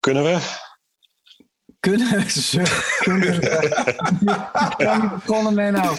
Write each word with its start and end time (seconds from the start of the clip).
Kunnen 0.00 0.22
we? 0.22 0.38
Kunnen 1.80 2.30
ze? 2.30 2.62
Kunnen 3.00 3.34
ze? 3.34 3.68
Kan 4.84 5.08
begonnen 5.08 5.54
mee 5.54 5.70
nou? 5.70 5.96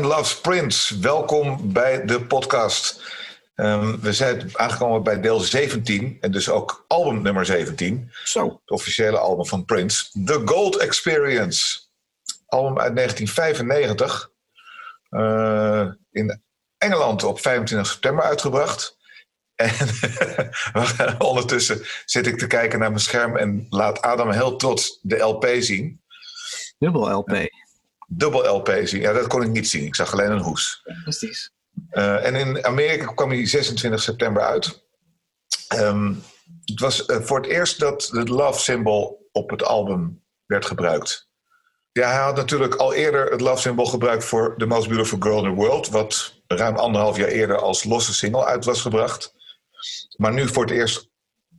Amsterdam 0.00 0.18
Loves 0.18 0.40
Prince. 0.40 0.98
Welkom 0.98 1.72
bij 1.72 2.04
de 2.04 2.26
podcast. 2.26 3.02
Ehm, 3.54 4.00
we 4.00 4.12
zijn 4.12 4.50
aangekomen 4.52 5.02
bij 5.02 5.20
deel 5.20 5.40
17 5.40 6.16
en 6.20 6.32
dus 6.32 6.48
ook 6.48 6.84
album 6.88 7.22
nummer 7.22 7.46
17. 7.46 8.10
Zo. 8.24 8.44
Het 8.44 8.70
officiële 8.70 9.18
album 9.18 9.46
van 9.46 9.64
Prince. 9.64 10.24
The 10.24 10.42
Gold 10.44 10.76
Experience. 10.76 11.80
Album 12.46 12.78
uit 12.78 12.94
1995. 12.94 14.30
Eh, 15.08 15.88
in 16.10 16.42
Engeland 16.78 17.24
op 17.24 17.40
25 17.40 17.92
september 17.92 18.24
uitgebracht. 18.24 18.96
En 19.60 21.20
ondertussen 21.20 21.86
zit 22.04 22.26
ik 22.26 22.38
te 22.38 22.46
kijken 22.46 22.78
naar 22.78 22.90
mijn 22.90 23.00
scherm 23.00 23.36
en 23.36 23.66
laat 23.70 24.02
Adam 24.02 24.30
heel 24.30 24.56
trots 24.56 24.98
de 25.02 25.18
LP 25.18 25.46
zien. 25.58 26.02
Dubbel 26.78 27.10
LP. 27.10 27.48
Dubbel 28.12 28.56
LP 28.56 28.80
zien. 28.84 29.00
Ja, 29.00 29.12
dat 29.12 29.26
kon 29.26 29.42
ik 29.42 29.48
niet 29.48 29.68
zien. 29.68 29.84
Ik 29.84 29.94
zag 29.94 30.12
alleen 30.12 30.30
een 30.30 30.40
hoes. 30.40 30.82
Precies. 31.02 31.52
Eh, 31.90 32.26
en 32.26 32.34
in 32.34 32.64
Amerika 32.64 33.12
kwam 33.12 33.30
hij 33.30 33.46
26 33.46 34.02
september 34.02 34.42
uit. 34.42 34.84
Ehm, 35.68 36.14
het 36.64 36.80
was 36.80 37.06
eh, 37.06 37.20
voor 37.20 37.40
het 37.40 37.50
eerst 37.50 37.80
dat 37.80 38.08
het 38.12 38.28
love 38.28 38.60
symbol 38.60 39.28
op 39.32 39.50
het 39.50 39.64
album 39.64 40.22
werd 40.46 40.66
gebruikt. 40.66 41.28
Ja, 41.92 42.10
hij 42.10 42.22
had 42.22 42.36
natuurlijk 42.36 42.74
al 42.74 42.94
eerder 42.94 43.30
het 43.30 43.40
love 43.40 43.60
symbol 43.60 43.86
gebruikt 43.86 44.24
voor 44.24 44.54
The 44.58 44.66
Most 44.66 44.88
Beautiful 44.88 45.18
Girl 45.20 45.44
in 45.44 45.50
the 45.50 45.56
World, 45.56 45.88
wat 45.88 46.34
ruim 46.46 46.76
anderhalf 46.76 47.16
jaar 47.16 47.28
eerder 47.28 47.58
als 47.58 47.84
losse 47.84 48.14
single 48.14 48.44
uit 48.44 48.64
was 48.64 48.80
gebracht. 48.80 49.34
Maar 50.16 50.32
nu 50.32 50.48
voor 50.48 50.64
het 50.64 50.72
eerst 50.72 51.08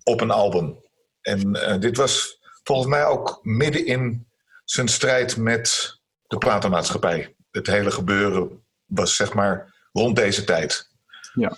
op 0.03 0.21
een 0.21 0.31
album. 0.31 0.83
En 1.21 1.55
eh, 1.55 1.79
dit 1.79 1.97
was 1.97 2.39
volgens 2.63 2.87
mij 2.87 3.05
ook 3.05 3.39
midden 3.41 3.85
in 3.85 4.27
zijn 4.65 4.87
strijd 4.87 5.37
met 5.37 5.99
de 6.31 6.37
platenmaatschappij. 6.37 7.35
Het 7.51 7.67
hele 7.67 7.91
gebeuren 7.91 8.63
was 8.85 9.15
zeg 9.15 9.33
maar 9.33 9.73
rond 9.91 10.15
deze 10.15 10.43
tijd. 10.43 10.89
Ja. 11.33 11.57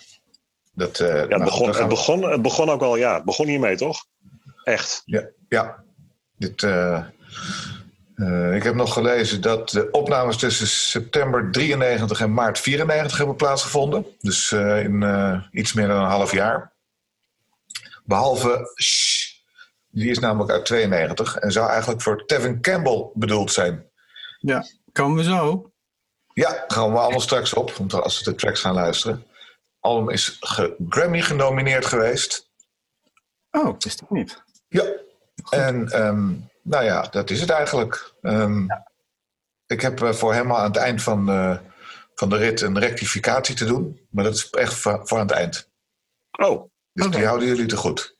Dat, 0.72 1.00
eh, 1.00 1.08
Ja, 1.08 1.14
het, 1.14 1.28
nou, 1.28 1.44
begon, 1.44 1.68
het, 1.68 1.76
we- 1.78 1.86
begon, 1.86 2.22
het 2.30 2.42
begon 2.42 2.70
ook 2.70 2.82
al, 2.82 2.96
ja, 2.96 3.14
het 3.14 3.24
begon 3.24 3.46
hiermee, 3.46 3.76
toch? 3.76 4.04
Echt. 4.64 5.02
Ja, 5.04 5.28
ja. 5.48 5.82
Dit, 6.36 6.62
eh, 6.62 7.04
eh, 8.14 8.54
ik 8.54 8.62
heb 8.62 8.74
nog 8.74 8.92
gelezen 8.92 9.40
dat 9.40 9.68
de 9.70 9.90
opnames 9.90 10.36
tussen 10.36 10.66
september 10.66 11.50
93 11.50 12.20
en 12.20 12.34
maart 12.34 12.58
94 12.58 13.16
hebben 13.18 13.36
plaatsgevonden. 13.36 14.06
Dus 14.20 14.52
eh, 14.52 14.82
in 14.82 15.02
eh, 15.02 15.40
iets 15.52 15.72
meer 15.72 15.86
dan 15.86 15.96
een 16.02 16.08
half 16.10 16.32
jaar. 16.32 16.72
Behalve 18.04 18.72
Shh, 18.82 19.32
die 19.90 20.10
is 20.10 20.18
namelijk 20.18 20.50
uit 20.50 20.64
92 20.64 21.36
en 21.36 21.52
zou 21.52 21.68
eigenlijk 21.70 22.02
voor 22.02 22.24
Tevin 22.26 22.60
Campbell 22.60 23.06
bedoeld 23.14 23.52
zijn. 23.52 23.86
Ja. 24.46 24.64
Komen 24.92 25.16
we 25.16 25.22
zo? 25.22 25.72
Ja, 26.32 26.64
gaan 26.68 26.92
we 26.92 26.98
allemaal 26.98 27.20
straks 27.20 27.54
op, 27.54 27.70
want 27.72 27.94
als 27.94 28.18
we 28.18 28.24
de 28.30 28.36
tracks 28.36 28.60
gaan 28.60 28.74
luisteren. 28.74 29.26
Album 29.80 30.10
is 30.10 30.36
ge- 30.40 30.76
Grammy 30.88 31.20
genomineerd 31.20 31.86
geweest. 31.86 32.50
Oh, 33.50 33.74
wist 33.78 34.00
ik 34.00 34.10
niet. 34.10 34.42
Ja, 34.68 34.84
en 35.50 35.88
ehm, 35.88 36.32
nou 36.62 36.84
ja, 36.84 37.02
dat 37.02 37.30
is 37.30 37.40
het 37.40 37.50
eigenlijk. 37.50 38.14
Ehm, 38.20 38.66
Ik 39.66 39.80
heb 39.80 40.02
eh, 40.02 40.12
voor 40.12 40.34
hem 40.34 40.50
al 40.50 40.56
aan 40.58 40.64
het 40.64 40.76
eind 40.76 41.02
van, 41.02 41.28
eh, 41.28 41.58
van 42.14 42.28
de 42.28 42.36
rit 42.36 42.60
een 42.60 42.78
rectificatie 42.78 43.54
te 43.54 43.64
doen. 43.64 44.06
Maar 44.10 44.24
dat 44.24 44.34
is 44.34 44.50
echt 44.50 44.74
voor, 44.74 45.00
voor 45.04 45.18
aan 45.18 45.26
het 45.26 45.36
eind. 45.36 45.70
Oh, 46.38 46.70
Dus 46.92 47.10
die 47.10 47.26
houden 47.26 47.48
jullie 47.48 47.66
te 47.66 47.76
goed. 47.76 48.16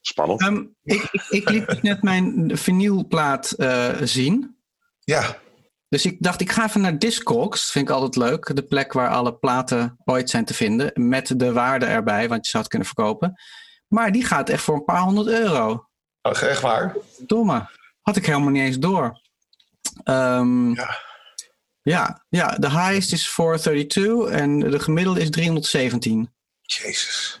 spannend. 0.00 0.40
Ehm, 0.40 0.64
ik, 0.82 1.02
ik, 1.12 1.22
ik 1.28 1.48
liet 1.48 1.66
dus 1.66 1.80
net 1.80 2.02
mijn 2.02 2.56
vinylplaat 2.58 3.50
eh, 3.50 3.94
zien. 4.02 4.58
Ja, 4.98 5.38
Dus 5.94 6.06
ik 6.06 6.16
dacht, 6.20 6.40
ik 6.40 6.52
ga 6.52 6.64
even 6.64 6.80
naar 6.80 6.98
Discogs. 6.98 7.70
Vind 7.70 7.88
ik 7.88 7.94
altijd 7.94 8.16
leuk. 8.16 8.56
De 8.56 8.62
plek 8.62 8.92
waar 8.92 9.08
alle 9.08 9.34
platen 9.34 9.96
ooit 10.04 10.30
zijn 10.30 10.44
te 10.44 10.54
vinden. 10.54 10.90
Met 11.08 11.38
de 11.38 11.52
waarde 11.52 11.86
erbij, 11.86 12.28
want 12.28 12.44
je 12.44 12.50
zou 12.50 12.62
het 12.62 12.72
kunnen 12.72 12.88
verkopen. 12.88 13.40
Maar 13.88 14.12
die 14.12 14.24
gaat 14.24 14.48
echt 14.48 14.62
voor 14.62 14.74
een 14.74 14.84
paar 14.84 15.00
honderd 15.00 15.26
euro. 15.26 15.88
oh, 16.22 16.42
echt 16.42 16.60
waar. 16.60 16.96
Domme. 17.18 17.70
Had 18.02 18.16
ik 18.16 18.26
helemaal 18.26 18.50
niet 18.50 18.62
eens 18.62 18.78
door. 18.78 19.20
Ehm, 20.04 20.72
Ja. 20.72 20.96
ja, 21.82 22.24
ja, 22.28 22.48
de 22.48 22.70
highest 22.70 23.12
is 23.12 23.30
432 23.30 24.30
en 24.30 24.58
de 24.58 24.78
gemiddelde 24.78 25.20
is 25.20 25.30
317 25.30 26.34
Jezus. 26.60 27.40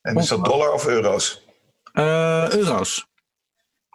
En 0.00 0.16
is 0.16 0.28
dat 0.28 0.44
dollar 0.44 0.72
of 0.72 0.86
euro's? 0.86 1.42
Eh, 1.92 2.50
euro's. 2.50 3.06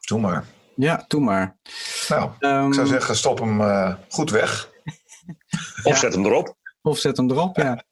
Doe 0.07 0.19
maar. 0.19 0.45
Ja, 0.81 1.05
doe 1.07 1.21
maar. 1.21 1.57
Nou, 2.07 2.29
Ehm, 2.39 2.67
ik 2.67 2.73
zou 2.73 2.87
zeggen, 2.87 3.15
stop 3.15 3.39
hem 3.39 3.61
eh, 3.61 3.95
goed 4.09 4.29
weg. 4.29 4.69
Of 5.83 5.97
zet 5.97 6.13
hem 6.13 6.25
erop. 6.25 6.55
Of 6.81 6.97
zet 6.97 7.17
hem 7.17 7.31
erop, 7.31 7.57
ja. 7.57 7.83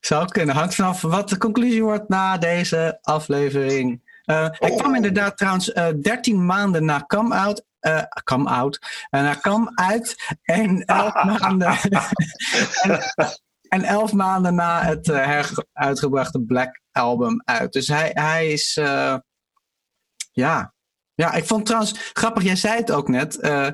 Zou 0.00 0.28
kunnen. 0.28 0.54
Hangt 0.54 0.74
vanaf 0.74 1.00
wat 1.00 1.28
de 1.28 1.38
conclusie 1.38 1.82
wordt 1.82 2.08
na 2.08 2.38
deze 2.38 2.98
aflevering. 3.02 4.02
Eh, 4.24 4.46
Hij 4.50 4.70
Oh. 4.70 4.76
kwam 4.78 4.94
inderdaad 4.94 5.36
trouwens 5.36 5.72
eh 5.72 5.86
13 6.02 6.46
maanden 6.46 6.84
na 6.84 7.04
Come 7.06 7.34
Out. 7.34 7.64
eh 7.80 8.02
come 8.24 8.48
Out. 8.50 8.78
En 9.10 9.22
na 9.24 9.34
Come 9.40 9.70
Uit. 9.74 10.16
En 10.42 10.84
11 10.84 11.12
maanden. 11.38 11.68
en, 12.82 13.00
en 13.68 13.82
11 13.84 14.12
maanden 14.12 14.54
na 14.54 14.82
het 14.82 15.08
eh, 15.08 15.24
heruitgebrachte 15.26 16.40
Black 16.40 16.80
Album 16.92 17.42
uit. 17.44 17.72
Dus 17.72 17.88
hij, 17.88 18.10
hij 18.12 18.48
is. 18.52 18.76
eh, 18.76 19.16
ja. 20.32 20.72
Ja, 21.18 21.32
ik 21.34 21.44
vond 21.44 21.66
trouwens 21.66 22.10
grappig. 22.12 22.42
Jij 22.42 22.56
zei 22.56 22.76
het 22.76 22.90
ook 22.92 23.08
net. 23.08 23.38
eh 23.40 23.66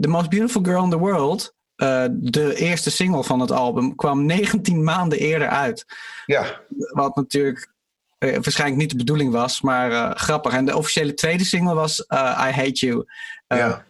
The 0.00 0.08
Most 0.08 0.28
Beautiful 0.28 0.62
Girl 0.64 0.84
in 0.84 0.90
the 0.90 0.98
World. 0.98 1.54
eh, 1.74 2.04
de 2.10 2.54
eerste 2.54 2.90
single 2.90 3.24
van 3.24 3.40
het 3.40 3.50
album 3.50 3.94
kwam 3.94 4.24
19 4.26 4.84
maanden 4.84 5.18
eerder 5.18 5.48
uit. 5.48 5.84
Ja, 6.26 6.60
Wat 6.92 7.16
natuurlijk 7.16 7.72
eh, 8.18 8.32
waarschijnlijk 8.32 8.80
niet 8.80 8.90
de 8.90 8.96
bedoeling 8.96 9.32
was, 9.32 9.60
maar 9.60 10.16
grappig. 10.18 10.52
En 10.52 10.64
de 10.64 10.76
officiële 10.76 11.14
tweede 11.14 11.44
single 11.44 11.74
was 11.74 12.00
I 12.10 12.50
Hate 12.50 12.72
You. 12.86 13.04
Ja. 13.46 13.84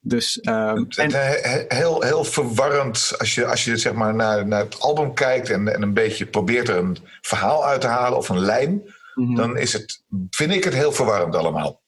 Dus, 0.00 0.40
ehm, 0.40 0.84
Het- 0.88 1.66
heel, 1.68 2.02
heel 2.02 2.24
verwarrend 2.24 3.12
als 3.18 3.34
je, 3.34 3.46
als 3.46 3.64
je 3.64 3.76
zeg 3.76 3.92
maar 3.92 4.14
naar, 4.14 4.46
naar 4.46 4.60
het 4.64 4.80
album 4.80 5.14
kijkt 5.14 5.50
en, 5.50 5.74
en 5.74 5.82
een 5.82 5.94
beetje 5.94 6.26
probeert 6.26 6.68
er 6.68 6.76
een 6.76 6.96
verhaal 7.20 7.66
uit 7.66 7.80
te 7.80 7.86
halen 7.86 8.18
of 8.18 8.28
een 8.28 8.40
lijn, 8.40 8.82
mhm. 9.14 9.34
dan 9.34 9.56
is 9.56 9.72
het, 9.72 10.02
vind 10.30 10.52
ik 10.52 10.64
het 10.64 10.74
heel 10.74 10.92
verwarrend 10.92 11.36
allemaal. 11.36 11.80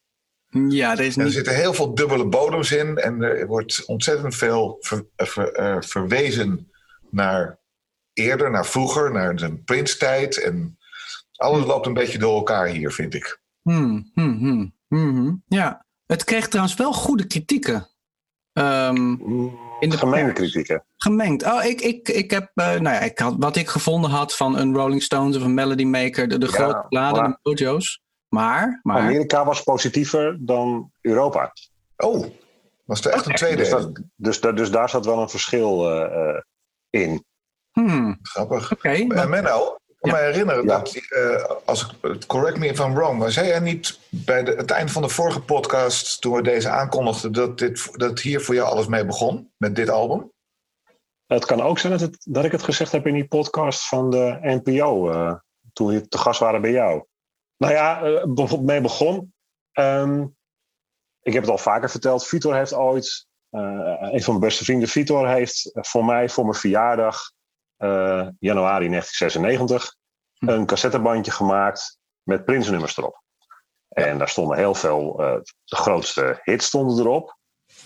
Ja, 0.69 0.93
er 0.93 1.01
is 1.01 1.17
En 1.17 1.25
er 1.25 1.31
zitten 1.31 1.55
heel 1.55 1.75
veel 1.75 1.95
dubbele 1.95 2.27
bodems 2.29 2.73
in 2.73 2.97
en 2.99 3.23
er 3.23 3.47
wordt 3.47 3.85
ontzettend 3.87 4.35
veel 4.35 4.77
ver- 4.81 5.07
eh, 5.17 5.27
ver- 5.27 5.53
eh, 5.53 5.77
verwezen 5.81 6.71
naar 7.11 7.59
eerder, 8.13 8.51
naar 8.51 8.67
vroeger, 8.67 9.13
naar 9.13 9.37
de 9.37 9.57
Prince-tijd. 9.65 10.43
En 10.43 10.79
alles 11.37 11.65
loopt 11.67 11.87
een 11.87 11.93
beetje 11.95 12.19
door 12.19 12.37
elkaar 12.37 12.67
hier, 12.67 12.91
vind 12.93 13.15
ik. 13.15 13.41
Hmm, 13.63 14.11
hmm, 14.15 14.73
hmm. 14.89 15.43
Ja, 15.47 15.87
het 16.07 16.25
kreeg 16.25 16.49
trouwens 16.49 16.77
wel 16.77 16.93
goede 16.93 17.27
kritieken. 17.27 17.89
Ehm, 18.53 19.11
In 19.81 19.89
de 19.91 19.97
Gemengde 19.99 20.33
pers. 20.33 20.51
kritieken. 20.53 20.85
gemengd. 20.97 21.45
Oh, 21.45 21.65
ik, 21.65 21.81
ik, 21.81 22.09
ik 22.09 22.31
heb, 22.31 22.51
eh, 22.55 22.67
nou 22.67 22.83
ja, 22.83 23.01
ik 23.01 23.19
had, 23.19 23.35
wat 23.39 23.57
ik 23.57 23.69
gevonden 23.69 24.11
had 24.11 24.37
van 24.37 24.59
een 24.59 24.75
Rolling 24.75 25.03
Stones 25.03 25.37
of 25.37 25.43
een 25.43 25.55
Melody 25.55 25.85
Maker, 25.85 26.29
de, 26.29 26.39
de 26.39 26.47
Ja, 26.47 26.53
grote 26.53 26.87
bladen, 26.89 27.23
maar- 27.23 27.31
de 27.31 27.39
mojo's. 27.51 28.01
Maar, 28.33 28.81
maar, 28.83 28.99
Amerika 29.01 29.45
was 29.45 29.63
positiever 29.63 30.37
dan 30.41 30.91
Europa. 31.01 31.53
Oh, 31.97 32.27
was 32.85 33.05
er 33.05 33.13
echt 33.13 33.27
een 33.27 33.35
tweede? 33.35 33.57
Dus, 33.57 33.71
dat, 33.71 34.01
dus, 34.17 34.41
dus 34.41 34.71
daar 34.71 34.89
zat 34.89 35.05
wel 35.07 35.19
een 35.19 35.29
verschil 35.29 35.91
eh, 35.91 36.29
eh, 36.35 36.41
in. 36.91 37.25
hmm, 37.73 38.19
Grappig. 38.23 38.73
oké. 38.73 38.89
En 38.89 39.15
wat- 39.15 39.29
Menno, 39.29 39.77
ik 39.89 39.97
kan 40.01 40.11
Ja. 40.11 40.17
me 40.17 40.23
herinneren 40.23 40.63
Ja. 40.65 40.79
dat, 40.79 40.95
eh, 41.09 41.45
als 41.65 41.97
ik, 42.03 42.27
correct 42.27 42.59
me 42.59 42.67
if 42.67 42.79
I'm 42.79 42.95
wrong, 42.95 43.19
maar 43.19 43.31
zei 43.31 43.47
jij 43.47 43.61
niet 43.61 43.99
bij 44.09 44.45
de, 44.45 44.51
het 44.53 44.71
eind 44.71 44.91
van 44.91 45.03
de 45.03 45.09
vorige 45.09 45.41
podcast, 45.43 46.21
toen 46.21 46.35
we 46.35 46.43
deze 46.43 46.69
aankondigden, 46.69 47.33
dat, 47.33 47.59
dit, 47.59 47.99
dat 47.99 48.21
hier 48.21 48.41
voor 48.41 48.55
jou 48.55 48.69
alles 48.69 48.87
mee 48.87 49.07
begon, 49.07 49.53
met 49.57 49.77
dit 49.77 49.89
album? 49.91 50.31
Het 51.27 51.45
kan 51.45 51.61
ook 51.63 51.79
zijn 51.79 51.93
dat, 51.93 52.01
het, 52.01 52.17
dat 52.29 52.45
ik 52.45 52.53
het 52.53 52.63
gezegd 52.63 52.93
heb 52.93 53.07
in 53.07 53.15
die 53.15 53.29
podcast 53.29 53.89
van 53.89 54.11
de 54.11 54.39
NPO. 54.43 55.11
eh, 55.11 55.35
toen 55.73 55.87
we 55.87 56.09
te 56.09 56.19
gast 56.19 56.41
waren 56.41 56.61
bij 56.61 56.71
jou. 56.73 57.05
Nou 57.63 57.75
ja, 57.75 58.03
uh, 58.03 58.61
mee 58.61 58.81
begon. 58.81 59.35
Ehm, 59.73 60.27
ik 61.23 61.33
heb 61.33 61.43
het 61.43 61.51
al 61.51 61.59
vaker 61.59 61.91
verteld. 61.91 62.27
Vitor 62.27 62.55
heeft 62.55 62.75
ooit, 62.75 63.27
uh, 63.51 63.61
een 64.13 64.23
van 64.23 64.35
mijn 64.35 64.47
beste 64.47 64.65
vrienden, 64.65 64.89
Vitor, 64.89 65.29
heeft 65.29 65.71
voor 65.73 66.05
mij 66.05 66.29
voor 66.29 66.45
mijn 66.45 66.57
verjaardag, 66.57 67.33
uh, 67.79 68.29
januari 68.39 68.89
1996, 68.89 69.97
hm. 70.39 70.49
een 70.49 70.67
cassettebandje 70.67 71.33
gemaakt 71.33 71.99
met 72.23 72.45
Prince-nummers 72.45 72.97
erop. 72.97 73.23
En 73.89 74.19
daar 74.19 74.29
stonden 74.29 74.57
heel 74.57 74.75
veel, 74.75 75.17
de 75.65 75.77
grootste 75.77 76.41
hits 76.43 76.67
stonden 76.67 76.99
erop. 76.99 77.37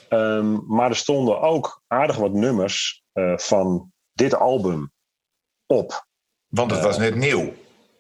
Um, 0.09 0.65
maar 0.67 0.91
er 0.91 0.97
stonden 0.97 1.41
ook 1.41 1.83
aardig 1.87 2.17
wat 2.17 2.33
nummers 2.33 3.05
van 3.37 3.93
dit 4.13 4.35
album 4.35 4.93
op. 5.67 6.07
Want 6.47 6.71
het 6.71 6.83
was 6.83 6.99
net 6.99 7.15
nieuw. 7.15 7.53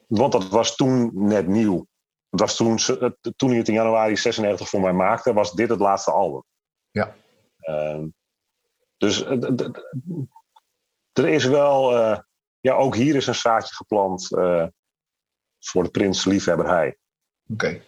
Want 0.06 0.32
dat 0.32 0.48
was 0.48 0.76
toen 0.76 1.10
net 1.14 1.46
nieuw. 1.46 1.86
Het 2.30 2.40
was 2.40 2.56
toen, 2.56 2.78
toen 3.36 3.48
hij 3.48 3.58
het 3.58 3.68
in 3.68 3.74
januari 3.74 4.16
96 4.16 4.68
voor 4.68 4.80
mij 4.80 4.92
maakte, 4.92 5.32
was 5.32 5.52
dit 5.52 5.68
het 5.68 5.80
laatste 5.80 6.10
album. 6.10 6.44
Ja. 6.90 7.14
Uh, 7.60 8.04
dus 8.96 9.24
er 11.12 11.28
is 11.28 11.44
wel, 11.44 11.98
uh, 11.98 12.18
ja, 12.60 12.74
ook 12.74 12.94
hier 12.94 13.14
is 13.14 13.26
een 13.26 13.34
zaadje 13.34 13.74
geplant 13.74 14.32
uh, 14.32 14.66
voor 15.58 15.82
de 15.82 15.90
prins 15.90 16.24
liefhebber 16.24 16.68
hij. 16.68 16.96
Oké. 17.52 17.82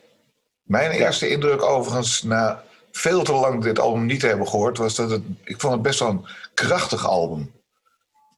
Mijn 0.63 0.91
eerste 0.91 1.29
indruk 1.29 1.63
overigens, 1.63 2.23
na 2.23 2.65
veel 2.91 3.23
te 3.23 3.33
lang 3.33 3.63
dit 3.63 3.79
album 3.79 4.07
niet 4.07 4.21
te 4.21 4.27
hebben 4.27 4.49
gehoord, 4.49 4.79
was 4.79 4.95
dat 4.95 5.11
het, 5.11 5.23
ik 5.45 5.61
vond 5.61 5.73
het 5.73 5.83
best 5.83 5.99
wel 5.99 6.09
een 6.09 6.27
krachtig 6.55 7.07
album. 7.07 7.41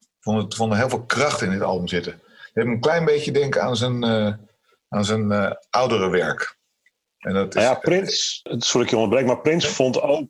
Ik 0.01 0.27
vond, 0.27 0.43
het, 0.43 0.55
vond 0.55 0.73
er 0.73 0.79
heel 0.79 0.89
veel 0.89 1.05
kracht 1.05 1.43
in 1.43 1.51
dit 1.51 1.63
album 1.63 1.89
zitten. 1.89 2.21
Hebt 2.61 2.75
een 2.75 2.81
klein 2.81 3.05
beetje 3.05 3.33
denken 3.33 3.63
aan 3.63 3.77
zijn, 3.77 4.05
uh, 4.05 4.35
aan 4.89 5.05
zijn 5.05 5.31
uh, 5.31 5.53
oudere 5.71 6.09
werk. 6.09 6.59
En 7.19 7.35
dat 7.35 7.55
is, 7.55 7.63
ja, 7.63 7.75
Prins, 7.75 8.41
sorry 8.43 8.85
ik 8.85 8.91
je 8.91 8.97
onderbreek, 8.97 9.27
maar 9.27 9.41
Prins 9.41 9.69
vond 9.69 10.01
ook 10.01 10.29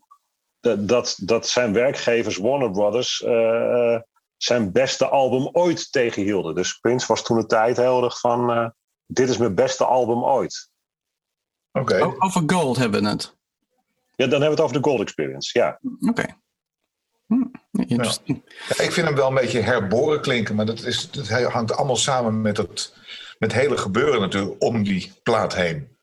dat, 0.60 1.18
dat 1.22 1.48
zijn 1.48 1.72
werkgevers 1.72 2.36
Warner 2.36 2.70
Brothers 2.70 3.20
uh, 3.20 3.98
zijn 4.36 4.72
beste 4.72 5.08
album 5.08 5.48
ooit 5.52 5.92
tegenhielden. 5.92 6.54
Dus 6.54 6.78
Prins 6.78 7.06
was 7.06 7.22
toen 7.22 7.38
de 7.38 7.46
tijd 7.46 7.76
heel 7.76 8.04
erg 8.04 8.20
van, 8.20 8.72
dit 9.06 9.28
is 9.28 9.36
mijn 9.36 9.54
beste 9.54 9.84
album 9.84 10.24
ooit. 10.24 10.70
Oké. 11.72 11.94
Okay. 11.94 12.14
Over 12.18 12.42
Gold 12.46 12.76
hebben 12.76 13.02
we 13.02 13.08
het. 13.08 13.36
Ja, 14.16 14.26
dan 14.26 14.40
hebben 14.40 14.40
we 14.40 14.54
het 14.54 14.60
over 14.60 14.82
de 14.82 14.88
Gold 14.88 15.00
Experience, 15.00 15.58
ja. 15.58 15.80
Oké. 16.08 16.24
Hm, 17.30 17.44
ja. 17.70 18.12
ik 18.68 18.92
vind 18.92 19.06
hem 19.06 19.14
wel 19.14 19.28
een 19.28 19.34
beetje 19.34 19.60
herboren 19.60 20.20
klinken, 20.20 20.54
maar 20.54 20.66
dat, 20.66 20.82
is, 20.82 21.10
dat 21.10 21.28
hangt 21.28 21.72
allemaal 21.72 21.96
samen 21.96 22.40
met 22.40 22.56
het, 22.56 22.94
met 23.38 23.52
hele 23.52 23.76
gebeuren 23.76 24.20
natuurlijk 24.20 24.54
om 24.58 24.82
die 24.82 25.12
plaat 25.22 25.54
heen. 25.54 25.98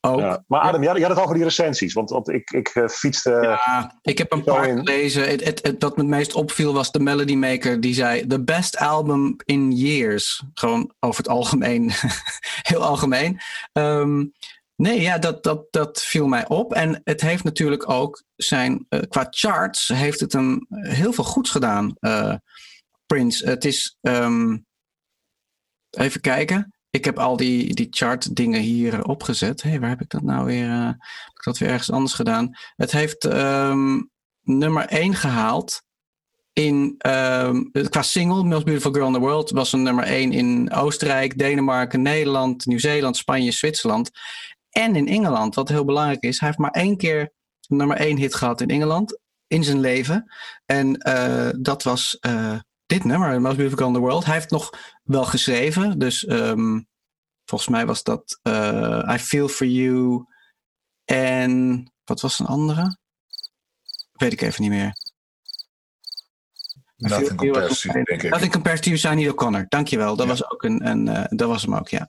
Ja, 0.00 0.44
maar 0.46 0.60
Adam, 0.60 0.82
ja. 0.82 0.92
jij, 0.92 1.02
had 1.02 1.10
het 1.10 1.20
over 1.20 1.34
die 1.34 1.44
recensies. 1.44 1.92
Want, 1.92 2.10
want 2.10 2.28
ik, 2.28 2.50
ik 2.50 2.74
uh, 2.74 2.88
fietste. 2.88 3.30
Ja, 3.30 3.98
ik 4.02 4.18
heb 4.18 4.32
een 4.32 4.44
paar 4.44 4.64
gelezen. 4.64 5.28
Het, 5.28 5.44
het, 5.44 5.66
het, 5.66 5.82
wat 5.82 5.96
me 5.96 6.02
het 6.02 6.10
meest 6.10 6.34
opviel 6.34 6.72
was 6.72 6.90
de 6.90 7.00
Melody 7.00 7.34
Maker. 7.34 7.80
Die 7.80 7.94
zei: 7.94 8.26
The 8.26 8.44
best 8.44 8.76
album 8.76 9.36
in 9.44 9.72
years. 9.72 10.42
Gewoon 10.54 10.92
over 11.00 11.18
het 11.22 11.28
algemeen. 11.28 11.90
Heel 12.70 12.84
algemeen. 12.84 13.40
Um, 13.72 14.32
Nee, 14.80 15.00
ja, 15.00 15.18
dat, 15.18 15.42
dat, 15.42 15.66
dat 15.70 16.02
viel 16.02 16.26
mij 16.26 16.48
op. 16.48 16.72
En 16.72 17.00
het 17.04 17.20
heeft 17.20 17.44
natuurlijk 17.44 17.90
ook 17.90 18.22
zijn, 18.36 18.86
uh, 18.88 19.00
qua 19.08 19.26
charts, 19.30 19.88
heeft 19.88 20.20
het 20.20 20.32
hem 20.32 20.66
heel 20.68 21.12
veel 21.12 21.24
goeds 21.24 21.50
gedaan, 21.50 21.96
uh, 22.00 22.34
Prince. 23.06 23.46
Het 23.46 23.64
is, 23.64 23.96
um, 24.00 24.66
even 25.90 26.20
kijken. 26.20 26.74
Ik 26.90 27.04
heb 27.04 27.18
al 27.18 27.36
die, 27.36 27.74
die 27.74 27.86
chart 27.90 28.36
dingen 28.36 28.60
hier 28.60 29.04
opgezet. 29.04 29.62
Hé, 29.62 29.70
hey, 29.70 29.80
waar 29.80 29.88
heb 29.88 30.00
ik 30.00 30.08
dat 30.08 30.22
nou 30.22 30.44
weer? 30.44 30.68
Uh, 30.68 30.86
heb 30.86 31.34
ik 31.34 31.44
dat 31.44 31.58
weer 31.58 31.68
ergens 31.68 31.90
anders 31.90 32.14
gedaan? 32.14 32.56
Het 32.76 32.92
heeft 32.92 33.24
um, 33.24 34.10
nummer 34.42 34.86
1 34.86 35.14
gehaald. 35.14 35.82
In, 36.52 36.94
um, 37.06 37.70
qua 37.88 38.02
single, 38.02 38.44
Most 38.44 38.64
Beautiful 38.64 38.92
Girl 38.92 39.06
in 39.06 39.12
the 39.12 39.18
World, 39.18 39.50
was 39.50 39.72
een 39.72 39.82
nummer 39.82 40.04
1 40.04 40.32
in 40.32 40.72
Oostenrijk, 40.72 41.38
Denemarken, 41.38 42.02
Nederland, 42.02 42.66
Nieuw-Zeeland, 42.66 43.16
Spanje, 43.16 43.50
Zwitserland 43.50 44.10
en 44.78 44.96
in 44.96 45.08
Engeland. 45.08 45.54
Wat 45.54 45.68
heel 45.68 45.84
belangrijk 45.84 46.22
is. 46.22 46.38
Hij 46.38 46.48
heeft 46.48 46.60
maar 46.60 46.70
één 46.70 46.96
keer 46.96 47.32
nummer 47.68 47.96
één 47.96 48.16
hit 48.16 48.34
gehad 48.34 48.60
in 48.60 48.68
Engeland 48.68 49.18
in 49.46 49.64
zijn 49.64 49.80
leven. 49.80 50.32
En 50.66 51.08
uh, 51.08 51.50
dat 51.60 51.82
was 51.82 52.16
uh, 52.20 52.58
dit 52.86 53.04
nummer, 53.04 53.40
Most 53.40 53.56
Beautiful 53.56 53.86
in 53.86 53.92
the 53.92 53.98
World. 53.98 54.24
Hij 54.24 54.34
heeft 54.34 54.50
nog 54.50 54.70
wel 55.02 55.24
geschreven. 55.24 55.98
Dus 55.98 56.28
um, 56.28 56.88
volgens 57.44 57.70
mij 57.70 57.86
was 57.86 58.02
dat 58.02 58.40
uh, 58.42 59.10
I 59.14 59.18
Feel 59.18 59.48
For 59.48 59.66
You. 59.66 60.24
En 61.04 61.84
wat 62.04 62.20
was 62.20 62.38
een 62.38 62.46
andere? 62.46 62.98
Weet 64.12 64.32
ik 64.32 64.40
even 64.40 64.62
niet 64.62 64.70
meer. 64.70 64.92
Nothing 66.98 67.36
compares 67.36 67.80
to, 67.80 67.92
denk 67.92 68.08
ik. 68.08 68.30
Nothing 68.30 68.52
compares 68.52 68.80
to 68.80 68.96
Sinead 68.96 69.32
O'Connor. 69.32 69.66
Dankjewel. 69.68 70.16
Dat 70.16 70.26
was 70.26 70.50
ook 70.50 70.62
een, 70.62 70.86
een 70.86 71.06
uh, 71.06 71.24
dat 71.28 71.48
was 71.48 71.62
hem 71.62 71.74
ook, 71.74 71.88
ja. 71.88 72.08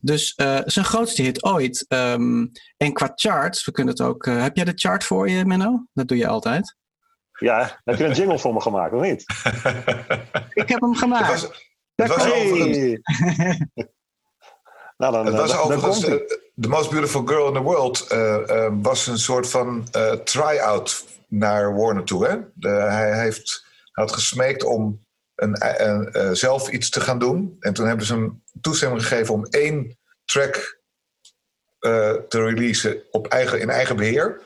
Dus 0.00 0.34
uh, 0.36 0.58
zijn 0.64 0.84
grootste 0.84 1.22
hit 1.22 1.44
ooit. 1.44 1.84
Um, 1.88 2.50
en 2.76 2.92
qua 2.92 3.12
charts, 3.14 3.64
we 3.64 3.72
kunnen 3.72 3.94
het 3.94 4.06
ook... 4.06 4.26
Uh, 4.26 4.42
heb 4.42 4.56
jij 4.56 4.64
de 4.64 4.72
chart 4.74 5.04
voor 5.04 5.28
je, 5.30 5.44
Menno? 5.44 5.86
Dat 5.92 6.08
doe 6.08 6.16
je 6.16 6.26
altijd. 6.26 6.76
Ja, 7.32 7.80
heb 7.84 7.98
je 7.98 8.04
een 8.04 8.12
jingle 8.12 8.38
voor 8.38 8.54
me 8.54 8.60
gemaakt, 8.60 8.92
of 8.92 9.00
niet? 9.00 9.24
ik 10.62 10.68
heb 10.68 10.80
hem 10.80 10.94
gemaakt. 10.94 11.32
Het 11.32 11.40
was, 11.40 11.68
het 11.94 12.08
was 12.08 12.32
overigens... 12.32 12.78
nou, 14.98 15.12
dan, 15.12 15.26
het 15.26 15.34
was 15.34 15.50
dan, 15.50 15.60
overigens... 15.60 16.00
The 16.60 16.68
Most 16.68 16.90
Beautiful 16.90 17.26
Girl 17.26 17.46
in 17.48 17.54
the 17.54 17.60
World 17.60 18.06
was 18.82 19.06
een 19.06 19.18
soort 19.18 19.50
van 19.50 19.88
try-out 20.24 21.04
naar 21.28 21.76
Warner 21.76 22.04
toe, 22.04 22.26
hè? 22.26 22.36
De, 22.54 22.68
hij 22.68 23.20
heeft 23.20 23.66
had 23.98 24.12
gesmeekt 24.12 24.64
om 24.64 25.06
een, 25.34 25.56
uh, 26.16 26.30
zelf 26.32 26.68
iets 26.68 26.90
te 26.90 27.00
gaan 27.00 27.18
doen. 27.18 27.56
En 27.60 27.74
toen 27.74 27.86
hebben 27.86 28.06
ze 28.06 28.14
hem 28.14 28.42
toestemming 28.60 29.06
gegeven 29.06 29.34
om 29.34 29.44
één 29.44 29.98
track 30.24 30.80
uh, 31.80 32.12
te 32.12 32.42
releasen 32.44 33.02
op 33.10 33.26
eigen, 33.26 33.60
in 33.60 33.70
eigen 33.70 33.96
beheer. 33.96 34.42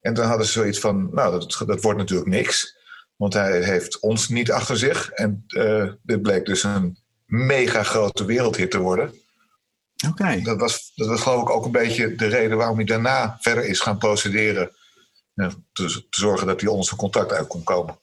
En 0.00 0.14
toen 0.14 0.24
hadden 0.24 0.46
ze 0.46 0.52
zoiets 0.52 0.78
van, 0.78 1.08
nou, 1.12 1.30
dat, 1.32 1.62
dat 1.66 1.82
wordt 1.82 1.98
natuurlijk 1.98 2.30
niks. 2.30 2.76
Want 3.16 3.32
hij 3.34 3.62
heeft 3.62 4.00
ons 4.00 4.28
niet 4.28 4.50
achter 4.50 4.76
zich. 4.78 5.10
En 5.10 5.44
dit 6.02 6.22
bleek 6.22 6.46
dus 6.46 6.62
een 6.62 6.98
mega 7.26 7.82
grote 7.82 8.24
wereldhit 8.24 8.70
te 8.70 8.78
worden. 8.78 9.14
Oké. 10.08 10.40
Dat, 10.42 10.60
was, 10.60 10.92
dat 10.94 11.08
was 11.08 11.20
geloof 11.20 11.42
ik 11.42 11.50
ook 11.50 11.64
een 11.64 11.72
beetje 11.72 12.14
de 12.14 12.26
reden 12.26 12.56
waarom 12.56 12.76
hij 12.76 12.84
daarna 12.84 13.36
verder 13.40 13.64
is 13.64 13.80
gaan 13.80 13.98
procederen. 13.98 14.70
te, 15.34 15.62
te 15.72 16.20
zorgen 16.20 16.46
dat 16.46 16.60
hij 16.60 16.70
ons 16.70 16.94
contact 16.96 17.32
uit 17.32 17.46
kon 17.46 17.62
komen. 17.62 17.98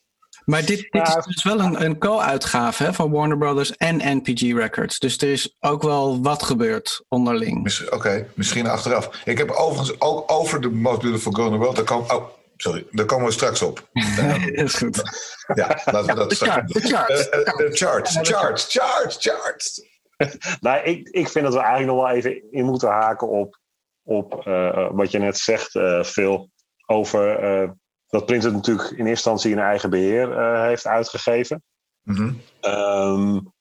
Maar 0.46 0.66
dit, 0.66 0.88
dit 0.90 1.08
is 1.08 1.26
dus 1.26 1.44
wel 1.44 1.60
een, 1.60 1.84
een 1.84 1.98
co-uitgave 1.98 2.94
van 2.94 3.12
Warner 3.12 3.38
Brothers 3.38 3.76
en 3.76 4.18
NPG 4.18 4.42
Records. 4.42 5.00
Dus 5.00 5.18
er 5.18 5.32
is 5.32 5.56
ook 5.60 5.82
wel 5.82 6.22
wat 6.22 6.44
gebeurd 6.44 7.04
onderling. 7.08 7.88
Oké, 7.90 8.28
misschien 8.36 8.68
achteraf. 8.68 9.22
Ik 9.26 9.38
heb 9.38 9.50
overigens 9.50 10.02
ook 10.02 10.32
over 10.32 10.62
de 10.62 10.70
Most 10.70 11.02
Beautiful 11.02 11.32
Girl 11.32 11.46
in 11.48 11.54
the 11.54 11.58
World. 11.58 11.76
Daar 11.76 11.86
komen, 11.86 12.16
oh, 12.16 12.30
sorry, 12.58 12.86
daar 12.92 13.06
komen 13.06 13.26
we 13.26 13.32
straks 13.32 13.62
op. 13.62 13.90
dat 14.16 14.38
is 14.52 14.74
goed. 14.74 15.02
Ja, 15.54 15.82
laten 15.86 16.06
we 16.06 16.16
dat 16.16 16.30
de 16.30 16.36
straks 16.36 16.74
De 16.74 16.82
charts. 16.82 17.30
De 17.30 17.70
charts, 17.72 18.18
charts, 18.22 18.68
charts, 18.70 19.18
charts. 19.20 19.88
nou, 20.62 20.84
ik, 20.84 21.08
ik 21.10 21.28
vind 21.28 21.46
dat 21.46 21.54
we 21.54 21.60
eigenlijk 21.60 21.92
nog 21.92 22.06
wel 22.06 22.16
even 22.16 22.52
in 22.52 22.66
moeten 22.66 22.90
haken 22.90 23.30
op, 23.30 23.60
op 24.04 24.44
uh, 24.48 24.90
wat 24.92 25.12
je 25.12 25.20
net 25.20 25.38
zegt, 25.38 25.76
uh, 25.76 26.04
Phil. 26.04 26.50
Over 26.86 27.40
dat 28.10 28.26
Prins 28.26 28.44
het 28.44 28.54
natuurlijk 28.54 28.90
in 28.90 28.92
eerste 28.92 29.10
instantie 29.10 29.52
in 29.52 29.60
eigen 29.60 29.90
beheer 29.90 30.32
uh, 30.32 30.62
heeft 30.62 30.88
uitgegeven. 30.88 31.64
Mm 32.04 32.42
um, 32.62 33.54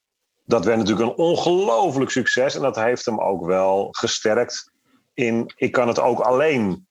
dat 0.45 0.65
werd 0.65 0.77
natuurlijk 0.77 1.09
een 1.09 1.25
ongelooflijk 1.25 2.11
succes. 2.11 2.55
En 2.55 2.61
dat 2.61 2.75
heeft 2.75 3.05
hem 3.05 3.19
ook 3.19 3.45
wel 3.45 3.87
gesterkt 3.91 4.71
in... 5.13 5.53
ik 5.55 5.71
kan 5.71 5.87
het 5.87 5.99
ook 5.99 6.19
alleen 6.19 6.87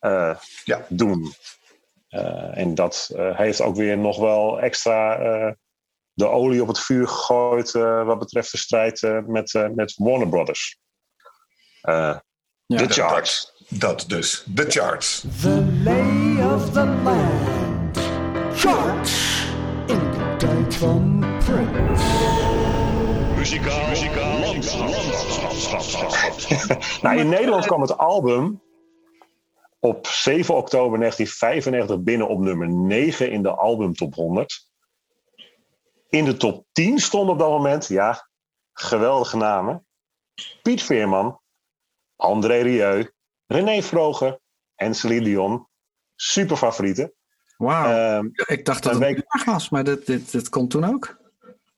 uh, 0.00 0.36
ja. 0.64 0.86
doen. 0.88 1.32
Uh, 2.10 2.58
en 2.58 2.74
dat 2.74 3.10
heeft 3.14 3.60
ook 3.60 3.76
weer 3.76 3.98
nog 3.98 4.18
wel 4.18 4.60
extra 4.60 5.16
de 6.12 6.26
olie 6.28 6.62
op 6.62 6.68
het 6.68 6.80
vuur 6.80 7.08
gegooid... 7.08 7.72
wat 8.04 8.18
betreft 8.18 8.50
de 8.50 8.58
strijd 8.58 9.02
met, 9.26 9.70
met 9.74 9.94
Warner 9.96 10.28
Brothers. 10.28 10.78
Ja, 11.80 12.22
de 12.66 12.88
charts. 12.88 13.57
Dat 13.70 14.04
dus, 14.08 14.44
de 14.46 14.70
charts. 14.70 15.24
The 15.40 15.80
lay 15.84 16.54
of 16.54 16.70
the 16.70 16.84
land. 16.84 17.98
Charts. 18.58 19.46
In 19.86 20.10
de 20.10 20.34
tijd 20.38 20.74
van 20.74 21.24
Prince. 21.44 22.04
Muzikaal, 23.36 23.88
muzikaal 23.88 24.38
nou, 27.02 27.18
in 27.18 27.28
Nederland 27.28 27.66
kwam 27.66 27.80
het 27.80 27.98
album 27.98 28.62
op 29.78 30.06
7 30.06 30.54
oktober 30.54 30.98
1995 30.98 32.02
binnen 32.02 32.28
op 32.28 32.38
nummer 32.38 32.68
9 32.68 33.30
in 33.30 33.42
de 33.42 33.50
album 33.50 33.94
top 33.94 34.14
100. 34.14 34.66
In 36.08 36.24
de 36.24 36.36
top 36.36 36.66
10 36.72 36.98
stond 36.98 37.30
op 37.30 37.38
dat 37.38 37.48
moment, 37.48 37.88
ja, 37.88 38.28
geweldige 38.72 39.36
namen. 39.36 39.86
Piet 40.62 40.82
Veerman, 40.82 41.40
André 42.16 42.60
Rieu, 42.60 43.10
René 43.48 43.82
Vroger 43.82 44.38
en 44.74 44.94
Celine 44.94 45.24
Dion. 45.24 45.66
Super 46.14 46.56
favorieten. 46.56 47.12
Wauw. 47.56 47.90
Ehm, 47.90 48.28
ik 48.46 48.64
dacht 48.64 48.82
dat 48.82 48.94
een 48.94 49.02
het 49.02 49.08
week- 49.08 49.44
was, 49.44 49.68
maar 49.68 49.84
dit, 49.84 50.06
dit, 50.06 50.32
dit 50.32 50.48
kon 50.48 50.68
toen 50.68 50.84
ook. 50.84 51.16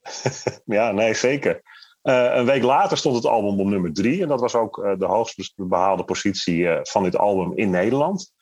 ja, 0.65 0.91
nee, 0.93 1.15
zeker. 1.15 1.63
Eh, 2.03 2.35
een 2.35 2.45
week 2.45 2.63
later 2.63 2.97
stond 2.97 3.17
het 3.17 3.27
album 3.27 3.61
op 3.61 3.67
nummer 3.67 3.93
drie. 3.93 4.23
En 4.23 4.29
dat 4.29 4.41
was 4.41 4.55
ook 4.55 4.85
eh, 4.85 4.99
de 4.99 5.05
hoogst 5.07 5.53
behaalde 5.57 6.05
positie 6.05 6.69
eh, 6.69 6.81
van 6.83 7.03
dit 7.03 7.17
album 7.17 7.53
in 7.57 7.71
Nederland. 7.71 8.33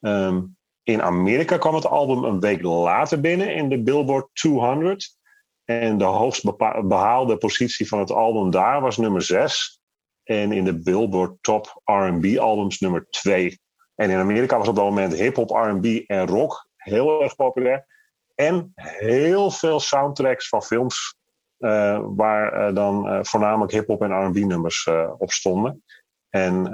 Ehm, 0.00 0.42
in 0.82 1.02
Amerika 1.02 1.58
kwam 1.58 1.74
het 1.74 1.86
album 1.86 2.24
een 2.24 2.40
week 2.40 2.62
later 2.62 3.20
binnen 3.20 3.54
in 3.54 3.68
de 3.68 3.82
Billboard 3.82 4.28
200. 4.32 5.16
En 5.64 5.98
de 5.98 6.04
hoogst 6.04 6.56
behaalde 6.88 7.36
positie 7.36 7.88
van 7.88 7.98
het 7.98 8.10
album 8.10 8.50
daar 8.50 8.80
was 8.80 8.96
nummer 8.96 9.22
6. 9.22 9.81
En 10.24 10.52
in 10.52 10.64
de 10.64 10.82
Billboard 10.82 11.36
Top 11.40 11.80
RB 11.84 12.36
albums 12.38 12.78
nummer 12.78 13.06
2. 13.10 13.60
En 13.94 14.10
in 14.10 14.18
Amerika 14.18 14.58
was 14.58 14.68
op 14.68 14.76
dat 14.76 14.84
moment 14.84 15.14
hip-hop, 15.14 15.50
RB 15.50 15.84
en 16.06 16.26
rock 16.26 16.68
heel 16.76 17.22
erg 17.22 17.36
populair. 17.36 17.86
En 18.34 18.72
heel 18.74 19.50
veel 19.50 19.80
soundtracks 19.80 20.48
van 20.48 20.62
films 20.62 21.16
eh, 21.62 22.00
waar 22.04 22.52
eh, 22.52 22.74
dan 22.74 23.08
eh, 23.08 23.18
voornamelijk 23.22 23.72
hip-hop 23.72 24.02
en 24.02 24.26
RB-nummers 24.26 24.88
op 25.18 25.32
stonden. 25.32 25.84
En 26.28 26.72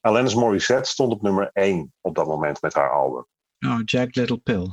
Alanis 0.00 0.34
Morissette 0.34 0.90
stond 0.90 1.12
op 1.12 1.22
nummer 1.22 1.50
1 1.52 1.92
op 2.00 2.14
dat 2.14 2.26
moment 2.26 2.62
met 2.62 2.74
haar 2.74 2.90
album. 2.90 3.26
Oh, 3.66 3.80
Jack 3.84 4.14
Little 4.14 4.36
Pill. 4.36 4.68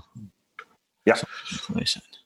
Ja. 1.01 1.15
Zou 1.15 1.31
het 1.31 1.61
geweest 1.61 1.91
zijn. 1.91 2.16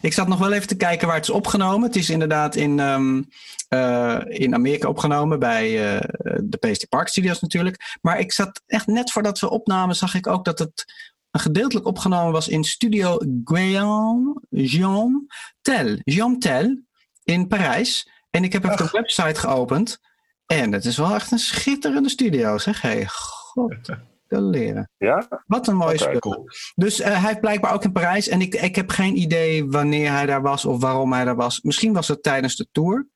Ik 0.00 0.12
zat 0.12 0.28
nog 0.28 0.38
wel 0.38 0.52
even 0.52 0.68
te 0.68 0.76
kijken 0.76 1.06
waar 1.06 1.16
het 1.16 1.28
is 1.28 1.34
opgenomen. 1.34 1.86
Het 1.86 1.96
is 1.96 2.10
inderdaad 2.10 2.56
in, 2.56 2.80
ehm, 2.80 3.22
eh, 3.68 4.20
in 4.26 4.54
Amerika 4.54 4.88
opgenomen 4.88 5.38
bij 5.38 5.66
eh, 5.66 6.00
de 6.42 6.56
Paisley 6.60 6.86
Park 6.88 7.08
Studios 7.08 7.40
natuurlijk. 7.40 7.98
Maar 8.00 8.18
ik 8.18 8.32
zat 8.32 8.62
echt 8.66 8.86
net 8.86 9.12
voordat 9.12 9.38
we 9.38 9.50
opnamen, 9.50 9.96
zag 9.96 10.14
ik 10.14 10.26
ook 10.26 10.44
dat 10.44 10.58
het 10.58 10.84
gedeeltelijk 11.30 11.86
opgenomen 11.86 12.32
was 12.32 12.48
in 12.48 12.64
Studio 12.64 13.18
Guillaume 13.44 14.42
Jean 14.50 15.26
Tel, 15.60 15.96
Jean 16.02 16.38
Tel 16.38 16.80
in 17.24 17.46
Parijs. 17.46 18.10
En 18.30 18.44
ik 18.44 18.52
heb 18.52 18.64
even 18.64 18.76
de 18.76 18.88
website 18.92 19.40
geopend. 19.40 19.98
En 20.46 20.72
het 20.72 20.84
is 20.84 20.96
wel 20.96 21.14
echt 21.14 21.30
een 21.30 21.38
schitterende 21.38 22.08
studio, 22.08 22.58
zeg. 22.58 22.80
Hey, 22.80 23.06
god, 23.06 23.76
de 24.28 24.40
leren. 24.40 24.90
Ja? 24.96 25.42
Wat 25.46 25.68
een 25.68 25.76
mooi 25.76 25.94
Oké, 25.94 26.04
spul. 26.04 26.20
Cool. 26.20 26.48
Dus 26.74 27.00
eh, 27.00 27.10
hij 27.10 27.28
heeft 27.28 27.40
blijkbaar 27.40 27.72
ook 27.72 27.84
in 27.84 27.92
Parijs. 27.92 28.28
En 28.28 28.40
ik, 28.40 28.54
ik 28.54 28.76
heb 28.76 28.90
geen 28.90 29.16
idee 29.18 29.66
wanneer 29.66 30.10
hij 30.10 30.26
daar 30.26 30.42
was 30.42 30.64
of 30.64 30.80
waarom 30.80 31.12
hij 31.12 31.24
daar 31.24 31.36
was. 31.36 31.60
Misschien 31.62 31.92
was 31.92 32.08
het 32.08 32.22
tijdens 32.22 32.56
de 32.56 32.66
tour. 32.72 33.06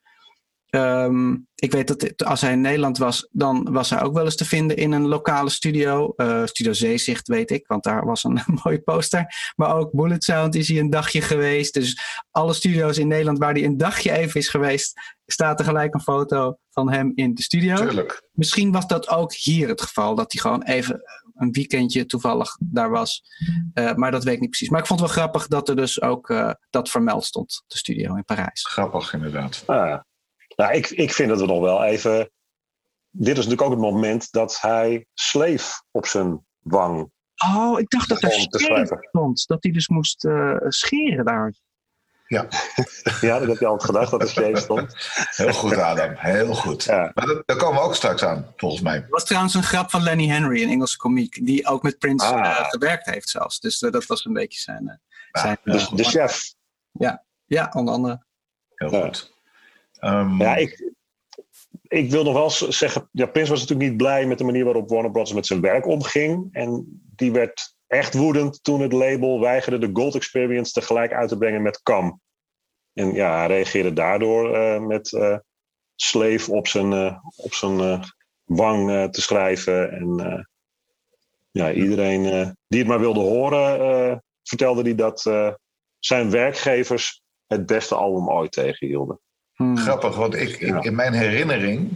Ehm, 0.70 1.36
ik 1.54 1.72
weet 1.72 1.88
dat 1.88 2.24
als 2.24 2.40
hij 2.40 2.52
in 2.52 2.60
Nederland 2.60 2.98
was, 2.98 3.28
dan 3.30 3.72
was 3.72 3.90
hij 3.90 4.02
ook 4.02 4.14
wel 4.14 4.24
eens 4.24 4.36
te 4.36 4.44
vinden 4.44 4.76
in 4.76 4.92
een 4.92 5.06
lokale 5.06 5.50
studio. 5.50 6.12
Eh, 6.16 6.44
studio 6.44 6.72
Zeezicht 6.72 7.28
weet 7.28 7.50
ik, 7.50 7.66
want 7.66 7.82
daar 7.82 8.04
was 8.06 8.24
een 8.24 8.40
mooie 8.64 8.80
poster. 8.80 9.52
Maar 9.56 9.76
ook 9.76 9.92
Bullet 9.92 10.24
Sound 10.24 10.54
is 10.54 10.68
hij 10.68 10.78
een 10.78 10.90
dagje 10.90 11.20
geweest. 11.20 11.74
Dus 11.74 12.00
alle 12.30 12.52
studio's 12.52 12.98
in 12.98 13.08
Nederland 13.08 13.38
waar 13.38 13.52
hij 13.52 13.64
een 13.64 13.76
dagje 13.76 14.12
even 14.12 14.40
is 14.40 14.48
geweest, 14.48 15.00
staat 15.26 15.58
er 15.58 15.64
gelijk 15.64 15.94
een 15.94 16.00
foto 16.00 16.56
van 16.70 16.92
hem 16.92 17.12
in 17.14 17.34
de 17.34 17.42
studio. 17.42 17.74
Tuurlijk. 17.74 18.28
Misschien 18.32 18.72
was 18.72 18.86
dat 18.86 19.08
ook 19.08 19.34
hier 19.34 19.68
het 19.68 19.82
geval, 19.82 20.14
dat 20.14 20.32
hij 20.32 20.40
gewoon 20.40 20.62
even 20.62 21.02
een 21.34 21.52
weekendje 21.52 22.06
toevallig 22.06 22.56
daar 22.60 22.90
was. 22.90 23.22
Eh, 23.72 23.94
maar 23.94 24.10
dat 24.10 24.24
weet 24.24 24.34
ik 24.34 24.40
niet 24.40 24.50
precies. 24.50 24.68
Maar 24.68 24.80
ik 24.80 24.86
vond 24.86 25.00
het 25.00 25.08
wel 25.08 25.18
grappig 25.18 25.46
dat 25.46 25.68
er 25.68 25.76
dus 25.76 26.02
ook 26.02 26.30
eh, 26.30 26.50
dat 26.70 26.88
vermeld 26.88 27.24
stond, 27.24 27.62
de 27.66 27.78
studio 27.78 28.14
in 28.14 28.24
Parijs. 28.24 28.66
Grappig, 28.66 29.12
inderdaad. 29.12 29.62
Ah. 29.66 30.00
Nou, 30.56 30.72
ik, 30.74 30.88
ik 30.90 31.12
vind 31.12 31.28
dat 31.28 31.40
we 31.40 31.46
nog 31.46 31.60
wel 31.60 31.84
even. 31.84 32.30
Dit 33.10 33.28
is 33.38 33.44
natuurlijk 33.44 33.62
ook 33.62 33.70
het 33.70 33.80
moment 33.92 34.32
dat 34.32 34.60
hij 34.60 35.06
sleef 35.14 35.82
op 35.90 36.06
zijn 36.06 36.44
wang. 36.58 37.10
Oh, 37.54 37.80
ik 37.80 37.88
dacht 37.90 38.08
dat 38.08 38.22
er 38.22 38.30
schrijven. 38.48 38.98
stond. 39.08 39.46
Dat 39.46 39.62
hij 39.62 39.72
dus 39.72 39.88
moest 39.88 40.24
eh, 40.24 40.56
scheren 40.68 41.24
daar. 41.24 41.54
Ja, 42.26 42.42
dat 43.20 43.46
heb 43.48 43.58
je 43.58 43.66
altijd 43.66 43.84
gedacht 43.84 44.10
dat 44.10 44.20
er 44.22 44.28
sleef 44.28 44.58
stond. 44.58 44.94
Heel 45.36 45.52
goed, 45.52 45.76
Adam. 45.76 46.12
Heel 46.16 46.54
goed. 46.54 46.84
Ja. 46.84 47.10
Maar 47.14 47.26
dat, 47.26 47.42
daar 47.46 47.56
komen 47.56 47.80
we 47.80 47.86
ook 47.86 47.94
straks 47.94 48.22
aan, 48.22 48.52
volgens 48.56 48.82
mij. 48.82 49.00
Dat 49.00 49.10
was 49.10 49.24
trouwens 49.24 49.54
een 49.54 49.62
grap 49.62 49.90
van 49.90 50.02
Lenny 50.02 50.26
Henry, 50.28 50.62
een 50.62 50.68
Engelse 50.70 50.96
komiek. 50.96 51.46
Die 51.46 51.66
ook 51.66 51.82
met 51.82 51.98
Prince 51.98 52.26
Ah. 52.26 52.46
eh, 52.46 52.68
gewerkt 52.68 53.06
heeft 53.06 53.28
zelfs. 53.28 53.60
Dus 53.60 53.82
eh, 53.82 53.90
dat 53.90 54.06
was 54.06 54.24
een 54.24 54.32
beetje 54.32 54.58
zijn... 54.60 54.88
eh, 54.88 54.94
Ja, 55.32 55.40
zijn 55.40 55.58
De, 55.64 55.96
de 55.96 56.04
chef. 56.04 56.54
ja, 57.46 57.70
onder 57.72 57.94
andere. 57.94 58.24
Heel 58.74 58.92
Ja. 58.92 59.00
goed. 59.04 59.38
Ehm, 60.00 60.40
Ja, 60.40 60.56
ik, 60.56 60.92
ik 61.82 62.10
wil 62.10 62.24
nog 62.24 62.32
wel 62.32 62.50
zeggen. 62.50 63.08
Ja, 63.12 63.26
Prince 63.26 63.50
was 63.50 63.60
natuurlijk 63.60 63.88
niet 63.88 63.98
blij 63.98 64.26
met 64.26 64.38
de 64.38 64.44
manier 64.44 64.64
waarop 64.64 64.88
Warner 64.88 65.10
Bros. 65.10 65.32
met 65.32 65.46
zijn 65.46 65.60
werk 65.60 65.86
omging. 65.86 66.48
En 66.52 67.00
die 67.16 67.32
werd 67.32 67.74
echt 67.86 68.14
woedend 68.14 68.62
toen 68.62 68.80
het 68.80 68.92
label 68.92 69.40
weigerde 69.40 69.78
de 69.78 69.90
Gold 70.00 70.14
Experience 70.14 70.72
tegelijk 70.72 71.12
uit 71.12 71.28
te 71.28 71.38
brengen 71.38 71.62
met 71.62 71.82
Cam. 71.82 72.20
En 72.92 73.14
ja, 73.14 73.36
hij 73.36 73.46
reageerde 73.46 73.92
daardoor 73.92 74.54
eh, 74.54 74.80
met 74.80 75.12
eh 75.12 75.36
Slave 75.94 76.52
op 76.52 76.66
zijn, 76.66 76.92
eh, 76.92 77.18
op 77.36 77.54
zijn 77.54 78.04
wang 78.44 79.12
te 79.12 79.20
schrijven. 79.20 79.90
En 79.90 80.48
ja, 81.50 81.72
iedereen 81.72 82.22
die 82.68 82.78
het 82.78 82.88
maar 82.88 83.00
wilde 83.00 83.20
horen, 83.20 84.22
vertelde 84.42 84.82
hij 84.82 84.94
dat 84.94 85.20
zijn 85.98 86.30
werkgevers 86.30 87.22
het 87.46 87.66
beste 87.66 87.94
album 87.94 88.30
ooit 88.30 88.52
tegenhielden. 88.52 89.20
Hmm. 89.60 89.78
Grappig, 89.78 90.16
want 90.16 90.34
ik, 90.34 90.56
in 90.60 90.94
mijn 90.94 91.12
herinnering 91.12 91.90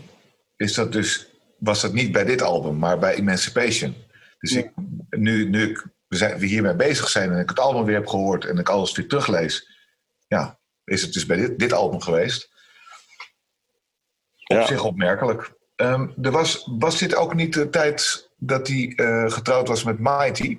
is 0.57 0.75
dat 0.75 0.93
dus, 0.93 1.29
was 1.59 1.81
dat 1.81 1.93
niet 1.93 2.13
bij 2.13 2.25
dit 2.25 2.43
album, 2.43 2.79
maar 2.79 2.99
bij 2.99 3.15
Emancipation. 3.15 3.95
Dus 4.39 4.53
ik, 4.53 4.71
nu, 5.11 5.49
nu 5.49 5.71
ik, 5.71 5.87
we, 6.09 6.17
zijn, 6.17 6.39
we 6.39 6.47
hiermee 6.47 6.75
bezig 6.75 7.09
zijn 7.09 7.33
en 7.33 7.39
ik 7.39 7.49
het 7.49 7.59
album 7.59 7.85
weer 7.85 7.95
heb 7.95 8.07
gehoord 8.07 8.45
en 8.45 8.59
ik 8.59 8.69
alles 8.69 8.93
weer 8.93 9.09
teruglees, 9.09 9.69
ja, 10.27 10.59
is 10.85 11.03
het 11.03 11.13
dus 11.13 11.27
bij 11.27 11.37
dit, 11.37 11.59
dit 11.59 11.73
album 11.73 12.01
geweest. 12.01 12.51
Op 14.47 14.57
Ja. 14.57 14.67
zich 14.67 14.85
opmerkelijk. 14.85 15.53
Ehm, 15.77 16.09
er 16.23 16.31
was, 16.31 16.69
was 16.79 16.99
dit 16.99 17.15
ook 17.15 17.35
niet 17.35 17.55
de 17.55 17.71
tijd 17.71 18.31
dat 18.37 18.69
hij 18.69 18.93
eh, 18.97 19.31
getrouwd 19.33 19.69
was 19.69 19.85
met 19.85 19.99
Mighty? 19.99 20.59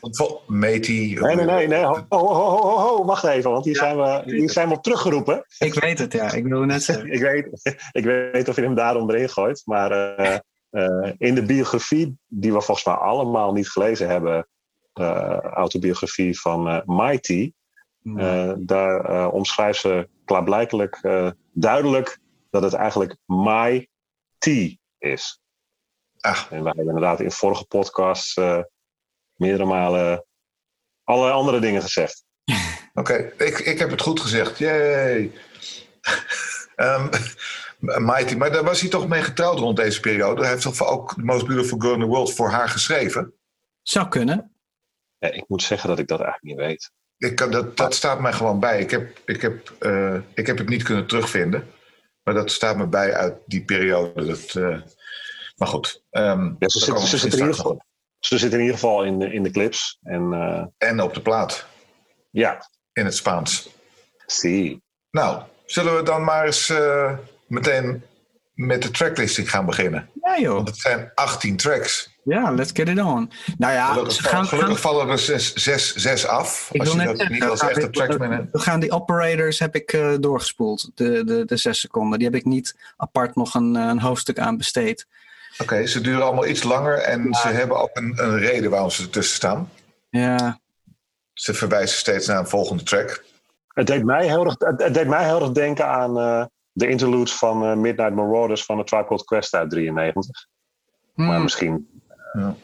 Vol- 0.00 0.42
Matey. 0.46 1.18
Nee, 1.20 1.36
nee, 1.36 1.44
nee. 1.44 1.66
nee. 1.68 1.84
Ho, 1.84 2.06
ho, 2.08 2.34
ho, 2.34 2.78
ho, 2.78 3.04
wacht 3.04 3.24
even, 3.24 3.50
want 3.50 3.64
hier, 3.64 3.76
zijn 3.76 3.96
we, 3.96 4.22
hier 4.24 4.50
zijn 4.50 4.68
we 4.68 4.74
op 4.74 4.82
teruggeroepen. 4.82 5.44
Ik 5.58 5.74
weet 5.74 5.98
het, 5.98 6.12
ja. 6.12 6.32
Ik 6.32 6.44
wilde 6.46 6.66
net 6.66 6.82
zeggen. 6.82 7.10
ik, 7.16 7.20
weet, 7.20 7.48
ik 7.92 8.04
weet 8.04 8.32
niet 8.32 8.48
of 8.48 8.56
je 8.56 8.62
hem 8.62 8.74
daarom 8.74 9.10
erin 9.10 9.28
gooit, 9.28 9.62
maar 9.64 9.90
eh, 9.90 10.38
eh, 10.70 11.12
in 11.18 11.34
de 11.34 11.44
biografie, 11.44 12.18
die 12.26 12.52
we 12.52 12.60
volgens 12.60 12.86
mij 12.86 12.94
allemaal 12.94 13.52
niet 13.52 13.68
gelezen 13.68 14.08
hebben, 14.08 14.48
eh, 14.92 15.38
autobiografie 15.40 16.40
van 16.40 16.68
eh, 16.68 16.80
Mighty, 16.84 17.52
eh, 18.16 18.52
daar 18.58 19.04
eh, 19.04 19.28
omschrijft 19.32 19.80
ze 19.80 20.08
klaarblijkelijk 20.24 20.98
eh, 21.02 21.30
duidelijk 21.52 22.18
dat 22.50 22.62
het 22.62 22.72
eigenlijk 22.72 23.16
My 23.26 23.88
Tea 24.38 24.70
is. 24.98 25.40
Ah. 26.20 26.42
En 26.50 26.58
we 26.62 26.66
hebben 26.66 26.86
inderdaad 26.86 27.20
in 27.20 27.30
vorige 27.30 27.64
podcasts 27.64 28.36
eh, 28.36 28.60
meerdere 29.36 29.64
malen 29.64 30.24
allerlei 31.04 31.34
andere 31.34 31.60
dingen 31.60 31.82
gezegd. 31.82 32.24
Oké, 32.94 33.32
ik, 33.38 33.58
ik 33.58 33.78
heb 33.78 33.90
het 33.90 34.00
goed 34.00 34.20
gezegd. 34.20 34.58
Yay! 34.58 35.30
Ehm, 36.76 37.08
Mighty, 37.78 38.34
maar 38.34 38.52
daar 38.52 38.64
was 38.64 38.80
hij 38.80 38.90
toch 38.90 39.08
mee 39.08 39.22
getrouwd 39.22 39.58
rond 39.58 39.76
deze 39.76 40.00
periode? 40.00 40.40
Hij 40.40 40.50
heeft 40.50 40.62
toch 40.62 40.86
ook 40.86 41.14
The 41.14 41.20
Most 41.22 41.46
Beautiful 41.46 41.78
Girl 41.78 41.94
in 41.94 42.00
the 42.00 42.06
World 42.06 42.32
voor 42.34 42.50
haar 42.50 42.68
geschreven? 42.68 43.34
Zou 43.82 44.08
kunnen. 44.08 44.54
Ja, 45.18 45.30
ik 45.32 45.44
moet 45.48 45.62
zeggen 45.62 45.88
dat 45.88 45.98
ik 45.98 46.08
dat 46.08 46.20
eigenlijk 46.20 46.58
niet 46.58 46.66
weet. 46.66 46.90
Ik, 47.30 47.36
kan- 47.36 47.50
dat, 47.50 47.76
dat 47.76 47.94
staat 47.94 48.20
mij 48.20 48.32
gewoon 48.32 48.60
bij. 48.60 48.80
Ik 48.80 48.90
heb, 48.90 49.18
ik, 49.24 49.40
heb, 49.42 49.70
eh, 49.78 50.16
ik 50.34 50.46
heb 50.46 50.58
het 50.58 50.68
niet 50.68 50.82
kunnen 50.82 51.06
terugvinden. 51.06 51.70
Maar 52.22 52.34
dat 52.34 52.50
staat 52.50 52.76
me 52.76 52.86
bij 52.86 53.14
uit 53.14 53.38
die 53.46 53.64
periode. 53.64 54.26
Dat, 54.26 54.54
eh, 54.54 54.80
maar 55.56 55.68
goed. 55.68 56.02
ehm, 56.10 56.54
Ja, 56.58 56.68
ze, 56.68 56.86
komen 56.92 57.02
zit, 57.08 57.10
we 57.10 57.18
ze, 57.18 57.18
zit 57.18 57.32
in 57.32 57.38
ieder 57.38 57.54
geval, 57.54 57.82
ze 58.26 58.38
zit 58.38 58.52
in 58.52 58.58
ieder 58.60 58.74
geval 58.74 59.04
in 59.04 59.18
de, 59.18 59.32
in 59.32 59.42
de 59.42 59.50
clips. 59.50 59.98
En 60.02 60.32
eh, 60.32 60.88
En 60.88 61.00
op 61.00 61.14
de 61.14 61.20
plaat. 61.20 61.66
ja, 62.30 62.68
In 62.92 63.04
het 63.04 63.14
Spaans. 63.14 63.68
zie. 64.26 64.82
Nou, 65.10 65.42
zullen 65.66 65.96
we 65.96 66.02
dan 66.02 66.24
maar 66.24 66.44
eens 66.46 66.68
eh, 66.70 67.12
meteen 67.46 68.02
met 68.54 68.82
de 68.82 68.90
tracklisting 68.90 69.50
gaan 69.50 69.66
beginnen? 69.66 70.10
Ja, 70.22 70.38
joh. 70.40 70.54
Want 70.54 70.68
het 70.68 70.78
zijn 70.78 71.10
18 71.14 71.56
tracks. 71.56 72.14
Ja, 72.24 72.50
let's 72.50 72.70
get 72.74 72.88
it 72.88 72.98
on. 73.02 73.30
Nou 73.58 73.72
ja, 73.72 73.86
Gelukkig, 73.92 74.12
ze 74.14 74.22
gaan, 74.22 74.46
gelukkig 74.46 74.72
gaan- 74.72 74.82
vallen 74.92 75.08
er 75.08 75.18
zes, 75.18 75.54
zes, 75.54 75.94
zes 75.94 76.26
af. 76.26 76.68
ik 76.72 76.80
als 76.80 76.94
wil 76.94 77.00
je 77.02 77.06
net 77.08 77.18
dat 77.18 77.28
niet 77.28 77.42
als 77.44 77.60
we 77.60 77.66
echte 77.68 78.48
we 78.52 78.58
gaan 78.58 78.80
die 78.80 78.90
operators 78.92 79.58
heb 79.58 79.74
ik 79.74 79.92
eh, 79.92 80.14
doorgespoeld. 80.20 80.90
De, 80.94 81.24
de, 81.24 81.44
de 81.44 81.56
zes 81.56 81.80
seconden. 81.80 82.18
Die 82.18 82.28
heb 82.28 82.36
ik 82.36 82.44
niet 82.44 82.76
apart 82.96 83.34
nog 83.34 83.54
een, 83.54 83.74
een 83.74 84.00
hoofdstuk 84.00 84.38
aan 84.38 84.56
besteed. 84.56 85.06
Oké, 85.58 85.86
ze 85.86 86.00
duren 86.00 86.22
allemaal 86.22 86.46
iets 86.46 86.62
langer 86.62 86.98
en 86.98 87.34
ze 87.34 87.48
hebben 87.48 87.80
ook 87.80 87.90
een, 87.92 88.12
een 88.16 88.38
reden 88.38 88.70
waarom 88.70 88.90
ze 88.90 89.02
ertussen 89.02 89.36
staan. 89.36 89.70
Ja, 90.08 90.60
Ze 91.32 91.54
verwijzen 91.54 91.98
steeds 91.98 92.26
naar 92.26 92.38
een 92.38 92.46
volgende 92.46 92.82
track. 92.82 93.24
Het 93.68 93.86
deed 93.86 94.04
mij 94.04 94.26
heel 94.26 94.44
erg, 94.44 94.54
het, 94.58 94.82
het 94.82 94.94
deed 94.94 95.06
mij 95.06 95.24
heel 95.24 95.40
erg 95.40 95.50
denken 95.52 95.86
aan 95.86 96.18
eh, 96.18 96.44
de 96.72 96.88
interludes 96.88 97.32
van 97.32 97.64
eh, 97.64 97.74
Midnight 97.74 98.14
Marauders 98.14 98.64
van 98.64 98.76
de 98.76 98.84
Tribe 98.84 99.06
Called 99.06 99.24
Quest 99.24 99.54
uit 99.54 99.70
93. 99.70 100.46
Maar 101.14 101.34
Hmm. 101.34 101.42
misschien... 101.42 102.02
Ja. 102.32 102.54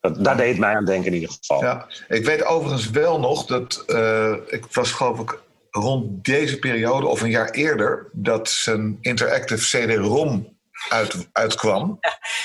Dat, 0.00 0.24
daar 0.24 0.36
deed 0.36 0.48
het 0.48 0.58
mij 0.58 0.74
aan 0.76 0.84
denken 0.84 1.06
in 1.06 1.14
ieder 1.14 1.36
geval. 1.40 1.62
Ja, 1.62 1.86
ik 2.08 2.24
weet 2.24 2.44
overigens 2.44 2.90
wel 2.90 3.20
nog 3.20 3.46
dat 3.46 3.82
eh, 3.86 4.34
ik 4.46 4.66
was 4.72 4.92
geloof 4.92 5.18
ik 5.18 5.38
rond 5.70 6.24
deze 6.24 6.58
periode 6.58 7.06
of 7.06 7.22
een 7.22 7.30
jaar 7.30 7.50
eerder 7.50 8.08
dat 8.12 8.48
zijn 8.48 8.98
interactive 9.00 9.62
CD-ROM 9.62 10.53
uit, 10.88 11.28
uitkwam. 11.32 11.98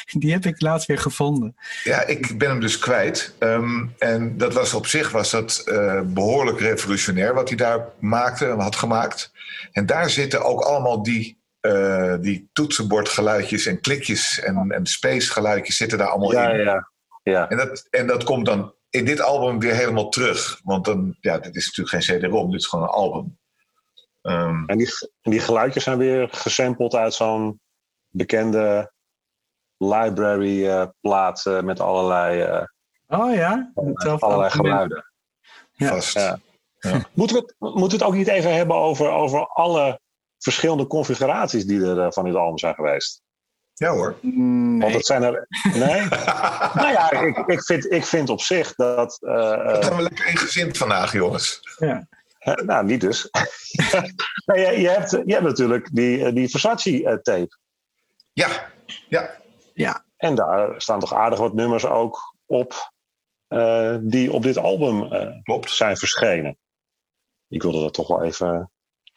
Die 0.06 0.32
heb 0.32 0.46
ik 0.46 0.62
laatst 0.62 0.88
weer 0.88 0.98
gevonden. 1.00 1.56
Ja, 1.84 2.06
ik 2.06 2.38
ben 2.38 2.50
hem 2.50 2.60
dus 2.60 2.80
kwijt. 2.80 3.36
Ehm, 3.40 3.86
en 3.98 4.38
dat 4.38 4.54
was 4.54 4.74
op 4.74 4.88
zich 4.88 5.12
was 5.12 5.32
dat 5.32 5.58
eh, 5.66 6.02
behoorlijk 6.06 6.60
revolutionair 6.60 7.34
wat 7.34 7.48
hij 7.48 7.58
daar 7.58 7.86
maakte 8.00 8.46
en 8.46 8.60
had 8.60 8.76
gemaakt. 8.76 9.32
En 9.72 9.86
daar 9.86 10.10
zitten 10.10 10.44
ook 10.44 10.62
allemaal 10.62 11.04
die, 11.04 11.42
eh, 11.60 12.16
die 12.22 12.50
toetsenbordgeluidjes 12.54 13.66
en 13.66 13.82
klikjes 13.82 14.40
en, 14.40 14.72
en 14.72 14.86
space 14.86 15.32
geluidjes 15.32 15.78
zitten 15.78 15.98
daar 15.98 16.08
allemaal 16.08 16.32
Ja, 16.32 16.50
in. 16.50 16.60
ja, 16.64 16.90
ja. 17.24 17.50
En, 17.50 17.58
dat, 17.58 17.88
en 17.90 18.08
dat 18.08 18.24
komt 18.24 18.46
dan 18.46 18.74
in 18.90 19.06
dit 19.06 19.22
album 19.22 19.60
weer 19.60 19.76
helemaal 19.76 20.10
terug. 20.10 20.60
Want 20.64 20.86
dan, 20.86 21.18
ja, 21.20 21.38
dit 21.38 21.56
is 21.56 21.66
natuurlijk 21.78 22.06
geen 22.06 22.20
CD-ROM, 22.20 22.52
dit 22.52 22.60
is 22.60 22.68
gewoon 22.68 22.86
een 22.86 22.92
album. 22.92 23.38
Ehm, 24.22 24.64
En, 24.66 24.78
die, 24.78 24.90
en 25.22 25.32
die 25.32 25.40
geluidjes 25.40 25.84
zijn 25.84 25.98
weer 25.98 26.28
gesampled 26.32 26.94
uit 26.96 27.14
zo'n 27.14 27.60
bekende 28.10 28.92
library 29.78 30.68
eh, 30.68 30.88
plaat 31.02 31.46
eh, 31.46 31.62
met 31.62 31.80
allerlei, 31.80 32.42
eh, 32.42 32.64
Oh 33.08 33.34
ja? 33.34 33.72
Hetzelfde 33.76 34.26
allerlei 34.26 34.50
geluiden. 34.52 35.06
Ja. 35.72 35.88
vast. 35.90 36.14
Ja. 36.14 36.40
Ja. 36.80 37.06
Moeten, 37.14 37.36
we 37.36 37.42
het, 37.42 37.56
moeten 37.60 37.98
we 37.98 38.04
het 38.04 38.04
ook 38.04 38.14
niet 38.14 38.28
even 38.28 38.56
hebben 38.56 38.76
over, 38.76 39.10
over 39.10 39.48
alle 39.48 40.00
verschillende 40.38 40.88
configuraties 40.88 41.66
die 41.66 41.82
er 41.86 42.00
eh, 42.00 42.12
van 42.12 42.24
dit 42.26 42.36
album 42.36 42.58
zijn 42.58 42.74
geweest? 42.74 43.22
Ja 43.74 43.92
hoor. 43.92 44.16
Want 44.80 44.94
het 44.94 45.06
zijn 45.06 45.24
er. 45.24 45.48
Nee? 45.74 46.02
nou 46.80 46.92
ja, 46.92 47.12
ik, 47.12 47.38
ik, 47.38 47.64
vind, 47.64 47.92
ik 47.92 48.06
vind 48.06 48.30
op 48.30 48.42
zich 48.42 48.76
dat. 48.76 49.18
eh, 49.22 49.54
eh, 49.54 49.74
Dat 49.74 49.86
gaan 49.86 49.96
we 49.96 50.02
lekker 50.02 50.28
ingezind 50.28 50.78
vandaag, 50.78 51.12
jongens. 51.14 51.60
Ja. 51.78 52.08
Nou, 52.40 52.86
niet 52.86 53.02
dus. 53.02 53.30
nee, 54.46 54.66
je, 54.66 54.82
je, 54.82 54.90
hebt, 54.90 55.12
je 55.12 55.34
hebt 55.34 55.44
natuurlijk 55.44 55.90
die, 55.96 56.34
die 56.34 56.50
Versace-tape. 56.50 57.58
Ja, 58.40 58.72
ja. 59.10 59.38
Ja. 59.74 60.06
En 60.18 60.36
daar 60.36 60.82
staan 60.82 61.00
toch 61.00 61.14
aardig 61.14 61.40
wat 61.40 61.54
nummers 61.54 61.86
ook 61.86 62.36
op. 62.46 62.92
eh, 63.48 63.96
die 64.02 64.32
op 64.32 64.44
dit 64.44 64.58
album 64.58 65.14
eh, 65.14 65.28
klopt. 65.44 65.72
zijn 65.72 65.98
verschenen. 65.98 66.58
Ik 67.48 67.62
wilde 67.62 67.80
dat 67.82 67.94
toch 67.94 68.08
wel 68.08 68.24
even 68.24 68.72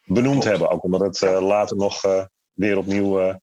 benoemd 0.05 0.31
Klopt. 0.43 0.45
hebben. 0.49 0.71
Ook 0.71 0.85
omdat 0.85 1.01
het 1.01 1.23
eh, 1.23 1.41
later 1.41 1.77
nog 1.77 2.05
eh, 2.05 2.25
weer 2.53 2.77
opnieuw 2.79 3.21
eh, 3.21 3.35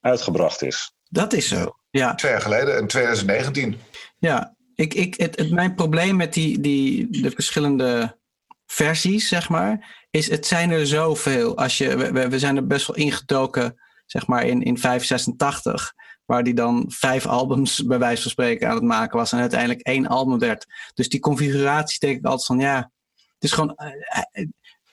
uitgebracht 0.00 0.62
is. 0.62 0.92
Dat 1.08 1.32
is 1.32 1.48
zo. 1.48 1.76
Ja. 1.90 2.14
Twee 2.14 2.32
jaar 2.32 2.40
geleden, 2.40 2.78
in 2.78 2.86
2019. 2.86 3.78
Ja, 4.18 4.56
ik, 4.74 4.94
ik, 4.94 5.14
het, 5.14 5.36
het, 5.38 5.50
mijn 5.50 5.74
probleem 5.74 6.16
met 6.16 6.32
die, 6.34 6.60
die, 6.60 7.22
de 7.22 7.30
verschillende 7.30 8.18
versies, 8.66 9.28
zeg 9.28 9.48
maar, 9.48 10.06
is 10.10 10.30
het 10.30 10.46
zijn 10.46 10.70
er 10.70 10.86
zoveel. 10.86 11.56
Als 11.56 11.78
je, 11.78 11.96
we- 11.96 12.12
we, 12.12 12.28
we 12.28 12.38
zijn 12.38 12.56
er 12.56 12.66
best 12.66 12.86
wel 12.86 12.96
ingedoken, 12.96 13.80
zeg 14.06 14.26
maar, 14.26 14.44
in, 14.44 14.62
in 14.62 14.78
586, 14.78 15.94
waar 16.24 16.42
die 16.42 16.54
dan 16.54 16.84
vijf 16.88 17.26
albums 17.26 17.82
bij 17.86 17.98
wijze 17.98 18.22
van 18.22 18.30
spreken 18.30 18.68
aan 18.68 18.74
het 18.74 18.84
maken 18.84 19.18
was 19.18 19.32
en 19.32 19.38
uiteindelijk 19.38 19.80
één 19.80 20.06
album 20.06 20.38
werd. 20.38 20.66
Dus 20.94 21.08
die 21.08 21.20
configuraties 21.20 21.98
denk 21.98 22.18
ik 22.18 22.24
altijd 22.24 22.46
van, 22.46 22.58
ja, 22.58 22.90
het 23.14 23.44
is 23.44 23.52
gewoon, 23.52 23.74
eh, 23.74 23.86
hij, 23.98 24.48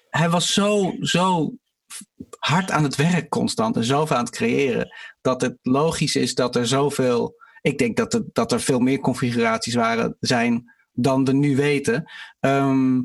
hij 0.09 0.29
was 0.29 0.53
zo, 0.53 0.95
zo 0.99 1.53
hard 2.39 2.71
aan 2.71 2.83
het 2.83 2.95
werk 2.95 3.29
constant 3.29 3.75
en 3.75 3.83
zoveel 3.83 4.15
aan 4.15 4.25
het 4.25 4.35
creëren, 4.35 4.93
dat 5.21 5.41
het 5.41 5.57
logisch 5.61 6.15
is 6.15 6.35
dat 6.35 6.55
er 6.55 6.67
zoveel 6.67 7.39
ik 7.61 7.77
denk 7.77 7.97
dat, 7.97 8.13
het, 8.13 8.23
dat 8.33 8.51
er 8.51 8.61
veel 8.61 8.79
meer 8.79 8.99
configuraties 8.99 9.73
waren, 9.73 10.17
zijn 10.19 10.73
dan 10.91 11.25
we 11.25 11.33
nu 11.33 11.55
weten. 11.55 12.11
Ehm, 12.39 13.01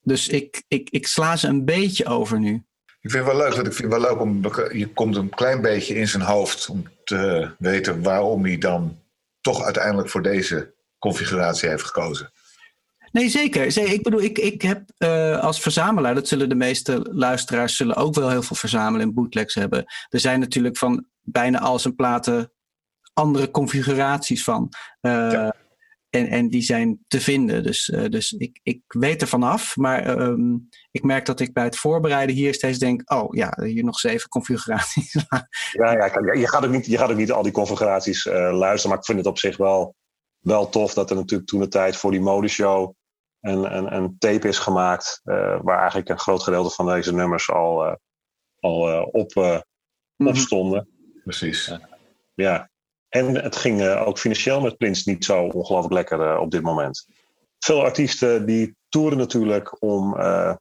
dus 0.00 0.28
ik, 0.28 0.64
ik, 0.68 0.90
ik 0.90 1.06
sla 1.06 1.36
ze 1.36 1.48
een 1.48 1.64
beetje 1.64 2.06
over 2.06 2.38
nu. 2.38 2.64
Ik 3.06 3.12
vind 3.12 3.26
het 3.26 3.36
wel 3.36 3.42
leuk, 3.44 3.54
want 3.54 3.66
ik 3.66 3.72
vind 3.72 3.92
het 3.92 4.02
wel 4.02 4.10
leuk 4.10 4.20
om. 4.20 4.42
Je 4.78 4.88
komt 4.88 5.16
een 5.16 5.28
klein 5.28 5.60
beetje 5.60 5.94
in 5.94 6.08
zijn 6.08 6.22
hoofd 6.22 6.68
om 6.68 6.84
te 7.04 7.50
weten 7.58 8.02
waarom 8.02 8.44
hij 8.44 8.58
dan 8.58 8.98
toch 9.40 9.62
uiteindelijk 9.62 10.08
voor 10.08 10.22
deze 10.22 10.74
configuratie 10.98 11.68
heeft 11.68 11.84
gekozen. 11.84 12.32
Nee, 13.12 13.28
zeker. 13.28 13.72
Zeker. 13.72 13.92
Ik 13.92 14.02
bedoel, 14.02 14.22
ik, 14.22 14.38
ik 14.38 14.62
heb 14.62 14.82
eh, 14.98 15.40
als 15.40 15.60
verzamelaar, 15.60 16.14
dat 16.14 16.28
zullen 16.28 16.48
de 16.48 16.54
meeste 16.54 17.06
luisteraars 17.10 17.76
zullen 17.76 17.96
ook 17.96 18.14
wel 18.14 18.30
heel 18.30 18.42
veel 18.42 18.56
verzamelen 18.56 19.06
en 19.06 19.14
bootlegs 19.14 19.54
hebben. 19.54 19.84
Er 20.08 20.20
zijn 20.20 20.40
natuurlijk 20.40 20.76
van 20.76 21.06
bijna 21.22 21.60
al 21.60 21.78
zijn 21.78 21.94
platen 21.94 22.52
andere 23.12 23.50
configuraties 23.50 24.44
van. 24.44 24.72
Eh, 25.00 25.12
Ja. 25.12 25.54
En, 26.16 26.26
en 26.28 26.48
die 26.48 26.62
zijn 26.62 26.98
te 27.08 27.20
vinden. 27.20 27.62
Dus, 27.62 27.90
eh, 27.90 28.08
dus 28.08 28.32
ik, 28.32 28.60
ik 28.62 28.80
weet 28.86 29.22
er 29.22 29.28
vanaf. 29.28 29.76
Maar 29.76 30.02
ehm, 30.18 30.54
ik 30.90 31.02
merk 31.02 31.26
dat 31.26 31.40
ik 31.40 31.52
bij 31.52 31.64
het 31.64 31.76
voorbereiden 31.76 32.36
hier 32.36 32.54
steeds 32.54 32.78
denk: 32.78 33.12
oh 33.12 33.34
ja, 33.34 33.58
hier 33.62 33.84
nog 33.84 33.98
zeven 33.98 34.28
configuraties. 34.28 35.12
Ja, 35.72 35.92
ja 35.92 36.08
kijk, 36.08 36.36
je, 36.36 36.48
gaat 36.48 36.64
ook 36.64 36.70
niet, 36.70 36.86
je 36.86 36.98
gaat 36.98 37.10
ook 37.10 37.16
niet 37.16 37.32
al 37.32 37.42
die 37.42 37.52
configuraties 37.52 38.26
eh, 38.26 38.32
luisteren. 38.34 38.88
Maar 38.88 38.98
ik 38.98 39.04
vind 39.04 39.18
het 39.18 39.26
op 39.26 39.38
zich 39.38 39.56
wel, 39.56 39.94
wel 40.38 40.68
tof 40.68 40.94
dat 40.94 41.10
er 41.10 41.16
natuurlijk 41.16 41.48
toen 41.48 41.60
de 41.60 41.68
tijd 41.68 41.96
voor 41.96 42.10
die 42.10 42.20
modeshow 42.20 42.92
een, 43.40 43.76
een, 43.76 43.94
een 43.94 44.16
tape 44.18 44.48
is 44.48 44.58
gemaakt. 44.58 45.20
eh, 45.24 45.58
waar 45.62 45.78
eigenlijk 45.78 46.08
een 46.08 46.18
groot 46.18 46.42
gedeelte 46.42 46.74
van 46.74 46.86
deze 46.86 47.14
nummers 47.14 47.50
al, 47.50 47.84
eh, 47.86 47.94
al 48.60 48.88
eh, 48.88 49.06
op, 49.12 49.36
eh, 49.36 49.60
Mhm. 50.16 50.28
op 50.28 50.36
stonden. 50.36 50.88
Precies. 51.24 51.72
Ja. 52.34 52.70
En 53.08 53.34
het 53.42 53.56
ging 53.56 53.82
eh, 53.82 54.06
ook 54.06 54.18
financieel 54.18 54.60
met 54.60 54.76
Prince 54.76 55.10
niet 55.10 55.24
zo 55.24 55.42
ongelooflijk 55.42 55.94
lekker 55.94 56.20
eh, 56.32 56.40
op 56.40 56.50
dit 56.50 56.62
moment. 56.62 57.06
Veel 57.58 57.82
artiesten 57.82 58.46
die 58.46 58.76
toeren 58.88 59.18
natuurlijk 59.18 59.82
om 59.82 60.18
eh, 60.18 60.54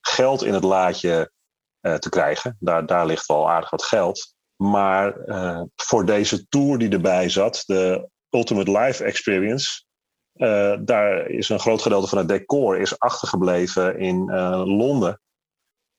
geld 0.00 0.44
in 0.44 0.54
het 0.54 0.64
laadje 0.64 1.30
te 1.98 2.08
krijgen. 2.08 2.56
Daar, 2.60 2.86
daar 2.86 3.06
ligt 3.06 3.26
wel 3.26 3.50
aardig 3.50 3.70
wat 3.70 3.84
geld. 3.84 4.34
Maar 4.56 5.14
voor 5.76 6.06
deze 6.06 6.48
tour 6.48 6.78
die 6.78 6.90
erbij 6.90 7.28
zat, 7.28 7.62
de 7.66 8.08
Ultimate 8.30 8.70
Live 8.70 9.04
Experience, 9.04 9.84
daar 10.84 11.26
is 11.26 11.48
een 11.48 11.60
groot 11.60 11.82
gedeelte 11.82 12.08
van 12.08 12.18
het 12.18 12.28
decor 12.28 12.78
is 12.78 12.98
achtergebleven 12.98 13.98
in 13.98 14.24
Londen. 14.54 15.20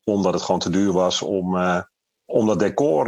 Omdat 0.04 0.34
het 0.34 0.44
gewoon 0.44 0.60
te 0.60 0.70
duur 0.70 0.92
was 0.92 1.22
om, 1.22 1.58
om 2.26 2.48
dat 2.48 2.60
decor 2.60 3.06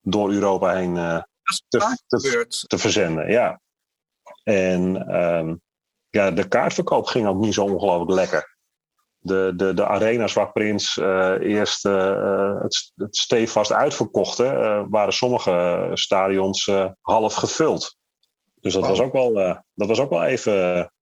door 0.00 0.30
Europa 0.30 0.74
heen 0.74 1.24
te, 1.68 1.78
te, 2.06 2.20
gebeurt. 2.20 2.64
te 2.66 2.78
verzenden. 2.78 3.30
Ja. 3.30 3.60
En 4.42 5.08
ehm, 5.08 5.54
ja, 6.10 6.30
de 6.30 6.48
kaartverkoop 6.48 7.06
ging 7.06 7.26
ook 7.26 7.38
niet 7.38 7.54
zo 7.54 7.64
ongelooflijk 7.64 8.10
lekker. 8.10 8.56
De, 9.18 9.52
de, 9.56 9.74
de 9.74 9.86
arena's 9.86 10.32
waar 10.32 10.52
Prins 10.52 10.98
eh, 10.98 11.34
eerst 11.40 11.86
eh, 11.86 12.10
eh, 12.10 12.62
het, 12.62 12.92
het 12.94 13.16
stevast 13.16 13.72
uitverkochte, 13.72 14.46
eh, 14.46 14.84
waren 14.88 15.12
sommige 15.12 15.90
stadions 15.94 16.70
half 17.00 17.34
gevuld. 17.34 17.96
Dus 18.60 18.72
dat, 18.72 18.82
Wauw. 18.82 18.96
was 18.96 19.06
ook 19.06 19.12
wel, 19.12 19.32
dat 19.74 19.88
was 19.88 20.00
ook 20.00 20.10
wel 20.10 20.24
even, 20.24 20.92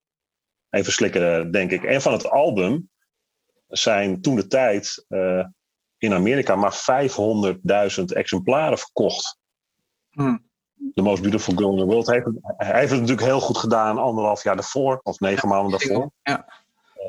even 0.70 0.92
slikken, 0.92 1.50
denk 1.50 1.70
ik. 1.70 1.84
En 1.84 2.02
van 2.02 2.12
het 2.12 2.30
album 2.30 2.90
zijn 3.68 4.20
toen 4.20 4.36
de 4.36 4.46
tijd 4.46 5.06
in 5.98 6.12
Amerika 6.12 6.56
maar 6.56 6.74
500.000 7.98 8.04
exemplaren 8.04 8.78
verkocht. 8.78 9.40
Hmm. 10.12 10.50
The 10.94 11.02
Most 11.02 11.20
Beautiful 11.22 11.54
Girl 11.56 11.70
in 11.72 11.78
the 11.78 11.84
World. 11.84 12.06
Hij 12.06 12.14
heeft, 12.14 12.26
het- 12.26 12.38
hij 12.56 12.78
heeft 12.78 12.90
het 12.90 13.00
natuurlijk 13.00 13.26
heel 13.26 13.40
goed 13.40 13.56
gedaan 13.58 13.98
anderhalf 13.98 14.42
jaar 14.42 14.54
daarvoor, 14.54 15.00
of 15.02 15.20
negen 15.20 15.48
maanden 15.48 15.70
daarvoor. 15.78 16.10
Ja. 16.22 16.46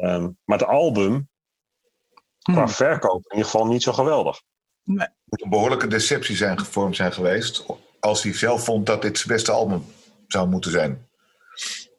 Ehm, 0.01 0.29
maar 0.45 0.57
het 0.59 0.67
album, 0.67 1.29
qua 2.41 2.53
Hmm. 2.53 2.69
verkoop, 2.69 3.23
in 3.23 3.37
ieder 3.37 3.51
geval 3.51 3.67
niet 3.67 3.83
zo 3.83 3.93
geweldig. 3.93 4.41
moet 4.83 5.41
een 5.41 5.49
behoorlijke 5.49 5.87
deceptie 5.87 6.35
zijn 6.35 6.59
gevormd 6.59 6.95
zijn 6.95 7.13
geweest. 7.13 7.65
Als 7.99 8.23
hij 8.23 8.33
zelf 8.33 8.63
vond 8.63 8.85
dat 8.85 9.01
dit 9.01 9.17
zijn 9.17 9.27
beste 9.33 9.51
album 9.51 9.85
zou 10.27 10.47
moeten 10.47 10.71
zijn. 10.71 11.07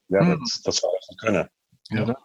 Ja, 0.06 0.18
Hmm. 0.18 0.28
dat, 0.28 0.58
dat 0.62 0.74
zou 0.74 0.92
echt 0.96 1.14
kunnen. 1.14 1.52
Nou, 1.88 2.16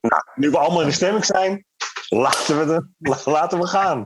Nou, 0.00 0.22
nu 0.34 0.50
we 0.50 0.58
allemaal 0.58 0.80
in 0.80 0.86
de 0.86 0.92
stemming 0.92 1.24
zijn, 1.24 1.64
laten 2.08 2.58
we, 2.58 2.64
de, 2.98 3.10
laten 3.30 3.58
we 3.58 3.66
gaan. 3.66 4.02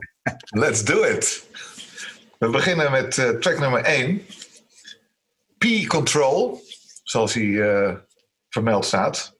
Let's 0.49 0.83
do 0.85 1.03
it! 1.03 1.45
We 2.39 2.49
beginnen 2.49 2.91
met 2.91 3.17
eh, 3.17 3.29
track 3.29 3.59
nummer 3.59 3.81
1. 3.81 4.25
P-Control, 5.57 6.61
zoals 7.03 7.33
hij 7.33 7.61
eh, 7.61 7.93
vermeld 8.49 8.85
staat. 8.85 9.37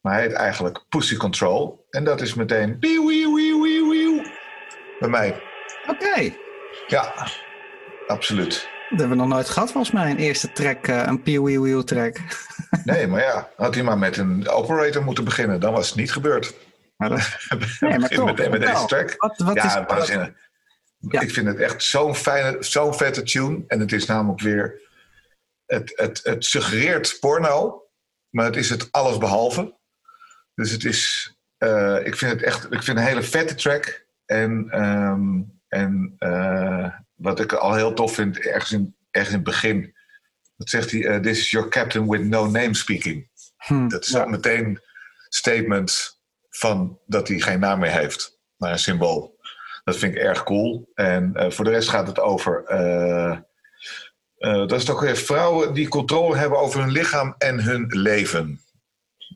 Maar 0.00 0.12
hij 0.12 0.22
heet 0.22 0.32
eigenlijk 0.32 0.84
Pussy 0.88 1.16
Control. 1.16 1.86
En 1.90 2.04
dat 2.04 2.20
is 2.20 2.34
meteen 2.34 2.78
bij 4.98 5.08
mij. 5.08 5.42
oké. 5.86 6.34
Ja, 6.86 7.28
absoluut. 8.06 8.70
Dat 8.90 9.00
hebben 9.00 9.08
we 9.08 9.22
nog 9.24 9.32
nooit 9.32 9.48
gehad 9.48 9.72
volgens 9.72 9.94
mij. 9.94 10.10
Een 10.10 10.18
eerste 10.18 10.52
track, 10.52 10.86
eh, 10.86 11.02
een 11.06 11.22
Wee 11.62 11.84
track. 11.84 12.16
Nee, 12.84 13.06
maar 13.06 13.20
ja, 13.20 13.50
had 13.56 13.74
hij 13.74 13.84
maar 13.84 13.98
met 13.98 14.16
een 14.16 14.48
operator 14.48 15.04
moeten 15.04 15.24
beginnen. 15.24 15.60
Dan 15.60 15.72
was 15.72 15.86
het 15.86 15.96
niet 15.96 16.12
gebeurd. 16.12 16.54
Maar 16.96 17.08
dat, 17.08 17.36
Nee, 17.80 17.98
maar 17.98 18.08
toch, 18.08 18.24
meteen 18.24 18.50
met 18.50 18.60
deze 18.60 18.72
vertel. 18.72 18.86
track. 18.86 19.14
wat, 19.18 19.38
wat 19.38 19.54
ja, 19.54 19.64
is, 19.64 19.94
waanzinnig. 19.94 20.30
Ja. 21.10 21.20
Ik 21.20 21.30
vind 21.30 21.46
het 21.46 21.58
echt 21.58 21.82
zo'n 21.82 22.14
fijne, 22.14 22.56
zo'n 22.62 22.94
vette 22.94 23.22
tune. 23.22 23.64
En 23.66 23.80
het 23.80 23.92
is 23.92 24.06
namelijk 24.06 24.40
weer... 24.40 24.80
Het, 25.66 25.92
het, 25.94 26.20
het 26.22 26.44
suggereert 26.44 27.16
porno, 27.20 27.82
maar 28.30 28.44
het 28.44 28.56
is 28.56 28.70
het 28.70 28.92
alles 28.92 29.18
behalve. 29.18 29.78
Dus 30.54 30.70
het 30.70 30.84
is... 30.84 31.32
eh, 31.58 31.98
ik 32.04 32.16
vind 32.16 32.32
het 32.32 32.42
echt... 32.42 32.64
Ik 32.72 32.82
vind 32.82 32.98
een 32.98 33.04
hele 33.04 33.22
vette 33.22 33.54
track. 33.54 34.06
En, 34.26 34.66
ehm, 34.70 35.40
en 35.68 36.14
eh, 36.18 36.94
wat 37.14 37.40
ik 37.40 37.52
al 37.52 37.74
heel 37.74 37.92
tof 37.94 38.14
vind, 38.14 38.38
ergens 38.38 38.72
in, 38.72 38.96
ergens 39.10 39.34
in 39.34 39.40
het 39.40 39.48
begin... 39.48 39.94
Dat 40.56 40.68
zegt 40.70 40.90
hij, 40.90 41.06
eh, 41.06 41.20
this 41.20 41.38
is 41.38 41.50
your 41.50 41.68
captain 41.68 42.08
with 42.10 42.24
no 42.24 42.44
name 42.50 42.74
speaking. 42.74 43.30
Hm, 43.56 43.88
Dat 43.88 44.04
is 44.04 44.10
Ja. 44.10 44.24
meteen 44.26 44.80
statement 45.28 46.20
van 46.48 46.98
dat 47.06 47.28
hij 47.28 47.40
geen 47.40 47.60
naam 47.60 47.78
meer 47.78 47.90
heeft. 47.90 48.40
Maar 48.56 48.70
een 48.70 48.78
symbool. 48.78 49.31
Dat 49.84 49.96
vind 49.96 50.14
ik 50.14 50.20
erg 50.20 50.42
cool. 50.42 50.90
En 50.94 51.34
eh, 51.34 51.50
voor 51.50 51.64
de 51.64 51.70
rest 51.70 51.88
gaat 51.88 52.06
het 52.06 52.20
over. 52.20 52.64
eh, 52.64 53.30
eh, 53.30 53.38
dat 54.38 54.72
is 54.72 54.84
toch 54.84 55.00
weer 55.00 55.16
vrouwen 55.16 55.74
die 55.74 55.88
controle 55.88 56.36
hebben 56.36 56.58
over 56.58 56.80
hun 56.80 56.90
lichaam 56.90 57.34
en 57.38 57.60
hun 57.60 57.86
leven. 57.88 58.60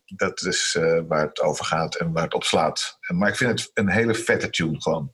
Dat 0.07 0.41
is 0.43 0.79
waar 1.09 1.27
het 1.27 1.41
over 1.41 1.65
gaat 1.65 1.95
en 1.95 2.13
waar 2.13 2.23
het 2.25 2.35
op 2.35 2.45
slaat. 2.45 2.99
Maar 3.15 3.29
ik 3.29 3.37
vind 3.37 3.51
het 3.51 3.71
een 3.75 3.89
hele 3.89 4.15
vette 4.15 4.51
tune 4.51 4.81
gewoon. 4.83 5.13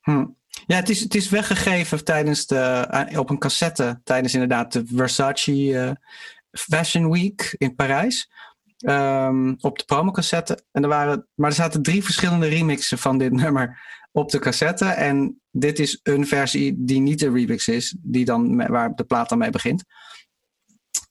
hm. 0.00 0.26
Ja, 0.66 0.76
het 0.76 0.88
is, 0.88 1.00
het 1.00 1.14
is 1.14 1.28
weggegeven 1.28 2.04
tijdens 2.04 2.46
de, 2.46 2.88
op 3.16 3.30
een 3.30 3.38
cassette 3.38 4.00
tijdens 4.04 4.32
inderdaad 4.32 4.72
de 4.72 4.82
Versace 4.86 6.00
Fashion 6.50 7.10
Week 7.10 7.54
in 7.58 7.74
Parijs. 7.74 8.30
Ehm, 8.78 9.54
op 9.60 9.78
de 9.78 9.84
promocassette. 9.84 10.64
En 10.72 10.82
er 10.82 10.88
waren, 10.88 11.26
maar 11.34 11.48
er 11.48 11.56
zaten 11.56 11.82
drie 11.82 12.04
verschillende 12.04 12.48
remixen 12.48 12.98
van 12.98 13.18
dit 13.18 13.32
nummer 13.42 13.80
op 14.12 14.30
de 14.30 14.38
cassette. 14.38 14.84
En 14.84 15.40
dit 15.50 15.78
is 15.78 16.00
een 16.02 16.26
versie 16.26 16.74
die 16.78 17.00
niet 17.00 17.18
de 17.18 17.30
remix 17.30 17.68
is, 17.68 17.96
die 17.98 18.24
dan, 18.24 18.66
waar 18.66 18.94
de 18.94 19.04
plaat 19.04 19.28
dan 19.28 19.38
mee 19.38 19.50
begint. 19.50 19.84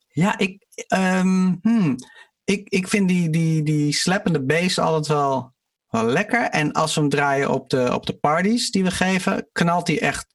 Ja, 0.08 0.38
ik, 0.38 0.66
ehm, 0.86 1.54
hmm, 1.62 1.96
ik, 2.44 2.68
ik 2.68 2.88
vind 2.88 3.08
die, 3.08 3.30
die, 3.30 3.62
die 3.62 3.92
slappende 3.92 4.44
bass 4.44 4.78
altijd 4.78 5.06
wel, 5.06 5.52
wel 5.88 6.04
lekker. 6.04 6.42
En 6.42 6.72
als 6.72 6.94
we 6.94 7.00
hem 7.00 7.10
draaien 7.10 7.50
op 7.50 7.70
de, 7.70 7.94
op 7.94 8.06
de 8.06 8.18
parties 8.18 8.70
die 8.70 8.84
we 8.84 8.90
geven, 8.90 9.48
knalt 9.52 9.86
hij 9.86 10.00
echt, 10.00 10.26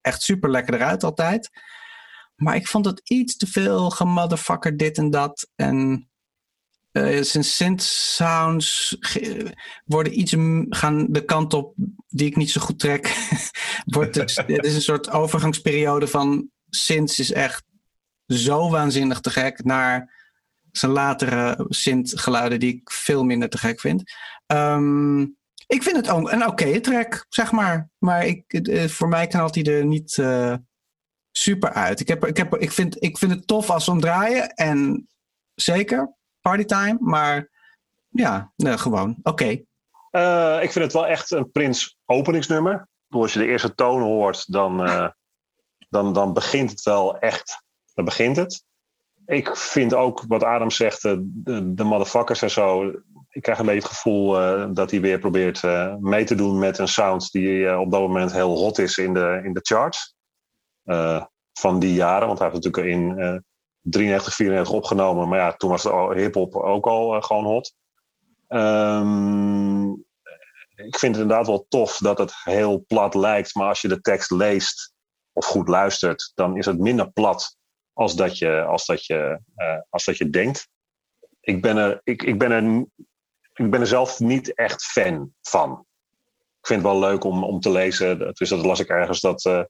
echt 0.00 0.22
super 0.22 0.50
lekker 0.50 0.74
eruit 0.74 1.04
altijd. 1.04 1.50
Maar 2.34 2.54
ik 2.54 2.66
vond 2.66 2.84
het 2.84 3.00
iets 3.04 3.36
te 3.36 3.46
veel 3.46 3.90
gemotherfucker 3.90 4.76
dit 4.76 4.98
en 4.98 5.10
dat. 5.10 5.50
En 5.54 6.10
eh, 6.92 7.22
zijn 7.22 7.44
synth 7.44 7.82
sounds 7.82 8.96
worden 9.84 10.18
iets 10.18 10.34
gaan 10.68 11.06
de 11.10 11.24
kant 11.24 11.54
op 11.54 11.74
die 12.08 12.26
ik 12.26 12.36
niet 12.36 12.50
zo 12.50 12.60
goed 12.60 12.78
trek. 12.78 13.16
Wordt 13.84 14.14
het, 14.14 14.36
het 14.46 14.66
is 14.66 14.74
een 14.74 14.82
soort 14.82 15.10
overgangsperiode 15.10 16.08
van 16.08 16.50
synths 16.68 17.18
is 17.18 17.32
echt 17.32 17.64
zo 18.26 18.70
waanzinnig 18.70 19.20
te 19.20 19.30
gek 19.30 19.64
naar 19.64 20.20
zijn 20.72 20.92
latere 20.92 21.66
synth 21.68 22.20
geluiden 22.20 22.60
die 22.60 22.74
ik 22.74 22.90
veel 22.90 23.24
minder 23.24 23.48
te 23.48 23.58
gek 23.58 23.80
vind. 23.80 24.02
Ehm, 24.46 25.20
ik 25.66 25.82
vind 25.82 25.96
het 25.96 26.08
ook 26.10 26.32
een 26.32 26.46
oké 26.46 26.80
track, 26.80 27.26
zeg 27.28 27.52
maar. 27.52 27.90
Maar 27.98 28.26
ik, 28.26 28.52
eh, 28.52 28.88
voor 28.88 29.08
mij 29.08 29.26
knalt 29.26 29.54
hij 29.54 29.64
er 29.64 29.84
niet 29.84 30.18
eh, 30.18 30.54
super 31.30 31.72
uit. 31.72 32.00
Ik, 32.00 32.08
heb, 32.08 32.26
ik, 32.26 32.36
heb, 32.36 32.56
ik, 32.56 32.72
vind, 32.72 33.02
ik 33.02 33.18
vind 33.18 33.32
het 33.32 33.46
tof 33.46 33.70
als 33.70 33.86
hem 33.86 34.00
draaien. 34.00 34.48
En 34.48 35.08
zeker, 35.54 36.16
partytime. 36.42 36.96
Maar 37.00 37.50
ja, 38.08 38.52
gewoon 38.56 39.16
oké. 39.22 39.64
Eh, 40.12 40.58
ik 40.62 40.72
vind 40.72 40.84
het 40.84 40.92
wel 40.92 41.06
echt 41.06 41.30
een 41.30 41.50
Prins 41.50 41.98
openingsnummer. 42.06 42.88
Als 43.08 43.32
je 43.32 43.38
de 43.38 43.46
eerste 43.46 43.74
toon 43.74 44.02
hoort, 44.02 44.52
dan, 44.52 44.84
eh, 44.86 45.08
dan, 45.88 46.12
dan 46.12 46.32
begint 46.32 46.70
het 46.70 46.82
wel 46.82 47.18
echt. 47.18 47.62
Dan 47.94 48.04
begint 48.04 48.36
het. 48.36 48.64
Ik 49.26 49.56
vind 49.56 49.94
ook 49.94 50.24
wat 50.28 50.42
Adam 50.42 50.70
zegt, 50.70 51.04
eh, 51.04 51.16
de, 51.20 51.74
de 51.74 51.84
motherfuckers 51.84 52.42
en 52.42 52.50
zo. 52.50 52.92
Ik 53.28 53.42
krijg 53.42 53.58
een 53.58 53.66
beetje 53.66 53.80
het 53.80 53.90
gevoel 53.90 54.32
dat 54.74 54.90
hij 54.90 55.00
weer 55.00 55.18
probeert 55.18 55.62
mee 56.00 56.24
te 56.24 56.34
doen 56.34 56.58
met 56.58 56.78
een 56.78 56.88
sound 56.88 57.32
die 57.32 57.78
op 57.78 57.90
dat 57.90 58.00
moment 58.00 58.32
heel 58.32 58.56
hot 58.56 58.78
is 58.78 58.98
in 58.98 59.14
de, 59.14 59.40
in 59.44 59.52
de 59.52 59.60
charts. 59.62 60.14
Van 61.52 61.78
die 61.78 61.94
jaren. 61.94 62.26
Want 62.26 62.38
hij 62.38 62.50
heeft 62.50 62.64
natuurlijk 62.64 62.94
in 62.94 63.44
93, 63.82 64.34
94 64.34 64.74
opgenomen. 64.74 65.28
Maar 65.28 65.38
ja, 65.38 65.52
toen 65.52 65.70
was 65.70 65.82
hip-hop 66.14 66.54
ook 66.54 66.86
al 66.86 67.14
eh, 67.14 67.22
gewoon 67.22 67.44
hot. 67.44 67.74
Ehm, 68.48 69.90
ik 70.74 70.98
vind 70.98 71.14
het 71.14 71.22
inderdaad 71.22 71.46
wel 71.46 71.66
tof 71.68 71.96
dat 71.96 72.18
het 72.18 72.34
heel 72.44 72.84
plat 72.86 73.14
lijkt. 73.14 73.54
Maar 73.54 73.68
als 73.68 73.80
je 73.80 73.88
de 73.88 74.00
tekst 74.00 74.30
leest 74.30 74.94
of 75.32 75.46
goed 75.46 75.68
luistert, 75.68 76.32
dan 76.34 76.56
is 76.56 76.66
het 76.66 76.78
minder 76.78 77.10
plat 77.10 77.56
als 77.92 78.16
dat 78.16 78.38
je, 78.38 78.62
als 78.62 78.86
dat 78.86 79.06
je, 79.06 79.40
eh, 79.54 79.78
als 79.90 80.04
dat 80.04 80.16
je 80.16 80.30
denkt. 80.30 80.68
Ik 81.40 81.62
ben, 81.62 81.76
er, 81.76 82.00
ik, 82.04 82.22
ik, 82.22 82.38
ben 82.38 82.50
er, 82.50 82.86
ik 83.52 83.70
ben 83.70 83.80
er 83.80 83.86
zelf 83.86 84.20
niet 84.20 84.54
echt 84.54 84.84
fan 84.84 85.32
van. 85.42 85.86
Ik 86.60 86.66
vind 86.66 86.82
het 86.82 86.90
wel 86.90 87.00
leuk 87.00 87.24
om, 87.24 87.44
om 87.44 87.60
te 87.60 87.70
lezen. 87.70 88.18
Dus 88.34 88.48
dat 88.48 88.64
las 88.64 88.80
ik 88.80 88.88
ergens 88.88 89.20
dat, 89.20 89.44
eh, 89.44 89.62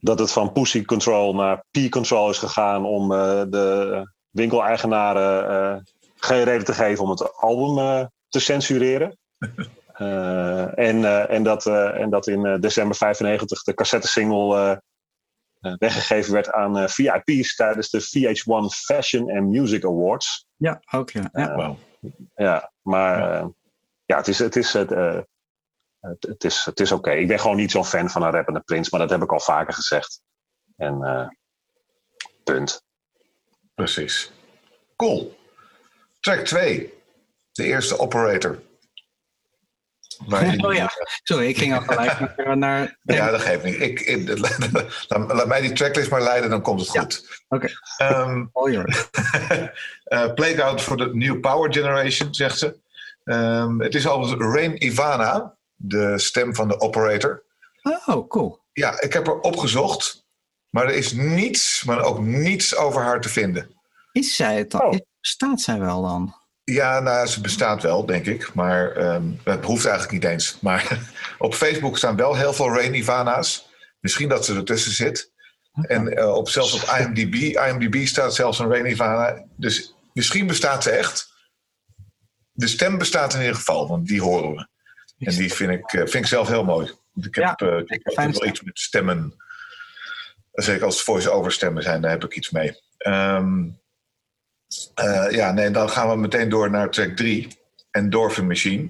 dat 0.00 0.18
het 0.18 0.32
van 0.32 0.52
Pussy 0.52 0.84
Control 0.84 1.34
naar 1.34 1.64
P-Control 1.70 2.30
is 2.30 2.38
gegaan 2.38 2.84
om 2.84 3.12
eh, 3.12 3.42
de 3.48 4.10
winkeleigenaren 4.30 5.48
eh, 5.48 5.80
geen 6.16 6.44
reden 6.44 6.64
te 6.64 6.72
geven 6.72 7.04
om 7.04 7.10
het 7.10 7.36
album 7.36 7.78
eh, 7.78 8.06
te 8.28 8.40
censureren. 8.40 9.18
Eh, 9.98 10.78
en, 10.78 11.04
eh, 11.04 11.30
en, 11.30 11.42
dat, 11.42 11.66
eh, 11.66 12.00
en 12.00 12.10
dat 12.10 12.26
in 12.26 12.60
december 12.60 12.96
95 12.96 13.62
de 13.62 13.74
cassette-single 13.74 14.56
eh, 14.56 14.76
eh, 15.60 15.78
weggegeven 15.78 16.32
werd 16.32 16.52
aan 16.52 16.78
eh, 16.78 16.88
VIP's 16.88 17.54
tijdens 17.54 17.90
de 17.90 18.00
VH1 18.00 18.74
Fashion 18.74 19.30
and 19.30 19.48
Music 19.48 19.84
Awards. 19.84 20.46
Ja, 20.56 20.80
ook 20.90 21.10
ja. 21.10 21.28
ja. 21.32 21.54
Maar 21.54 21.76
Ja. 22.34 22.70
ja, 22.84 23.50
ja 24.04 24.16
het 24.16 24.28
is, 24.28 24.38
het 24.38 24.56
is, 24.56 24.72
het, 24.72 24.92
eh, 24.92 25.18
het, 26.00 26.22
het 26.28 26.44
is, 26.44 26.64
het 26.64 26.80
is 26.80 26.92
oké. 26.92 27.10
Ik 27.10 27.28
ben 27.28 27.40
gewoon 27.40 27.56
niet 27.56 27.70
zo'n 27.70 27.84
fan 27.84 28.10
van 28.10 28.22
een 28.22 28.30
rappende 28.30 28.60
Prins, 28.60 28.90
maar 28.90 29.00
dat 29.00 29.10
heb 29.10 29.22
ik 29.22 29.32
al 29.32 29.40
vaker 29.40 29.74
gezegd. 29.74 30.20
En 30.76 31.02
eh, 31.02 31.28
punt. 32.44 32.82
Precies. 33.74 34.30
Cool. 34.96 35.38
Track 36.20 36.44
2. 36.44 36.92
De 37.52 37.64
eerste 37.64 37.98
operator. 37.98 38.58
Jullie- 40.28 40.64
Oh 40.66 40.74
ja, 40.74 40.90
sorry, 41.22 41.46
ik 41.46 41.58
ging 41.58 41.74
al 41.74 41.80
gelijk 41.80 42.36
naar... 42.36 42.56
naar 42.56 42.98
Ja, 43.02 43.30
dat 43.30 43.40
geeft 43.40 43.64
niet. 43.64 43.80
Ik, 43.80 44.00
ik- 44.00 44.38
laat, 45.08 45.32
laat 45.32 45.46
mij 45.46 45.60
die 45.60 45.72
tracklist 45.72 46.10
maar 46.10 46.22
leiden, 46.22 46.50
dan 46.50 46.62
komt 46.62 46.80
het 46.80 46.92
Ja, 46.92 47.00
goed. 47.00 47.44
oké. 47.48 47.68
Ehm, 47.96 48.46
Oh, 48.52 48.70
joh. 48.70 48.84
eh, 50.04 50.34
Playground 50.34 50.82
voor 50.82 50.96
de 50.96 51.14
New 51.14 51.40
Power 51.40 51.72
Generation, 51.72 52.34
zegt 52.34 52.58
ze. 52.58 52.78
Ehm, 53.24 53.78
het 53.80 53.94
is 53.94 54.06
al 54.06 54.38
Rain 54.52 54.84
Ivana, 54.84 55.56
de 55.78 56.18
stem 56.18 56.54
van 56.54 56.68
de 56.68 56.80
operator. 56.80 57.44
Oh, 57.82 58.28
cool. 58.28 58.60
Ja, 58.72 59.00
ik 59.00 59.12
heb 59.12 59.26
haar 59.26 59.40
opgezocht, 59.40 60.26
maar 60.70 60.84
er 60.84 60.94
is 60.94 61.12
niets, 61.12 61.84
maar 61.84 62.02
ook 62.02 62.20
niets 62.20 62.76
over 62.76 63.02
haar 63.02 63.20
te 63.20 63.28
vinden. 63.28 63.70
Is 64.12 64.36
zij 64.36 64.56
het 64.56 64.70
dan? 64.70 64.80
Oh. 64.80 64.96
Bestaat 65.20 65.60
zij 65.60 65.78
wel 65.78 66.02
dan? 66.02 66.34
Ja, 66.64 67.00
nou, 67.00 67.26
ze 67.26 67.40
bestaat 67.40 67.82
wel, 67.82 68.06
denk 68.06 68.26
ik. 68.26 68.54
Maar 68.54 68.92
ehm, 68.92 69.30
het 69.44 69.64
hoeft 69.64 69.84
eigenlijk 69.84 70.22
niet 70.22 70.32
eens. 70.32 70.58
Maar 70.60 71.10
op 71.38 71.54
Facebook 71.54 71.96
staan 71.96 72.16
wel 72.16 72.36
heel 72.36 72.52
veel 72.52 72.74
Rain 72.74 72.94
Ivana's. 72.94 73.68
Misschien 74.00 74.28
dat 74.28 74.44
ze 74.44 74.54
ertussen 74.54 74.92
zit. 74.92 75.32
En 75.82 76.16
eh, 76.16 76.34
op, 76.34 76.48
zelfs 76.48 76.72
op 76.72 76.98
IMDb, 76.98 77.34
IMDb 77.34 78.06
staat 78.06 78.34
zelfs 78.34 78.58
een 78.58 78.68
Rain 78.68 78.86
Ivana. 78.86 79.44
Dus 79.56 79.94
misschien 80.12 80.46
bestaat 80.46 80.82
ze 80.82 80.90
echt. 80.90 81.36
De 82.52 82.66
stem 82.66 82.98
bestaat 82.98 83.34
in 83.34 83.40
ieder 83.40 83.54
geval, 83.54 83.88
want 83.88 84.06
die 84.06 84.22
horen 84.22 84.54
we. 84.54 84.68
En 85.18 85.34
die 85.36 85.52
vind 85.52 85.70
ik, 85.70 85.92
eh, 85.92 85.98
vind 86.00 86.14
ik 86.14 86.26
zelf 86.26 86.48
heel 86.48 86.64
mooi. 86.64 86.86
Ik 87.14 87.34
heb, 87.34 87.44
Ja, 87.44 87.54
eh, 87.54 87.78
ik 87.78 88.00
heb 88.02 88.12
fijne 88.12 88.30
wel 88.30 88.40
stem. 88.40 88.48
iets 88.50 88.62
met 88.62 88.78
stemmen. 88.78 89.34
Zeker 90.52 90.84
als 90.84 90.94
het 90.94 91.04
voice-over 91.04 91.52
stemmen 91.52 91.82
zijn, 91.82 92.00
daar 92.00 92.10
heb 92.10 92.24
ik 92.24 92.36
iets 92.36 92.50
mee. 92.50 92.78
Ehm, 92.98 93.68
eh, 94.94 95.26
ja, 95.30 95.52
nee, 95.52 95.70
dan 95.70 95.90
gaan 95.90 96.08
we 96.10 96.16
meteen 96.16 96.48
door 96.48 96.70
naar 96.70 96.90
track 96.90 97.16
3. 97.16 97.48
Endorphin 97.90 98.46
Machine. 98.46 98.88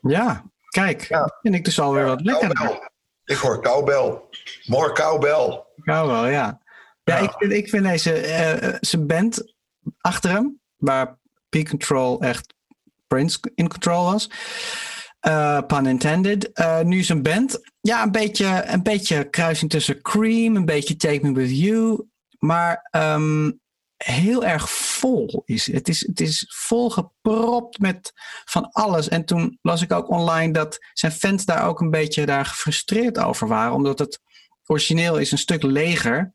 Ja, 0.00 0.44
kijk. 0.68 1.02
Ja. 1.08 1.38
vind 1.42 1.54
ik 1.54 1.64
dus 1.64 1.80
alweer 1.80 2.04
wat 2.04 2.20
lekker. 2.20 2.80
Ik 3.24 3.36
hoor 3.36 3.62
cowbell. 3.62 4.20
More 4.66 4.92
cowbell. 4.92 5.64
Ja, 5.84 6.06
wel, 6.06 6.26
ja. 6.26 6.60
Ja, 7.04 7.16
Ja. 7.16 7.18
Ik, 7.18 7.32
vind, 7.38 7.52
ik 7.52 7.68
vind 7.68 7.84
deze, 7.84 8.12
eh, 8.20 8.76
zijn 8.80 9.06
band 9.06 9.54
achter 10.00 10.30
hem, 10.30 10.60
waar 10.76 11.18
P-Control 11.48 12.20
echt 12.20 12.54
Prince 13.08 13.38
in 13.54 13.68
control 13.68 14.04
was. 14.04 14.30
Eh 15.20 15.60
pun 15.66 15.86
intended. 15.86 16.52
Eh, 16.52 16.80
nu 16.80 17.02
zijn 17.02 17.22
band, 17.22 17.60
ja, 17.80 18.02
een 18.02 18.12
beetje, 18.12 18.64
een 18.66 18.82
beetje 18.82 19.30
kruising 19.30 19.70
tussen 19.70 20.02
Cream, 20.02 20.56
een 20.56 20.64
beetje 20.64 20.96
Take 20.96 21.20
Me 21.22 21.32
With 21.32 21.58
You. 21.58 22.06
Maar 22.38 22.88
ehm, 22.90 23.50
heel 23.96 24.44
erg 24.44 24.70
vol 24.70 25.42
is. 25.44 25.72
Het 25.72 25.88
is, 25.88 26.06
het 26.06 26.20
is 26.20 26.44
volgepropt 26.48 27.78
met 27.78 28.12
van 28.44 28.70
alles. 28.70 29.08
En 29.08 29.24
toen 29.24 29.58
las 29.62 29.82
ik 29.82 29.92
ook 29.92 30.10
online 30.10 30.52
dat 30.52 30.78
zijn 30.92 31.12
fans 31.12 31.44
daar 31.44 31.66
ook 31.66 31.80
een 31.80 31.90
beetje 31.90 32.26
daar 32.26 32.44
gefrustreerd 32.44 33.18
over 33.18 33.48
waren. 33.48 33.74
Omdat 33.74 33.98
het 33.98 34.20
origineel 34.66 35.18
is 35.18 35.32
een 35.32 35.38
stuk 35.38 35.62
leger. 35.62 36.34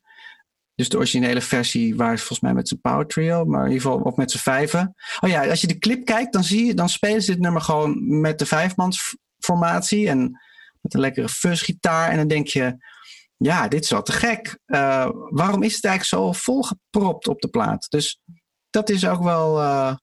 Dus 0.74 0.88
de 0.88 0.96
originele 0.96 1.40
versie 1.40 1.96
waar 1.96 2.16
volgens 2.16 2.40
mij 2.40 2.54
met 2.54 2.68
zijn 2.68 2.80
power 2.80 3.06
trio, 3.06 3.44
maar 3.44 3.64
in 3.64 3.72
ieder 3.72 3.82
geval 3.82 4.06
ook 4.06 4.16
met 4.16 4.30
z'n 4.30 4.38
vijven. 4.38 4.94
Oh 5.20 5.30
ja, 5.30 5.48
als 5.48 5.60
je 5.60 5.66
de 5.66 5.78
clip 5.78 6.04
kijkt, 6.04 6.32
dan 6.32 6.44
zie 6.44 6.66
je, 6.66 6.74
dan 6.74 6.88
spelen 6.88 7.22
ze 7.22 7.30
dit 7.30 7.40
nummer 7.40 7.60
gewoon 7.60 8.20
met 8.20 8.38
de 8.38 8.46
vijfmansformatie 8.46 10.08
en 10.08 10.40
met 10.80 10.94
een 10.94 11.00
lekkere 11.00 11.28
fuzzgitaar. 11.28 12.10
En 12.10 12.16
dan 12.16 12.28
denk 12.28 12.46
je, 12.46 12.76
ja, 13.36 13.68
dit 13.68 13.82
is 13.82 13.90
wel 13.90 14.02
te 14.02 14.12
gek. 14.12 14.58
Uh, 14.66 15.08
waarom 15.10 15.62
is 15.62 15.74
het 15.74 15.84
eigenlijk 15.84 16.24
zo 16.24 16.32
volgepropt 16.32 17.28
op 17.28 17.40
de 17.40 17.48
plaat? 17.48 17.86
Dus 17.90 18.20
dat 18.70 18.90
is 18.90 19.06
ook 19.06 19.22
wel 19.22 19.60
uh, 19.60 19.94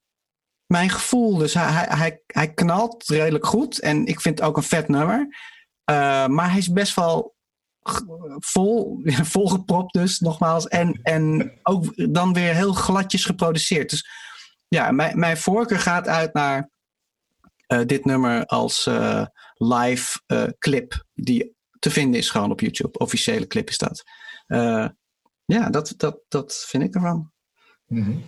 mijn 0.66 0.90
gevoel. 0.90 1.36
Dus 1.36 1.54
hij, 1.54 1.86
hij, 1.88 2.22
hij, 2.26 2.52
knalt 2.52 3.06
redelijk 3.06 3.46
goed 3.46 3.80
en 3.80 4.06
ik 4.06 4.20
vind 4.20 4.38
het 4.38 4.48
ook 4.48 4.56
een 4.56 4.62
vet 4.62 4.88
nummer. 4.88 5.18
Uh, 5.90 6.26
maar 6.26 6.48
hij 6.48 6.58
is 6.58 6.72
best 6.72 6.94
wel 6.94 7.31
vol, 8.38 9.00
volgepropt 9.04 9.92
dus, 9.92 10.18
nogmaals. 10.18 10.68
En, 10.68 11.00
en 11.02 11.52
ook 11.62 12.12
dan 12.12 12.32
weer 12.32 12.54
heel 12.54 12.72
gladjes 12.72 13.24
geproduceerd. 13.24 13.90
Dus 13.90 14.08
ja, 14.68 14.90
mijn, 14.90 15.18
mijn 15.18 15.36
voorkeur 15.36 15.78
gaat 15.78 16.08
uit 16.08 16.34
naar 16.34 16.70
uh, 17.68 17.80
dit 17.86 18.04
nummer 18.04 18.46
als 18.46 18.86
uh, 18.86 19.26
live 19.54 20.20
uh, 20.26 20.44
clip. 20.58 21.04
Die 21.14 21.54
te 21.78 21.90
vinden 21.90 22.20
is 22.20 22.30
gewoon 22.30 22.50
op 22.50 22.60
YouTube. 22.60 22.98
Officiële 22.98 23.46
clip 23.46 23.68
is 23.68 23.78
dat. 23.78 24.02
ja, 25.44 25.70
dat, 25.70 25.94
dat, 25.96 26.20
dat 26.28 26.64
vind 26.68 26.82
ik 26.82 26.94
ervan. 26.94 27.32
Mm 27.86 28.02
-hmm. 28.04 28.24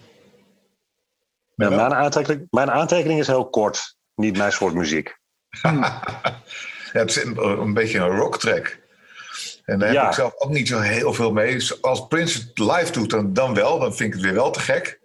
ja, 1.55 1.69
mijn, 1.69 1.95
aantekening, 1.95 2.47
mijn 2.51 2.71
aantekening 2.71 3.21
is 3.21 3.27
heel 3.27 3.49
kort. 3.49 3.97
Niet 4.15 4.37
mijn 4.37 4.53
soort 4.53 4.75
muziek. 4.75 5.19
ja, 5.63 6.03
het 6.93 7.11
is 7.11 7.25
een, 7.25 7.39
een 7.39 7.75
beetje 7.75 7.99
een 7.99 8.17
rocktrack. 8.17 8.84
En 9.65 9.79
daar 9.79 9.95
heb 9.95 10.07
ik 10.07 10.13
zelf 10.13 10.35
ook 10.37 10.51
niet 10.51 10.69
zo 10.69 10.81
heel 10.81 11.13
veel 11.13 11.33
mee. 11.33 11.53
Dus 11.53 11.83
als 11.83 12.07
Prince 12.07 12.39
het 12.39 12.59
live 12.59 12.93
doet, 12.93 13.11
dan, 13.11 13.33
dan 13.33 13.55
wel. 13.55 13.79
Dan 13.79 13.95
vind 13.95 14.09
ik 14.09 14.15
het 14.15 14.25
weer 14.25 14.35
wel 14.35 14.51
te 14.51 14.61
gek. 14.61 15.01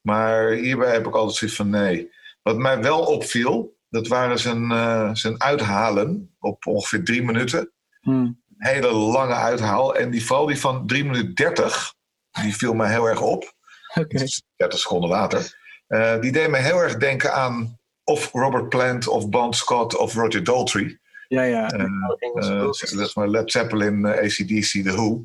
Maar 0.00 0.50
hierbij 0.50 0.92
heb 0.92 1.06
ik 1.06 1.14
altijd 1.14 1.36
zoiets 1.36 1.56
van 1.56 1.70
nee. 1.70 2.10
Wat 2.42 2.56
mij 2.56 2.82
wel 2.82 3.00
opviel, 3.00 3.76
dat 3.88 4.06
waren 4.06 4.38
zijn, 4.38 4.70
uh, 4.70 5.10
zijn 5.12 5.42
uithalen 5.42 6.34
op 6.38 6.66
ongeveer 6.66 7.04
drie 7.04 7.22
minuten. 7.22 7.72
Hmm. 8.00 8.42
Een 8.58 8.66
hele 8.68 8.92
lange 8.92 9.34
uithaal. 9.34 9.96
En 9.96 10.10
die, 10.10 10.26
vooral 10.26 10.46
die 10.46 10.58
van 10.60 10.86
3 10.86 11.04
minuten 11.04 11.34
30, 11.34 11.94
die 12.42 12.56
viel 12.56 12.74
mij 12.74 12.90
heel 12.90 13.06
erg 13.06 13.20
op. 13.20 13.54
Okay. 13.94 14.28
30 14.56 14.78
seconden 14.78 15.10
later. 15.10 15.62
Uh, 15.88 16.20
die 16.20 16.32
deed 16.32 16.48
mij 16.48 16.62
heel 16.62 16.78
erg 16.78 16.96
denken 16.96 17.34
aan 17.34 17.78
of 18.04 18.32
Robert 18.32 18.68
Plant 18.68 19.08
of 19.08 19.28
Bon 19.28 19.52
Scott 19.52 19.96
of 19.96 20.14
Roger 20.14 20.44
Daltrey. 20.44 20.98
Ja, 21.28 21.42
ja. 21.42 21.72
Uh, 21.74 22.60
dat 22.60 22.82
is 22.82 23.14
maar 23.14 23.28
Led 23.28 23.50
Zeppelin, 23.50 24.06
ACDC, 24.06 24.70
The 24.70 24.92
Who. 24.92 25.24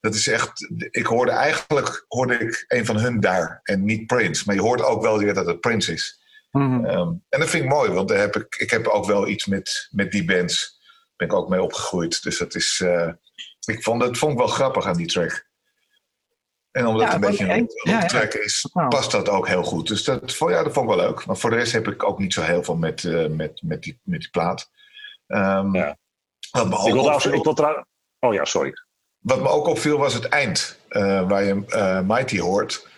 Dat 0.00 0.14
is 0.14 0.26
echt, 0.26 0.70
ik 0.90 1.06
hoorde 1.06 1.30
eigenlijk 1.30 2.04
hoorde 2.08 2.38
ik 2.38 2.64
een 2.68 2.86
van 2.86 2.98
hun 2.98 3.20
daar 3.20 3.60
en 3.62 3.84
niet 3.84 4.06
Prince. 4.06 4.42
Maar 4.46 4.54
je 4.54 4.60
hoort 4.60 4.82
ook 4.82 5.02
wel 5.02 5.18
weer 5.18 5.34
dat 5.34 5.46
het 5.46 5.60
Prince 5.60 5.92
is. 5.92 6.20
Mm 6.50 6.72
-hmm. 6.72 6.84
um, 6.84 7.24
en 7.28 7.40
dat 7.40 7.48
vind 7.48 7.64
ik 7.64 7.70
mooi, 7.70 7.90
want 7.90 8.08
daar 8.08 8.18
heb 8.18 8.36
ik, 8.36 8.56
ik 8.56 8.70
heb 8.70 8.86
ook 8.86 9.06
wel 9.06 9.28
iets 9.28 9.46
met, 9.46 9.88
met 9.90 10.12
die 10.12 10.24
bands. 10.24 10.78
Daar 10.80 11.12
ben 11.16 11.26
ik 11.26 11.34
ook 11.34 11.48
mee 11.48 11.62
opgegroeid. 11.62 12.22
Dus 12.22 12.38
dat 12.38 12.54
is, 12.54 12.80
uh, 12.84 13.12
ik 13.64 13.82
vond, 13.82 14.00
dat 14.00 14.18
vond 14.18 14.32
ik 14.32 14.38
wel 14.38 14.46
grappig 14.46 14.86
aan 14.86 14.96
die 14.96 15.06
track. 15.06 15.48
En 16.70 16.86
omdat 16.86 17.02
ja, 17.02 17.06
het 17.06 17.14
een 17.14 17.30
beetje 17.30 17.68
een, 17.82 18.06
track 18.06 18.34
is, 18.34 18.68
past 18.88 19.10
dat 19.10 19.28
ook 19.28 19.48
heel 19.48 19.62
goed. 19.62 19.88
Dus 19.88 20.04
dat, 20.04 20.36
ja, 20.38 20.62
dat 20.62 20.72
vond 20.72 20.90
ik 20.90 20.96
wel 20.96 21.06
leuk. 21.06 21.26
Maar 21.26 21.36
voor 21.36 21.50
de 21.50 21.56
rest 21.56 21.72
heb 21.72 21.88
ik 21.88 22.04
ook 22.04 22.18
niet 22.18 22.32
zo 22.32 22.42
heel 22.42 22.64
veel 22.64 22.76
met, 22.76 23.02
uh, 23.02 23.28
met, 23.28 23.62
met, 23.62 23.82
die, 23.82 24.00
met 24.02 24.20
die 24.20 24.30
plaat. 24.30 24.70
Um, 25.30 25.74
ja. 25.74 25.96
Wat 26.50 26.68
me 26.68 26.76
ook 26.76 26.88
ik 26.88 26.96
opviel, 26.96 27.32
ik. 27.32 27.84
Oh 28.18 28.34
ja, 28.34 28.44
sorry. 28.44 28.72
Wat 29.18 29.40
me 29.40 29.48
ook 29.48 29.66
opviel 29.66 29.98
was 29.98 30.14
het 30.14 30.24
eind, 30.24 30.78
uh, 30.90 31.28
waar 31.28 31.44
je 31.44 31.64
uh, 31.68 32.00
Mighty 32.00 32.38
hoort. 32.38 32.88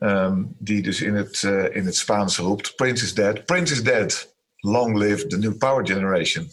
Um, 0.00 0.54
die 0.58 0.82
dus 0.82 1.00
in 1.00 1.14
het, 1.14 1.42
uh, 1.42 1.76
in 1.76 1.84
het 1.84 1.96
Spaans 1.96 2.38
roept: 2.38 2.74
Prince 2.74 3.04
is 3.04 3.14
dead, 3.14 3.44
Prince 3.44 3.72
is 3.72 3.82
dead. 3.82 4.36
Long 4.56 4.96
live 4.96 5.26
the 5.26 5.38
new 5.38 5.56
power 5.56 5.86
generation. 5.86 6.50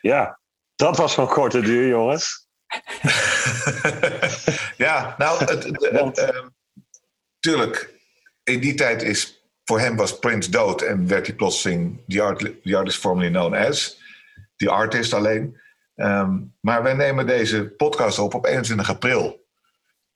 Ja, 0.00 0.40
dat 0.74 0.96
was 0.96 1.14
van 1.14 1.26
korte 1.26 1.60
duur, 1.60 1.88
jongens. 1.88 2.48
ja, 4.76 5.14
nou, 5.18 5.44
het, 5.44 5.64
het, 5.64 5.88
Want... 5.92 6.16
het, 6.16 6.44
tuurlijk, 7.40 7.94
in 8.42 8.60
die 8.60 8.74
tijd 8.74 9.02
is 9.02 9.44
voor 9.64 9.80
hem 9.80 9.96
was 9.96 10.18
Prince 10.18 10.50
dood 10.50 10.82
en 10.82 11.06
werd 11.06 11.26
hij 11.26 11.36
plotseling 11.36 12.00
the, 12.08 12.22
art, 12.22 12.62
the 12.62 12.76
artist 12.76 12.98
formerly 12.98 13.30
known 13.30 13.54
as 13.54 13.99
die 14.60 14.70
artist 14.70 15.14
alleen. 15.14 15.60
Um, 15.94 16.56
maar 16.60 16.82
wij 16.82 16.94
nemen 16.94 17.26
deze 17.26 17.68
podcast 17.76 18.18
op 18.18 18.34
op 18.34 18.44
21 18.44 18.90
april. 18.90 19.46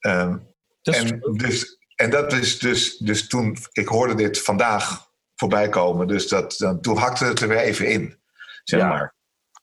Um, 0.00 0.54
dat 0.82 0.94
en, 0.94 1.20
dus, 1.20 1.78
en 1.94 2.10
dat 2.10 2.32
is 2.32 2.58
dus, 2.58 2.96
dus 2.96 3.28
toen, 3.28 3.56
ik 3.72 3.88
hoorde 3.88 4.14
dit 4.14 4.42
vandaag 4.42 5.10
voorbij 5.34 5.68
komen, 5.68 6.06
dus 6.06 6.28
dat, 6.28 6.54
dan, 6.58 6.80
toen 6.80 6.96
hakte 6.96 7.24
het 7.24 7.40
er 7.40 7.48
weer 7.48 7.58
even 7.58 7.88
in, 7.88 8.20
zeg 8.64 8.80
ja. 8.80 8.88
maar. 8.88 9.14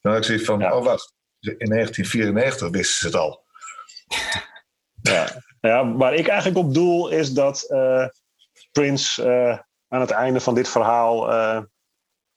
Dan 0.01 0.11
had 0.11 0.21
ik 0.21 0.27
zoiets 0.27 0.45
van, 0.45 0.59
ja. 0.59 0.75
oh 0.75 0.83
wat, 0.83 1.13
in 1.39 1.69
1994 1.69 2.69
wisten 2.69 2.97
ze 2.97 3.05
het 3.05 3.15
al. 3.15 3.43
Ja. 5.03 5.43
ja, 5.61 5.93
waar 5.93 6.13
ik 6.13 6.27
eigenlijk 6.27 6.59
op 6.59 6.73
doel 6.73 7.09
is 7.09 7.31
dat 7.31 7.65
uh, 7.69 8.07
Prince 8.71 9.25
uh, 9.25 9.59
aan 9.87 10.01
het 10.01 10.11
einde 10.11 10.39
van 10.39 10.55
dit 10.55 10.69
verhaal 10.69 11.29
uh, 11.31 11.61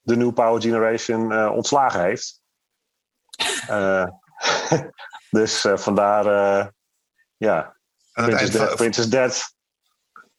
de 0.04 0.16
New 0.16 0.32
Power 0.32 0.62
Generation 0.62 1.32
uh, 1.32 1.52
ontslagen 1.54 2.02
heeft. 2.02 2.40
Uh, 3.70 4.06
dus 5.30 5.64
uh, 5.64 5.76
vandaar, 5.76 6.72
ja, 7.36 7.76
Princess 8.12 8.50
Dead, 8.50 8.76
Princess 8.76 9.08
Dead. 9.08 9.54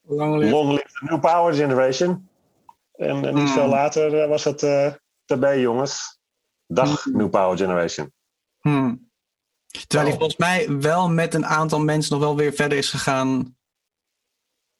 Long 0.01 0.37
live. 0.37 0.51
Long 0.51 0.69
live 0.69 0.83
the 0.83 1.05
New 1.05 1.19
Power 1.19 1.53
Generation. 1.53 2.29
En, 2.91 3.25
en 3.25 3.33
niet 3.33 3.43
mm. 3.43 3.53
veel 3.53 3.67
later 3.67 4.27
was 4.27 4.43
het 4.43 4.63
erbij, 5.25 5.59
jongens. 5.59 6.19
Dag, 6.67 7.05
mm. 7.05 7.17
New 7.17 7.29
Power 7.29 7.57
Generation. 7.57 8.13
Hmm. 8.61 9.09
Terwijl 9.87 10.09
hij 10.09 10.17
volgens 10.17 10.39
mij 10.39 10.79
wel 10.79 11.09
met 11.09 11.33
een 11.33 11.45
aantal 11.45 11.79
mensen 11.79 12.13
nog 12.13 12.23
wel 12.23 12.35
weer 12.35 12.53
verder 12.53 12.77
is 12.77 12.89
gegaan. 12.89 13.57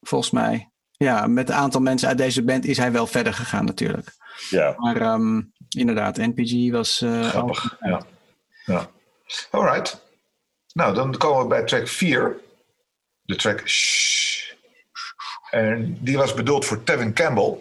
Volgens 0.01 0.31
mij. 0.31 0.69
Ja, 0.91 1.27
met 1.27 1.49
een 1.49 1.55
aantal 1.55 1.81
mensen 1.81 2.07
uit 2.07 2.17
deze 2.17 2.43
band 2.43 2.65
is 2.65 2.77
hij 2.77 2.91
wel 2.91 3.07
verder 3.07 3.33
gegaan 3.33 3.65
natuurlijk. 3.65 4.15
Ja. 4.49 4.73
Maar 4.77 5.13
um, 5.13 5.53
inderdaad, 5.69 6.17
NPG 6.17 6.71
was... 6.71 7.01
Uh, 7.01 7.23
Grappig, 7.23 7.77
ja. 7.79 8.01
ja. 8.65 8.89
Alright. 9.51 10.03
Nou, 10.73 10.93
dan 10.93 11.17
komen 11.17 11.41
we 11.41 11.47
bij 11.47 11.63
track 11.63 11.87
4. 11.87 12.37
De 13.21 13.35
track 13.35 13.67
Shh. 13.67 14.35
En 15.49 15.97
die 16.01 16.17
was 16.17 16.33
bedoeld 16.33 16.65
voor 16.65 16.83
Tevin 16.83 17.13
Campbell. 17.13 17.57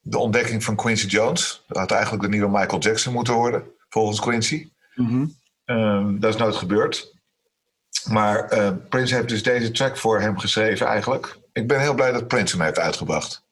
De 0.00 0.18
ontdekking 0.18 0.64
van 0.64 0.76
Quincy 0.76 1.06
Jones. 1.06 1.62
Dat 1.66 1.76
had 1.76 1.90
eigenlijk 1.90 2.22
de 2.22 2.28
nieuwe 2.28 2.48
Michael 2.48 2.80
Jackson 2.80 3.12
moeten 3.12 3.34
worden, 3.34 3.64
volgens 3.88 4.20
Quincy. 4.20 4.70
Mm 4.94 5.06
-hmm. 5.06 5.34
um, 5.76 6.20
dat 6.20 6.34
is 6.34 6.40
nooit 6.40 6.56
gebeurd. 6.56 7.14
Maar 8.10 8.58
uh, 8.58 8.70
Prince 8.88 9.14
heeft 9.14 9.28
dus 9.28 9.42
deze 9.42 9.70
track 9.70 9.96
voor 9.96 10.20
hem 10.20 10.38
geschreven 10.38 10.86
eigenlijk. 10.86 11.38
Ik 11.52 11.68
ben 11.68 11.80
heel 11.80 11.94
blij 11.94 12.12
dat 12.12 12.28
Prince 12.28 12.56
hem 12.56 12.64
heeft 12.64 12.78
uitgebracht. 12.78 13.44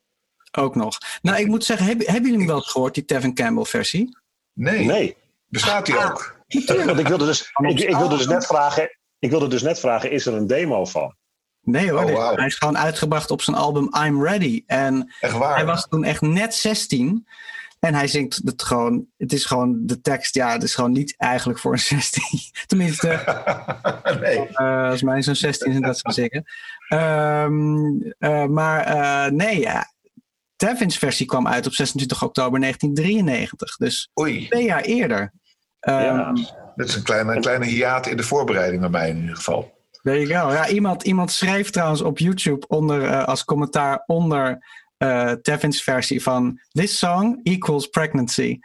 Ook 0.58 0.74
nog. 0.74 0.98
Nou, 1.22 1.38
ik 1.38 1.46
moet 1.46 1.64
zeggen, 1.64 1.86
hebben, 1.86 2.06
hebben 2.06 2.30
jullie 2.30 2.46
hem 2.46 2.54
wel 2.54 2.60
gehoord, 2.60 2.94
die 2.94 3.04
Tevin 3.04 3.34
Campbell 3.34 3.64
versie? 3.64 4.16
Nee. 4.52 4.84
Nee. 4.84 5.16
Bestaat 5.48 5.86
die 5.86 5.94
ah, 5.94 6.10
ook? 6.10 6.36
Want 6.66 6.98
ik 6.98 7.08
wilde 7.08 7.26
dus, 7.26 7.50
ik, 7.60 7.80
ik, 7.80 7.96
wilde 7.96 8.16
dus 8.16 8.26
net 8.26 8.46
vragen, 8.46 8.98
ik 9.18 9.30
wilde 9.30 9.48
dus 9.48 9.62
net 9.62 9.80
vragen, 9.80 10.10
is 10.10 10.26
er 10.26 10.34
een 10.34 10.46
demo 10.46 10.84
van? 10.84 11.16
Nee 11.62 11.90
hoor, 11.90 12.02
oh, 12.02 12.10
wow. 12.10 12.36
hij 12.36 12.46
is 12.46 12.54
gewoon 12.54 12.78
uitgebracht 12.78 13.30
op 13.30 13.42
zijn 13.42 13.56
album 13.56 13.90
I'm 14.04 14.24
Ready. 14.24 14.62
En 14.66 15.14
echt 15.20 15.32
waar? 15.32 15.54
hij 15.54 15.64
was 15.64 15.88
toen 15.88 16.04
echt 16.04 16.20
net 16.20 16.54
16. 16.54 17.26
En 17.80 17.94
hij 17.94 18.06
zingt 18.06 18.40
het 18.44 18.62
gewoon, 18.62 19.06
het 19.16 19.32
is 19.32 19.44
gewoon 19.44 19.86
de 19.86 20.00
tekst, 20.00 20.34
ja, 20.34 20.52
het 20.52 20.62
is 20.62 20.74
gewoon 20.74 20.92
niet 20.92 21.14
eigenlijk 21.16 21.58
voor 21.58 21.72
een 21.72 21.78
16. 21.78 22.22
Tenminste, 22.66 23.08
nee. 24.20 24.48
uh, 24.52 24.88
als 24.90 25.02
mij 25.02 25.22
zo'n 25.22 25.34
16 25.34 25.72
is, 25.72 25.80
dat 25.80 25.98
zou 25.98 26.14
zeggen. 26.14 26.44
Um, 26.88 28.02
uh, 28.18 28.44
maar 28.44 28.96
uh, 28.96 29.32
nee, 29.32 29.60
ja. 29.60 29.92
Tevins 30.58 30.98
versie 30.98 31.26
kwam 31.26 31.48
uit 31.48 31.66
op 31.66 31.72
26 31.72 32.22
oktober 32.22 32.60
1993. 32.60 33.76
Dus 33.76 34.10
Oei. 34.20 34.48
twee 34.48 34.64
jaar 34.64 34.80
eerder. 34.80 35.32
Um, 35.80 35.94
ja, 35.94 36.32
dat 36.76 36.88
is 36.88 36.94
een 36.94 37.02
kleine, 37.02 37.34
een 37.34 37.40
kleine 37.40 37.66
hiaat 37.66 38.06
in 38.06 38.16
de 38.16 38.22
voorbereiding 38.22 38.80
bij 38.80 38.90
mij 38.90 39.08
in 39.08 39.20
ieder 39.20 39.36
geval. 39.36 39.76
There 40.02 40.26
you 40.26 40.40
go. 40.40 40.52
Ja, 40.52 40.68
iemand, 40.68 41.02
iemand 41.02 41.30
schreef 41.30 41.70
trouwens 41.70 42.00
op 42.00 42.18
YouTube 42.18 42.66
onder, 42.66 43.24
als 43.24 43.44
commentaar 43.44 44.02
onder 44.06 44.58
uh, 44.98 45.32
Tevins 45.32 45.82
versie 45.82 46.22
van 46.22 46.60
This 46.70 46.98
song 46.98 47.40
equals 47.42 47.86
pregnancy. 47.86 48.58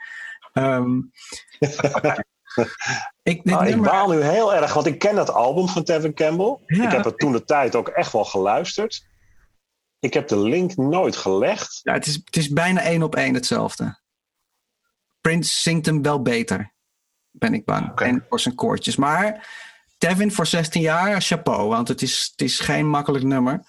Um, 0.53 1.11
ik, 3.23 3.43
dit 3.43 3.53
ah, 3.53 3.61
nummer... 3.61 3.67
ik 3.67 3.81
baal 3.81 4.09
nu 4.09 4.21
heel 4.21 4.55
erg, 4.55 4.73
want 4.73 4.85
ik 4.85 4.99
ken 4.99 5.15
dat 5.15 5.29
album 5.29 5.67
van 5.67 5.83
Tevin 5.83 6.13
Campbell. 6.13 6.57
Ja, 6.65 6.83
ik 6.83 6.91
heb 6.91 7.03
het 7.03 7.19
toen 7.19 7.31
de 7.31 7.43
tijd 7.43 7.75
ook 7.75 7.87
echt 7.87 8.11
wel 8.11 8.25
geluisterd. 8.25 9.05
Ik 10.03 10.13
heb 10.13 10.27
de 10.27 10.39
link 10.39 10.75
nooit 10.75 11.15
gelegd. 11.15 11.79
Ja, 11.83 11.93
het, 11.93 12.05
is, 12.05 12.13
het 12.13 12.35
is 12.35 12.49
bijna 12.49 12.81
één 12.81 13.03
op 13.03 13.15
één 13.15 13.33
hetzelfde. 13.33 13.99
Prince 15.21 15.61
zingt 15.61 15.85
hem 15.85 16.01
wel 16.01 16.21
beter, 16.21 16.73
ben 17.31 17.53
ik 17.53 17.65
bang. 17.65 17.99
En 17.99 18.25
voor 18.29 18.39
zijn 18.39 18.55
koortjes. 18.55 18.95
Maar 18.95 19.49
Tevin 19.97 20.31
voor 20.31 20.45
16 20.45 20.81
jaar, 20.81 21.21
chapeau. 21.21 21.69
Want 21.69 21.87
het 21.87 22.01
is, 22.01 22.29
het 22.31 22.41
is 22.41 22.59
geen 22.59 22.89
makkelijk 22.89 23.23
nummer. 23.23 23.65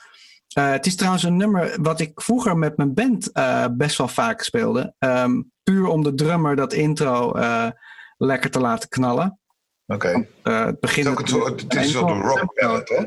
Eh, 0.48 0.70
het 0.70 0.86
is 0.86 0.96
trouwens 0.96 1.22
een 1.22 1.36
nummer 1.36 1.76
wat 1.80 2.00
ik 2.00 2.20
vroeger 2.20 2.56
met 2.56 2.76
mijn 2.76 2.94
band 2.94 3.32
eh, 3.32 3.66
best 3.70 3.98
wel 3.98 4.08
vaak 4.08 4.42
speelde. 4.42 4.94
Ehm, 4.98 5.42
puur 5.62 5.86
om 5.86 6.02
de 6.02 6.14
drummer 6.14 6.56
dat 6.56 6.72
intro 6.72 7.32
eh, 7.32 7.70
lekker 8.16 8.50
te 8.50 8.60
laten 8.60 8.88
knallen. 8.88 9.38
Oké. 9.86 10.26
Het 10.42 10.52
Het 10.66 10.80
begint 10.80 11.06
is 11.06 11.12
ook 11.12 11.28
soort, 11.28 11.60
het 11.60 11.74
is 11.74 11.94
een 11.94 12.20
rock 12.20 12.54
ballad, 12.54 12.88
hè? 12.88 13.06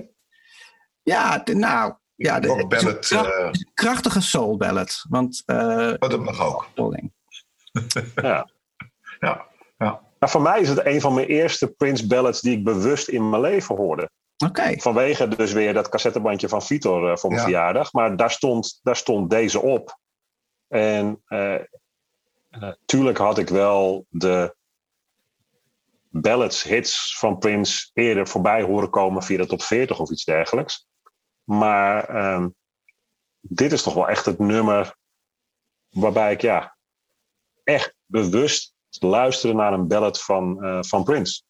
Ja, 1.03 1.43
nou... 1.45 1.93
Ja, 2.17 2.39
de, 2.39 2.47
rock 2.47 2.73
is 2.73 2.79
kracht- 2.83 3.11
eh, 3.11 3.45
een 3.51 3.69
krachtige 3.73 4.21
soul 4.21 4.57
ballad. 4.57 5.05
Want 5.09 5.43
eh 5.45 5.93
oh, 5.99 6.09
dat 6.09 6.19
mag 6.19 6.41
ook. 6.41 6.67
Ja. 8.15 8.49
Ja. 9.19 9.45
ja. 9.77 10.01
Nou, 10.19 10.31
voor 10.31 10.41
mij 10.41 10.61
is 10.61 10.69
het 10.69 10.85
een 10.85 11.01
van 11.01 11.13
mijn 11.13 11.27
eerste 11.27 11.67
Prince 11.67 12.07
ballads 12.07 12.41
die 12.41 12.57
ik 12.57 12.63
bewust 12.63 13.07
in 13.07 13.29
mijn 13.29 13.41
leven 13.41 13.75
hoorde. 13.75 14.09
Oké. 14.45 14.79
Vanwege 14.79 15.27
dus 15.27 15.51
weer 15.53 15.73
dat 15.73 15.89
cassettebandje 15.89 16.49
van 16.49 16.61
Vitor 16.61 17.11
eh, 17.11 17.17
voor 17.17 17.29
mijn 17.29 17.41
Ja. 17.41 17.47
verjaardag. 17.47 17.93
Maar 17.93 18.15
daar 18.17 18.31
stond, 18.31 18.79
daar 18.83 18.95
stond 18.95 19.29
deze 19.29 19.61
op. 19.61 19.97
En 20.67 21.21
eh 21.25 21.55
natuurlijk 22.49 23.17
had 23.17 23.37
ik 23.37 23.49
wel 23.49 24.05
de 24.09 24.55
ballads, 26.09 26.63
hits 26.63 27.17
van 27.19 27.37
Prince 27.37 27.89
eerder 27.93 28.27
voorbij 28.27 28.61
horen 28.61 28.89
komen 28.89 29.23
via 29.23 29.37
de 29.37 29.45
top 29.45 29.61
40 29.61 29.99
of 29.99 30.11
iets 30.11 30.23
dergelijks. 30.23 30.87
Maar 31.47 32.09
ehm, 32.09 32.49
dit 33.41 33.71
is 33.71 33.83
toch 33.83 33.93
wel 33.93 34.09
echt 34.09 34.25
het 34.25 34.39
nummer 34.39 34.95
waarbij 35.89 36.31
ik 36.31 36.41
ja, 36.41 36.77
echt 37.63 37.95
bewust 38.05 38.73
luisterde 38.99 39.55
naar 39.55 39.73
een 39.73 39.87
ballad 39.87 40.21
van, 40.23 40.63
eh, 40.63 40.77
van 40.81 41.03
Prince. 41.03 41.41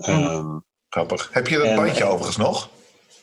Ehm, 0.00 0.58
Grappig. 0.88 1.32
Heb 1.32 1.46
je 1.48 1.56
dat 1.56 1.66
En- 1.66 1.76
bandje 1.76 2.04
overigens 2.04 2.36
nog? 2.36 2.70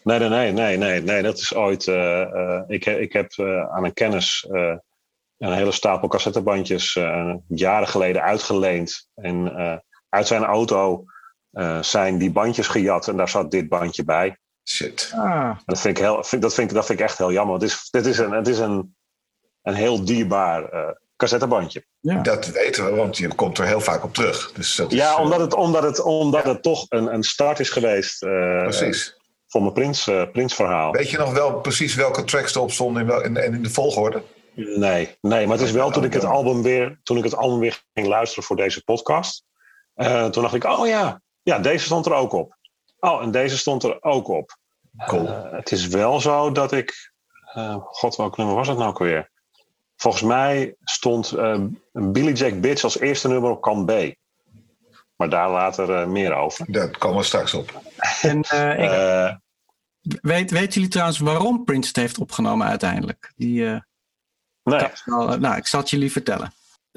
Nee, 0.03 0.19
nee, 0.19 0.29
nee, 0.29 0.51
nee, 0.51 0.77
nee, 0.77 1.01
nee. 1.01 1.21
Dat 1.23 1.37
is 1.37 1.53
ooit. 1.55 1.87
eh, 1.87 2.21
eh, 2.21 2.63
ik, 2.67 2.85
ik 2.85 3.13
heb 3.13 3.31
eh, 3.31 3.69
aan 3.73 3.85
een 3.85 3.93
kennis 3.93 4.47
eh, 4.51 4.75
een 5.37 5.53
hele 5.53 5.71
stapel 5.71 6.07
cassettebandjes 6.07 6.95
eh, 6.95 7.33
jaren 7.47 7.87
geleden 7.87 8.21
uitgeleend. 8.21 9.07
En 9.15 9.55
eh, 9.55 9.77
uit 10.09 10.27
zijn 10.27 10.43
auto 10.43 11.03
eh, 11.51 11.81
zijn 11.81 12.17
die 12.17 12.31
bandjes 12.31 12.67
gejat 12.67 13.07
en 13.07 13.17
daar 13.17 13.29
zat 13.29 13.51
dit 13.51 13.69
bandje 13.69 14.03
bij. 14.03 14.37
Shit. 14.67 15.11
Ah, 15.15 15.57
Dat 15.65 15.79
vind 15.81 15.97
ik, 15.97 16.03
heel, 16.03 16.23
vind, 16.23 16.41
dat 16.41 16.53
vind, 16.53 16.69
ik- 16.69 16.75
dat 16.75 16.85
vind 16.85 16.99
ik 16.99 17.05
echt 17.05 17.17
heel 17.17 17.31
jammer. 17.31 17.53
Het 17.53 17.63
is, 17.63 17.87
dit 17.91 18.05
is 18.05 18.17
een, 18.17 18.31
het 18.31 18.47
is 18.47 18.59
een, 18.59 18.95
een 19.61 19.73
heel 19.73 20.05
dierbaar 20.05 20.63
eh, 20.69 20.89
cassettebandje. 21.17 21.85
ja. 21.99 22.21
Dat 22.21 22.45
weten 22.47 22.85
we, 22.85 22.95
want 22.95 23.17
je 23.17 23.35
komt 23.35 23.57
er 23.57 23.65
heel 23.65 23.81
vaak 23.81 24.03
op 24.03 24.13
terug. 24.13 24.51
Dus 24.51 24.75
dat 24.75 24.91
is, 24.91 24.97
Ja, 24.97 25.13
eh, 25.15 25.19
omdat 25.21 25.39
het, 25.39 25.53
omdat 25.53 25.83
het, 25.83 26.01
omdat 26.01 26.43
het 26.43 26.63
toch 26.63 26.85
een, 26.89 27.13
een 27.13 27.23
start 27.23 27.59
is 27.59 27.69
geweest 27.69 28.23
eh, 28.23 28.29
Precies. 28.63 29.17
voor 29.47 29.61
mijn 29.61 29.73
Prins, 29.73 30.07
eh, 30.07 30.23
Prins 30.31 30.53
verhaal. 30.53 30.91
Weet 30.91 31.09
je 31.09 31.17
nog 31.17 31.33
wel 31.33 31.59
precies 31.59 31.95
welke 31.95 32.23
tracks 32.23 32.55
erop 32.55 32.71
stonden 32.71 33.01
en 33.01 33.07
wel- 33.07 33.23
en 33.23 33.35
in, 33.37 33.53
in 33.53 33.63
de 33.63 33.69
volgorde? 33.69 34.23
Nee, 34.55 35.17
nee, 35.21 35.47
maar 35.47 35.57
het 35.57 35.65
is 35.65 35.71
wel 35.73 35.91
toen 35.91 36.03
ik 36.03 36.13
het 36.13 36.23
album 36.25 36.61
weer, 36.63 36.99
toen 37.03 37.17
ik 37.17 37.23
het 37.23 37.35
album 37.35 37.59
weer 37.59 37.83
ging 37.93 38.07
luisteren 38.07 38.43
voor 38.43 38.55
deze 38.55 38.83
podcast. 38.83 39.43
eh, 39.93 40.25
toen 40.25 40.41
dacht 40.43 40.55
ik, 40.55 40.63
oh 40.63 40.87
ja, 40.87 41.21
ja, 41.43 41.59
deze 41.59 41.85
stond 41.85 42.05
er 42.05 42.13
ook 42.13 42.31
op. 42.33 42.55
Oh, 43.05 43.21
en 43.21 43.31
deze 43.31 43.57
stond 43.57 43.83
er 43.83 44.03
ook 44.03 44.27
op. 44.27 44.57
Cool. 45.05 45.27
Eh, 45.27 45.51
het 45.51 45.71
is 45.71 45.87
wel 45.87 46.19
zo 46.19 46.51
dat 46.51 46.71
ik, 46.71 47.11
eh, 47.53 47.75
god, 47.79 48.15
welk 48.15 48.37
nummer 48.37 48.55
was 48.55 48.67
het 48.67 48.77
nou 48.77 48.89
ook 48.89 48.99
weer? 48.99 49.31
Volgens 49.95 50.23
mij 50.23 50.75
stond 50.83 51.31
eh, 51.31 51.59
Billy 51.91 52.31
Jack 52.31 52.61
Bitch 52.61 52.83
als 52.83 52.99
eerste 52.99 53.27
nummer 53.27 53.49
op 53.51 53.61
kant 53.61 53.85
B. 53.85 54.15
Maar 55.15 55.29
daar 55.29 55.49
later 55.49 56.09
meer 56.09 56.33
over. 56.33 56.71
Daar 56.71 56.97
komen 56.97 57.17
we 57.17 57.23
straks 57.23 57.53
op. 57.53 57.81
En 58.21 58.41
eh, 58.41 59.29
ik, 60.01 60.19
weet, 60.21 60.51
weten 60.51 60.73
jullie 60.73 60.89
trouwens 60.89 61.19
waarom 61.19 61.63
Prince 61.63 61.87
het 61.87 61.97
heeft 61.97 62.17
opgenomen 62.17 62.67
uiteindelijk? 62.67 63.33
Die, 63.35 63.65
eh, 63.65 63.79
nee, 64.63 64.79
dat 64.79 65.01
wel- 65.05 65.37
nou, 65.37 65.55
ik 65.55 65.67
zal 65.67 65.79
het 65.79 65.89
jullie 65.89 66.11
vertellen. 66.11 66.53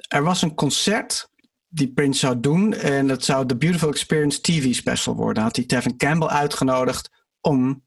Er 0.09 0.23
was 0.23 0.43
een 0.43 0.55
concert 0.55 1.29
die 1.69 1.93
Prince 1.93 2.19
zou 2.19 2.41
doen 2.41 2.75
en 2.75 3.07
dat 3.07 3.25
zou 3.25 3.47
de 3.47 3.57
Beautiful 3.57 3.89
Experience 3.91 4.41
TV 4.41 4.75
special 4.75 5.15
worden. 5.15 5.43
Had 5.43 5.57
hij 5.57 5.65
Tevin 5.65 5.97
Campbell 5.97 6.29
uitgenodigd 6.29 7.11
om 7.41 7.85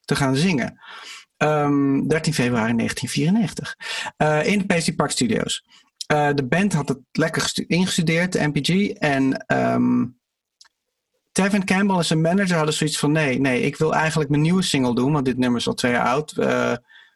te 0.00 0.16
gaan 0.16 0.36
zingen. 0.36 0.78
Ehm, 1.36 2.06
13 2.06 2.34
februari 2.34 2.72
1994. 2.74 3.76
Eh, 4.16 4.46
in 4.46 4.58
de 4.58 4.64
PC 4.74 4.96
Park 4.96 5.10
Studios. 5.10 5.64
Eh, 6.06 6.28
de 6.34 6.46
band 6.46 6.72
had 6.72 6.88
het 6.88 6.98
lekker 7.12 7.42
gestu- 7.42 7.64
ingestudeerd, 7.66 8.32
de 8.32 8.46
MPG. 8.46 8.88
En 8.90 9.46
ehm 9.46 10.04
Tevin 11.32 11.64
Campbell 11.64 11.96
en 11.96 12.04
zijn 12.04 12.20
manager 12.20 12.56
hadden 12.56 12.74
zoiets 12.74 12.98
van: 12.98 13.12
nee, 13.12 13.40
nee, 13.40 13.62
ik 13.62 13.76
wil 13.76 13.94
eigenlijk 13.94 14.30
mijn 14.30 14.42
nieuwe 14.42 14.62
single 14.62 14.94
doen, 14.94 15.12
want 15.12 15.24
dit 15.24 15.38
nummer 15.38 15.60
is 15.60 15.66
al 15.68 15.74
twee 15.74 15.92
jaar 15.92 16.06
oud. 16.06 16.32
eh, 16.36 16.72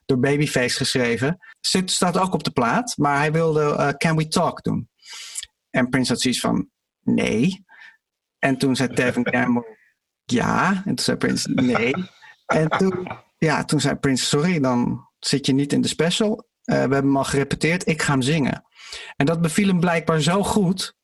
door 0.07 0.19
Babyface 0.19 0.77
geschreven. 0.77 1.39
Zit, 1.61 1.91
staat 1.91 2.19
ook 2.19 2.35
op 2.35 2.45
de 2.45 2.51
plaat, 2.51 2.95
maar 2.97 3.19
hij 3.19 3.33
wilde 3.33 3.95
Can 3.99 4.17
We 4.17 4.29
Talk 4.29 4.63
doen. 4.63 4.89
En 5.75 5.89
Prince 5.89 6.13
had 6.13 6.21
zoiets 6.21 6.41
van: 6.41 6.71
nee. 7.01 7.65
En 8.39 8.59
toen 8.59 8.77
zei 8.77 8.89
Tevin 8.95 9.23
Campbell: 9.33 9.77
ja. 10.25 10.71
En 10.73 10.95
toen 10.95 10.99
zei 11.05 11.17
Prince: 11.17 11.51
nee. 11.51 11.95
En 12.47 12.69
toen, 12.69 13.09
ja, 13.39 13.65
toen 13.65 13.81
zei 13.81 13.95
Prince: 13.95 14.25
sorry, 14.25 14.61
dan 14.61 15.09
zit 15.19 15.47
je 15.47 15.53
niet 15.53 15.73
in 15.73 15.81
de 15.81 15.89
special. 15.89 16.37
Eh, 16.63 16.75
we 16.75 16.81
hebben 16.81 17.03
hem 17.05 17.17
al 17.17 17.25
gerepeteerd, 17.25 17.87
ik 17.89 18.03
ga 18.03 18.13
hem 18.13 18.23
zingen. 18.23 18.65
En 19.17 19.27
dat 19.27 19.41
beviel 19.41 19.67
hem 19.69 19.81
blijkbaar 19.81 20.21
zo 20.21 20.43
goed. 20.43 20.95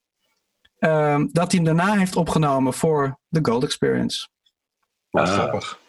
ehm, 0.79 1.27
dat 1.33 1.53
hij 1.53 1.61
hem 1.63 1.77
daarna 1.77 1.97
heeft 1.99 2.17
opgenomen 2.17 2.73
voor 2.75 3.19
The 3.31 3.39
Gold 3.43 3.65
Experience. 3.65 4.29
Wat 5.11 5.29
Ah. 5.29 5.35
grappig. 5.35 5.81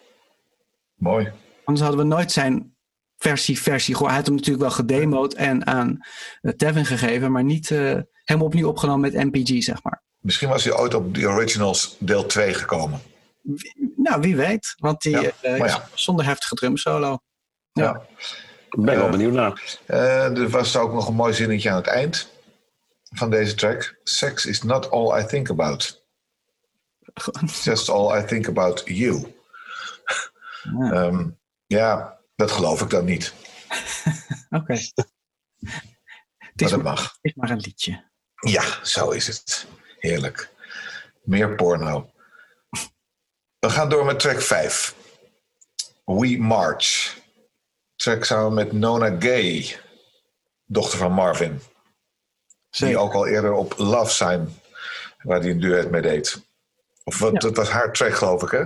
Mooi. 0.95 1.31
Anders 1.63 1.87
hadden 1.87 2.07
we 2.07 2.13
nooit 2.15 2.31
zijn 2.31 2.75
versie 3.17 3.59
versie 3.61 3.93
gehoord. 3.93 4.09
Hij 4.11 4.19
had 4.19 4.27
hem 4.27 4.35
natuurlijk 4.37 4.63
wel 4.63 4.75
gedemoed 4.75 5.33
en 5.33 5.65
aan 5.67 5.97
eh, 6.41 6.51
Tevin 6.53 6.85
gegeven, 6.85 7.31
maar 7.31 7.43
niet 7.43 7.71
eh, 7.71 7.99
helemaal 8.25 8.47
opnieuw 8.47 8.67
opgenomen 8.67 9.12
met 9.12 9.23
MPG, 9.34 9.63
zeg 9.63 9.84
maar. 9.84 10.01
Misschien 10.19 10.49
was 10.49 10.63
hij 10.63 10.73
ooit 10.73 10.93
op 10.93 11.13
The 11.13 11.27
Originals 11.27 11.95
deel 11.99 12.25
2 12.25 12.53
gekomen. 12.53 13.01
Nou, 13.95 14.21
wie 14.21 14.36
weet, 14.36 14.73
want 14.77 15.01
die 15.01 15.19
Ja, 15.19 15.31
eh, 15.41 15.57
ja. 15.57 15.88
zonder 15.93 16.25
heftige 16.25 16.55
drumsolo. 16.55 17.19
Ja. 17.73 18.01
ik 18.69 18.86
ben 18.86 18.95
wel 18.95 19.05
eh, 19.05 19.12
benieuwd 19.12 19.34
naar. 19.34 19.79
Eh, 19.86 20.38
er 20.38 20.49
was 20.49 20.77
ook 20.77 20.93
nog 20.93 21.07
een 21.07 21.13
mooi 21.13 21.34
zinnetje 21.34 21.69
aan 21.69 21.75
het 21.75 21.88
eind 21.88 22.31
van 23.10 23.29
deze 23.29 23.55
track. 23.55 23.99
Sex 24.03 24.45
is 24.45 24.62
not 24.63 24.91
all 24.91 25.21
I 25.21 25.25
think 25.25 25.49
about. 25.49 26.05
Just 27.63 27.89
all 27.89 28.19
I 28.19 28.25
think 28.25 28.47
about 28.47 28.81
you. 28.86 29.34
Ja. 30.79 30.91
Ehm, 30.91 31.29
ja, 31.67 32.19
dat 32.36 32.51
geloof 32.51 32.81
ik 32.81 32.89
dan 32.89 33.05
niet. 33.05 33.34
Oké. 34.49 34.79
Maar 36.55 36.69
dat 36.69 36.84
mag. 36.84 37.01
het 37.01 37.19
is 37.21 37.34
maar 37.34 37.49
een 37.49 37.60
liedje. 37.60 38.11
Ja, 38.41 38.84
zo 38.84 39.10
is 39.10 39.27
het. 39.27 39.65
Heerlijk. 39.99 40.49
Meer 41.23 41.56
porno. 41.56 42.12
We 43.60 43.69
gaan 43.69 43.89
door 43.89 44.06
met 44.06 44.19
track 44.19 44.41
5. 44.41 44.95
We 46.06 46.38
March. 46.39 47.17
Track 47.95 48.23
samen 48.25 48.54
met 48.54 48.71
Nona 48.71 49.15
Gay, 49.19 49.80
dochter 50.65 50.97
van 50.97 51.12
Marvin. 51.12 51.62
Die 52.69 52.97
ook 52.97 53.13
al 53.13 53.27
eerder 53.27 53.54
op 53.54 53.73
Love 53.77 54.12
Sign, 54.12 54.62
waar 55.23 55.39
hij 55.39 55.49
een 55.49 55.60
duet 55.60 55.91
mee 55.91 56.01
deed. 56.01 56.41
Of 57.04 57.19
wat, 57.19 57.32
Ja. 57.32 57.39
dat 57.39 57.56
was 57.56 57.69
haar 57.69 57.93
track, 57.93 58.13
geloof 58.13 58.43
ik, 58.43 58.51
hè? 58.51 58.63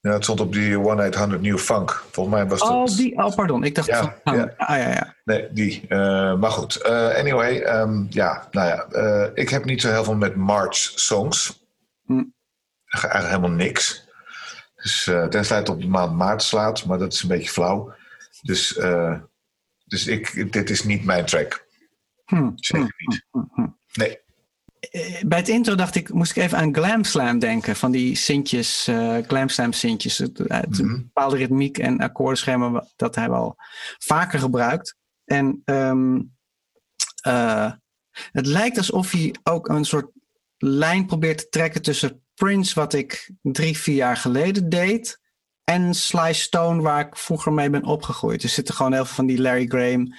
Ja, 0.00 0.12
het 0.12 0.22
stond 0.24 0.40
op 0.40 0.52
die 0.52 0.76
1-800 0.76 1.40
New 1.40 1.58
Funk. 1.58 1.90
Volgens 2.10 2.34
mij 2.36 2.46
was 2.46 2.58
dat... 2.58 2.68
Oh, 2.70 2.86
die, 2.96 3.16
oh, 3.16 3.34
pardon. 3.34 3.64
Ik 3.64 3.74
dacht 3.74 3.86
Ja, 3.88 4.16
van. 4.24 4.36
ja. 4.36 4.54
Ah, 4.56 4.76
ja, 4.78 4.88
ja. 4.88 5.14
Nee, 5.24 5.48
die. 5.52 5.84
Eh, 5.88 6.34
maar 6.38 6.50
goed. 6.50 6.76
Eh, 6.76 7.14
anyway, 7.14 7.60
ehm, 7.60 8.04
ja, 8.08 8.48
nou 8.50 8.68
ja. 8.68 8.84
eh, 8.84 9.30
ik 9.34 9.48
heb 9.48 9.64
niet 9.64 9.80
zo 9.80 9.90
heel 9.90 10.04
veel 10.04 10.16
met 10.16 10.36
March 10.36 10.76
songs. 10.76 11.64
Hm. 12.06 12.22
Eigenlijk 12.86 13.24
helemaal 13.34 13.56
niks. 13.56 14.08
Dus 14.76 15.10
tenzij 15.30 15.56
het 15.56 15.68
op 15.68 15.80
de 15.80 15.88
maand 15.88 16.16
maart 16.16 16.42
slaat, 16.42 16.84
maar 16.84 16.98
dat 16.98 17.12
is 17.12 17.22
een 17.22 17.28
beetje 17.28 17.50
flauw. 17.50 17.94
Dus, 18.42 18.76
eh, 18.76 19.18
dus 19.84 20.06
ik, 20.06 20.52
dit 20.52 20.70
is 20.70 20.84
niet 20.84 21.04
mijn 21.04 21.24
track. 21.24 21.66
Hm, 22.24 22.50
Zeker 22.54 22.94
niet. 23.06 23.26
hm, 23.30 23.38
hm. 23.54 23.66
Nee. 23.94 24.18
Eh, 24.80 25.22
Bij 25.26 25.38
het 25.38 25.48
intro 25.48 25.74
dacht 25.74 25.94
ik, 25.94 26.12
moest 26.12 26.30
ik 26.36 26.42
even 26.42 26.58
aan 26.58 26.74
Glam 26.74 27.04
Slam 27.04 27.38
denken. 27.38 27.76
Van 27.76 27.90
die 27.90 28.14
sintjes, 28.16 28.86
eh 28.86 29.16
Glam 29.26 29.48
Slam 29.48 29.72
sintjes. 29.72 30.18
Het, 30.18 30.38
het 30.38 30.68
Mhm. 30.70 30.80
een 30.80 30.96
bepaalde 31.02 31.36
ritmiek 31.36 31.78
en 31.78 31.98
akkoordenschema 31.98 32.70
wa- 32.70 32.86
dat 32.96 33.14
hij 33.14 33.30
wel 33.30 33.56
vaker 33.98 34.38
gebruikt. 34.38 34.96
En 35.24 35.62
ehm, 35.64 36.20
eh, 37.22 37.72
het 38.32 38.46
lijkt 38.46 38.76
alsof 38.76 39.10
hij 39.10 39.34
ook 39.42 39.68
een 39.68 39.84
soort 39.84 40.10
lijn 40.56 41.06
probeert 41.06 41.38
te 41.38 41.48
trekken 41.48 41.82
tussen 41.82 42.22
Prince, 42.34 42.74
wat 42.74 42.92
ik 42.94 43.30
drie, 43.42 43.78
vier 43.78 43.94
jaar 43.94 44.16
geleden 44.16 44.68
deed. 44.68 45.18
en 45.64 45.94
Sly 45.94 46.32
Stone, 46.32 46.82
waar 46.82 47.06
ik 47.06 47.16
vroeger 47.16 47.52
mee 47.52 47.70
ben 47.70 47.84
opgegroeid. 47.84 48.42
Er 48.42 48.48
zitten 48.48 48.74
gewoon 48.74 48.92
heel 48.92 49.04
veel 49.04 49.14
van 49.14 49.26
die 49.26 49.40
Larry 49.40 49.66
Graham, 49.66 50.14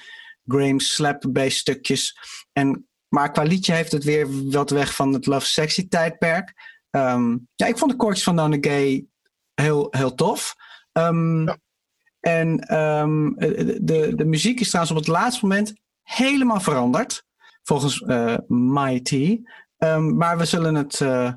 Graham 0.48 0.80
slap-based 0.80 1.52
stukjes. 1.60 2.18
En, 2.54 2.88
maar 3.14 3.32
qua 3.32 3.44
liedje 3.44 3.74
heeft 3.74 3.92
het 3.92 4.04
weer 4.04 4.50
wat 4.52 4.70
weg 4.70 4.96
van 4.96 5.14
het 5.14 5.26
Love 5.26 5.46
Sexy 5.46 5.88
tijdperk. 5.88 6.54
Ehm, 6.90 7.38
ja, 7.56 7.66
ik 7.66 7.78
vond 7.78 7.92
de 7.92 7.98
koortjes 7.98 8.24
van 8.24 8.36
Nona 8.36 8.58
Gay 8.62 9.06
heel, 9.54 9.88
heel 9.90 10.16
tof. 10.16 10.56
Ehm, 10.92 11.44
Ja. 11.44 11.58
En 12.20 12.60
ehm, 12.60 13.30
de, 13.86 14.12
de 14.16 14.26
muziek 14.26 14.60
is 14.60 14.68
trouwens 14.68 14.96
op 14.96 15.04
het 15.06 15.16
laatste 15.16 15.46
moment 15.46 15.74
helemaal 16.02 16.60
veranderd. 16.60 17.24
Volgens 17.64 18.02
eh 18.02 18.38
Mighty. 18.48 19.42
Maar 19.98 20.38
we 20.38 20.46
zullen 20.46 20.76
het 20.76 21.02
eh, 21.02 21.34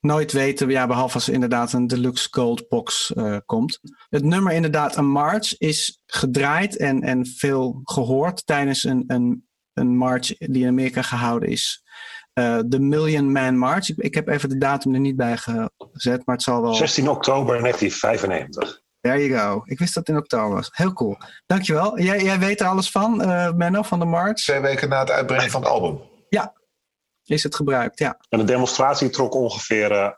nooit 0.00 0.32
weten. 0.32 0.68
Ja, 0.68 0.86
behalve 0.86 1.14
als 1.14 1.26
er 1.26 1.34
inderdaad 1.34 1.72
een 1.72 1.86
deluxe 1.86 2.28
gold 2.30 2.68
box 2.68 3.12
eh, 3.12 3.36
komt. 3.46 3.80
Het 4.08 4.24
nummer 4.24 4.52
inderdaad, 4.52 4.96
een 4.96 5.10
march, 5.10 5.58
is 5.58 6.02
gedraaid 6.06 6.76
en, 6.76 7.02
en 7.02 7.26
veel 7.26 7.80
gehoord 7.84 8.46
tijdens 8.46 8.84
een, 8.84 9.04
een, 9.06 9.47
een 9.78 9.96
march 9.96 10.26
die 10.38 10.62
in 10.62 10.68
Amerika 10.68 11.02
gehouden 11.02 11.48
is. 11.48 11.82
Eh, 12.32 12.58
De 12.66 12.80
Million 12.80 13.32
Man 13.32 13.58
March. 13.58 13.88
Ik, 13.88 13.96
ik 13.96 14.14
heb 14.14 14.28
even 14.28 14.48
de 14.48 14.58
datum 14.58 14.94
er 14.94 15.00
niet 15.00 15.16
bij 15.16 15.36
gezet, 15.36 16.26
maar 16.26 16.34
het 16.34 16.42
zal 16.44 16.62
wel. 16.62 16.74
16 16.74 17.08
oktober 17.08 17.60
1995. 17.60 18.80
There 19.00 19.28
you 19.28 19.40
go. 19.40 19.62
Ik 19.64 19.78
wist 19.78 19.94
dat 19.94 20.06
het 20.06 20.16
in 20.16 20.22
oktober 20.22 20.54
was. 20.54 20.68
Heel 20.72 20.92
cool. 20.92 21.16
Dankjewel. 21.46 22.00
Jij, 22.00 22.22
jij 22.22 22.38
weet 22.38 22.60
er 22.60 22.66
alles 22.66 22.90
van, 22.90 23.22
eh, 23.22 23.52
Menno, 23.52 23.82
van 23.82 23.98
de 23.98 24.04
march? 24.04 24.34
Twee 24.36 24.60
weken 24.60 24.88
na 24.88 24.98
het 24.98 25.10
uitbrengen 25.10 25.50
van 25.50 25.62
het 25.62 25.70
album. 25.70 26.00
Is 27.24 27.42
het 27.42 27.54
gebruikt? 27.54 27.98
Ja. 27.98 28.18
En 28.28 28.38
de 28.38 28.44
demonstratie 28.44 29.10
trok 29.10 29.34
ongeveer 29.34 29.92
eh, 29.92 30.10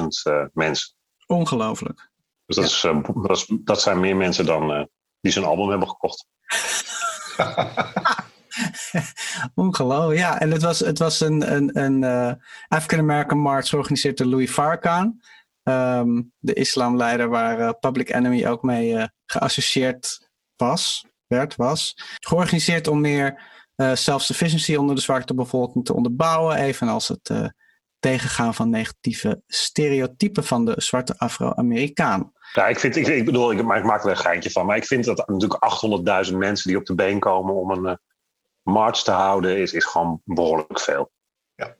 800.000 0.00 0.04
eh, 0.22 0.44
mensen. 0.52 0.94
Ongelooflijk. 1.26 2.10
Dus 2.46 2.56
dat, 2.56 2.64
is, 2.64 2.80
dat, 3.26 3.30
is- 3.36 3.52
dat 3.64 3.80
zijn 3.82 4.00
meer 4.00 4.16
mensen 4.16 4.46
dan 4.46 4.72
eh, 4.72 4.84
die 5.20 5.32
zijn 5.32 5.44
album 5.44 5.68
hebben 5.68 5.88
gekocht. 5.88 6.26
Ongelooflijk, 9.54 10.18
ja. 10.18 10.40
En 10.40 10.50
het 10.50 10.62
was, 10.62 10.78
het 10.78 10.98
was 10.98 11.20
een, 11.20 11.54
een, 11.54 11.78
een 11.78 12.04
eh, 12.04 12.32
African 12.68 12.98
American 12.98 13.38
March 13.38 13.68
georganiseerd 13.68 14.16
door 14.16 14.26
Louis 14.26 14.50
Farrakhan. 14.50 15.20
Ehm, 15.62 16.22
de 16.38 16.52
islamleider 16.52 17.28
waar 17.28 17.60
eh, 17.60 17.70
Public 17.80 18.14
Enemy 18.14 18.46
ook 18.46 18.62
mee 18.62 18.96
eh, 18.96 19.06
geassocieerd 19.26 20.28
was, 20.56 21.06
werd, 21.26 21.56
was. 21.56 21.94
Georganiseerd 22.20 22.88
om 22.88 23.00
meer 23.00 23.54
self-sufficiency 23.94 24.74
onder 24.74 24.94
de 24.94 25.00
zwarte 25.00 25.34
bevolking 25.34 25.84
te 25.84 25.94
onderbouwen. 25.94 26.56
Evenals 26.56 27.08
het 27.08 27.52
tegengaan 27.98 28.54
van 28.54 28.70
negatieve 28.70 29.42
stereotypen 29.46 30.44
van 30.44 30.64
de 30.64 30.74
zwarte 30.76 31.14
Afro-Amerikaan. 31.18 32.32
Ja, 32.52 32.66
ik, 32.66 32.78
vind, 32.78 32.96
ik, 32.96 33.24
bedoel, 33.24 33.52
ik, 33.52 33.58
ik 33.58 33.84
maak 33.84 34.04
er 34.04 34.10
een 34.10 34.16
geintje 34.16 34.50
van. 34.50 34.66
Maar 34.66 34.76
ik 34.76 34.84
vind 34.84 35.04
dat 35.04 35.28
natuurlijk 35.28 36.26
800.000 36.30 36.36
mensen 36.36 36.68
die 36.68 36.78
op 36.78 36.86
de 36.86 36.94
been 36.94 37.18
komen 37.18 37.54
om 37.54 37.70
een 37.70 37.98
march 38.66 39.02
te 39.02 39.10
houden, 39.10 39.56
is, 39.58 39.72
is 39.72 39.84
gewoon 39.84 40.20
behoorlijk 40.24 40.80
veel. 40.80 41.10
En, 41.54 41.76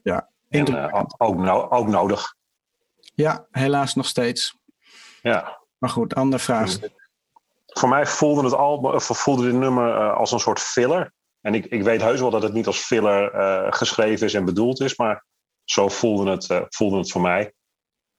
Indrukwekkend. 0.49 1.15
eh, 1.19 1.29
ook, 1.29 1.37
no- 1.37 1.69
ook 1.71 1.87
nodig. 1.89 2.35
Ja, 3.15 3.47
helaas 3.51 3.95
nog 3.95 4.07
steeds. 4.07 4.59
Ja. 5.23 5.59
Maar 5.79 5.91
goed, 5.91 6.15
andere 6.15 6.43
vraag. 6.43 6.79
Voor 7.67 7.89
mij 7.89 8.07
voelde 8.07 8.43
het 8.45 8.53
album, 8.55 8.91
of 8.95 9.05
voelde 9.05 9.43
dit 9.45 9.55
nummer 9.55 9.97
eh, 9.97 10.17
als 10.17 10.33
een 10.33 10.39
soort 10.41 10.61
filler. 10.61 11.13
En 11.41 11.55
ik, 11.55 11.65
ik 11.67 11.83
weet 11.83 12.01
heus 12.01 12.21
wel 12.21 12.31
dat 12.31 12.43
het 12.43 12.53
niet 12.53 12.67
als 12.67 12.79
filler 12.79 13.33
eh, 13.33 13.73
geschreven 13.73 14.27
is 14.27 14.35
en 14.35 14.45
bedoeld 14.45 14.81
is, 14.81 14.97
maar 14.97 15.25
zo 15.65 15.89
voelde 15.89 16.31
het, 16.31 16.51
eh, 16.51 16.63
voelde 16.69 16.97
het 16.99 17.11
voor 17.11 17.21
mij. 17.21 17.41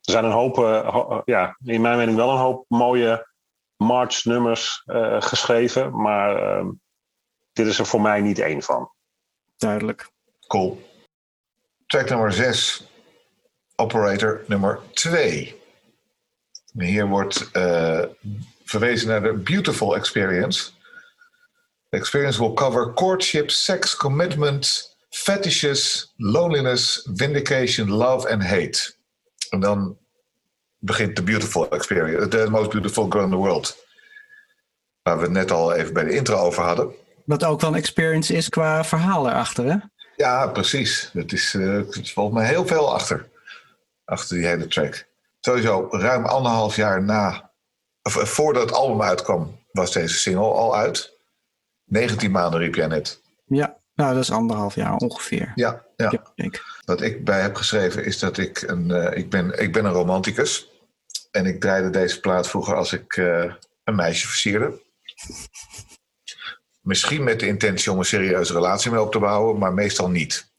Er 0.01 0.11
zijn 0.13 0.26
een 0.26 0.32
hoop, 0.32 0.55
ho- 0.55 1.22
ja, 1.26 1.57
in 1.63 1.82
mijn 1.82 1.97
mening 1.97 2.18
wel 2.18 2.30
een 2.32 2.38
hoop 2.38 2.65
mooie 2.68 3.28
march-nummers 3.76 4.82
eh, 4.86 5.22
geschreven, 5.22 6.01
maar 6.01 6.36
ehm, 6.57 6.68
dit 7.58 7.68
is 7.68 7.80
er 7.80 7.86
voor 7.86 8.01
mij 8.01 8.22
niet 8.22 8.39
één 8.39 8.62
van. 8.62 8.91
Duidelijk. 9.58 10.10
Cool. 10.47 10.82
Track 11.88 12.10
nummer 12.10 12.34
6. 12.34 12.88
Operator 13.76 14.43
nummer 14.47 14.80
2. 14.93 15.62
Hier 16.74 17.08
wordt 17.08 17.51
eh, 17.51 18.03
verwezen 18.64 19.08
naar 19.08 19.22
de 19.22 19.34
Beautiful 19.34 19.95
Experience. 19.95 20.70
The 21.89 21.97
experience 21.97 22.39
will 22.39 22.53
cover 22.53 22.93
courtship, 22.93 23.49
sex, 23.49 23.95
commitment, 23.95 24.95
fetishes, 25.10 26.14
loneliness, 26.18 27.10
vindication, 27.14 27.91
love 27.91 28.30
and 28.30 28.43
hate. 28.43 28.93
En 29.49 29.60
dan 29.60 29.97
begint 30.80 31.16
de 31.16 31.24
Beautiful 31.24 31.70
Experience. 31.70 32.28
The 32.28 32.49
most 32.49 32.70
beautiful 32.70 33.08
girl 33.10 33.24
in 33.24 33.30
the 33.30 33.36
world. 33.36 33.86
Waar 35.03 35.18
we 35.18 35.24
het 35.24 35.32
net 35.32 35.51
al 35.51 35.74
even 35.74 35.93
bij 35.93 36.03
de 36.03 36.16
intro 36.16 36.36
over 36.38 36.64
hadden. 36.64 36.95
Wat 37.28 37.43
ook 37.43 37.61
wel 37.61 37.69
een 37.69 37.75
experience 37.75 38.34
is 38.34 38.49
qua 38.49 38.84
verhaal 38.84 39.30
erachter, 39.30 39.65
hè? 39.65 39.75
Ja, 40.15 40.47
precies. 40.47 41.09
Het 41.13 41.34
is, 41.34 41.53
eh 41.53 41.75
het 41.89 42.11
valt 42.11 42.34
me 42.34 42.43
heel 42.43 42.67
veel 42.67 42.93
achter. 42.93 43.30
Achter 44.05 44.38
die 44.38 44.45
hele 44.45 44.67
track. 44.67 45.07
Sowieso, 45.39 45.88
ruim 45.91 46.25
anderhalf 46.25 46.75
jaar 46.75 47.03
na, 47.03 47.51
of, 48.01 48.17
eh, 48.17 48.25
voordat 48.25 48.63
het 48.63 48.71
album 48.71 49.01
uitkwam, 49.01 49.59
was 49.71 49.91
deze 49.91 50.17
single 50.17 50.53
al 50.53 50.75
uit. 50.75 51.13
19 51.86 52.32
maanden 52.32 52.59
riep 52.59 52.75
jij 52.75 52.88
net. 52.88 53.21
Ja, 53.45 53.78
nou 53.93 54.13
dat 54.13 54.23
is 54.23 54.32
anderhalf 54.32 54.75
jaar 54.75 54.95
ongeveer. 54.95 55.51
Ja, 55.55 55.86
ja. 55.95 56.11
Ja, 56.11 56.32
ik. 56.36 56.63
Wat 56.86 57.01
ik 57.01 57.23
bij 57.25 57.41
heb 57.41 57.55
geschreven 57.55 58.05
is 58.05 58.19
dat 58.19 58.38
ik 58.38 58.61
een, 58.61 58.91
eh, 58.91 59.17
ik, 59.17 59.30
ben, 59.30 59.59
ik 59.59 59.73
ben 59.73 59.86
een 59.86 59.91
romanticus. 59.91 60.71
En 61.32 61.45
ik 61.45 61.59
draaide 61.59 61.89
deze 61.89 62.19
plaat 62.19 62.47
vroeger 62.47 62.75
als 62.75 62.93
ik 62.93 63.17
eh, 63.17 63.53
een 63.84 63.95
meisje 63.95 64.28
versierde. 64.28 64.82
Misschien 66.88 67.23
met 67.23 67.39
de 67.39 67.47
intentie 67.47 67.91
om 67.91 67.97
een 67.97 68.05
serieuze 68.05 68.53
relatie 68.53 68.91
mee 68.91 69.01
op 69.01 69.11
te 69.11 69.19
bouwen, 69.19 69.57
maar 69.57 69.73
meestal 69.73 70.09
niet. 70.09 70.51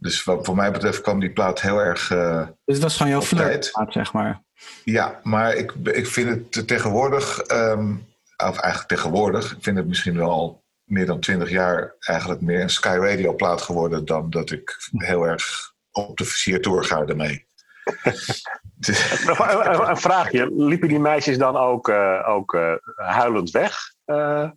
Dus 0.00 0.24
wat 0.24 0.44
voor 0.46 0.56
mij 0.56 0.70
betreft 0.72 1.00
kwam 1.00 1.20
die 1.20 1.30
plaat 1.32 1.60
heel 1.60 1.78
erg. 1.78 2.10
eh, 2.10 2.46
Dus 2.64 2.74
het 2.74 2.82
was 2.82 2.96
van 2.96 3.08
jouw 3.08 3.22
flirt, 3.22 3.70
zeg 3.88 4.12
maar. 4.12 4.42
ja, 4.84 5.20
maar 5.22 5.54
ik, 5.54 5.72
ik 5.82 6.06
vind 6.06 6.54
het 6.56 6.68
tegenwoordig, 6.68 7.38
ehm, 7.40 7.90
of 8.36 8.58
eigenlijk 8.58 8.86
tegenwoordig, 8.88 9.52
ik 9.52 9.62
vind 9.62 9.76
het 9.76 9.86
misschien 9.86 10.16
wel 10.16 10.30
al 10.30 10.64
meer 10.84 11.06
dan 11.06 11.20
twintig 11.20 11.50
jaar 11.50 11.94
eigenlijk 12.00 12.40
meer 12.40 12.60
een 12.60 12.70
Sky 12.70 12.96
Radio 13.00 13.34
plaat 13.34 13.62
geworden 13.62 14.04
dan 14.04 14.30
dat 14.30 14.50
ik 14.50 14.76
heel 14.90 15.22
erg 15.24 15.72
op 15.90 16.16
de 16.18 16.24
versiertour 16.24 16.84
ga 16.84 17.00
ermee. 17.06 17.46
Het 17.84 18.88
is- 18.88 19.24
Nog 19.26 19.38
een, 19.38 19.72
een- 19.74 19.88
een 19.88 19.96
vraagje. 19.96 20.50
Liepen 20.54 20.88
die 20.88 20.98
meisjes 21.00 21.38
dan 21.38 21.56
ook, 21.56 21.88
eh, 21.88 22.28
ook 22.28 22.54
eh, 22.54 22.72
huilend 22.96 23.50
weg? 23.50 23.76
Eh, 24.04 24.50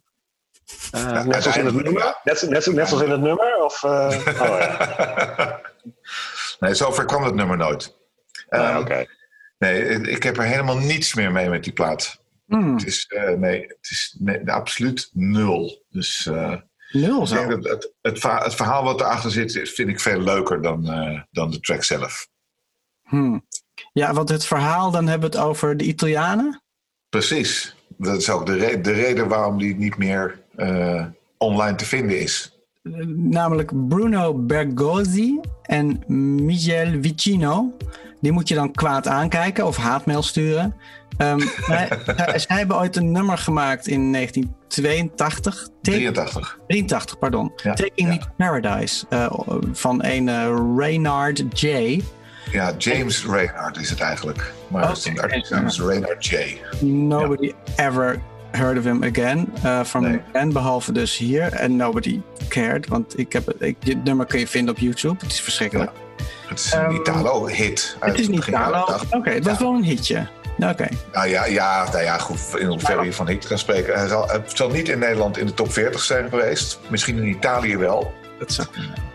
eh, 0.91 1.23
net, 1.23 1.43
zoals 1.43 1.57
in 1.57 1.65
het 1.65 1.75
nummer? 1.83 2.19
Net, 2.23 2.41
net, 2.49 2.65
net 2.65 2.87
zoals 2.87 3.03
in 3.03 3.09
het 3.11 3.21
nummer? 3.21 3.63
Of, 3.63 3.83
eh, 3.83 3.89
oh, 4.41 4.59
ja. 4.59 5.61
nee, 6.59 6.73
zover 6.73 7.05
kwam 7.05 7.23
het 7.23 7.35
nummer 7.35 7.57
nooit. 7.57 7.97
Ah, 8.49 8.59
Ehm, 8.69 8.77
Oké. 8.81 9.05
Nee, 9.57 10.01
ik 10.01 10.23
heb 10.23 10.37
er 10.37 10.43
helemaal 10.43 10.77
niets 10.77 11.13
meer 11.13 11.31
mee 11.31 11.49
met 11.49 11.63
die 11.63 11.73
plaat. 11.73 12.21
Hmm, 12.45 12.73
Het 12.77 12.85
is, 12.85 13.05
eh, 13.07 13.29
nee, 13.33 13.61
het 13.61 13.77
is 13.89 14.15
nee, 14.19 14.51
absoluut 14.51 15.09
nul. 15.13 15.85
Dus 15.89 16.25
eh, 16.25 16.55
nul 16.91 17.27
zo. 17.27 17.49
het, 17.49 17.63
het, 18.01 18.23
het 18.41 18.55
verhaal 18.55 18.83
wat 18.83 18.99
erachter 19.01 19.31
zit, 19.31 19.69
vind 19.69 19.89
ik 19.89 19.99
veel 19.99 20.19
leuker 20.19 20.61
dan, 20.61 20.89
eh, 20.89 21.21
dan 21.31 21.51
de 21.51 21.59
track 21.59 21.83
zelf. 21.83 22.27
Hmm. 23.03 23.47
Ja, 23.93 24.13
want 24.13 24.29
het 24.29 24.45
verhaal, 24.45 24.91
dan 24.91 25.07
hebben 25.07 25.31
we 25.31 25.37
het 25.37 25.45
over 25.45 25.77
de 25.77 25.83
Italianen. 25.83 26.61
Precies. 27.09 27.75
Dat 27.97 28.17
is 28.17 28.29
ook 28.29 28.45
de, 28.45 28.55
re- 28.57 28.81
de 28.81 28.91
reden 28.91 29.27
waarom 29.27 29.57
die 29.57 29.75
niet 29.75 29.97
meer 29.97 30.42
eh, 30.55 31.05
online 31.37 31.75
te 31.75 31.85
vinden 31.85 32.19
is. 32.21 32.57
Namelijk 33.15 33.87
Bruno 33.87 34.33
Bergozzi 34.33 35.39
en 35.63 36.03
Miguel 36.45 36.91
Vicino. 37.01 37.71
Die 38.21 38.31
moet 38.31 38.47
je 38.47 38.55
dan 38.55 38.71
kwaad 38.71 39.07
aankijken 39.07 39.65
of 39.65 39.77
haatmail 39.77 40.21
sturen. 40.23 40.75
Ehm, 41.17 41.39
zij, 42.35 42.57
hebben 42.57 42.77
ooit 42.77 42.95
een 42.95 43.11
nummer 43.11 43.37
gemaakt 43.37 43.87
in 43.87 44.11
1982. 44.11 45.67
Take- 45.81 45.97
83. 45.97 46.59
83, 46.67 47.19
pardon. 47.19 47.51
Ja, 47.55 47.73
Taking 47.73 48.09
Me 48.09 48.17
to 48.17 48.27
Paradise. 48.37 49.05
eh, 49.09 49.33
van 49.71 50.03
een 50.03 50.29
eh, 50.29 50.55
Reynard 50.77 51.59
J. 51.61 52.01
Ja, 52.51 52.73
James 52.77 53.25
Reynard 53.25 53.77
is 53.77 53.89
het 53.89 53.99
eigenlijk. 53.99 54.53
Maar 54.67 54.97
zijn 54.97 55.21
artiestnaam 55.21 55.65
is 55.65 55.79
Reynard 55.79 56.25
J. 56.25 56.35
Nobody 56.85 57.51
ever 57.75 58.19
heard 58.57 58.77
of 58.77 58.83
him 58.83 59.03
again. 59.03 59.53
eh 59.63 59.83
from 59.83 60.01
Nee. 60.01 60.19
en 60.31 60.53
behalve 60.53 60.91
dus 60.91 61.17
hier. 61.17 61.51
En 61.53 61.75
nobody 61.75 62.21
cared. 62.47 62.87
Want 62.87 63.17
ik 63.19 63.33
heb, 63.33 63.45
het- 63.45 63.61
ik, 63.61 63.75
dit 63.79 64.03
nummer 64.03 64.25
kun 64.25 64.39
je 64.39 64.47
vinden 64.47 64.73
op 64.75 64.79
YouTube. 64.79 65.15
Het 65.19 65.31
is 65.31 65.41
verschrikkelijk. 65.41 65.91
Het 66.47 66.59
is 66.59 66.71
een 66.73 66.79
Ehm, 66.79 66.95
Italo-hit. 66.95 67.95
uit 67.99 68.11
het 68.11 68.21
is 68.21 68.27
niet 68.27 68.47
Italo. 68.47 68.83
80. 68.85 69.11
Oké, 69.17 69.29
het 69.29 69.45
was 69.45 69.57
Ja. 69.57 69.63
wel 69.63 69.73
een 69.73 69.83
hitje. 69.83 70.27
Oké. 70.59 70.87
Nou 71.13 71.27
ja, 71.27 71.45
ja, 71.45 71.87
nou 71.91 72.03
ja, 72.03 72.17
goed. 72.17 72.39
In 72.57 72.67
hoeverre 72.67 73.03
je 73.03 73.13
van 73.13 73.27
hit 73.27 73.47
kan 73.47 73.57
spreken. 73.57 73.93
Hij 73.99 74.07
zal, 74.07 74.27
het 74.29 74.51
zal 74.53 74.69
niet 74.69 74.89
in 74.89 74.99
Nederland 74.99 75.37
in 75.37 75.45
de 75.45 75.53
top 75.53 75.71
40 75.71 76.01
zijn 76.01 76.29
geweest. 76.29 76.79
Misschien 76.89 77.17
in 77.17 77.27
Italië 77.27 77.77
wel. 77.77 78.13
Dat 78.47 78.69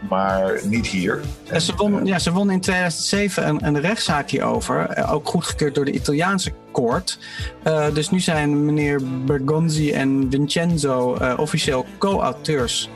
maar 0.08 0.60
niet 0.64 0.86
hier. 0.86 1.20
En 1.46 1.60
ze, 1.60 1.72
won, 1.76 2.06
ja, 2.06 2.18
ze 2.18 2.32
won 2.32 2.50
in 2.50 2.60
2007 2.60 3.48
een, 3.48 3.66
een 3.66 3.80
rechtszaak 3.80 4.30
hierover. 4.30 4.88
eh, 4.88 5.12
Ook 5.12 5.28
goedgekeurd 5.28 5.74
door 5.74 5.84
de 5.84 5.92
Italiaanse 5.92 6.52
koord. 6.72 7.18
Eh, 7.62 7.86
dus 7.94 8.10
nu 8.10 8.20
zijn 8.20 8.64
meneer 8.64 9.00
Bergonzi 9.24 9.92
en 9.92 10.26
Vincenzo 10.30 11.14
eh, 11.14 11.38
officieel 11.38 11.86
co-auteurs 11.98 12.90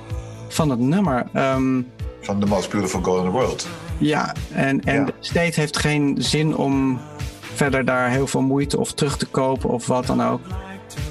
van 0.48 0.70
het 0.70 0.78
nummer. 0.78 1.26
Ehm, 1.32 1.80
Van 2.20 2.40
The 2.40 2.46
Most 2.46 2.70
Beautiful 2.70 3.02
Girl 3.02 3.16
in 3.18 3.24
the 3.24 3.30
World. 3.30 3.68
ja, 3.98 4.34
en, 4.52 4.80
en 4.84 4.94
Ja. 4.98 5.04
de 5.04 5.12
state 5.20 5.60
heeft 5.60 5.76
geen 5.78 6.16
zin 6.18 6.56
om 6.56 7.00
verder 7.54 7.84
daar 7.84 8.10
heel 8.10 8.26
veel 8.26 8.40
moeite 8.42 8.78
of 8.78 8.92
terug 8.92 9.16
te 9.16 9.26
kopen 9.26 9.70
of 9.70 9.86
wat 9.86 10.06
dan 10.06 10.22
ook. 10.22 10.40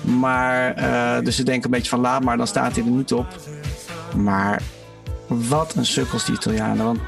Maar, 0.02 0.74
eh, 0.76 1.24
dus 1.26 1.36
ze 1.36 1.44
denken 1.44 1.66
een 1.66 1.72
beetje 1.72 1.90
van 1.90 2.00
laat 2.00 2.24
maar, 2.24 2.38
dan 2.38 2.48
staat 2.48 2.76
hij 2.76 2.84
er 2.86 2.90
niet 2.92 3.14
op. 3.14 3.26
Maar 4.16 4.62
wat 5.48 5.74
een 5.76 5.86
sukkels 5.86 6.26
die 6.26 6.36
Italianen. 6.36 6.86
Want 6.86 7.00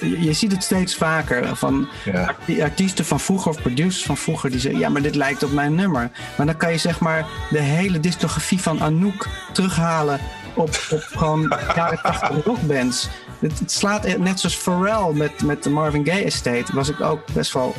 je, 0.00 0.20
je 0.20 0.32
ziet 0.32 0.52
het 0.52 0.62
steeds 0.64 0.94
vaker 0.96 1.56
van 1.56 1.88
Ja. 2.04 2.34
artiesten 2.62 3.04
van 3.04 3.20
vroeger 3.20 3.50
of 3.50 3.60
producers 3.62 4.02
van 4.04 4.16
vroeger 4.16 4.50
die 4.50 4.60
zeggen: 4.60 4.80
Ja, 4.80 4.88
maar 4.88 5.02
dit 5.02 5.14
lijkt 5.14 5.42
op 5.42 5.52
mijn 5.52 5.74
nummer. 5.74 6.10
Maar 6.36 6.46
dan 6.46 6.56
kan 6.56 6.72
je 6.72 6.78
zeg 6.78 7.00
maar 7.00 7.26
de 7.50 7.60
hele 7.60 8.00
discografie 8.00 8.60
van 8.60 8.80
Anouk 8.82 9.28
terughalen 9.52 10.20
op, 10.54 10.80
op 10.90 11.02
gewoon 11.16 11.52
jaren 11.74 11.98
80 12.02 12.44
rockbands. 12.44 13.08
Het, 13.38 13.58
het 13.58 13.72
slaat 13.72 14.04
e- 14.04 14.16
net 14.18 14.40
zoals 14.40 14.56
Pharrell 14.56 15.12
met, 15.14 15.42
met 15.42 15.62
de 15.62 15.70
Marvin 15.70 16.04
Gaye 16.06 16.24
Estate. 16.24 16.72
Was 16.74 16.88
ik 16.88 17.00
ook 17.00 17.20
best 17.32 17.52
wel. 17.52 17.74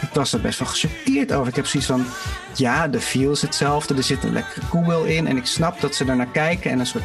Ik 0.00 0.08
was 0.12 0.32
er 0.32 0.40
best 0.40 0.58
wel 0.58 0.68
gechoqueerd 0.68 1.32
over. 1.32 1.48
Ik 1.48 1.56
heb 1.56 1.66
zoiets 1.66 1.88
van. 1.88 2.06
Ja, 2.54 2.88
de 2.88 3.00
feel 3.00 3.30
is 3.30 3.42
hetzelfde. 3.42 3.94
Er 3.94 4.02
zit 4.02 4.24
een 4.24 4.32
lekkere 4.32 4.66
koebel 4.68 5.04
in. 5.04 5.26
En 5.26 5.36
ik 5.36 5.46
snap 5.46 5.80
dat 5.80 5.94
ze 5.94 6.04
er 6.04 6.16
naar 6.16 6.26
kijken 6.32 6.70
en 6.70 6.78
een 6.78 6.86
soort 6.86 7.04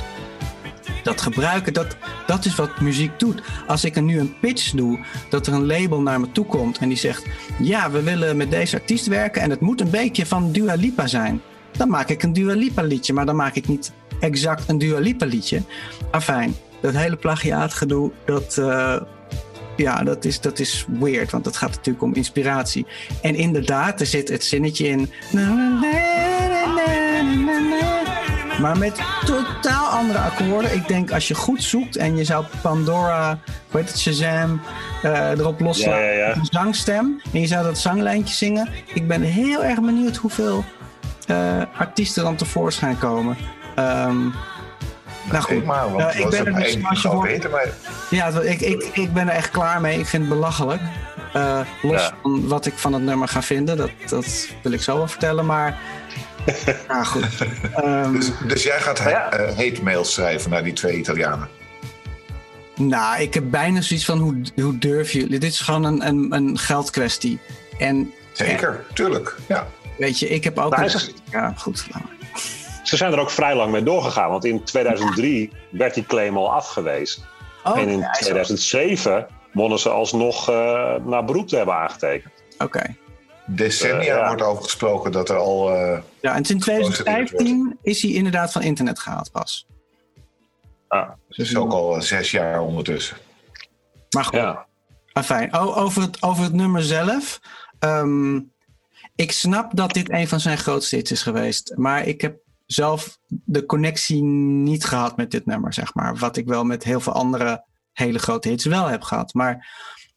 dat 1.04 1.22
gebruiken, 1.22 1.74
dat, 1.74 1.98
dat 2.28 2.46
is 2.46 2.56
wat 2.56 2.80
muziek 2.80 3.20
doet. 3.20 3.42
Als 3.68 3.86
ik 3.86 3.96
er 3.96 4.02
nu 4.02 4.20
een 4.20 4.40
pitch 4.40 4.72
doe, 4.72 5.00
dat 5.30 5.48
er 5.48 5.54
een 5.54 5.66
label 5.66 6.02
naar 6.02 6.20
me 6.20 6.32
toe 6.32 6.46
komt 6.46 6.78
en 6.78 6.88
die 6.88 6.98
zegt: 6.98 7.26
Ja, 7.60 7.92
we 7.92 8.02
willen 8.04 8.38
met 8.38 8.52
deze 8.52 8.76
artiest 8.76 9.08
werken 9.08 9.42
en 9.42 9.50
het 9.50 9.60
moet 9.60 9.82
een 9.82 9.90
beetje 9.90 10.26
van 10.26 10.52
Dua 10.52 10.74
Lipa 10.74 11.08
zijn. 11.08 11.42
Dan 11.72 11.90
maak 11.90 12.10
ik 12.10 12.24
een 12.24 12.34
Dua 12.34 12.54
Lipa 12.54 12.82
liedje, 12.82 13.14
maar 13.14 13.26
dan 13.26 13.36
maak 13.36 13.56
ik 13.56 13.68
niet 13.68 13.92
exact 14.20 14.70
een 14.70 14.78
Dua 14.78 15.00
Lipa 15.00 15.26
liedje. 15.26 15.62
Afijn, 16.12 16.56
dat 16.82 16.94
hele 16.94 17.16
plagiaatgedoe, 17.16 18.12
dat, 18.26 18.58
eh, 18.58 19.02
ja, 19.76 20.04
dat, 20.04 20.26
is, 20.26 20.40
dat 20.40 20.60
is 20.60 20.86
weird, 21.00 21.32
want 21.32 21.46
het 21.46 21.58
gaat 21.58 21.70
natuurlijk 21.70 22.04
om 22.04 22.14
inspiratie. 22.14 22.86
En 23.22 23.36
inderdaad, 23.36 24.00
er 24.00 24.06
zit 24.06 24.30
het 24.30 24.44
zinnetje 24.44 24.88
in. 24.88 25.10
Maar 28.62 28.78
met 28.78 29.00
totaal 29.26 29.86
andere 29.86 30.20
akkoorden. 30.20 30.74
Ik 30.76 30.88
denk 30.88 31.12
als 31.12 31.28
je 31.28 31.34
goed 31.36 31.64
zoekt 31.64 31.96
en 31.96 32.18
je 32.18 32.24
zou 32.24 32.46
Pandora, 32.62 33.40
hoe 33.72 33.80
heet 33.80 33.90
het, 33.90 34.00
Shazam, 34.00 34.62
eh, 35.04 35.30
erop 35.30 35.60
loslaten. 35.60 36.02
Ja, 36.04 36.10
ja, 36.12 36.18
ja. 36.18 36.28
met 36.28 36.38
Een 36.38 36.46
zangstem. 36.52 37.22
En 37.34 37.40
je 37.42 37.48
zou 37.48 37.64
dat 37.64 37.78
zanglijntje 37.78 38.36
zingen. 38.36 38.70
Ik 38.94 39.08
ben 39.08 39.22
heel 39.22 39.64
erg 39.64 39.82
benieuwd 39.82 40.16
hoeveel 40.16 40.64
eh, 41.28 41.62
artiesten 41.78 42.24
dan 42.24 42.36
tevoorschijn 42.36 42.98
komen. 42.98 43.38
Ehm, 43.76 44.20
nou 45.32 45.42
goed, 45.44 45.50
Eén 45.56 45.66
maar, 45.66 45.92
want 45.92 46.04
Eh, 46.14 46.20
ik 46.20 46.30
ben 46.30 46.46
er 46.46 46.54
dus 46.54 46.78
als 46.90 47.02
je 47.02 47.08
hoort- 47.08 47.48
ja, 48.10 48.28
ik, 48.28 48.62
ik, 48.62 48.90
ik 48.94 49.14
ben 49.14 49.28
er 49.30 49.36
echt 49.36 49.50
klaar 49.50 49.82
mee. 49.82 50.00
Ik 50.00 50.06
vind 50.06 50.24
het 50.26 50.34
belachelijk. 50.34 50.82
Los 51.82 52.02
Ja. 52.02 52.12
van 52.22 52.48
wat 52.48 52.66
ik 52.66 52.74
van 52.76 52.94
het 52.94 53.04
nummer 53.04 53.28
ga 53.28 53.42
vinden, 53.42 53.78
dat, 53.78 53.90
dat 54.10 54.48
wil 54.64 54.72
ik 54.72 54.82
zo 54.82 54.98
wel 54.98 55.08
vertellen. 55.08 55.46
Maar, 55.46 55.78
ja, 56.88 57.04
goed. 57.14 57.26
Ehm, 57.76 58.14
Dus, 58.14 58.32
dus 58.48 58.64
jij 58.64 58.80
gaat 58.80 58.98
Ja. 59.00 59.32
eh, 59.32 59.48
hate 59.48 59.84
mails 59.84 60.14
schrijven 60.14 60.50
naar 60.50 60.64
die 60.64 60.74
twee 60.74 60.98
Italianen. 60.98 61.50
nou, 62.76 63.22
ik 63.22 63.34
heb 63.34 63.44
bijna 63.48 63.82
zoiets 63.82 64.06
van: 64.06 64.18
hoe, 64.20 64.42
hoe 64.56 64.78
durf 64.78 65.12
je? 65.12 65.28
Dit 65.28 65.44
is 65.44 65.60
gewoon 65.60 65.84
een, 65.84 66.08
een, 66.08 66.28
een 66.34 66.58
geldkwestie. 66.58 67.40
En 67.80 68.14
Zeker, 68.32 68.86
tuurlijk. 68.94 69.36
Ja. 69.48 69.68
weet 69.98 70.20
je, 70.20 70.28
ik 70.30 70.44
heb 70.44 70.58
ook. 70.60 70.70
Nou, 70.72 70.82
een- 70.82 70.88
is 70.88 70.94
het- 70.94 71.14
ja, 71.32 71.54
goed. 71.58 71.86
Ze 72.84 72.98
zijn 72.98 73.12
er 73.14 73.20
ook 73.20 73.32
vrij 73.32 73.56
lang 73.56 73.72
mee 73.72 73.84
doorgegaan. 73.84 74.30
Want 74.30 74.46
in 74.46 74.64
2003 74.64 75.52
werd 75.72 75.94
die 75.94 76.06
claim 76.06 76.38
al 76.38 76.54
afgewezen. 76.54 77.24
Oh, 77.64 77.78
en 77.80 77.88
in 77.90 78.00
ja, 78.00 78.12
is 78.12 78.20
wel- 78.20 78.20
2007 78.20 79.28
wonnen 79.54 79.80
ze 79.80 79.90
alsnog 79.90 80.50
eh 80.50 80.96
naar 81.06 81.26
beroep 81.26 81.48
te 81.48 81.56
hebben 81.56 81.76
aangetekend. 81.76 82.34
Oké. 82.58 82.96
Decennia 83.56 84.00
Eh, 84.00 84.06
ja. 84.06 84.28
wordt 84.28 84.42
over 84.42 84.64
gesproken 84.64 85.12
dat 85.12 85.30
er 85.30 85.36
al... 85.38 85.70
eh, 85.76 86.02
Ja, 86.22 86.36
en 86.36 86.46
sinds 86.46 86.66
2015 86.66 87.78
is 87.82 88.02
hij 88.02 88.12
inderdaad 88.12 88.52
van 88.52 88.62
internet 88.62 89.00
gehaald 89.00 89.32
pas. 89.32 89.68
Ah, 90.88 91.10
het 91.28 91.38
is 91.38 91.56
ook 91.56 91.72
al 91.72 91.96
eh, 91.96 92.02
zes 92.02 92.32
jaar 92.32 92.62
ondertussen. 92.62 93.18
Maar 94.10 94.24
goed. 94.26 94.34
ja. 94.34 94.66
Ah, 95.14 95.24
fijn. 95.24 95.56
Oh, 95.58 95.78
over, 95.78 96.02
het, 96.02 96.22
over 96.22 96.44
het 96.44 96.54
nummer 96.54 96.84
zelf. 96.84 97.40
Ehm, 97.80 98.40
ik 99.16 99.32
snap 99.32 99.76
dat 99.76 99.94
dit 99.94 100.10
een 100.12 100.28
van 100.28 100.40
zijn 100.40 100.58
grootste 100.58 100.96
hits 100.96 101.12
is 101.12 101.22
geweest. 101.22 101.74
Maar 101.78 102.06
ik 102.08 102.22
heb 102.22 102.38
zelf 102.66 103.18
de 103.28 103.66
connectie 103.66 104.24
niet 104.24 104.86
gehad 104.86 105.18
met 105.18 105.32
dit 105.32 105.46
nummer, 105.46 105.74
zeg 105.74 105.94
maar. 105.94 106.16
Wat 106.18 106.38
ik 106.38 106.48
wel 106.48 106.64
met 106.64 106.84
heel 106.84 107.00
veel 107.00 107.14
andere 107.14 107.64
hele 107.94 108.20
grote 108.20 108.50
hits 108.50 108.66
wel 108.66 108.86
heb 108.88 109.02
gehad. 109.02 109.34
Maar 109.34 109.68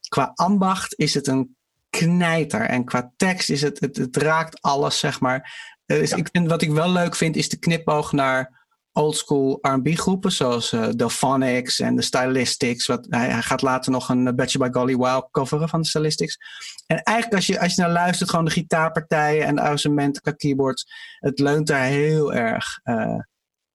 qua 0.09 0.33
ambacht 0.35 0.95
is 0.99 1.15
het 1.15 1.27
een 1.27 1.54
knijter. 1.99 2.61
En 2.61 2.85
qua 2.85 3.13
tekst 3.17 3.51
is 3.51 3.63
het, 3.63 3.81
het, 3.81 3.97
het 3.97 4.17
raakt 4.17 4.63
alles, 4.63 4.99
zeg 4.99 5.21
maar. 5.21 5.73
Dus 5.87 6.13
ik 6.13 6.29
vind, 6.33 6.49
wat 6.49 6.63
ik 6.63 6.71
wel 6.71 6.91
leuk 6.91 7.17
vind, 7.17 7.37
is 7.37 7.49
de 7.49 7.59
knipoog 7.59 8.13
naar 8.13 8.63
oldschool 8.93 9.59
R&B 9.61 9.89
groepen. 9.89 10.33
Zoals 10.33 10.73
eh 10.73 10.89
Delphonics 10.97 11.81
en 11.81 11.97
de 11.97 12.03
Stylistics. 12.03 12.87
Wat, 12.87 13.07
hij, 13.11 13.29
hij 13.29 13.43
gaat 13.43 13.63
later 13.63 13.93
nog 13.93 14.09
een 14.09 14.27
eh, 14.27 14.35
Betcha 14.35 14.59
by 14.59 14.69
Golly 14.71 14.97
Wow 14.97 15.31
coveren 15.31 15.69
van 15.69 15.81
de 15.81 15.87
Stylistics. 15.87 16.39
En 16.87 17.03
eigenlijk 17.03 17.37
als 17.37 17.47
je, 17.47 17.61
als 17.61 17.75
je 17.75 17.81
naar 17.81 17.91
luistert, 17.91 18.31
gewoon 18.31 18.45
de 18.45 18.51
gitaarpartijen 18.51 19.47
en 19.47 19.55
de 19.55 19.61
arrangementen 19.61 20.23
qua 20.23 20.33
keyboards. 20.33 20.87
Het 21.19 21.39
leunt 21.39 21.67
daar 21.67 21.85
heel 21.85 22.35
erg, 22.35 22.81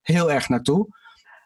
heel 0.01 0.31
erg 0.31 0.49
naartoe. 0.49 0.87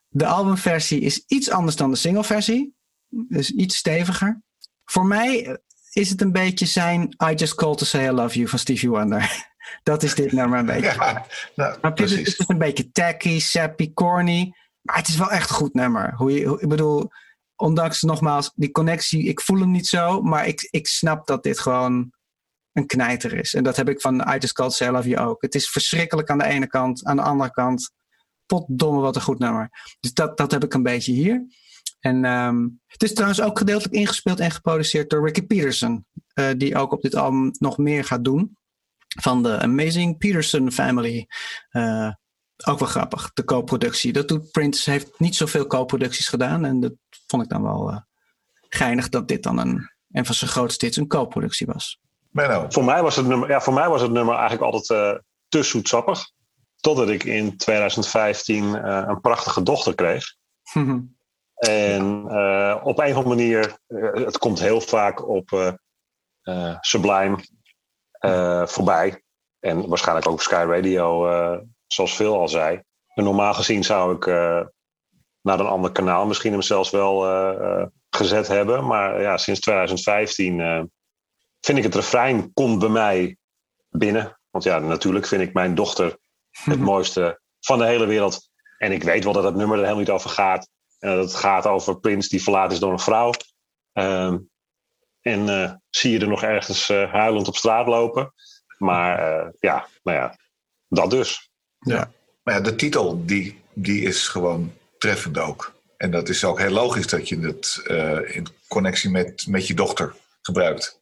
De 0.08 0.26
albumversie 0.26 1.02
is 1.02 1.24
iets 1.28 1.50
anders 1.50 1.76
dan 1.76 1.92
de 1.92 1.98
singleversie. 1.98 2.76
Dus 3.10 3.52
iets 3.52 3.76
steviger. 3.76 4.42
Voor 4.86 5.06
mij 5.06 5.60
is 5.94 6.10
het 6.10 6.22
een 6.22 6.32
beetje 6.32 6.66
zijn 6.66 7.16
I 7.30 7.34
Just 7.34 7.56
Called 7.56 7.78
To 7.78 7.86
Say 7.86 8.08
I 8.08 8.12
Love 8.12 8.36
You 8.36 8.48
van 8.48 8.60
Stevie 8.60 8.90
Wonder. 8.90 9.52
Dat 9.84 10.04
is 10.04 10.16
dit 10.16 10.32
nummer 10.32 10.60
een 10.60 10.66
beetje. 10.66 10.94
Ja, 10.94 11.26
nou, 11.56 11.78
Maar 11.82 11.92
het 11.92 12.00
is, 12.00 12.14
precies. 12.14 12.32
het 12.32 12.40
is 12.40 12.48
een 12.48 12.58
beetje 12.58 12.92
tacky, 12.92 13.40
sappy, 13.40 13.94
corny. 13.94 14.54
Maar 14.82 14.96
het 14.98 15.08
is 15.08 15.18
wel 15.18 15.32
echt 15.32 15.50
een 15.50 15.56
goed 15.56 15.74
nummer. 15.74 16.14
Hoe 16.16 16.34
je, 16.34 16.58
ik 16.60 16.68
bedoel, 16.68 17.12
ondanks 17.56 18.02
nogmaals 18.02 18.52
die 18.56 18.72
connectie, 18.72 19.28
ik 19.28 19.42
voel 19.42 19.60
hem 19.60 19.72
niet 19.72 19.88
zo. 19.88 20.22
Maar 20.22 20.48
ik, 20.48 20.68
ik 20.72 20.88
snap 20.88 21.28
dat 21.28 21.44
dit 21.44 21.60
gewoon 21.60 22.12
een 22.74 22.86
knijter 22.86 23.34
is. 23.34 23.54
En 23.54 23.64
dat 23.64 23.76
heb 23.76 23.90
ik 23.90 24.02
van 24.02 24.20
I 24.20 24.38
Just 24.38 24.54
Called 24.54 24.74
Say 24.74 24.88
I 24.88 24.92
Love 24.92 25.08
You 25.10 25.28
ook. 25.28 25.42
Het 25.42 25.56
is 25.56 25.70
verschrikkelijk 25.70 26.30
aan 26.30 26.38
de 26.38 26.46
ene 26.46 26.68
kant. 26.68 27.06
Aan 27.06 27.16
de 27.16 27.22
andere 27.22 27.52
kant, 27.52 27.92
potdomme 28.46 29.02
wat 29.02 29.16
een 29.16 29.22
goed 29.22 29.40
nummer. 29.40 29.70
Dus 30.00 30.14
dat, 30.14 30.38
dat 30.38 30.52
heb 30.52 30.64
ik 30.64 30.74
een 30.74 30.84
beetje 30.84 31.12
hier. 31.12 31.46
En 32.04 32.26
ehm, 32.26 32.68
het 32.88 33.04
is 33.04 33.14
trouwens 33.14 33.42
ook 33.42 33.58
gedeeltelijk 33.58 33.96
ingespeeld 33.96 34.40
en 34.40 34.52
geproduceerd 34.52 35.10
door 35.10 35.26
Ricky 35.26 35.46
Peterson. 35.46 36.06
eh, 36.34 36.50
die 36.58 36.76
ook 36.76 36.92
op 36.92 37.02
dit 37.02 37.16
album 37.16 37.52
nog 37.60 37.78
meer 37.78 38.04
gaat 38.04 38.24
doen. 38.24 38.58
Van 39.22 39.44
de 39.44 39.60
Amazing 39.60 40.18
Peterson 40.18 40.72
Family. 40.72 41.28
Eh, 41.70 42.10
ook 42.66 42.80
wel 42.80 42.88
grappig, 42.88 43.34
de 43.34 43.44
co-productie. 43.44 44.14
Dat 44.14 44.28
doet 44.28 44.52
Prince, 44.52 44.92
heeft 44.92 45.20
niet 45.20 45.36
zoveel 45.36 45.68
co-producties 45.68 46.28
gedaan. 46.28 46.66
En 46.66 46.80
dat 46.80 46.94
vond 47.28 47.44
ik 47.44 47.50
dan 47.50 47.64
wel 47.64 47.90
eh, 47.90 47.98
geinig 48.70 49.10
dat 49.10 49.28
dit 49.28 49.44
dan 49.44 49.58
een, 49.58 49.92
een 50.12 50.26
van 50.26 50.36
zijn 50.36 50.52
grootste 50.52 50.86
hits 50.86 50.98
een 50.98 51.08
co-productie 51.08 51.68
was. 51.68 52.00
Menno, 52.30 52.66
Voor, 52.70 52.84
mij 52.84 53.02
was 53.02 53.16
het 53.16 53.26
nummer, 53.26 53.50
ja, 53.50 53.62
voor 53.62 53.74
mij 53.74 53.90
was 53.90 54.02
het 54.02 54.12
nummer 54.12 54.36
eigenlijk 54.36 54.64
altijd 54.64 54.90
eh, 54.90 55.20
te 55.48 55.64
zoetsappig. 55.64 56.32
Totdat 56.80 57.10
ik 57.10 57.24
in 57.24 57.58
2015 57.58 58.76
eh, 58.76 59.04
een 59.08 59.22
prachtige 59.22 59.64
dochter 59.64 59.96
kreeg. 59.96 60.26
En 61.68 62.26
eh, 62.28 62.80
op 62.84 63.00
een 63.00 63.12
of 63.12 63.16
andere 63.16 63.36
manier, 63.36 63.78
eh, 63.88 64.14
het 64.14 64.38
komt 64.38 64.60
heel 64.60 64.82
vaak 64.82 65.28
op 65.28 65.76
eh, 66.42 66.78
Sublime 66.80 67.38
voorbij. 68.66 69.24
En 69.60 69.88
waarschijnlijk 69.88 70.28
ook 70.28 70.34
op 70.34 70.42
Sky 70.42 70.66
Radio, 70.68 71.28
zoals 71.88 72.14
Phil 72.14 72.40
al 72.40 72.48
zei. 72.48 72.82
En 73.14 73.24
normaal 73.24 73.54
gezien 73.54 73.84
zou 73.84 74.16
ik 74.16 74.26
naar 75.42 75.60
een 75.60 75.66
ander 75.66 75.92
kanaal 75.92 76.26
misschien 76.26 76.52
hem 76.52 76.62
zelfs 76.62 76.90
wel 76.90 77.24
gezet 78.16 78.48
hebben. 78.48 78.86
Maar 78.86 79.22
ja, 79.22 79.38
sinds 79.38 79.60
2015 79.60 80.60
eh, 80.60 80.82
vind 81.60 81.78
ik 81.78 81.84
het 81.84 81.96
refrein 81.96 82.54
komt 82.54 82.80
bij 82.80 82.90
mij 82.90 83.38
binnen. 83.90 84.40
Want 84.50 84.64
ja, 84.64 84.80
natuurlijk 84.80 85.26
vind 85.26 85.42
ik 85.42 85.54
mijn 85.54 85.76
dochter 85.76 86.18
het 86.52 86.80
mooiste 86.92 87.42
van 87.60 87.78
de 87.78 87.86
hele 87.86 88.06
wereld. 88.06 88.50
En 88.78 88.92
ik 88.92 89.04
weet 89.04 89.24
wel 89.24 89.34
dat 89.34 89.44
het 89.44 89.56
nummer 89.56 89.78
er 89.78 89.84
helemaal 89.84 90.04
niet 90.04 90.14
over 90.14 90.30
gaat. 90.30 90.70
En 91.04 91.16
dat 91.16 91.26
het 91.26 91.36
gaat 91.36 91.66
over 91.68 92.00
Prins 92.00 92.30
die 92.30 92.44
verlaten 92.44 92.74
is 92.74 92.80
door 92.80 92.92
een 92.92 93.00
vrouw. 93.00 93.32
Ehm, 93.94 94.38
en 95.22 95.50
eh, 95.50 95.74
zie 95.90 96.12
je 96.12 96.20
er 96.20 96.28
nog 96.28 96.44
ergens 96.44 96.90
eh, 96.90 97.12
huilend 97.12 97.48
op 97.48 97.56
straat 97.56 97.88
lopen. 97.88 98.34
Maar 98.78 99.20
eh, 99.20 99.50
ja, 99.60 99.88
nou 100.04 100.18
ja, 100.18 100.38
dat 100.88 101.10
dus. 101.10 101.50
maar 102.44 102.54
ja, 102.54 102.60
de 102.60 102.76
titel 102.76 103.26
die, 103.26 103.62
die 103.74 104.02
is 104.02 104.28
gewoon 104.28 104.74
treffend 104.98 105.38
ook. 105.38 105.74
En 105.98 106.12
dat 106.12 106.30
is 106.30 106.44
ook 106.44 106.60
heel 106.60 106.70
logisch 106.70 107.08
dat 107.08 107.30
je 107.30 107.40
het 107.40 107.82
eh, 107.88 108.36
in 108.36 108.48
connectie 108.68 109.10
met, 109.10 109.48
met 109.48 109.68
je 109.68 109.74
dochter 109.74 110.16
gebruikt. 110.42 111.02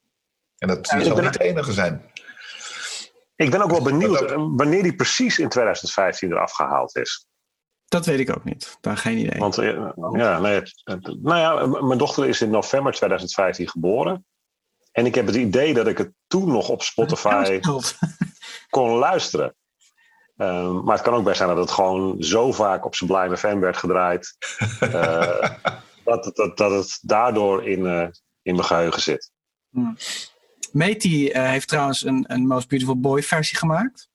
En 0.58 0.68
dat 0.68 0.78
ik 0.78 0.86
zal 1.02 1.16
ben- 1.16 1.24
niet 1.24 1.34
de 1.34 1.43
enige 1.43 1.72
zijn. 1.72 2.10
Ik 3.36 3.52
ben 3.52 3.62
ook 3.62 3.72
wel 3.72 3.82
benieuwd 3.82 4.32
wanneer 4.36 4.84
die 4.84 4.95
precies 4.95 5.39
in 5.39 5.49
2015 5.49 6.32
eraf 6.32 6.52
gehaald 6.52 6.95
is. 6.95 7.26
Dat 7.92 8.06
weet 8.06 8.20
ik 8.20 8.30
ook 8.38 8.44
niet. 8.44 8.78
Daar 8.82 8.98
geen 8.98 9.18
idee. 9.18 9.39
Want 9.39 9.58
eh, 9.58 9.66
ja, 10.14 10.39
nee, 10.39 10.62
nou 11.22 11.38
ja, 11.39 11.66
mijn 11.86 11.98
dochter 11.98 12.28
is 12.28 12.42
in 12.42 12.50
november 12.50 12.92
2015 12.94 13.70
geboren. 13.70 14.26
En 14.92 15.06
ik 15.06 15.16
heb 15.16 15.26
het 15.26 15.36
idee 15.36 15.74
dat 15.74 15.88
ik 15.88 15.98
het 15.98 16.12
toen 16.28 16.48
nog 16.52 16.70
op 16.70 16.82
Spotify 16.82 17.60
kon 18.70 18.89
luisteren. 18.89 19.56
Ehm, 20.38 20.84
maar 20.84 20.96
het 20.96 21.04
kan 21.04 21.14
ook 21.14 21.24
best 21.24 21.38
zijn 21.38 21.50
dat 21.50 21.58
het 21.58 21.72
gewoon 21.72 22.24
zo 22.24 22.52
vaak 22.52 22.86
op 22.86 22.96
Sublime 22.96 23.38
FM 23.38 23.60
werd 23.60 23.78
gedraaid. 23.78 24.36
eh, 24.80 25.50
dat, 26.04 26.26
het- 26.26 26.36
dat, 26.36 26.58
dat 26.58 26.72
het 26.72 27.00
daardoor 27.02 27.68
in, 27.68 27.86
eh, 27.86 28.08
in 28.42 28.54
mijn 28.56 28.66
geheugen 28.66 29.02
zit. 29.02 29.32
Matey 30.72 31.32
eh, 31.34 31.50
heeft 31.50 31.68
trouwens 31.68 32.06
een, 32.06 32.26
een 32.28 32.48
Most 32.48 32.68
Beautiful 32.68 33.00
Boy 33.00 33.24
versie 33.24 33.58
gemaakt. 33.58 34.10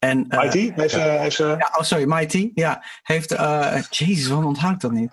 En, 0.00 0.28
eh, 0.28 0.44
IT? 0.44 0.52
Heeft 0.74 0.94
heeft 0.96 1.36
ze, 1.36 1.44
Ja, 1.44 1.74
oh 1.78 1.82
sorry, 1.82 2.04
Mighty. 2.08 2.50
Ja, 2.54 2.84
heeft. 3.02 3.32
eh 3.32 3.82
Jezus, 3.90 4.26
waarom 4.26 4.46
onthoud 4.46 4.72
ik 4.74 4.80
dat 4.80 4.92
niet? 4.92 5.12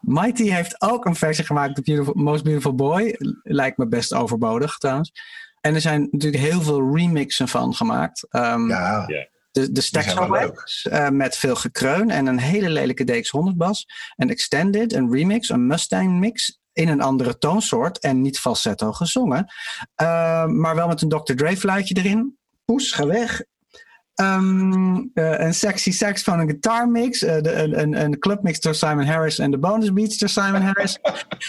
Mighty 0.00 0.50
heeft 0.50 0.80
ook 0.82 1.04
een 1.04 1.14
versie 1.14 1.44
gemaakt, 1.44 1.74
The 1.74 1.82
Beautiful, 1.82 2.14
Most 2.14 2.44
Beautiful 2.44 2.74
Boy. 2.74 3.16
Lijkt 3.42 3.78
me 3.78 3.88
best 3.88 4.14
overbodig 4.14 4.78
trouwens. 4.78 5.12
En 5.60 5.74
er 5.74 5.80
zijn 5.80 6.08
natuurlijk 6.10 6.42
heel 6.42 6.62
veel 6.62 6.94
remixen 6.96 7.48
van 7.48 7.74
gemaakt. 7.74 8.26
Ehm, 8.30 8.68
Ja, 8.68 9.06
de, 9.50 9.72
de 9.72 9.80
Stax 9.80 10.14
eh, 10.82 11.08
met 11.08 11.36
veel 11.36 11.54
gekreun 11.54 12.10
en 12.10 12.26
een 12.26 12.38
hele 12.38 12.70
lelijke 12.70 13.04
DX100 13.04 13.56
bas. 13.56 13.86
Een 14.16 14.30
extended, 14.30 14.92
een 14.92 15.12
remix, 15.12 15.48
een 15.48 15.66
Mustang 15.66 16.18
mix 16.18 16.60
in 16.72 16.88
een 16.88 17.00
andere 17.00 17.38
toonsoort 17.38 17.98
en 17.98 18.22
niet 18.22 18.38
falsetto 18.38 18.92
gezongen. 18.92 19.46
Eh, 19.94 20.46
maar 20.46 20.74
wel 20.74 20.88
met 20.88 21.02
een 21.02 21.08
Dr. 21.08 21.34
Dre 21.34 21.56
fluitje 21.56 21.94
erin. 21.96 22.38
Poes, 22.64 22.92
ga 22.92 23.06
weg. 23.06 23.42
Ehm, 24.18 25.06
eh, 25.14 25.38
een 25.38 25.54
sexy 25.54 25.92
sax 25.92 26.22
van 26.22 26.38
een 26.40 26.48
guitar 26.48 26.88
mix. 26.88 27.22
eh, 27.22 27.40
de, 27.40 27.52
een, 27.52 27.78
een, 27.80 28.00
een 28.00 28.18
clubmix 28.18 28.60
door 28.60 28.74
Simon 28.74 29.04
Harris 29.06 29.38
en 29.38 29.50
de 29.50 29.58
bonus 29.58 29.92
beats 29.92 30.18
door 30.18 30.28
Simon 30.28 30.60
Harris. 30.62 30.98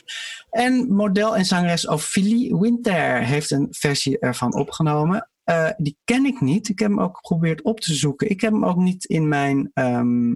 en 0.49 0.93
model 0.93 1.35
en 1.35 1.45
zangeres 1.45 1.87
Ophelie 1.87 2.55
Winter 2.57 3.23
heeft 3.23 3.51
een 3.51 3.67
versie 3.69 4.19
ervan 4.19 4.53
opgenomen. 4.55 5.29
Eh, 5.43 5.69
die 5.77 5.97
ken 6.03 6.25
ik 6.25 6.41
niet. 6.41 6.69
Ik 6.69 6.79
heb 6.79 6.89
hem 6.89 6.99
ook 6.99 7.15
geprobeerd 7.15 7.61
op 7.61 7.79
te 7.79 7.93
zoeken. 7.93 8.29
Ik 8.29 8.41
heb 8.41 8.51
hem 8.51 8.65
ook 8.65 8.77
niet 8.77 9.05
in 9.05 9.27
mijn 9.27 9.71
ehm, 9.73 10.33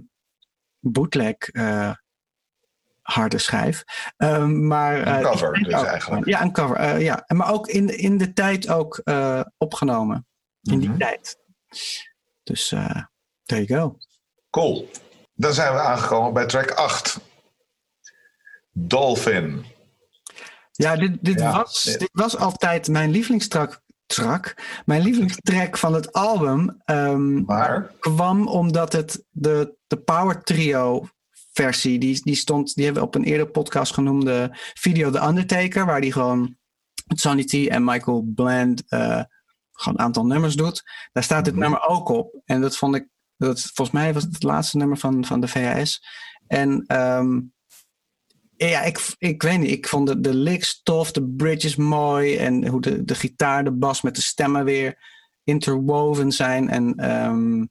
bootleg 0.80 1.36
harde 3.02 3.38
schijf. 3.38 3.84
Ehm, 4.16 4.66
maar, 4.66 5.06
Een 5.06 5.22
cover 5.22 5.52
dus 5.62 5.82
eigenlijk. 5.82 6.26
Ja, 6.26 6.42
een 6.42 6.52
cover. 6.52 7.00
ja. 7.00 7.24
Maar 7.26 7.52
ook 7.52 7.66
in, 7.68 7.98
in 7.98 8.18
de 8.18 8.32
tijd 8.32 8.68
ook 8.68 9.02
opgenomen. 9.58 10.26
In 10.62 10.78
die 10.78 10.88
Mhm. 10.88 10.98
tijd. 10.98 11.36
Dus 12.44 12.72
eh 12.72 13.02
there 13.44 13.64
you 13.64 13.80
go. 13.80 13.98
cool. 14.50 14.90
Dan 15.34 15.52
zijn 15.54 15.72
we 15.72 15.78
aangekomen 15.80 16.32
bij 16.32 16.46
track 16.46 16.70
8. 16.70 17.18
Dolphin. 18.72 19.64
Ja, 20.72 20.96
dit, 20.96 21.18
dit, 21.24 21.38
Ja. 21.40 21.52
Was, 21.52 21.82
dit 21.82 22.10
was 22.12 22.36
altijd 22.36 22.88
mijn 22.88 23.10
lievelingstrak. 23.10 23.82
Trak, 24.06 24.54
mijn 24.84 25.02
lievelingstrack 25.02 25.78
van 25.78 25.94
het 25.94 26.12
album. 26.12 26.80
ehm, 26.84 27.44
Maar, 27.44 27.90
kwam 27.98 28.46
omdat 28.48 28.92
het 28.92 29.24
de, 29.30 29.76
de 29.86 29.96
Power 29.96 30.42
Trio 30.42 31.08
versie, 31.52 31.98
die, 31.98 32.20
die 32.22 32.34
stond, 32.34 32.74
die 32.74 32.84
hebben 32.84 33.02
we 33.02 33.08
op 33.08 33.14
een 33.14 33.24
eerder 33.24 33.46
podcast 33.46 33.94
genoemde 33.94 34.50
video 34.74 35.10
The 35.10 35.20
Undertaker, 35.26 35.86
waar 35.86 36.00
die 36.00 36.12
gewoon 36.12 36.56
T 37.44 37.52
en 37.68 37.84
Michael 37.84 38.22
Bland 38.34 38.82
eh, 38.88 39.22
gewoon 39.74 39.98
een 39.98 40.04
aantal 40.04 40.26
nummers 40.26 40.54
doet. 40.54 40.82
Daar 41.12 41.22
staat 41.22 41.44
dit 41.44 41.54
Mhm. 41.54 41.62
nummer 41.62 41.82
ook 41.88 42.08
op. 42.08 42.40
En 42.44 42.60
dat 42.60 42.76
vond 42.76 42.94
ik, 42.94 43.08
dat, 43.36 43.60
volgens 43.60 43.96
mij 43.96 44.12
was 44.14 44.22
het 44.22 44.32
het 44.32 44.42
laatste 44.42 44.76
nummer 44.76 44.98
van, 44.98 45.24
van 45.24 45.40
de 45.40 45.48
VHS. 45.48 46.02
En 46.46 46.84
ehm, 46.86 47.40
ja, 48.56 48.82
ik, 48.82 49.14
ik 49.18 49.42
weet 49.42 49.58
niet, 49.58 49.70
ik 49.70 49.88
vond 49.88 50.06
de, 50.06 50.20
de 50.20 50.34
licks 50.34 50.82
tof, 50.82 51.12
de 51.12 51.28
bridges 51.36 51.76
mooi 51.76 52.36
en 52.36 52.66
hoe 52.66 52.80
de, 52.80 53.04
de 53.04 53.14
gitaar, 53.14 53.64
de 53.64 53.72
bas 53.72 54.02
met 54.02 54.14
de 54.14 54.22
stemmen 54.22 54.64
weer 54.64 54.98
interwoven 55.44 56.32
zijn. 56.32 56.68
En 56.68 56.94
ehm, 56.94 57.64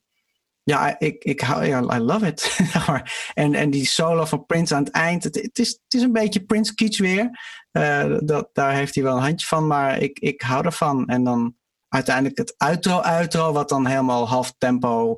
ja, 0.64 1.00
ik, 1.00 1.24
ik 1.24 1.42
hou, 1.42 1.66
ja, 1.66 1.80
I 1.80 2.00
love 2.00 2.28
it. 2.28 2.60
en, 3.34 3.54
en 3.54 3.70
die 3.70 3.86
solo 3.86 4.26
van 4.26 4.46
Prince 4.46 4.76
aan 4.76 4.84
het 4.84 4.94
eind, 4.94 5.24
het, 5.24 5.36
het, 5.36 5.60
is, 5.60 5.70
het 5.70 5.94
is 5.94 6.02
een 6.02 6.12
beetje 6.12 6.46
Prince 6.46 6.74
Kitsch 6.74 7.00
weer. 7.00 7.30
Eh, 7.72 8.18
dat, 8.20 8.50
daar 8.54 8.74
heeft 8.74 8.96
hij 8.96 9.04
wel 9.04 9.16
een 9.16 9.22
handje 9.22 9.48
van, 9.48 9.68
maar 9.68 10.02
ik, 10.02 10.20
ik 10.20 10.42
hou 10.42 10.66
ervan. 10.66 11.08
En 11.08 11.24
dan 11.24 11.56
uiteindelijk 11.94 12.38
het 12.38 12.54
outro-outro, 12.58 13.52
wat 13.52 13.70
dan 13.70 13.86
helemaal 13.86 14.28
half 14.28 14.54
tempo. 14.58 15.18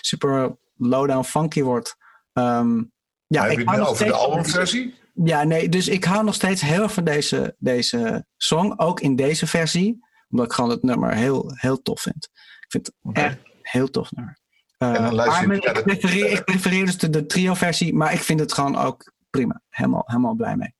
Super 0.00 0.56
low-down 0.76 1.24
funky 1.24 1.62
wordt. 1.62 1.96
Ehm, 2.32 2.82
ja, 3.26 3.42
heb 3.42 3.50
ik 3.50 3.58
je 3.58 3.64
hou 3.64 3.80
het 3.80 3.88
over 3.88 4.06
de 4.06 4.12
albumversie? 4.12 4.94
ja, 5.24 5.44
nee, 5.44 5.68
dus 5.68 5.88
ik 5.88 6.04
hou 6.04 6.24
nog 6.24 6.34
steeds 6.34 6.62
heel 6.62 6.82
erg 6.82 6.92
van 6.92 7.04
deze, 7.04 7.54
deze 7.58 8.26
song. 8.36 8.72
Ook 8.76 9.00
in 9.00 9.16
deze 9.16 9.46
versie. 9.46 10.06
Omdat 10.30 10.46
ik 10.46 10.52
gewoon 10.52 10.70
het 10.70 10.82
nummer 10.82 11.14
heel, 11.14 11.52
heel 11.54 11.82
tof 11.82 12.00
vind. 12.00 12.28
Ik 12.60 12.66
vind 12.68 12.86
het 12.86 13.16
echt 13.16 13.38
heel 13.62 13.90
tof 13.90 14.12
nummer. 14.12 14.38
Eh, 14.78 14.94
En 14.94 15.02
dan 15.02 15.14
luister 15.14 15.40
je 15.40 15.46
maar 15.46 15.56
niet 15.56 15.64
naar 15.64 15.78
ik, 15.78 15.84
prefereer, 15.84 16.30
ik 16.30 16.44
prefereer 16.44 16.84
dus 16.84 16.98
de, 16.98 17.10
de 17.10 17.26
trio-versie. 17.26 17.94
Maar 17.94 18.12
ik 18.12 18.20
vind 18.20 18.40
het 18.40 18.52
gewoon 18.52 18.76
ook 18.76 19.12
prima. 19.30 19.62
Helemaal, 19.68 20.02
helemaal 20.06 20.34
blij 20.34 20.56
mee. 20.56 20.74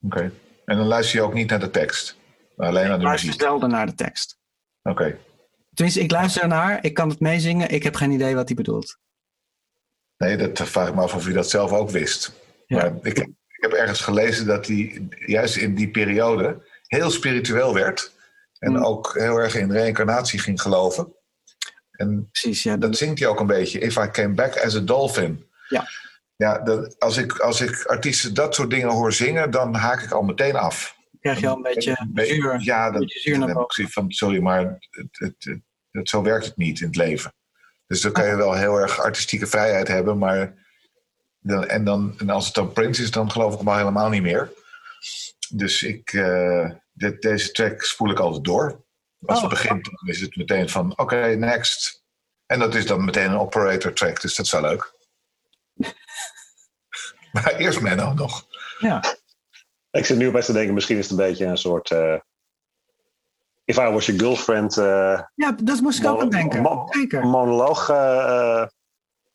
Oké. 0.00 0.32
En 0.64 0.76
dan 0.76 0.86
luister 0.86 1.18
je 1.18 1.24
ook 1.24 1.34
niet 1.34 1.50
naar 1.50 1.60
de 1.60 1.70
tekst, 1.70 2.16
maar 2.56 2.68
alleen 2.68 2.84
naar 2.84 2.92
Ik 2.92 2.98
de 2.98 3.04
luister 3.04 3.26
muziek. 3.28 3.42
zelden 3.42 3.68
naar 3.70 3.86
de 3.86 3.94
tekst. 3.94 4.38
Oké. 4.82 5.18
Tenminste, 5.74 6.00
ik 6.02 6.10
luister 6.10 6.42
ernaar. 6.42 6.84
Ik 6.84 6.94
kan 6.94 7.08
het 7.08 7.20
meezingen. 7.20 7.68
Ik 7.70 7.82
heb 7.82 7.94
geen 7.94 8.10
idee 8.10 8.34
wat 8.34 8.46
hij 8.46 8.56
bedoelt. 8.56 8.98
Nee, 10.16 10.36
dat 10.36 10.68
vraag 10.68 10.88
ik 10.88 10.94
me 10.94 11.00
af 11.00 11.14
of 11.14 11.26
je 11.26 11.32
dat 11.32 11.50
zelf 11.50 11.72
ook 11.72 11.90
wist. 11.90 12.32
Ja. 12.66 12.76
Maar 12.76 12.92
ik, 13.02 13.18
ik 13.18 13.28
heb 13.62 13.72
ergens 13.72 14.00
gelezen 14.00 14.46
dat 14.46 14.66
hij 14.66 15.08
juist 15.26 15.56
in 15.56 15.74
die 15.74 15.90
periode 15.90 16.62
heel 16.86 17.10
spiritueel 17.10 17.74
werd. 17.74 18.12
En 18.58 18.72
Hmm. 18.74 18.84
ook 18.84 19.14
heel 19.18 19.36
erg 19.36 19.54
in 19.54 19.72
reïncarnatie 19.72 20.38
ging 20.38 20.60
geloven. 20.62 21.12
En 21.90 22.28
Precies, 22.32 22.62
ja. 22.62 22.76
dat 22.76 22.96
zingt 22.96 23.18
hij 23.18 23.28
ook 23.28 23.40
een 23.40 23.46
beetje. 23.46 23.78
If 23.78 23.96
I 23.96 24.10
came 24.10 24.34
back 24.34 24.56
as 24.64 24.76
a 24.76 24.80
dolphin. 24.80 25.46
Ja. 25.68 25.86
Ja, 26.42 26.58
dat, 26.58 26.98
als, 26.98 27.16
ik, 27.16 27.38
als 27.38 27.60
ik 27.60 27.84
artiesten 27.84 28.34
dat 28.34 28.54
soort 28.54 28.70
dingen 28.70 28.88
hoor 28.88 29.12
zingen, 29.12 29.50
dan 29.50 29.74
haak 29.74 30.02
ik 30.02 30.10
al 30.12 30.22
meteen 30.22 30.56
af. 30.56 30.96
krijg 31.20 31.40
je 31.40 31.48
al 31.48 31.56
een 31.56 31.62
beetje 31.62 32.06
Be- 32.08 32.24
zuur. 32.24 32.60
Ja, 32.60 32.90
dat, 32.90 33.00
beetje 33.00 33.18
zuur 33.20 33.38
dan 33.38 33.48
heb 33.48 33.58
ik 33.58 33.72
zoiets 33.72 33.94
van, 33.94 34.10
sorry, 34.12 34.40
maar 34.40 34.78
het, 34.90 35.08
het, 35.10 35.60
het, 35.90 36.08
zo 36.08 36.22
werkt 36.22 36.44
het 36.44 36.56
niet 36.56 36.80
in 36.80 36.86
het 36.86 36.96
leven. 36.96 37.34
Dus 37.86 38.00
dan 38.00 38.12
kan 38.12 38.26
je 38.26 38.36
wel 38.36 38.54
heel 38.54 38.76
erg 38.76 39.00
artistieke 39.00 39.46
vrijheid 39.46 39.88
hebben, 39.88 40.18
maar 40.18 40.54
dan, 41.38 41.66
en, 41.66 41.84
dan, 41.84 42.14
en 42.18 42.30
als 42.30 42.44
het 42.46 42.54
dan 42.54 42.72
Prince 42.72 43.02
is, 43.02 43.10
dan 43.10 43.30
geloof 43.30 43.52
ik 43.52 43.58
hem 43.58 43.68
al 43.68 43.76
helemaal 43.76 44.08
niet 44.08 44.22
meer. 44.22 44.52
Dus 45.50 45.82
ik, 45.82 46.12
eh, 46.12 46.70
dit, 46.92 47.22
deze 47.22 47.50
track 47.52 47.82
spoel 47.82 48.10
ik 48.10 48.18
altijd 48.18 48.44
door. 48.44 48.84
Als 49.26 49.36
Oh. 49.36 49.44
het 49.44 49.50
begint, 49.52 49.84
dan 49.84 50.08
is 50.08 50.20
het 50.20 50.36
meteen 50.36 50.68
van, 50.68 50.98
oké, 50.98 51.16
next. 51.36 52.02
En 52.46 52.58
dat 52.58 52.74
is 52.74 52.86
dan 52.86 53.04
meteen 53.04 53.30
een 53.30 53.38
operator 53.38 53.92
track, 53.92 54.20
dus 54.20 54.34
dat 54.34 54.46
is 54.46 54.52
wel 54.52 54.60
leuk. 54.60 54.92
Maar 57.32 57.54
eerst 57.56 57.80
Menno 57.80 58.12
nog. 58.12 58.46
Ja. 58.78 59.02
Ik 59.90 60.04
zit 60.04 60.16
nu 60.16 60.30
best 60.30 60.46
te 60.46 60.52
denken, 60.52 60.74
misschien 60.74 60.96
is 60.98 61.08
het 61.10 61.18
een 61.18 61.26
beetje 61.26 61.44
een 61.46 61.56
soort... 61.58 61.90
eh, 61.90 62.14
If 63.64 63.76
I 63.78 63.80
Was 63.90 64.06
Your 64.06 64.20
Girlfriend 64.20 64.76
eh, 64.76 65.20
ja, 65.34 65.52
dat 65.62 65.80
moest 65.80 65.98
ik 65.98 66.06
ook 66.06 66.20
aan 66.20 66.28
denken. 66.30 66.62
Mo- 66.62 66.86
Zeker. 66.90 67.26
monoloog 67.26 67.88
eh, 67.88 68.66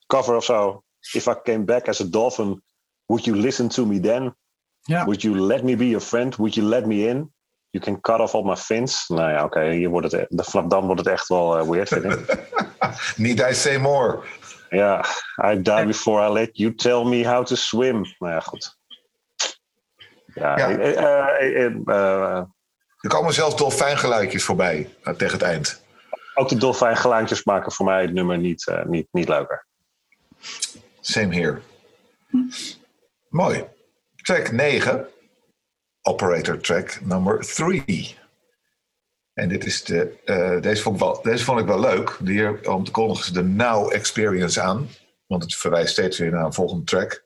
cover 0.07 0.35
of 0.35 0.43
zo. 0.43 0.83
If 1.11 1.25
I 1.25 1.33
came 1.43 1.63
back 1.63 1.87
as 1.87 2.01
a 2.01 2.05
dolphin, 2.09 2.61
would 3.05 3.25
you 3.25 3.37
listen 3.37 3.67
to 3.67 3.85
me 3.85 3.99
then? 3.99 4.35
Ja. 4.81 5.03
Would 5.05 5.21
you 5.21 5.39
let 5.39 5.63
me 5.63 5.75
be 5.75 5.87
your 5.89 6.05
friend? 6.05 6.35
Would 6.35 6.53
you 6.55 6.67
let 6.67 6.85
me 6.85 6.95
in? 7.07 7.33
You 7.69 7.83
can 7.83 8.01
cut 8.01 8.19
off 8.19 8.33
all 8.33 8.43
my 8.43 8.55
fins. 8.57 9.07
Nou 9.07 9.31
ja, 9.31 9.43
oké, 9.43 9.69
hier 9.71 9.89
wordt 9.89 10.11
het, 10.11 10.27
vanaf 10.29 10.67
dan 10.69 10.85
wordt 10.85 10.99
het 10.99 11.09
echt 11.09 11.27
wel 11.27 11.69
weird, 11.69 11.87
vind 11.87 12.03
ik. 12.03 12.49
Need 13.15 13.39
I 13.49 13.53
say 13.53 13.77
more? 13.77 14.23
Ja, 14.70 15.05
I 15.51 15.61
die 15.61 15.86
before 15.86 16.30
I 16.30 16.32
let 16.34 16.57
you 16.57 16.76
tell 16.76 17.03
me 17.05 17.28
how 17.28 17.45
to 17.45 17.55
swim. 17.55 18.01
Nou 18.20 18.34
ja, 18.34 18.39
goed. 18.39 18.78
Ja, 20.34 20.57
Ja. 20.57 20.78
eh, 20.78 21.65
eh, 21.65 22.43
Er 23.01 23.09
komen 23.09 23.34
zelfs 23.34 23.55
dolfijngeluidjes 23.55 24.43
voorbij 24.43 24.89
tegen 25.03 25.34
het 25.34 25.41
eind. 25.41 25.82
ook 26.34 26.49
de 26.49 26.57
dolfijn 26.57 26.97
geluidjes 26.97 27.43
maken 27.43 27.72
voor 27.72 27.86
mij 27.86 28.01
het 28.01 28.13
nummer 28.13 28.38
niet, 28.38 28.72
niet, 28.86 29.07
niet 29.11 29.28
leuker. 29.30 29.65
Same 30.99 31.36
here. 31.36 31.61
Mooi. 33.30 33.65
Track 34.15 34.51
9. 34.51 35.07
Operator 36.01 36.59
track 36.59 36.99
number 37.01 37.39
3. 37.39 38.18
En 39.38 39.49
dit 39.49 39.65
is 39.65 39.83
de, 39.83 40.17
eh, 40.25 40.61
deze, 40.61 40.81
vond 40.81 40.95
ik 40.95 41.01
wel, 41.01 41.21
deze 41.21 41.43
vond 41.43 41.59
ik 41.59 41.65
wel 41.65 41.79
leuk. 41.79 42.17
Hier 42.23 42.69
om 42.69 42.83
te 42.83 42.91
kondigen 42.91 43.25
ze 43.25 43.33
de 43.33 43.43
Now 43.43 43.93
Experience 43.93 44.61
aan. 44.61 44.89
Want 45.27 45.43
het 45.43 45.55
verwijst 45.55 45.91
steeds 45.91 46.17
weer 46.17 46.31
naar 46.31 46.45
een 46.45 46.53
volgende 46.53 46.83
track. 46.83 47.23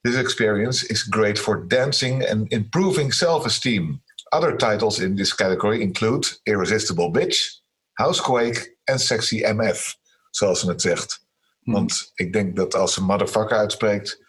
This 0.00 0.14
experience 0.14 0.86
is 0.86 1.06
great 1.10 1.38
for 1.38 1.68
dancing 1.68 2.30
and 2.30 2.50
improving 2.50 3.14
self-esteem. 3.14 4.02
Other 4.28 4.56
titles 4.56 4.98
in 4.98 5.16
this 5.16 5.34
category 5.34 5.80
include 5.80 6.38
Irresistible 6.42 7.10
Bitch, 7.10 7.60
Housequake 7.92 8.76
en 8.84 8.98
Sexy 8.98 9.44
MF, 9.46 9.96
zoals 10.30 10.60
ze 10.60 10.68
het 10.68 10.82
zegt. 10.82 11.26
Want 11.62 12.10
ik 12.14 12.32
denk 12.32 12.56
dat 12.56 12.74
als 12.74 12.94
ze 12.94 13.02
motherfucker 13.02 13.56
uitspreekt, 13.56 14.22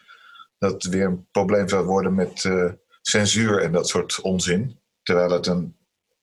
dat 0.58 0.72
het 0.72 0.84
weer 0.84 1.06
een 1.06 1.28
probleem 1.32 1.70
zou 1.70 1.86
worden 1.86 2.16
met 2.16 2.46
eh, 2.46 2.72
censuur 3.02 3.62
en 3.62 3.72
dat 3.72 3.88
soort 3.88 4.22
onzin. 4.22 4.80
Terwijl 5.04 5.32
het 5.32 5.48
een 5.48 5.78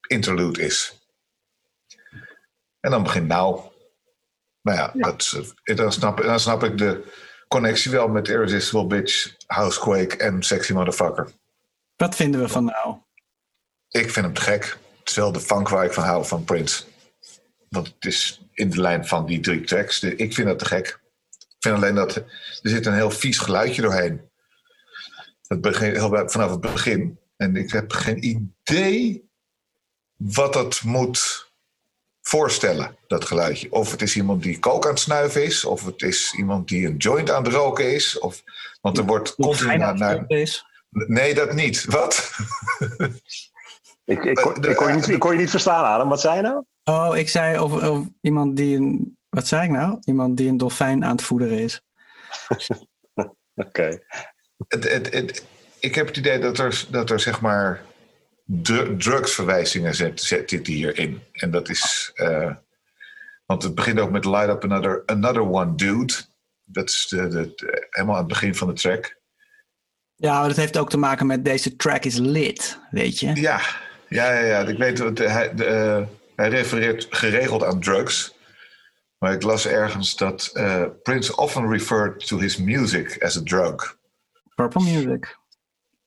interlude 0.07 0.61
is. 0.61 0.97
En 2.79 2.91
dan 2.91 3.03
begint 3.03 3.27
nou. 3.27 3.61
Nou 4.61 4.77
ja, 4.77 4.91
Dat, 4.93 5.33
eh, 5.63 5.75
dan, 5.75 5.91
snap, 5.91 6.21
dan 6.21 6.39
snap 6.39 6.63
ik 6.63 6.77
de 6.77 7.03
connectie 7.47 7.91
wel 7.91 8.07
met 8.07 8.27
Irresistible 8.27 8.87
Bitch, 8.87 9.35
Housequake 9.45 10.17
en 10.17 10.43
Sexy 10.43 10.73
Motherfucker. 10.73 11.31
Wat 11.95 12.15
vinden 12.15 12.41
we 12.41 12.47
van 12.47 12.63
nou? 12.63 12.97
Ik 13.89 14.11
vind 14.11 14.25
hem 14.25 14.33
te 14.33 14.41
gek. 14.41 14.77
Het 14.99 15.09
is 15.09 15.15
wel 15.15 15.31
de 15.31 15.39
funk 15.39 15.69
waar 15.69 15.85
ik 15.85 15.93
van 15.93 16.03
hou 16.03 16.25
van 16.25 16.43
Prince. 16.43 16.83
Want 17.69 17.87
het 17.87 18.05
is 18.05 18.41
in 18.53 18.69
de 18.69 18.81
lijn 18.81 19.07
van 19.07 19.25
die 19.25 19.39
drie 19.39 19.61
tracks. 19.61 20.03
Ik 20.03 20.33
vind 20.33 20.47
dat 20.47 20.59
te 20.59 20.65
gek. 20.65 20.99
Ik 21.39 21.55
vind 21.59 21.75
alleen 21.75 21.95
dat 21.95 22.15
er 22.15 22.25
zit 22.61 22.85
een 22.85 22.93
heel 22.93 23.11
vies 23.11 23.37
geluidje 23.37 23.81
doorheen. 23.81 24.29
Het 25.47 25.61
begin, 25.61 25.93
heel, 25.93 26.29
vanaf 26.29 26.51
het 26.51 26.61
begin. 26.61 27.19
En 27.37 27.55
ik 27.55 27.71
heb 27.71 27.91
geen 27.91 28.25
idee 28.25 29.26
wat 30.17 30.53
dat 30.53 30.81
moet 30.83 31.51
voorstellen, 32.21 32.97
dat 33.07 33.25
geluidje. 33.25 33.71
Of 33.71 33.91
het 33.91 34.01
is 34.01 34.15
iemand 34.15 34.43
die 34.43 34.59
kook 34.59 34.83
aan 34.85 34.91
het 34.91 34.99
snuiven 34.99 35.43
is. 35.43 35.65
Of 35.65 35.85
het 35.85 36.01
is 36.01 36.33
iemand 36.37 36.67
die 36.67 36.87
een 36.87 36.97
joint 36.97 37.31
aan 37.31 37.43
het 37.43 37.53
roken 37.53 37.93
is. 37.93 38.19
Of, 38.19 38.43
want 38.81 38.97
er 38.97 39.05
wordt 39.05 39.35
continu 39.35 39.77
naar... 39.77 39.97
naar 39.97 40.23
Is. 40.27 40.65
nee, 40.89 41.33
dat 41.33 41.53
niet. 41.53 41.85
Wat? 41.85 42.31
Ik, 44.05 44.23
ik, 44.23 44.35
kon- 44.35 44.63
ik, 44.69 44.75
kon 44.75 44.87
je 44.87 44.93
niet, 44.93 45.07
ik 45.07 45.19
kon 45.19 45.31
je 45.31 45.37
niet 45.37 45.49
verstaan, 45.49 45.83
Adam. 45.85 46.09
Wat 46.09 46.21
zei 46.21 46.35
je 46.35 46.41
nou? 46.41 46.63
Oh, 46.83 47.17
ik 47.17 47.29
zei 47.29 47.57
over, 47.57 47.89
over 47.89 48.09
iemand 48.21 48.57
die 48.57 48.77
een. 48.77 49.17
Wat 49.29 49.47
zei 49.47 49.63
ik 49.63 49.69
nou? 49.69 49.97
Iemand 50.03 50.37
die 50.37 50.49
een 50.49 50.57
dolfijn 50.57 51.05
aan 51.05 51.11
het 51.11 51.21
voederen 51.21 51.57
is. 51.59 51.81
Oké. 53.55 53.99
het, 54.67 54.83
het, 54.91 55.13
het- 55.13 55.45
ik 55.79 55.95
heb 55.95 56.07
het 56.07 56.17
idee 56.17 56.39
dat 56.39 56.57
er, 56.57 56.85
dat 56.89 57.09
er 57.09 57.19
zeg 57.19 57.41
maar 57.41 57.81
dru- 58.47 58.97
drugsverwijzingen 58.97 59.95
zit, 59.95 60.21
zit 60.21 60.49
dit 60.49 60.67
hierin. 60.67 61.21
En 61.31 61.51
dat 61.51 61.69
is. 61.69 62.11
eh, 62.13 62.55
want 63.45 63.63
het 63.63 63.75
begint 63.75 63.99
ook 63.99 64.11
met 64.11 64.25
Light 64.25 64.49
Up 64.49 64.63
Another, 64.63 65.03
another 65.05 65.41
One 65.41 65.75
Dude. 65.75 66.13
Dat 66.63 66.89
is 66.89 67.05
de, 67.09 67.27
de, 67.27 67.51
de- 67.55 67.87
helemaal 67.89 68.15
aan 68.15 68.21
het 68.23 68.31
begin 68.33 68.55
van 68.55 68.67
de 68.67 68.73
track. 68.73 69.15
Ja, 70.15 70.39
maar 70.39 70.47
dat 70.47 70.57
heeft 70.57 70.77
ook 70.77 70.89
te 70.89 70.97
maken 70.97 71.25
met 71.27 71.45
deze 71.45 71.75
track 71.75 72.03
is 72.05 72.17
lit, 72.17 72.79
weet 72.91 73.19
je? 73.19 73.35
Ja, 73.35 73.61
ja, 74.09 74.31
ja, 74.31 74.39
ja. 74.45 74.59
Ik 74.59 74.77
weet 74.77 74.97
dat 74.97 75.17
hij, 75.17 75.53
de, 75.55 75.65
eh, 75.65 76.03
hij 76.35 76.49
refereert 76.49 77.07
geregeld 77.09 77.63
aan 77.63 77.79
drugs. 77.79 78.35
Maar 79.17 79.33
ik 79.33 79.41
las 79.43 79.67
ergens 79.67 80.15
dat 80.15 80.49
eh, 80.53 80.83
Prince 81.03 81.35
often 81.35 81.69
referred 81.71 82.27
to 82.27 82.37
his 82.39 82.57
music 82.57 83.23
as 83.23 83.37
a 83.37 83.41
drug. 83.43 83.97
Purple 84.55 84.83
Music. 84.83 85.37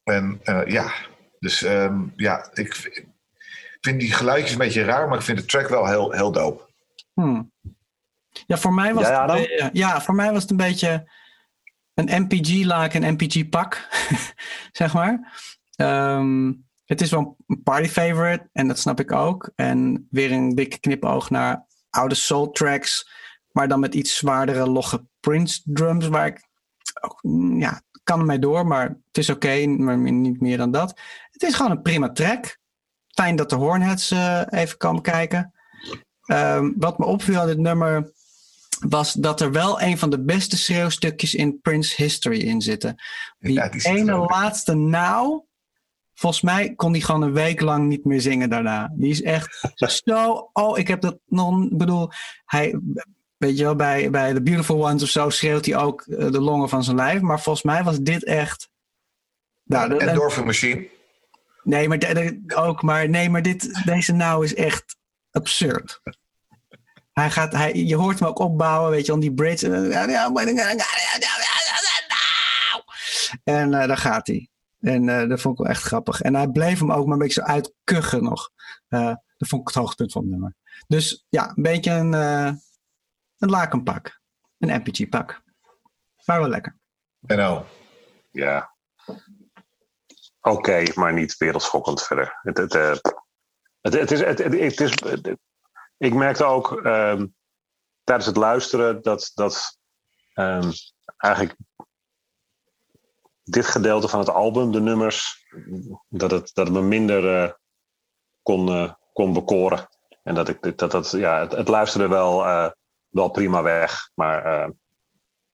En 0.04 0.40
ja, 0.66 0.92
dus 1.40 1.62
ehm, 1.62 2.02
ja, 2.16 2.48
ik 2.52 2.74
vind 3.80 4.00
die 4.00 4.12
geluidjes 4.12 4.52
een 4.52 4.58
beetje 4.58 4.84
raar, 4.84 5.08
maar 5.08 5.18
ik 5.18 5.24
vind 5.24 5.38
de 5.38 5.44
track 5.44 5.68
wel 5.68 5.86
heel, 5.86 6.12
heel 6.12 6.32
dope. 6.32 6.62
Hmm. 7.12 7.52
Ja, 8.46 8.58
voor 8.58 8.72
mij 8.74 8.94
was 8.94 9.02
Jij, 9.02 9.12
het, 9.12 9.20
Adam? 9.20 9.36
een 9.36 9.42
beetje- 9.42 9.70
ja, 9.72 10.00
voor 10.00 10.14
mij 10.14 10.32
was 10.32 10.42
het 10.42 10.50
een 10.50 10.56
beetje 10.56 11.10
een 11.94 12.22
MPG-laak 12.22 12.94
en 12.94 13.12
MPG-pak, 13.12 13.88
zeg 14.72 14.92
maar. 14.92 15.40
Ehm, 15.76 16.52
het 16.84 17.00
is 17.00 17.10
wel 17.10 17.36
een 17.46 17.62
party 17.62 17.88
favorite 17.88 18.48
en 18.52 18.68
dat 18.68 18.78
snap 18.78 19.00
ik 19.00 19.12
ook. 19.12 19.50
En 19.56 20.06
weer 20.10 20.32
een 20.32 20.54
dikke 20.54 20.78
knipoog 20.80 21.30
naar 21.30 21.66
oude 21.90 22.14
soul 22.14 22.50
tracks, 22.50 23.10
maar 23.52 23.68
dan 23.68 23.80
met 23.80 23.94
iets 23.94 24.16
zwaardere 24.16 24.68
logge 24.68 25.04
Prince 25.20 25.60
drums, 25.64 26.08
waar 26.08 26.26
ik 26.26 26.48
ook, 27.00 27.18
mm, 27.22 27.60
ja, 27.60 27.82
kan 28.04 28.20
ermee 28.20 28.38
door, 28.38 28.66
maar 28.66 28.82
het 29.06 29.18
is 29.18 29.30
oké, 29.30 29.66
maar 29.66 29.98
niet 29.98 30.40
meer 30.40 30.56
dan 30.56 30.70
dat. 30.70 31.00
Het 31.40 31.48
is 31.48 31.54
gewoon 31.54 31.70
een 31.70 31.82
prima 31.82 32.10
track. 32.12 32.58
Fijn 33.08 33.36
dat 33.36 33.50
de 33.50 33.56
Hornets 33.56 34.10
eh, 34.10 34.42
even 34.50 34.76
komen 34.76 35.02
kijken. 35.02 35.52
Ehm, 36.22 36.72
wat 36.76 36.98
me 36.98 37.04
opviel 37.04 37.40
aan 37.40 37.46
dit 37.46 37.58
nummer 37.58 38.12
was 38.88 39.12
dat 39.12 39.40
er 39.40 39.52
wel 39.52 39.80
een 39.80 39.98
van 39.98 40.10
de 40.10 40.24
beste 40.24 40.56
schreeuwstukjes 40.56 41.34
in 41.34 41.60
Prince 41.60 42.02
History 42.02 42.40
in 42.40 42.60
zitten. 42.60 43.02
Die, 43.38 43.52
Ja, 43.52 43.70
ene 43.70 44.16
laatste 44.16 44.74
nou, 44.74 45.42
volgens 46.14 46.42
mij 46.42 46.74
kon 46.74 46.92
die 46.92 47.04
gewoon 47.04 47.22
een 47.22 47.32
week 47.32 47.60
lang 47.60 47.88
niet 47.88 48.04
meer 48.04 48.20
zingen 48.20 48.50
daarna. 48.50 48.92
Die 48.94 49.10
is 49.10 49.22
echt 49.22 49.64
zo, 50.04 50.50
oh 50.52 50.78
ik 50.78 50.88
heb 50.88 51.00
dat 51.00 51.18
nog, 51.26 51.68
bedoel, 51.70 52.10
hij, 52.44 52.80
weet 53.36 53.58
je 53.58 53.64
wel, 53.64 53.76
bij, 53.76 54.10
bij 54.10 54.32
The 54.32 54.42
Beautiful 54.42 54.88
Ones 54.88 55.02
of 55.02 55.08
zo 55.08 55.28
schreeuwt 55.28 55.66
hij 55.66 55.76
ook 55.76 56.02
eh, 56.02 56.30
de 56.30 56.40
longen 56.40 56.68
van 56.68 56.84
zijn 56.84 56.96
lijf. 56.96 57.20
Maar 57.20 57.40
volgens 57.40 57.64
mij 57.64 57.82
was 57.82 57.98
dit 57.98 58.24
echt... 58.24 58.68
Nou, 59.64 59.96
Endorphin 59.96 60.44
Machine. 60.44 60.98
Nee, 61.62 61.88
maar 61.88 62.32
ook, 62.54 62.82
maar 62.82 63.08
nee, 63.08 63.30
maar 63.30 63.42
dit, 63.42 63.84
deze 63.84 64.12
nou 64.12 64.44
is 64.44 64.54
echt 64.54 64.96
absurd. 65.30 66.00
Hij 67.12 67.30
gaat, 67.30 67.52
hij, 67.52 67.74
je 67.74 67.96
hoort 67.96 68.18
hem 68.18 68.28
ook 68.28 68.38
opbouwen, 68.38 68.90
weet 68.90 69.06
je, 69.06 69.12
aan 69.12 69.20
die 69.20 69.34
bridge. 69.34 69.66
En 73.44 73.70
daar 73.70 73.96
gaat 73.96 74.26
hij. 74.26 74.48
En 74.80 75.08
eh, 75.08 75.28
dat 75.28 75.40
vond 75.40 75.58
ik 75.58 75.64
wel 75.64 75.74
echt 75.74 75.82
grappig. 75.82 76.20
En 76.20 76.34
hij 76.34 76.48
bleef 76.48 76.78
hem 76.78 76.92
ook 76.92 77.04
maar 77.04 77.12
een 77.12 77.22
beetje 77.22 77.40
zo 77.40 77.46
uitkuchen 77.46 78.22
nog. 78.22 78.50
Eh, 78.88 79.14
dat 79.36 79.48
vond 79.48 79.60
ik 79.60 79.66
het 79.66 79.76
hoogtepunt 79.76 80.12
van 80.12 80.22
het 80.22 80.30
nummer. 80.30 80.54
Dus 80.86 81.26
ja, 81.28 81.48
een 81.48 81.62
beetje 81.62 81.90
een, 81.90 82.14
eh 82.14 82.52
een 83.38 83.50
lakenpak. 83.50 84.20
Een 84.58 84.80
MPG-pak. 84.80 85.42
Maar 86.24 86.40
wel 86.40 86.48
lekker. 86.48 86.76
En 87.26 87.36
nou, 87.36 87.64
Ja. 88.30 88.74
Oké, 90.40 90.82
maar 90.94 91.12
niet 91.12 91.36
wereldschokkend 91.36 92.02
verder. 92.02 92.38
Het, 92.42 92.56
het, 92.56 92.74
eh, 92.74 92.96
het, 93.80 93.94
het 93.94 94.10
is, 94.10 94.20
het, 94.20 94.80
is, 94.80 94.94
ik 95.96 96.14
merkte 96.14 96.44
ook 96.44 96.84
ehm, 96.84 97.26
tijdens 98.04 98.28
het 98.28 98.36
luisteren 98.36 99.02
dat, 99.02 99.30
dat 99.34 99.78
ehm, 100.32 100.70
eigenlijk 101.16 101.56
dit 103.42 103.66
gedeelte 103.66 104.08
van 104.08 104.18
het 104.18 104.28
album, 104.28 104.72
de 104.72 104.80
nummers, 104.80 105.46
dat 106.08 106.30
het, 106.30 106.50
dat 106.54 106.66
het 106.66 106.76
me 106.76 106.82
minder 106.82 107.42
eh, 107.42 107.52
kon, 108.42 108.68
eh, 108.68 108.92
kon 109.12 109.32
bekoren. 109.32 109.88
En 110.22 110.34
dat 110.34 110.48
ik 110.48 110.78
dat, 110.78 110.90
dat 110.90 111.10
ja, 111.10 111.40
het, 111.40 111.52
het 111.52 111.68
luisterde 111.68 112.08
wel, 112.08 112.44
wel 113.08 113.28
prima 113.30 113.62
weg, 113.62 114.10
maar 114.14 114.70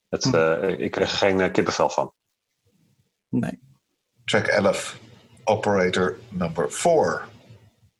het, 0.09 0.35
eh, 0.35 0.79
ik 0.79 0.91
kreeg 0.91 1.11
er 1.11 1.17
geen 1.17 1.53
kippenvel 1.53 1.91
van. 1.91 2.13
Nee. 3.29 3.66
Track 4.27 4.47
11, 4.47 4.97
Operator 5.45 6.17
number 6.29 6.73
4. 6.73 7.25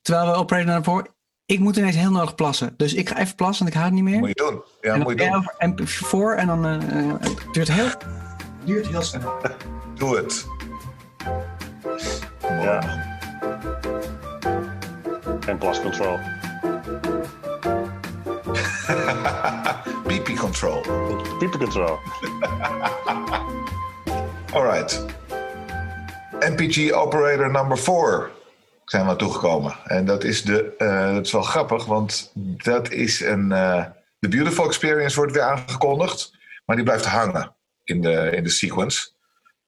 Terwijl 0.03 0.27
we 0.27 0.37
operaten 0.37 0.67
naar 0.67 0.85
voren. 0.85 1.15
Ik 1.45 1.59
moet 1.59 1.77
ineens 1.77 1.97
heel 1.97 2.11
nodig 2.11 2.35
plassen. 2.35 2.75
Dus 2.77 2.95
ik 2.95 3.09
ga 3.09 3.19
even 3.19 3.35
plassen, 3.35 3.65
want 3.65 3.77
ik 3.77 3.83
het 3.83 3.93
niet 3.93 4.03
meer. 4.03 4.19
Moet 4.19 4.29
je 4.29 4.35
doen. 4.35 4.63
Ja, 4.81 4.95
en 4.95 5.01
moet 5.01 5.11
je 5.11 5.17
doen. 5.17 5.35
over 5.35 5.55
MP4 5.59 6.39
en 6.39 6.47
dan 6.47 6.67
eh, 6.67 6.75
eh, 6.75 7.15
het 7.21 7.45
duurt 7.53 7.73
heel, 7.73 7.89
duurt 8.65 8.87
heel 8.87 9.03
snel. 9.03 9.33
Doe 9.99 10.17
het. 10.17 10.47
Ja. 12.41 13.05
En 15.47 15.59
plus 15.59 15.81
control. 15.81 16.19
BP 20.07 20.37
control. 20.45 20.81
People 21.39 21.59
control. 21.59 21.99
Alright. 24.53 25.05
MPG 26.41 26.93
Operator 26.93 27.51
number 27.51 27.79
4 27.79 28.31
zijn 28.85 29.07
we 29.07 29.17
toegekomen. 29.17 29.77
En 29.85 30.05
dat 30.05 30.25
is, 30.25 30.43
de, 30.43 30.75
eh, 30.79 31.15
dat 31.15 31.27
is 31.27 31.33
wel 31.33 31.43
grappig, 31.43 31.85
want 31.85 32.31
dat 32.63 32.91
is 32.91 33.21
een. 33.21 33.53
eh 33.53 33.85
The 34.19 34.29
Beautiful 34.29 34.65
Experience 34.65 35.17
wordt 35.17 35.33
weer 35.33 35.43
aangekondigd, 35.43 36.37
maar 36.65 36.77
die 36.77 36.85
blijft 36.85 37.05
hangen 37.05 37.55
in 37.85 38.01
de, 38.01 38.31
in 38.31 38.43
de 38.43 38.51
sequence. 38.51 39.09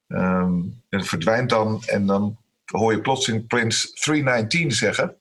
Ehm, 0.09 0.53
en 0.89 0.99
het 0.99 1.09
verdwijnt 1.09 1.51
dan 1.51 1.83
en 1.87 2.07
dan 2.07 2.37
hoor 2.65 2.93
je 2.93 3.01
plotseling 3.01 3.47
Prince 3.47 3.93
319 3.93 4.73
zeggen. 4.73 5.17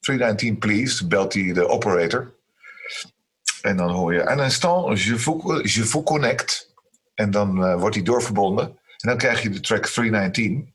319 0.00 0.58
please, 0.58 1.06
belt 1.06 1.34
hij 1.34 1.52
de 1.52 1.68
operator. 1.68 2.34
En 3.62 3.76
dan 3.76 3.90
hoor 3.90 4.14
je 4.14 4.30
un 4.30 4.38
instant, 4.38 5.02
je 5.02 5.18
vous, 5.18 5.74
je 5.74 6.02
connect. 6.02 6.74
En 7.14 7.30
dan 7.30 7.64
eh, 7.64 7.80
wordt 7.80 7.94
hij 7.94 8.04
doorverbonden. 8.04 8.78
En 8.98 9.08
dan 9.08 9.16
krijg 9.18 9.42
je 9.42 9.50
de 9.50 9.60
track 9.60 9.86
319. 9.86 10.74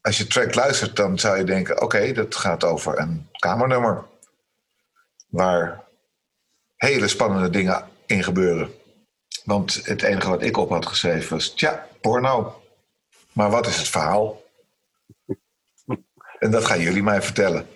als 0.00 0.18
je 0.18 0.26
track 0.26 0.54
luistert, 0.54 0.96
dan 0.96 1.18
zou 1.18 1.38
je 1.38 1.44
denken: 1.44 1.80
oké, 1.82 2.12
dat 2.12 2.34
gaat 2.36 2.64
over 2.64 2.98
een 2.98 3.28
kamernummer. 3.38 4.04
Waar 5.28 5.84
hele 6.76 7.08
spannende 7.08 7.50
dingen 7.50 7.88
in 8.06 8.22
gebeuren. 8.24 8.70
Want 9.44 9.74
het 9.86 10.02
enige 10.02 10.28
wat 10.28 10.42
ik 10.42 10.56
op 10.56 10.70
had 10.70 10.86
geschreven 10.86 11.30
was: 11.36 11.54
tja, 11.54 11.86
porno. 12.00 12.62
Maar 13.32 13.50
wat 13.50 13.66
is 13.66 13.76
het 13.76 13.88
verhaal? 13.88 14.42
En 16.38 16.50
dat 16.50 16.64
gaan 16.64 16.80
jullie 16.80 17.02
mij 17.02 17.22
vertellen. 17.22 17.68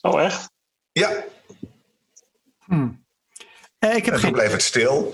Oh, 0.00 0.22
echt? 0.22 0.50
Ja, 0.92 1.24
Eh, 3.78 3.96
ik, 3.96 4.04
heb 4.04 4.14
en 4.14 4.20
toen 4.20 4.20
geen, 4.20 4.32
bleef 4.32 4.52
het 4.52 4.62
stil. 4.62 5.10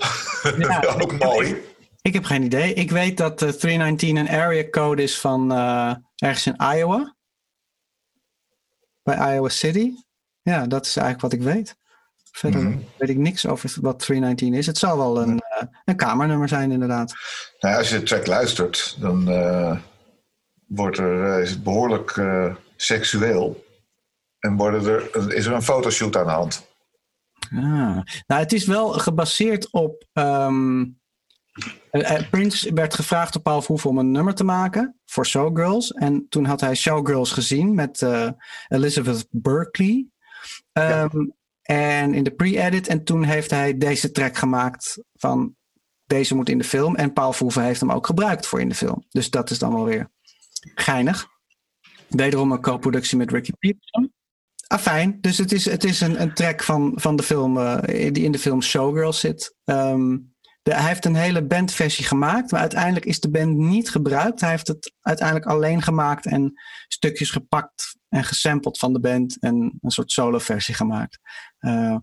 Ja, 0.57 0.83
Ook 0.93 1.01
ik 1.01 1.11
heb- 1.11 1.23
mooi. 1.23 1.68
Ik 2.01 2.13
heb 2.13 2.23
geen 2.23 2.43
idee. 2.43 2.73
Ik 2.73 2.91
weet 2.91 3.17
dat 3.17 3.41
eh 3.41 3.49
319 3.49 4.15
een 4.17 4.29
area 4.29 4.69
code 4.69 5.03
is 5.03 5.19
van 5.19 5.51
eh, 5.51 5.93
ergens 6.15 6.45
in 6.45 6.55
Iowa. 6.75 7.15
Bij 9.03 9.33
Iowa 9.35 9.49
City. 9.49 9.91
Ja, 10.41 10.67
dat 10.67 10.85
is 10.85 10.95
eigenlijk 10.95 11.21
wat 11.21 11.41
ik 11.41 11.53
weet. 11.53 11.77
Verder 12.31 12.61
Mhm. 12.61 12.77
weet 12.97 13.09
ik 13.09 13.17
niks 13.17 13.45
over 13.45 13.73
wat 13.81 13.99
319 13.99 14.53
is. 14.53 14.65
Het 14.65 14.77
zal 14.77 14.97
wel 14.97 15.21
een, 15.21 15.39
eh, 15.39 15.67
een 15.85 15.95
kamernummer 15.95 16.47
zijn, 16.47 16.71
inderdaad. 16.71 17.13
Nou, 17.59 17.77
als 17.77 17.89
je 17.89 17.97
de 17.99 18.03
track 18.03 18.27
luistert, 18.27 18.97
dan 18.99 19.27
wordt 20.69 20.97
er, 20.97 21.41
is 21.41 21.49
het 21.49 21.63
behoorlijk 21.63 22.17
eh, 22.17 22.55
seksueel. 22.75 23.65
En 24.39 24.57
worden 24.57 24.85
er, 24.85 25.33
is 25.33 25.45
er 25.45 25.53
een 25.53 25.61
fotoshoot 25.61 26.17
aan 26.17 26.25
de 26.25 26.31
hand. 26.31 26.67
Ah. 27.53 27.61
Nou, 28.27 28.41
het 28.41 28.53
is 28.53 28.65
wel 28.65 28.89
gebaseerd 28.89 29.71
op. 29.71 30.05
ehm 30.13 30.81
eh, 30.81 30.81
eh, 30.81 30.87
Prince 32.29 32.73
werd 32.73 32.93
gevraagd 32.93 33.35
op 33.35 33.43
Paul 33.43 33.61
Verhoeven 33.61 33.89
om 33.89 33.97
een 33.97 34.11
nummer 34.11 34.35
te 34.35 34.43
maken 34.43 34.99
voor 35.05 35.25
Showgirls. 35.25 35.91
En 35.91 36.25
toen 36.29 36.45
had 36.45 36.61
hij 36.61 36.75
Showgirls 36.75 37.31
gezien 37.31 37.73
met 37.75 38.01
eh, 38.01 38.29
Elizabeth 38.67 39.27
Berkley. 39.29 40.07
Ehm, 40.71 41.27
En 41.61 42.13
in 42.13 42.23
de 42.23 42.31
pre-edit. 42.31 42.87
En 42.87 43.03
toen 43.03 43.23
heeft 43.23 43.51
hij 43.51 43.77
deze 43.77 44.11
track 44.11 44.37
gemaakt 44.37 45.03
van 45.13 45.55
deze 46.05 46.35
moet 46.35 46.49
in 46.49 46.57
de 46.57 46.63
film. 46.63 46.95
En 46.95 47.13
Paul 47.13 47.33
Verhoeven 47.33 47.63
heeft 47.63 47.79
hem 47.79 47.91
ook 47.91 48.05
gebruikt 48.05 48.47
voor 48.47 48.61
in 48.61 48.69
de 48.69 48.75
film. 48.75 49.05
Dus 49.09 49.29
dat 49.29 49.49
is 49.49 49.59
dan 49.59 49.73
wel 49.73 49.85
weer 49.85 50.11
geinig. 50.75 51.27
Wederom 52.07 52.51
een 52.51 52.61
co-productie 52.61 53.17
met 53.17 53.31
Ricky 53.31 53.51
Peterson. 53.59 54.13
Afijn, 54.67 55.17
dus 55.21 55.37
het 55.37 55.51
is, 55.51 55.65
het 55.65 55.83
is 55.83 56.01
een, 56.01 56.21
een 56.21 56.33
track 56.33 56.63
van, 56.63 56.91
van 56.95 57.15
de 57.15 57.23
film 57.23 57.57
eh, 57.57 58.11
die 58.13 58.23
in 58.23 58.31
de 58.31 58.39
film 58.39 58.61
Showgirls 58.61 59.19
zit. 59.19 59.55
Ehm, 59.63 60.17
de, 60.61 60.73
hij 60.73 60.87
heeft 60.87 61.05
een 61.05 61.15
hele 61.15 61.45
bandversie 61.45 62.05
gemaakt, 62.05 62.51
maar 62.51 62.61
uiteindelijk 62.61 63.05
is 63.05 63.19
de 63.19 63.29
band 63.29 63.57
niet 63.57 63.89
gebruikt. 63.89 64.41
Hij 64.41 64.49
heeft 64.49 64.67
het 64.67 64.93
uiteindelijk 65.01 65.47
alleen 65.47 65.81
gemaakt 65.81 66.25
en 66.25 66.53
stukjes 66.87 67.31
gepakt 67.31 67.97
en 68.09 68.23
gesampled 68.23 68.77
van 68.77 68.93
de 68.93 68.99
band 68.99 69.39
en 69.39 69.77
een 69.81 69.91
soort 69.91 70.11
solo-versie 70.11 70.73
gemaakt. 70.73 71.19
Eh, 71.59 71.95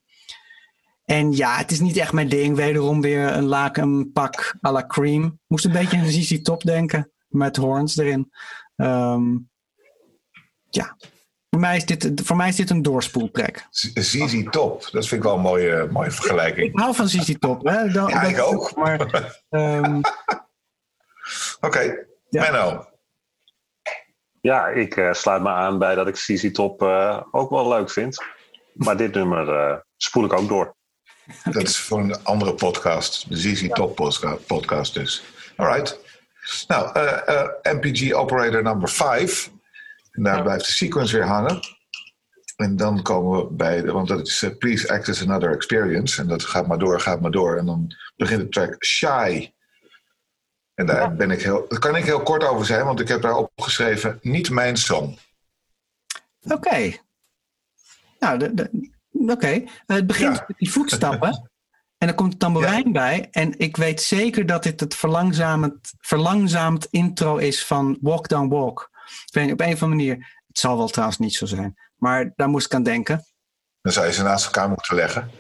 en 1.05 1.33
ja, 1.33 1.57
het 1.57 1.71
is 1.71 1.81
niet 1.81 1.97
echt 1.97 2.13
mijn 2.13 2.29
ding. 2.29 2.57
Wederom 2.57 3.01
weer 3.01 3.33
een 3.33 3.45
lakenpak 3.45 4.57
à 4.67 4.73
la 4.73 4.87
Cream. 4.87 5.41
Moest 5.47 5.65
een 5.65 5.73
beetje 5.73 5.97
aan 5.97 6.07
ZZ 6.07 6.43
Top 6.43 6.63
denken, 6.63 7.13
met 7.29 7.57
horns 7.57 7.97
erin. 7.97 8.33
Ehm, 8.77 9.37
ja, 10.71 10.97
voor 11.51 11.61
mij, 11.61 11.77
is 11.77 11.85
dit, 11.87 12.11
voor 12.25 12.37
mij 12.37 12.49
is 12.49 12.57
dit 12.57 12.71
een 12.71 12.83
doorspoeltrek. 12.83 13.67
Z- 13.71 13.91
ZZ 13.95 14.43
Top, 14.51 14.89
dat 14.91 15.07
vind 15.07 15.13
ik 15.13 15.23
wel 15.23 15.35
een 15.35 15.41
mooie, 15.41 15.89
mooie 15.91 16.11
vergelijking. 16.11 16.67
Ik 16.73 16.79
hou 16.79 16.95
van 16.95 17.09
ZZ 17.09 17.35
Top. 17.39 17.65
Hè? 17.67 17.89
Dan, 17.93 18.09
Ja, 18.09 18.21
dat- 18.21 18.31
ik 18.31 18.41
ook. 18.41 18.75
Maar, 18.77 19.43
ehm, 19.49 20.01
Oké, 21.61 21.81
Ja. 22.29 22.43
Menno. 22.51 22.87
Ja, 24.41 24.67
ik 24.69 24.97
eh, 24.97 25.13
sluit 25.13 25.43
me 25.43 25.49
aan 25.49 25.79
bij 25.79 25.95
dat 25.95 26.09
ik 26.09 26.15
CC 26.15 26.55
Top 26.55 26.83
eh, 26.83 27.23
ook 27.31 27.51
wel 27.51 27.69
leuk 27.69 27.91
vind. 27.91 28.23
Maar 28.73 28.97
dit 28.97 29.15
nummer 29.15 29.49
eh, 29.57 29.77
spoel 29.97 30.25
ik 30.25 30.33
ook 30.33 30.49
door. 30.49 30.75
Dat 31.45 31.63
is 31.63 31.77
voor 31.79 31.99
een 31.99 32.25
andere 32.25 32.55
podcast. 32.55 33.29
De 33.29 33.37
ZZ 33.37 33.69
Top 33.69 33.97
podcast 34.47 34.95
dus. 34.95 35.23
Alright. 35.57 35.99
Nou, 36.69 36.91
eh, 36.93 37.29
eh, 37.41 37.49
MPG 37.63 38.13
Operator 38.13 38.63
number 38.63 38.89
5. 38.89 39.51
En 40.17 40.23
daar 40.23 40.43
blijft 40.43 40.67
de 40.67 40.73
sequence 40.73 41.17
weer 41.17 41.27
hangen. 41.27 41.61
En 42.57 42.77
dan 42.77 43.03
komen 43.03 43.39
we 43.39 43.53
bij, 43.53 43.83
de, 43.83 43.93
want 43.93 44.09
dat 44.09 44.27
is 44.27 44.43
eh, 44.43 44.57
Please 44.59 44.93
Act 44.93 45.09
as 45.09 45.23
Another 45.23 45.55
Experience. 45.55 46.21
En 46.21 46.29
dat 46.29 46.45
gaat 46.45 46.67
maar 46.67 46.79
door, 46.79 47.01
gaat 47.01 47.21
maar 47.21 47.31
door. 47.31 47.57
En 47.57 47.67
dan 47.67 47.95
begint 48.17 48.41
de 48.41 48.49
track 48.49 48.85
Shy. 48.85 49.51
En 50.75 50.87
daar 50.87 51.15
ben 51.15 51.31
ik 51.31 51.43
heel, 51.43 51.67
daar 51.69 51.79
kan 51.79 51.97
ik 51.97 52.05
heel 52.05 52.23
kort 52.23 52.45
over 52.45 52.67
zijn, 52.67 52.85
want 52.85 53.01
ik 53.01 53.09
heb 53.09 53.23
daar 53.23 53.37
opgeschreven: 53.37 54.19
niet 54.23 54.51
mijn 54.51 54.77
song. 54.77 55.19
Oké. 56.49 56.93
Nou, 58.19 58.39
de, 58.39 58.55
de- 58.55 58.91
oké. 59.11 59.47
Eh, 59.47 59.65
het 59.87 60.07
begint 60.07 60.37
Ja. 60.37 60.45
met 60.49 60.59
die 60.59 60.71
voetstappen. 60.73 61.49
En 61.99 62.07
dan 62.07 62.17
komt 62.17 62.33
de 62.33 62.39
tamboerijn 62.39 62.93
bij. 62.93 63.29
En 63.31 63.59
ik 63.59 63.77
weet 63.77 64.03
zeker 64.03 64.47
dat 64.47 64.63
dit 64.63 64.81
het 64.81 64.95
verlangzamend, 64.95 65.93
verlangzaamd 65.99 66.87
intro 66.91 67.37
is 67.37 67.65
van 67.67 67.99
Walk 68.01 68.29
Down 68.29 68.49
Walk. 68.49 68.91
Ik 69.07 69.35
weet 69.35 69.45
niet, 69.45 69.53
op 69.53 69.61
een 69.61 69.73
of 69.73 69.83
andere 69.83 70.03
manier. 70.03 70.43
Het 70.47 70.59
zal 70.59 70.77
wel 70.77 70.89
trouwens 70.89 71.19
niet 71.19 71.35
zo 71.35 71.47
zijn. 71.47 71.75
Maar 71.97 72.33
daar 72.37 72.49
moest 72.49 72.67
ik 72.67 72.75
aan 72.75 72.83
denken. 72.83 73.25
Dan 73.81 73.93
zou 73.93 74.07
je 74.07 74.13
ze 74.13 74.23
naast 74.23 74.45
elkaar 74.45 74.69
moeten 74.69 74.97
leggen. 74.97 75.31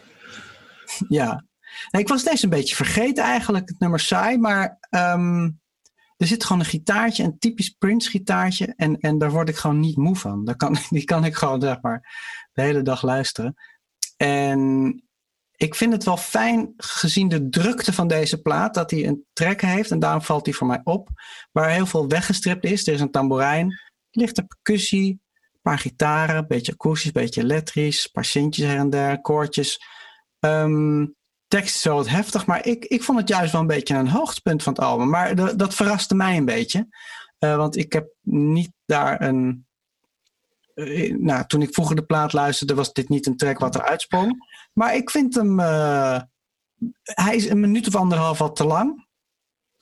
Ja. 1.09 1.45
Nee, 1.91 2.03
ik 2.03 2.09
was 2.09 2.23
deze 2.23 2.45
een 2.45 2.51
beetje 2.51 2.75
vergeten 2.75 3.25
eigenlijk, 3.25 3.69
het 3.69 3.79
nummer 3.79 4.01
saai. 4.01 4.39
Maar 4.39 4.77
ehm, 4.91 5.51
er 6.17 6.27
zit 6.27 6.45
gewoon 6.45 6.61
een 6.61 6.69
gitaartje, 6.69 7.25
een 7.25 7.39
typisch 7.39 7.71
Prince 7.71 8.11
gitaartje. 8.11 8.73
En, 8.77 8.99
en 9.01 9.19
daar 9.19 9.31
word 9.31 9.49
ik 9.49 9.57
gewoon 9.57 9.81
niet 9.81 9.97
moe 9.97 10.17
van. 10.17 10.45
Daar 10.45 10.57
kan, 10.57 10.77
die 10.91 11.05
kan 11.05 11.25
ik 11.25 11.35
gewoon 11.35 11.61
zeg 11.61 11.81
maar 11.81 12.15
de 12.53 12.63
hele 12.63 12.83
dag 12.83 13.03
luisteren. 13.03 13.55
En 14.17 15.03
ik 15.57 15.75
vind 15.75 15.93
het 15.93 16.05
wel 16.05 16.17
fijn 16.17 16.73
gezien 16.77 17.29
de 17.29 17.49
drukte 17.49 17.93
van 17.93 18.09
deze 18.09 18.41
plaat. 18.41 18.75
Dat 18.75 18.91
hij 18.91 19.07
een 19.07 19.25
track 19.33 19.61
heeft. 19.61 19.91
En 19.91 19.99
daarom 19.99 20.23
valt 20.23 20.47
hij 20.47 20.55
voor 20.55 20.67
mij 20.67 20.81
op. 20.85 21.09
Waar 21.53 21.71
heel 21.71 21.87
veel 21.87 22.09
weggestript 22.09 22.65
is. 22.65 22.87
Er 22.87 22.95
is 22.95 23.01
een 23.01 23.11
tamboerijn. 23.11 23.81
Lichte 24.11 24.45
percussie. 24.45 25.11
Een 25.11 25.61
paar 25.63 25.79
gitaren. 25.79 26.37
Een 26.37 26.47
beetje 26.47 26.73
akoestisch. 26.73 27.07
Een 27.15 27.23
beetje 27.23 27.43
elektrisch. 27.43 28.05
Een 28.05 28.11
paar 28.13 28.25
sintjes 28.25 28.67
her 28.67 28.79
en 28.79 28.91
der. 28.91 29.21
Koortjes. 29.21 29.81
Ehm, 30.41 31.07
tekst 31.49 31.77
is 31.77 31.85
wel 31.85 31.97
wat 31.97 32.09
heftig, 32.09 32.47
maar 32.47 32.67
ik, 32.67 32.85
ik 32.85 33.03
vond 33.03 33.19
het 33.19 33.29
juist 33.29 33.53
wel 33.53 33.61
een 33.61 33.67
beetje 33.67 33.95
een 33.95 34.09
hoogtepunt 34.09 34.63
van 34.63 34.73
het 34.73 34.83
album. 34.83 35.09
Maar 35.09 35.57
dat 35.57 35.75
verraste 35.75 36.15
mij 36.15 36.37
een 36.37 36.45
beetje. 36.45 36.89
Eh, 37.39 37.57
want 37.57 37.77
ik 37.77 37.93
heb 37.93 38.09
niet 38.23 38.73
daar 38.85 39.21
een. 39.23 39.66
Eh, 40.77 41.15
nou, 41.15 41.47
toen 41.47 41.63
ik 41.63 41.75
vroeger 41.75 41.97
de 41.97 42.05
plaat 42.05 42.33
luisterde, 42.33 42.75
was 42.75 42.93
dit 42.93 43.09
niet 43.09 43.27
een 43.27 43.37
track 43.37 43.59
wat 43.59 43.75
er 43.75 43.83
uitsprong. 43.83 44.49
Maar 44.73 44.95
ik 44.95 45.11
vind 45.11 45.35
hem. 45.35 45.61
eh, 45.61 46.21
hij 47.03 47.37
is 47.37 47.49
een 47.49 47.61
minuut 47.61 47.87
of 47.87 47.95
anderhalf 47.97 48.39
wat 48.39 48.57
te 48.57 48.65
lang. 48.65 49.07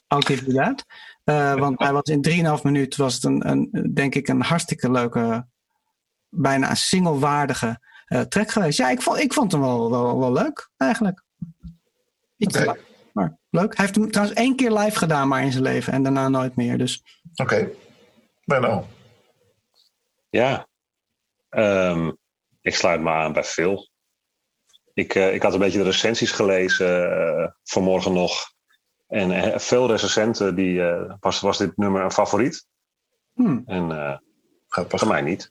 I'll 0.08 0.22
give 0.26 0.44
you 0.50 0.54
that. 0.64 0.84
Eh, 1.24 1.54
want 1.54 1.78
hij 1.78 1.92
was 1.92 2.02
in 2.02 2.22
3,5 2.58 2.62
minuut 2.62 2.96
was 2.96 3.14
het 3.14 3.24
een, 3.24 3.48
een, 3.48 3.90
denk 3.94 4.14
ik, 4.14 4.28
een 4.28 4.42
hartstikke 4.42 4.90
leuke, 4.90 5.46
bijna 6.28 6.70
een 6.70 6.76
singlewaardige 6.76 7.80
eh 8.04 8.20
track 8.20 8.50
geweest. 8.50 8.78
Ja, 8.78 8.90
ik 8.90 9.02
vond, 9.02 9.18
ik 9.18 9.32
vond 9.32 9.52
hem 9.52 9.60
wel, 9.60 9.90
wel, 9.90 10.18
wel 10.18 10.32
leuk, 10.32 10.70
eigenlijk. 10.76 11.22
Iets 12.36 12.56
Oké. 12.56 12.64
lang, 12.64 12.78
maar 13.12 13.38
leuk. 13.50 13.76
Hij 13.76 13.84
heeft 13.84 13.98
hem 13.98 14.10
trouwens 14.10 14.38
één 14.38 14.56
keer 14.56 14.72
live 14.72 14.98
gedaan, 14.98 15.28
maar 15.28 15.42
in 15.42 15.52
zijn 15.52 15.62
leven. 15.64 15.92
En 15.92 16.02
daarna 16.02 16.28
nooit 16.28 16.56
meer. 16.56 16.78
Dus 16.78 17.02
Oké. 17.34 17.68
Menno. 18.44 18.86
Ja, 20.30 20.66
Ehm, 21.54 22.12
ik 22.60 22.74
sluit 22.74 23.00
me 23.00 23.10
aan 23.10 23.32
bij 23.32 23.44
Phil. 23.44 23.88
Ik, 24.94 25.14
eh, 25.14 25.34
ik 25.34 25.42
had 25.42 25.52
een 25.52 25.58
beetje 25.58 25.78
de 25.78 25.84
recensies 25.84 26.30
gelezen 26.32 27.10
eh, 27.12 27.50
vanmorgen 27.62 28.12
nog. 28.12 28.52
En 29.06 29.30
eh, 29.30 29.58
veel 29.58 29.86
recensenten 29.86 30.54
die, 30.54 30.82
eh, 30.88 31.14
was, 31.20 31.40
was 31.40 31.58
dit 31.58 31.76
nummer 31.76 32.02
een 32.02 32.12
favoriet. 32.12 32.66
hmm. 33.34 33.62
En 33.66 33.90
eh 33.90 34.18
voor 34.88 35.08
mij 35.08 35.22
niet. 35.22 35.50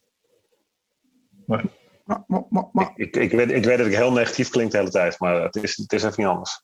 Maar, 1.45 1.63
maar, 2.05 2.23
maar, 2.49 2.69
maar- 2.71 2.91
Ik, 2.95 3.15
ik, 3.15 3.31
weet, 3.31 3.51
ik 3.51 3.63
weet 3.65 3.77
dat 3.77 3.87
ik 3.87 3.93
heel 3.95 4.11
negatief 4.11 4.49
klink 4.49 4.71
de 4.71 4.77
hele 4.77 4.89
tijd, 4.89 5.19
maar 5.19 5.41
het 5.41 5.55
is, 5.55 5.77
het 5.77 5.93
is 5.93 6.03
even 6.03 6.15
niet 6.23 6.27
anders. 6.31 6.63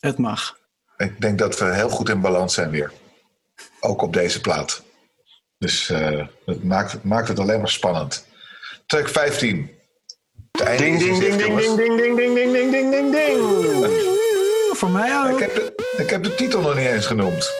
het 0.00 0.18
mag. 0.18 0.58
Ik 0.96 1.20
denk 1.20 1.38
dat 1.38 1.58
we 1.58 1.74
heel 1.74 1.88
goed 1.88 2.08
in 2.08 2.20
balans 2.20 2.54
zijn 2.54 2.70
weer. 2.70 2.92
Ook 3.80 4.02
op 4.02 4.12
deze 4.12 4.40
plaat. 4.40 4.82
Dus 5.58 5.90
eh 5.90 6.26
dat 6.46 6.62
maakt, 6.62 7.02
maakt 7.04 7.28
het 7.28 7.38
alleen 7.38 7.58
maar 7.58 7.68
spannend. 7.68 8.26
Track 8.86 9.08
15. 9.08 9.70
Het 10.52 10.60
einde 10.66 10.82
Ding, 10.82 10.98
ding, 10.98 11.18
ding, 11.18 11.36
ding, 11.36 11.46
jongens. 11.46 11.64
ding, 11.66 11.76
ding, 11.76 11.96
ding, 11.96 12.16
ding, 12.16 12.34
ding, 12.34 12.52
ding, 12.52 12.70
ding, 12.72 12.90
ding, 12.90 13.12
ding. 13.12 14.14
Voor 14.72 14.90
mij 14.90 15.08
Ik 15.08 15.32
ook. 15.32 15.40
heb, 15.40 15.54
de, 15.54 15.72
ik 16.02 16.10
heb 16.10 16.22
de 16.22 16.34
titel 16.34 16.60
nog 16.60 16.74
niet 16.76 16.86
eens 16.86 17.06
genoemd. 17.06 17.58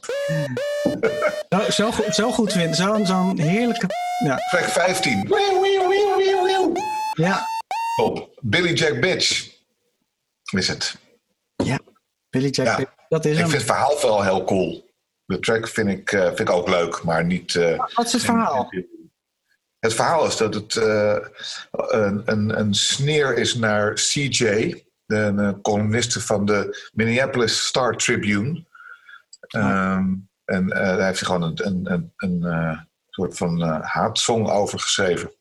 Zo, 1.49 1.71
zo, 1.71 1.91
goed- 1.93 2.15
zo 2.15 2.33
goed 2.33 2.53
vinden. 2.53 2.75
Zo'n 2.75 3.07
zo'n 3.07 3.39
heerlijke. 3.39 3.87
Ja, 4.25 4.37
Track 4.51 4.65
15. 4.65 5.29
ja, 7.15 7.47
Top. 7.97 8.29
Billy 8.41 8.73
Jack 8.73 9.01
Bitch. 9.01 9.49
Is 10.51 10.69
het. 10.69 10.95
Billy 12.31 12.49
Jack. 12.51 12.67
Ja. 12.67 12.75
Pitt, 12.77 12.91
Dat 13.09 13.25
is 13.25 13.33
Ik 13.33 13.39
hem. 13.39 13.49
vind 13.49 13.63
het 13.63 13.71
verhaal 13.71 13.99
wel 14.01 14.23
heel 14.23 14.45
cool. 14.45 14.86
De 15.27 15.39
track 15.39 15.69
vind 15.69 15.89
ik, 15.89 16.13
eh, 16.13 16.25
vind 16.27 16.39
ik 16.41 16.51
ook 16.51 16.69
leuk, 16.69 17.03
maar 17.03 17.25
niet... 17.25 17.55
eh, 17.55 17.79
Wat 17.95 18.07
is 18.07 18.13
het 18.13 18.23
verhaal? 18.23 18.73
Het 19.79 19.95
verhaal 19.95 20.27
is 20.27 20.37
dat 20.37 20.55
het 20.55 20.77
eh, 20.77 21.17
een, 21.71 22.23
een, 22.25 22.59
een 22.59 22.75
sneer 22.75 23.37
is 23.39 23.55
naar 23.55 23.93
CJ, 23.95 24.41
de 25.07 25.17
een 25.17 25.61
columniste 25.61 26.21
van 26.21 26.45
de 26.45 26.89
Minneapolis 26.93 27.67
Star 27.67 27.97
Tribune. 27.97 28.65
Ehm, 29.49 30.15
en 30.45 30.71
eh, 30.71 30.97
daar 30.97 31.07
heeft 31.07 31.21
hij 31.21 31.29
gewoon 31.29 31.43
een, 31.43 31.67
een, 31.67 31.93
een, 31.93 32.13
een 32.17 32.45
eh, 32.53 32.79
soort 33.11 33.37
van 33.37 33.63
eh, 33.63 33.81
haatsong 33.83 34.51
over 34.51 34.79
geschreven. 34.81 35.33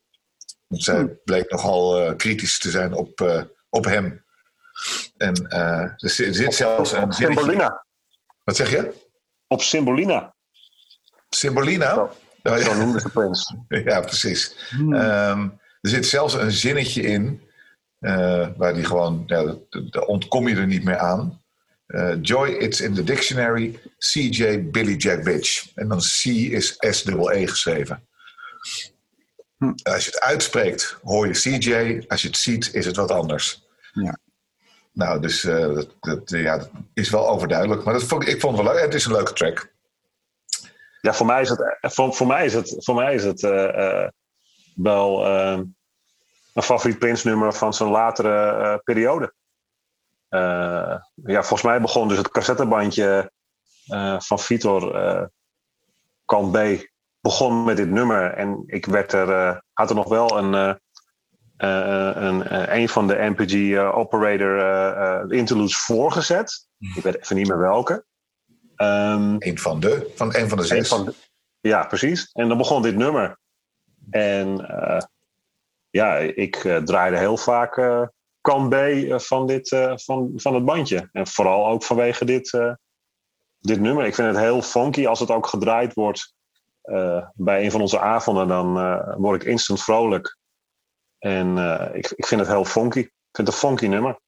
Want 0.66 0.82
zij 0.82 1.04
bleek 1.24 1.50
nogal 1.50 2.00
eh, 2.00 2.16
kritisch 2.16 2.58
te 2.58 2.70
zijn 2.70 2.92
op, 2.92 3.20
eh, 3.20 3.42
op 3.68 3.84
hem. 3.84 4.24
En 5.16 5.34
eh, 5.34 5.80
er 5.80 5.94
zit, 5.96 6.26
er 6.26 6.34
zit 6.34 6.54
zelfs 6.54 6.92
een 6.92 7.12
zinnetje- 7.12 7.24
Symbolina. 7.42 7.84
Wat 8.44 8.56
zeg 8.56 8.70
je? 8.70 9.04
Op 9.48 9.62
Symbolina. 9.62 10.34
Symbolina? 11.28 11.94
Zo. 11.94 12.10
Oh, 12.42 12.56
Zo 12.56 12.70
ja. 12.70 12.76
noemde 12.76 13.00
ze 13.00 13.08
Prins. 13.08 13.54
Ja, 13.84 14.00
precies. 14.00 14.56
Hmm. 14.70 14.94
Ehm, 14.94 15.48
er 15.80 15.90
zit 15.90 16.06
zelfs 16.06 16.34
een 16.34 16.52
zinnetje 16.52 17.02
in, 17.02 17.40
eh, 17.98 18.48
waar 18.56 18.74
die 18.74 18.84
gewoon, 18.84 19.22
ja, 19.26 19.54
daar 19.90 20.02
ontkom 20.02 20.48
je 20.48 20.56
er 20.56 20.66
niet 20.66 20.84
meer 20.84 20.98
aan. 20.98 21.44
Eh, 21.86 22.14
Joy, 22.20 22.48
it's 22.48 22.80
in 22.80 22.94
the 22.94 23.04
dictionary, 23.04 23.80
CJ 23.98 24.70
Billy 24.70 24.96
Jack 24.96 25.24
Bitch. 25.24 25.74
En 25.74 25.88
dan 25.88 25.98
C 25.98 26.24
is 26.24 26.76
S-E-E 26.78 27.46
geschreven. 27.46 28.06
Hm. 29.58 29.72
Als 29.82 30.04
je 30.04 30.10
het 30.10 30.20
uitspreekt, 30.20 30.98
hoor 31.02 31.26
je 31.26 31.32
CJ. 31.32 32.04
Als 32.08 32.22
je 32.22 32.28
het 32.28 32.36
ziet, 32.36 32.74
is 32.74 32.86
het 32.86 32.96
wat 32.96 33.10
anders. 33.10 33.64
Ja. 33.92 34.18
Nou, 34.96 35.20
dus 35.20 35.44
eh, 35.44 35.74
dat, 35.74 35.96
dat, 36.00 36.30
ja, 36.30 36.58
dat 36.58 36.70
is 36.94 37.10
wel 37.10 37.28
overduidelijk. 37.28 37.84
Maar 37.84 37.94
dat 37.94 38.02
vond, 38.02 38.28
ik 38.28 38.40
vond 38.40 38.56
het 38.56 38.66
wel 38.66 38.74
leuk. 38.74 38.84
Het 38.84 38.94
is 38.94 39.04
een 39.04 39.12
leuke 39.12 39.32
track. 39.32 39.74
Ja, 41.00 41.14
voor 41.14 41.26
mij 41.26 41.40
is 41.40 41.48
het, 41.48 41.76
voor, 41.80 42.14
voor 42.14 42.26
mij 42.26 42.44
is 42.44 42.54
het, 42.54 42.74
voor 42.78 42.94
mij 42.94 43.14
is 43.14 43.24
het 43.24 43.42
eh, 43.42 44.02
eh, 44.02 44.08
wel 44.74 45.26
eh, 45.26 45.60
een 46.54 46.62
favoriet 46.62 46.98
Prince 46.98 47.28
nummer 47.28 47.52
van 47.52 47.74
zijn 47.74 47.88
latere 47.88 48.62
eh, 48.62 48.78
periode. 48.84 49.34
Eh, 50.28 50.96
ja, 51.14 51.40
volgens 51.40 51.62
mij 51.62 51.80
begon 51.80 52.08
dus 52.08 52.18
het 52.18 52.28
cassettebandje 52.28 53.32
eh, 53.86 54.20
van 54.20 54.38
Vitor, 54.38 54.94
eh 54.94 55.24
kant 56.24 56.52
B, 56.52 56.86
begon 57.20 57.64
met 57.64 57.76
dit 57.76 57.90
nummer. 57.90 58.32
En 58.32 58.62
ik 58.66 58.86
werd 58.86 59.12
er, 59.12 59.30
eh, 59.30 59.56
had 59.72 59.90
er 59.90 59.96
nog 59.96 60.08
wel 60.08 60.38
een, 60.38 60.54
eh, 60.54 60.68
eh, 60.68 60.76
een, 61.56 62.42
eh, 62.46 62.78
een 62.78 62.88
van 62.88 63.06
de 63.06 63.14
MPG 63.14 63.52
eh, 63.72 63.96
Operator 63.98 64.58
eh, 64.58 65.20
eh, 65.20 65.30
interludes 65.30 65.76
voorgezet. 65.78 66.68
Ik 66.96 67.02
weet 67.02 67.16
even 67.22 67.36
niet 67.36 67.48
meer 67.48 67.58
welke. 67.58 68.04
Ehm, 68.76 69.36
Een 69.38 69.58
van 69.58 69.80
de, 69.80 70.12
van 70.14 70.34
een 70.34 70.48
van 70.48 70.58
de 70.58 70.64
zes. 70.64 70.88
van 70.88 71.04
de- 71.04 71.14
ja, 71.60 71.84
precies. 71.86 72.30
En 72.32 72.48
dan 72.48 72.58
begon 72.58 72.82
dit 72.82 72.96
nummer. 72.96 73.38
En 74.10 74.68
eh, 74.68 75.00
ja, 75.90 76.16
ik 76.16 76.56
eh, 76.56 76.76
draaide 76.76 77.18
heel 77.18 77.36
vaak 77.36 77.76
eh 77.76 78.02
kant 78.40 78.68
B 78.68 78.72
eh, 78.74 79.18
van, 79.18 79.46
dit, 79.46 79.72
eh, 79.72 79.92
van, 79.96 80.32
van 80.36 80.54
het 80.54 80.64
bandje. 80.64 81.08
En 81.12 81.26
vooral 81.26 81.66
ook 81.66 81.82
vanwege 81.82 82.24
dit, 82.24 82.52
eh, 82.52 82.72
dit 83.60 83.80
nummer. 83.80 84.04
Ik 84.06 84.14
vind 84.14 84.28
het 84.28 84.36
heel 84.44 84.62
funky 84.62 85.06
als 85.06 85.20
het 85.20 85.30
ook 85.30 85.46
gedraaid 85.46 85.94
wordt 85.94 86.34
eh, 86.82 87.26
bij 87.34 87.64
een 87.64 87.70
van 87.70 87.80
onze 87.80 88.00
avonden. 88.00 88.48
Dan 88.48 88.78
eh, 88.78 89.14
word 89.16 89.42
ik 89.42 89.48
instant 89.48 89.82
vrolijk. 89.82 90.36
En 91.26 91.58
eh, 91.58 91.94
ik, 91.94 92.12
ik 92.16 92.26
vind 92.26 92.40
het 92.40 92.50
heel 92.50 92.64
funky. 92.64 92.98
Ik 92.98 93.12
vind 93.32 93.46
het 93.48 93.48
een 93.48 93.52
funky 93.52 93.86
nummer. 93.86 94.20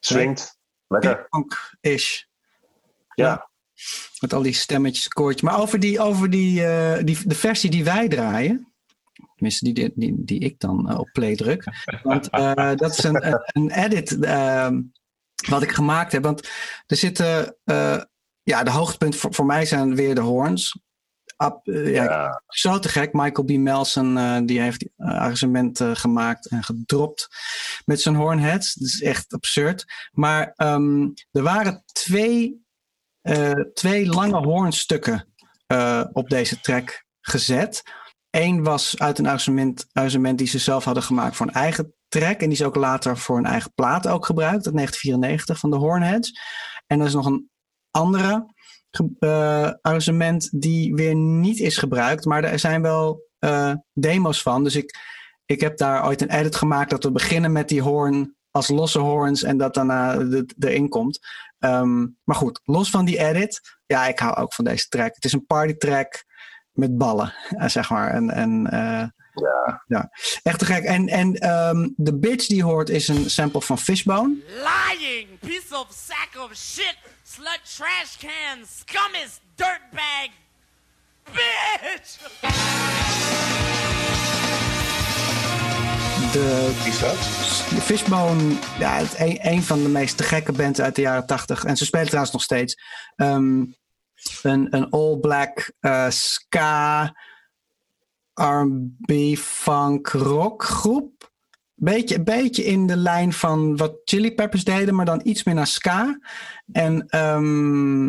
Swingt. 0.00 0.58
Lekker. 0.86 1.26
Punk-ish. 1.28 2.22
Ja. 3.14 3.50
Met 4.20 4.32
al 4.32 4.42
die 4.42 4.52
stemmetjes, 4.52 5.08
koortjes. 5.08 5.42
Maar 5.42 5.60
over, 5.60 5.80
die, 5.80 6.00
over 6.00 6.30
die, 6.30 6.66
eh, 6.66 7.04
die, 7.04 7.28
de 7.28 7.34
versie 7.34 7.70
die 7.70 7.84
wij 7.84 8.08
draaien. 8.08 8.72
Tenminste, 9.34 9.64
die, 9.64 9.74
die, 9.74 9.92
die, 9.94 10.24
die 10.24 10.38
ik 10.38 10.60
dan 10.60 10.90
eh, 10.90 10.98
op 10.98 11.08
play 11.12 11.36
druk. 11.36 11.64
Want 12.02 12.30
dat 12.82 12.98
is 12.98 13.04
een, 13.04 13.26
een, 13.26 13.40
een 13.42 13.70
edit 13.70 14.20
ehm, 14.20 14.82
wat 15.48 15.62
ik 15.62 15.72
gemaakt 15.72 16.12
heb. 16.12 16.22
Want 16.22 16.48
er 16.86 16.96
zitten... 16.96 17.56
ja, 18.42 18.62
de 18.62 18.70
hoogtepunten 18.70 19.20
voor, 19.20 19.34
voor 19.34 19.46
mij 19.46 19.64
zijn 19.64 19.94
weer 19.94 20.14
de 20.14 20.20
horns. 20.20 20.78
Ab- 21.40 21.66
eh, 21.68 21.92
ja, 21.94 22.04
Ja. 22.04 22.42
zo 22.46 22.78
te 22.78 22.88
gek. 22.88 23.12
Michael 23.12 23.44
B. 23.46 23.50
Melson 23.50 24.18
eh, 24.18 24.38
die 24.44 24.60
heeft 24.60 24.78
die, 24.78 24.92
eh, 24.96 25.06
arrangementen 25.08 25.96
gemaakt 25.96 26.46
en 26.48 26.62
gedropt 26.64 27.28
met 27.84 28.00
zijn 28.00 28.14
hornheads. 28.14 28.74
Dat 28.74 28.88
is 28.88 29.02
echt 29.02 29.32
absurd. 29.32 29.84
Maar 30.12 30.52
ehm, 30.56 31.02
er 31.30 31.42
waren 31.42 31.82
twee, 31.92 32.64
twee 33.74 34.06
lange 34.06 34.36
hoornstukken 34.38 35.28
op 36.12 36.28
deze 36.28 36.60
track 36.60 37.04
gezet. 37.20 37.82
Eén 38.30 38.62
was 38.62 38.98
uit 38.98 39.18
een 39.18 39.26
arrangement, 39.26 39.86
arrangement 39.92 40.38
die 40.38 40.46
ze 40.46 40.58
zelf 40.58 40.84
hadden 40.84 41.02
gemaakt 41.02 41.36
voor 41.36 41.46
een 41.46 41.52
eigen 41.52 41.94
track. 42.08 42.40
En 42.40 42.48
die 42.48 42.58
is 42.58 42.62
ook 42.64 42.74
later 42.74 43.18
voor 43.18 43.38
een 43.38 43.44
eigen 43.46 43.72
plaat 43.74 44.06
ook 44.08 44.26
gebruikt. 44.26 44.66
Uit 44.66 44.74
1994 44.74 45.58
van 45.58 45.70
de 45.70 45.76
Hornheads. 45.76 46.32
En 46.86 47.00
er 47.00 47.06
is 47.06 47.12
nog 47.14 47.26
een 47.26 47.49
andere 47.90 48.54
eh, 49.18 49.70
arrangement 49.80 50.60
die 50.60 50.94
weer 50.94 51.14
niet 51.14 51.58
is 51.58 51.76
gebruikt. 51.78 52.24
Maar 52.24 52.44
er 52.44 52.58
zijn 52.58 52.82
wel 52.82 53.22
eh, 53.38 53.72
demo's 53.92 54.42
van. 54.42 54.64
Dus 54.64 54.76
ik, 54.76 54.98
ik 55.46 55.60
heb 55.60 55.76
daar 55.78 56.06
ooit 56.06 56.20
een 56.22 56.30
edit 56.30 56.56
gemaakt 56.56 56.90
dat 56.90 57.04
we 57.04 57.12
beginnen 57.12 57.52
met 57.52 57.68
die 57.68 57.82
hoorn 57.82 58.34
als 58.50 58.68
losse 58.68 58.98
horns 58.98 59.42
en 59.42 59.56
dat 59.58 59.74
daarna 59.74 60.16
de- 60.16 60.54
erin 60.58 60.88
komt. 60.88 61.18
Ehm, 61.58 61.98
maar 62.24 62.36
goed, 62.36 62.60
los 62.64 62.90
van 62.90 63.04
die 63.04 63.18
edit. 63.18 63.60
Ja, 63.86 64.06
ik 64.06 64.18
hou 64.18 64.36
ook 64.36 64.54
van 64.54 64.64
deze 64.64 64.88
track. 64.88 65.14
Het 65.14 65.24
is 65.24 65.32
een 65.32 65.46
party 65.46 65.74
track 65.74 66.24
met 66.72 66.98
ballen, 66.98 67.32
eh, 67.48 67.68
zeg 67.68 67.90
maar. 67.90 68.10
En, 68.10 68.30
en 68.30 68.66
eh, 68.70 69.08
Ja. 69.34 69.84
ja, 69.86 70.10
echt 70.42 70.58
te 70.58 70.64
gek. 70.64 70.84
En, 70.84 71.08
en 71.08 71.34
ehm, 71.34 71.88
de 71.96 72.18
bitch 72.18 72.46
die 72.46 72.62
hoort 72.64 72.88
is 72.88 73.08
een 73.08 73.30
sample 73.30 73.60
van 73.60 73.78
Fishbone. 73.78 74.34
Lying 74.46 75.28
piece 75.40 75.76
of 75.78 75.86
sack 75.90 76.44
of 76.44 76.56
shit, 76.56 76.96
slut 77.30 77.62
trash 77.76 78.18
can, 78.18 78.66
scummiest 78.66 79.40
dirtbag 79.56 80.30
bitch! 81.32 82.18
De 86.32 86.72
Wie 86.82 86.92
is 86.92 86.98
dat? 86.98 87.14
De 87.74 87.80
Fishbone, 87.80 88.54
ja, 88.78 88.92
het 88.92 89.14
een, 89.18 89.38
een 89.40 89.62
van 89.62 89.82
de 89.82 89.88
meest 89.88 90.22
gekke 90.22 90.52
bands 90.52 90.80
uit 90.80 90.94
de 90.94 91.00
jaren 91.00 91.26
tachtig. 91.26 91.64
En 91.64 91.76
ze 91.76 91.84
spelen 91.84 92.06
trouwens 92.06 92.32
nog 92.32 92.42
steeds. 92.42 92.76
Ehm, 93.16 93.64
een, 94.42 94.66
een 94.70 94.90
all-black 94.90 95.72
eh, 95.80 96.08
ska, 96.08 97.14
R&B, 98.34 99.12
funk, 99.38 100.08
rock 100.08 100.62
groep. 100.62 101.19
Beetje, 101.82 102.22
beetje 102.22 102.64
in 102.64 102.86
de 102.86 102.96
lijn 102.96 103.32
van 103.32 103.76
wat 103.76 103.96
Chili 104.04 104.34
Peppers 104.34 104.64
deden, 104.64 104.94
maar 104.94 105.04
dan 105.04 105.20
iets 105.24 105.44
meer 105.44 105.54
naar 105.54 105.66
ska. 105.66 106.18
En 106.72 107.06
ehm, 107.08 108.06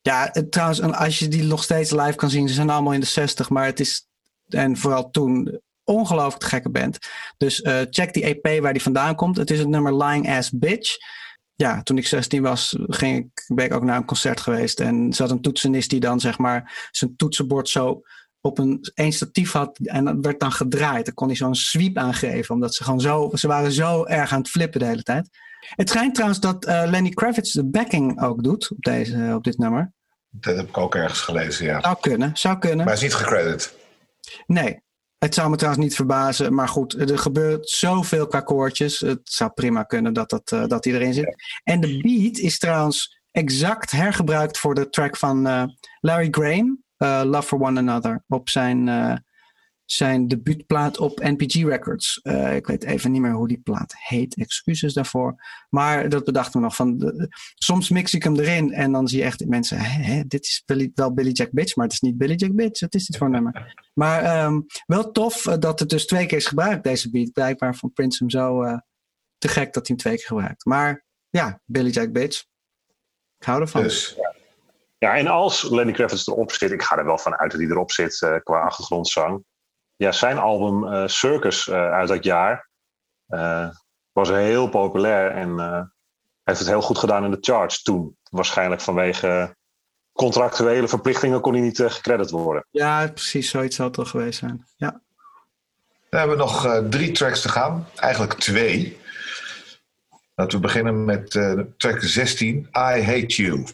ja, 0.00 0.30
trouwens, 0.50 0.80
en 0.80 0.94
als 0.94 1.18
je 1.18 1.28
die 1.28 1.42
nog 1.42 1.62
steeds 1.62 1.90
live 1.90 2.14
kan 2.14 2.30
zien, 2.30 2.48
ze 2.48 2.54
zijn 2.54 2.70
allemaal 2.70 2.92
in 2.92 3.00
de 3.00 3.06
60, 3.06 3.48
maar 3.48 3.64
het 3.64 3.80
is, 3.80 4.06
en 4.48 4.76
vooral 4.76 5.10
toen, 5.10 5.60
ongelooflijk 5.84 6.44
gekke 6.44 6.70
band. 6.70 6.98
Dus 7.36 7.62
eh, 7.62 7.80
check 7.90 8.12
die 8.12 8.24
EP 8.40 8.62
waar 8.62 8.72
die 8.72 8.82
vandaan 8.82 9.14
komt. 9.14 9.36
Het 9.36 9.50
is 9.50 9.58
het 9.58 9.68
nummer 9.68 10.04
Lying 10.04 10.30
Ass 10.30 10.50
Bitch. 10.50 10.96
Ja, 11.54 11.82
toen 11.82 11.98
ik 11.98 12.06
16 12.06 12.42
was, 12.42 12.76
ging 12.78 13.18
ik, 13.18 13.44
ben 13.54 13.64
ik 13.64 13.72
ook 13.72 13.82
naar 13.82 13.96
een 13.96 14.04
concert 14.04 14.40
geweest. 14.40 14.80
En 14.80 15.12
zat 15.12 15.30
een 15.30 15.40
toetsenist 15.40 15.90
die 15.90 16.00
dan 16.00 16.20
zeg 16.20 16.38
maar 16.38 16.88
zijn 16.90 17.16
toetsenbord 17.16 17.68
zo 17.68 18.02
op 18.40 18.58
een 18.58 18.90
één 18.94 19.12
statief 19.12 19.52
had. 19.52 19.78
En 19.78 20.04
dat 20.04 20.16
werd 20.20 20.40
dan 20.40 20.52
gedraaid. 20.52 21.04
Dan 21.04 21.14
kon 21.14 21.26
hij 21.26 21.36
zo'n 21.36 21.54
sweep 21.54 21.96
aangeven. 21.96 22.54
Omdat 22.54 22.74
ze 22.74 22.84
gewoon 22.84 23.00
zo, 23.00 23.30
ze 23.34 23.46
waren 23.46 23.72
zo 23.72 24.04
erg 24.04 24.32
aan 24.32 24.38
het 24.38 24.50
flippen 24.50 24.80
de 24.80 24.86
hele 24.86 25.02
tijd. 25.02 25.28
Het 25.60 25.88
schijnt 25.88 26.14
trouwens 26.14 26.40
dat 26.40 26.64
eh, 26.64 26.82
Lenny 26.86 27.10
Kravitz 27.10 27.52
de 27.52 27.64
backing 27.64 28.22
ook 28.22 28.42
doet 28.42 28.70
op, 28.70 28.82
deze, 28.82 29.32
op 29.34 29.44
dit 29.44 29.58
nummer. 29.58 29.92
Dat 30.30 30.56
heb 30.56 30.68
ik 30.68 30.78
ook 30.78 30.94
ergens 30.94 31.20
gelezen, 31.20 31.66
ja. 31.66 31.80
Zou 31.80 31.96
kunnen, 32.00 32.30
zou 32.34 32.58
kunnen. 32.58 32.78
Maar 32.78 32.86
hij 32.86 32.94
is 32.94 33.02
niet 33.02 33.14
gecredit. 33.14 33.76
Nee, 34.46 34.80
het 35.18 35.34
zou 35.34 35.50
me 35.50 35.56
trouwens 35.56 35.84
niet 35.84 35.94
verbazen. 35.94 36.54
Maar 36.54 36.68
goed, 36.68 37.10
er 37.10 37.18
gebeurt 37.18 37.68
zoveel 37.68 38.26
qua 38.26 38.40
koortjes. 38.40 39.00
Het 39.00 39.20
zou 39.24 39.50
prima 39.50 39.82
kunnen 39.82 40.12
dat, 40.12 40.30
dat, 40.30 40.52
eh, 40.52 40.66
dat 40.66 40.82
die 40.82 40.92
erin 40.92 41.14
zit. 41.14 41.34
En 41.64 41.80
de 41.80 41.98
beat 42.00 42.36
is 42.38 42.58
trouwens 42.58 43.20
exact 43.30 43.90
hergebruikt 43.90 44.58
voor 44.58 44.74
de 44.74 44.88
track 44.88 45.16
van 45.16 45.46
eh, 45.46 45.64
Larry 46.00 46.28
Graham. 46.30 46.82
Eh, 46.98 47.22
Love 47.24 47.46
for 47.48 47.60
One 47.60 47.78
Another. 47.78 48.24
Op 48.28 48.48
zijn, 48.48 48.88
eh, 48.88 49.14
zijn 49.84 50.28
debuutplaat 50.28 50.98
op 50.98 51.18
NPG 51.20 51.54
Records. 51.54 52.20
Eh, 52.22 52.54
ik 52.56 52.66
weet 52.66 52.84
even 52.84 53.10
niet 53.12 53.20
meer 53.20 53.32
hoe 53.32 53.48
die 53.48 53.60
plaat 53.60 53.94
heet. 53.98 54.34
Excuses 54.36 54.92
daarvoor. 54.94 55.34
Maar 55.70 56.08
dat 56.08 56.24
bedachten 56.24 56.52
we 56.60 56.66
nog. 56.66 56.74
Van 56.74 56.98
de- 56.98 57.28
soms 57.54 57.88
mix 57.88 58.14
ik 58.14 58.22
hem 58.22 58.38
erin 58.38 58.72
en 58.72 58.92
dan 58.92 59.08
zie 59.08 59.18
je 59.18 59.24
echt 59.24 59.46
mensen. 59.46 59.78
Hè, 59.80 60.22
dit 60.26 60.44
is 60.44 60.62
Billy- 60.66 60.90
wel 60.94 61.14
Billy 61.14 61.30
Jack 61.32 61.50
Bitch, 61.50 61.76
maar 61.76 61.84
het 61.84 61.94
is 61.94 62.00
niet 62.00 62.18
Billy 62.18 62.34
Jack 62.34 62.54
Bitch. 62.54 62.80
Wat 62.80 62.94
is 62.94 63.06
dit 63.06 63.16
voor 63.16 63.30
nummer? 63.30 63.74
Maar 63.94 64.22
ehm, 64.22 64.60
wel 64.86 65.10
tof 65.10 65.42
dat 65.42 65.78
het 65.80 65.88
dus 65.88 66.06
twee 66.06 66.26
keer 66.26 66.38
is 66.38 66.46
gebruikt, 66.46 66.84
deze 66.84 67.10
beat. 67.10 67.32
Blijkbaar 67.32 67.74
vond 67.76 67.94
Prince 67.94 68.18
hem 68.18 68.30
zo 68.30 68.64
te 69.38 69.48
gek 69.48 69.72
dat 69.72 69.86
hij 69.86 69.96
hem 69.96 69.96
twee 69.96 70.16
keer 70.16 70.26
gebruikt. 70.26 70.64
Maar 70.64 71.04
ja, 71.28 71.60
Billy 71.64 71.90
Jack 71.90 72.12
Bitch. 72.12 72.44
Ik 73.38 73.46
hou 73.46 73.60
ervan. 73.60 73.82
Dus 73.82 74.16
Ja, 74.98 75.16
en 75.16 75.26
als 75.26 75.62
Lenny 75.62 75.92
Kravitz 75.92 76.26
erop 76.26 76.52
zit, 76.52 76.70
ik 76.70 76.82
ga 76.82 76.98
er 76.98 77.04
wel 77.04 77.18
van 77.18 77.36
uit 77.36 77.50
dat 77.50 77.60
hij 77.60 77.70
erop 77.70 77.92
zit 77.92 78.22
eh, 78.22 78.36
qua 78.42 78.60
achtergrondzang. 78.60 79.44
Ja, 79.96 80.12
zijn 80.12 80.38
album 80.38 80.92
eh, 80.92 81.06
Circus 81.06 81.68
eh, 81.68 81.90
uit 81.90 82.08
dat 82.08 82.24
jaar 82.24 82.68
eh, 83.26 83.68
was 84.12 84.28
heel 84.28 84.68
populair 84.68 85.30
en 85.30 85.58
eh, 85.58 85.82
heeft 86.44 86.58
het 86.58 86.68
heel 86.68 86.82
goed 86.82 86.98
gedaan 86.98 87.24
in 87.24 87.30
de 87.30 87.38
charts 87.40 87.82
toen. 87.82 88.16
Waarschijnlijk 88.30 88.80
vanwege 88.80 89.56
contractuele 90.12 90.88
verplichtingen 90.88 91.40
kon 91.40 91.52
hij 91.52 91.62
niet 91.62 91.78
uh, 91.78 91.90
gecredit 91.90 92.30
worden. 92.30 92.66
Ja, 92.70 93.06
precies. 93.06 93.50
Zoiets 93.50 93.76
zal 93.76 93.86
het 93.86 93.96
wel 93.96 94.04
geweest 94.04 94.38
zijn. 94.38 94.66
Ja. 94.76 95.00
We 96.10 96.18
hebben 96.18 96.36
nog 96.36 96.66
eh, 96.66 96.78
drie 96.78 97.12
tracks 97.12 97.40
te 97.40 97.48
gaan. 97.48 97.86
Eigenlijk 97.96 98.34
twee. 98.34 98.98
Laten 100.34 100.56
we 100.56 100.62
beginnen 100.66 101.04
met 101.04 101.34
eh, 101.34 101.60
track 101.76 102.02
16, 102.02 102.56
I 102.72 103.02
Hate 103.02 103.26
You. 103.26 103.64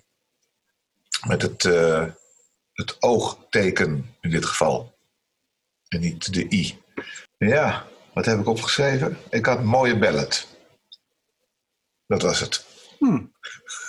Met 1.27 1.43
het, 1.43 1.65
eh, 1.65 2.05
het 2.73 3.03
oogteken 3.03 4.15
in 4.21 4.31
dit 4.31 4.45
geval. 4.45 4.95
En 5.89 6.01
niet 6.01 6.33
de 6.33 6.47
I. 6.51 6.79
Ja, 7.39 7.85
wat 8.13 8.25
heb 8.25 8.39
ik 8.39 8.47
opgeschreven? 8.47 9.19
Ik 9.31 9.47
had 9.47 9.59
een 9.59 9.67
mooie 9.67 9.99
ballad. 9.99 10.47
Dat 12.07 12.23
was 12.23 12.41
het. 12.41 12.65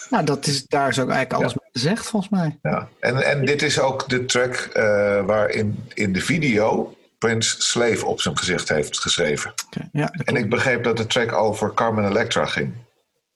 Nou, 0.09 0.25
dat 0.25 0.47
is, 0.47 0.65
daar 0.65 0.89
is 0.89 0.99
ook 0.99 1.09
eigenlijk 1.09 1.41
alles 1.41 1.53
mee 1.53 1.69
gezegd, 1.71 2.05
volgens 2.05 2.31
mij. 2.31 2.59
Ja. 2.61 2.89
En, 2.99 3.25
en 3.25 3.45
dit 3.45 3.61
is 3.61 3.79
ook 3.79 4.09
de 4.09 4.25
track 4.25 4.55
eh, 4.55 5.25
waarin 5.25 5.89
in 5.93 6.13
de 6.13 6.21
video 6.21 6.95
Prince 7.17 7.61
Slave 7.61 8.05
op 8.05 8.21
zijn 8.21 8.37
gezicht 8.37 8.69
heeft 8.69 8.99
geschreven. 8.99 9.53
Ja, 9.91 10.11
En 10.11 10.35
ik 10.35 10.49
begreep 10.49 10.83
dat 10.83 10.97
de 10.97 11.07
track 11.07 11.31
over 11.31 11.73
Carmen 11.73 12.07
Electra 12.07 12.45
ging. 12.45 12.73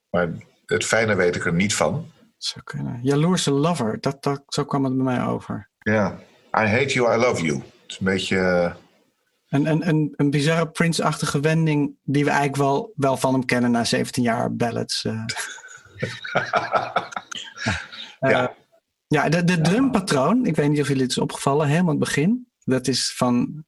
Maar 0.10 0.30
het 0.66 0.86
fijne 0.86 1.16
weet 1.16 1.36
ik 1.36 1.45
er 1.45 1.54
niet 1.54 1.76
van. 1.76 2.12
Zou 2.44 2.64
kunnen. 2.64 3.00
Jaloerse 3.04 3.52
lover, 3.52 3.98
dat, 4.00 4.24
dat, 4.24 4.44
zo 4.48 4.66
kwam 4.66 4.84
het 4.84 4.96
bij 4.96 5.04
mij 5.04 5.26
over. 5.26 5.70
Ja. 5.80 6.20
I 6.58 6.66
hate 6.66 6.94
you, 6.94 7.14
I 7.14 7.18
love 7.18 7.46
you. 7.46 7.58
Het 7.58 7.66
is 7.88 8.00
een 8.00 8.06
beetje... 8.06 8.38
eh, 8.38 8.76
Een, 9.50 9.66
een, 9.66 9.88
een, 9.88 10.14
een 10.16 10.30
bizarre 10.30 10.70
Prince-achtige 10.70 11.40
wending 11.40 11.96
die 12.04 12.24
we 12.24 12.30
eigenlijk 12.30 12.62
wel, 12.62 12.94
wel 12.96 13.18
van 13.18 13.34
hem 13.34 13.46
kennen 13.46 13.72
na 13.72 13.84
17 13.84 14.24
jaar 14.24 14.56
ballads. 14.56 15.06
eh. 15.06 15.24
Eh, 18.20 18.30
Ja. 18.32 18.56
ja, 19.08 19.30
de, 19.30 19.44
de 19.44 19.62
drumpatroon, 19.62 20.46
ik 20.46 20.56
weet 20.56 20.70
niet 20.70 20.82
of 20.82 20.88
jullie 20.88 21.02
het 21.02 21.12
is 21.12 21.18
opgevallen, 21.18 21.68
helemaal 21.68 21.90
het 21.90 22.00
begin. 22.00 22.52
Dat 22.64 22.88
is 22.88 23.14
van 23.16 23.66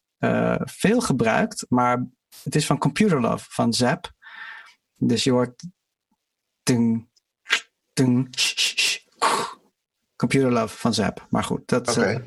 veel 0.63 1.01
gebruikt, 1.01 1.65
maar 1.69 2.07
het 2.43 2.55
is 2.55 2.65
van 2.65 2.78
Computer 2.78 3.22
Love, 3.22 3.45
van 3.49 3.74
Zap. 3.74 4.11
Dus 4.95 5.24
je 5.24 5.32
hoort... 5.32 5.63
Ding, 6.63 7.09
ding, 7.93 8.27
sh, 8.31 8.53
sh, 8.55 8.73
sh, 8.75 8.97
Computer 10.15 10.51
Love 10.51 10.77
van 10.77 10.93
Zap. 10.93 11.25
Maar 11.29 11.43
goed, 11.43 11.61
dat 11.67 11.89
Oké. 11.89 12.01
eh, 12.03 12.19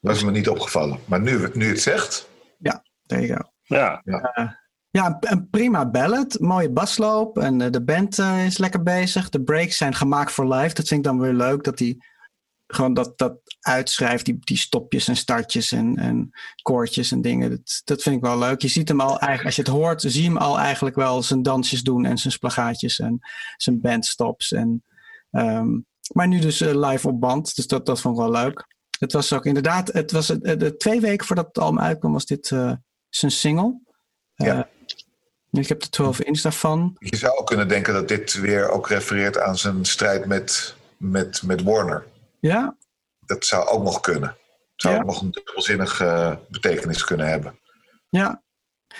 Dat 0.00 0.16
is 0.16 0.24
me 0.24 0.30
niet 0.30 0.48
opgevallen. 0.48 0.98
Maar 1.04 1.20
nu, 1.20 1.48
nu 1.52 1.68
het 1.68 1.80
zegt... 1.80 2.28
there 3.06 3.26
you 3.26 3.36
go. 3.42 3.50
Ja, 3.62 4.00
Ja, 4.90 5.06
een- 5.06 5.16
een 5.20 5.48
prima 5.50 5.90
ballad. 5.90 6.38
Mooie 6.40 6.70
basloop. 6.70 7.38
En 7.38 7.60
eh, 7.60 7.70
de 7.70 7.84
band 7.84 8.18
eh, 8.18 8.46
is 8.46 8.58
lekker 8.58 8.82
bezig. 8.82 9.28
De 9.28 9.42
breaks 9.42 9.76
zijn 9.76 9.94
gemaakt 9.94 10.32
voor 10.32 10.54
live. 10.54 10.74
Dat 10.74 10.88
vind 10.88 11.00
ik 11.00 11.02
dan 11.06 11.20
weer 11.20 11.32
leuk. 11.32 11.64
Dat 11.64 11.78
hij 11.78 11.96
gewoon 12.66 12.94
dat, 12.94 13.18
dat 13.18 13.38
uitschrijft. 13.66 14.24
Die, 14.24 14.36
die 14.40 14.56
stopjes 14.56 15.08
en 15.08 15.16
startjes 15.16 15.72
en, 15.72 15.96
en 15.96 16.30
koortjes 16.62 17.12
en 17.12 17.20
dingen. 17.20 17.50
Dat, 17.50 17.80
dat 17.84 18.02
vind 18.02 18.16
ik 18.16 18.22
wel 18.22 18.38
leuk. 18.38 18.62
Je 18.62 18.68
ziet 18.68 18.88
hem 18.88 19.00
al 19.00 19.08
eigenlijk, 19.18 19.44
als 19.44 19.56
je 19.56 19.62
het 19.62 19.70
hoort, 19.70 20.00
zie 20.02 20.22
je 20.22 20.28
hem 20.28 20.36
al 20.36 20.58
eigenlijk 20.58 20.96
wel 20.96 21.22
zijn 21.22 21.42
dansjes 21.42 21.82
doen. 21.82 22.04
En 22.04 22.18
zijn 22.18 22.32
splagaatjes 22.32 22.98
en 22.98 23.18
zijn 23.56 23.80
bandstops. 23.80 24.52
En, 24.52 24.84
ehm, 25.30 25.68
maar 26.12 26.28
nu 26.28 26.38
dus 26.38 26.60
eh, 26.60 26.88
live 26.88 27.08
op 27.08 27.20
band. 27.20 27.56
Dus 27.56 27.66
dat, 27.66 27.86
dat 27.86 28.00
vond 28.00 28.16
ik 28.16 28.22
wel 28.22 28.32
leuk. 28.32 28.66
Het 28.98 29.12
was 29.12 29.32
ook 29.32 29.46
inderdaad, 29.46 29.92
het 29.92 30.10
was 30.12 30.28
het- 30.28 30.78
twee 30.78 31.00
weken 31.00 31.26
voordat 31.26 31.46
het 31.46 31.58
album 31.58 31.80
uitkwam, 31.80 32.12
was 32.12 32.26
dit 32.26 32.50
eh, 32.50 32.72
zijn 33.08 33.32
single. 33.32 33.80
Ja. 34.34 34.56
Eh, 34.56 35.60
ik 35.60 35.68
heb 35.68 35.80
de 35.80 35.88
12 35.88 36.20
inch 36.20 36.40
daarvan. 36.40 36.96
Je 36.98 37.16
zou 37.16 37.44
kunnen 37.44 37.68
denken 37.68 37.94
dat 37.94 38.08
dit 38.08 38.40
weer 38.40 38.68
ook 38.70 38.88
refereert 38.88 39.38
aan 39.38 39.58
zijn 39.58 39.84
strijd 39.84 40.26
met, 40.26 40.74
met, 40.96 41.42
met 41.42 41.62
Warner. 41.62 42.04
Ja, 42.40 42.76
Dat 43.26 43.44
zou 43.46 43.66
ook 43.68 43.82
nog 43.82 44.00
kunnen. 44.00 44.28
Het 44.28 44.38
zou 44.82 44.94
Ja. 44.94 45.00
ook 45.00 45.06
nog 45.06 45.20
een 45.22 45.30
dubbelzinnige 45.30 46.04
eh, 46.06 46.36
betekenis 46.48 47.04
kunnen 47.04 47.28
hebben. 47.28 47.60
ja. 48.08 48.44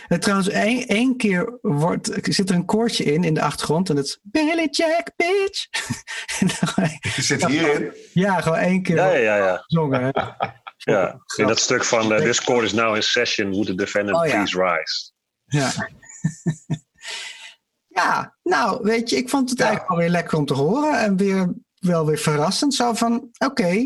En 0.09 0.21
trouwens, 0.21 0.49
één, 0.49 0.87
één 0.87 1.17
keer 1.17 1.59
wordt, 1.63 2.11
zit 2.23 2.49
er 2.51 2.55
een 2.55 2.65
koortje 2.65 3.05
in, 3.05 3.25
in 3.25 3.35
de 3.35 3.43
achtergrond. 3.43 3.89
En 3.89 3.97
dat 3.97 4.05
is 4.05 4.19
Billy 4.23 4.69
Jack, 4.71 5.11
bitch. 5.17 5.67
Je- 7.17 7.23
zit 7.23 7.47
hierin. 7.47 7.93
ja, 8.13 8.41
gewoon 8.41 8.59
één 8.59 8.83
keer 8.83 8.97
ja, 8.97 9.11
ja, 9.11 9.37
ja. 9.37 9.47
ja. 9.47 9.57
gezongen. 9.67 10.03
hè. 10.03 10.11
ja. 10.93 11.21
In 11.37 11.47
dat 11.47 11.59
stuk 11.59 11.85
van 11.85 12.13
uh, 12.13 12.19
This 12.19 12.41
court 12.45 12.65
is 12.65 12.73
now 12.73 12.95
in 12.95 13.03
session, 13.03 13.51
would 13.51 13.67
the 13.67 13.75
defendant 13.75 14.19
Oh, 14.19 14.27
ja. 14.27 14.33
please 14.33 14.63
rise? 14.63 15.13
Ja. 15.45 15.89
ja, 18.03 18.37
nou, 18.43 18.83
weet 18.83 19.11
je, 19.11 19.17
ik 19.17 19.29
vond 19.29 19.51
het 19.51 19.59
Ja. 19.59 19.65
eigenlijk 19.65 19.95
wel 19.95 20.03
weer 20.05 20.13
lekker 20.17 20.39
om 20.39 20.47
te 20.47 20.55
horen. 20.55 20.99
En 21.01 21.17
weer, 21.17 21.55
wel 21.79 22.07
weer 22.07 22.19
verrassend. 22.19 22.75
Zo 22.75 22.93
van, 22.93 23.29
oké, 23.39 23.85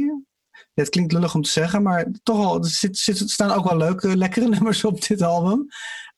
het 0.80 0.88
klinkt 0.88 1.12
lullig 1.12 1.34
om 1.34 1.42
te 1.42 1.50
zeggen, 1.50 1.82
maar 1.82 2.06
toch 2.22 2.36
wel, 2.36 2.58
er, 2.58 2.68
zit, 2.68 2.98
zit, 2.98 3.30
staan 3.30 3.50
ook 3.50 3.68
wel 3.68 3.76
leuke, 3.76 4.16
lekkere 4.24 4.48
nummers 4.48 4.84
op 4.84 5.06
dit 5.06 5.22
album. 5.22 5.66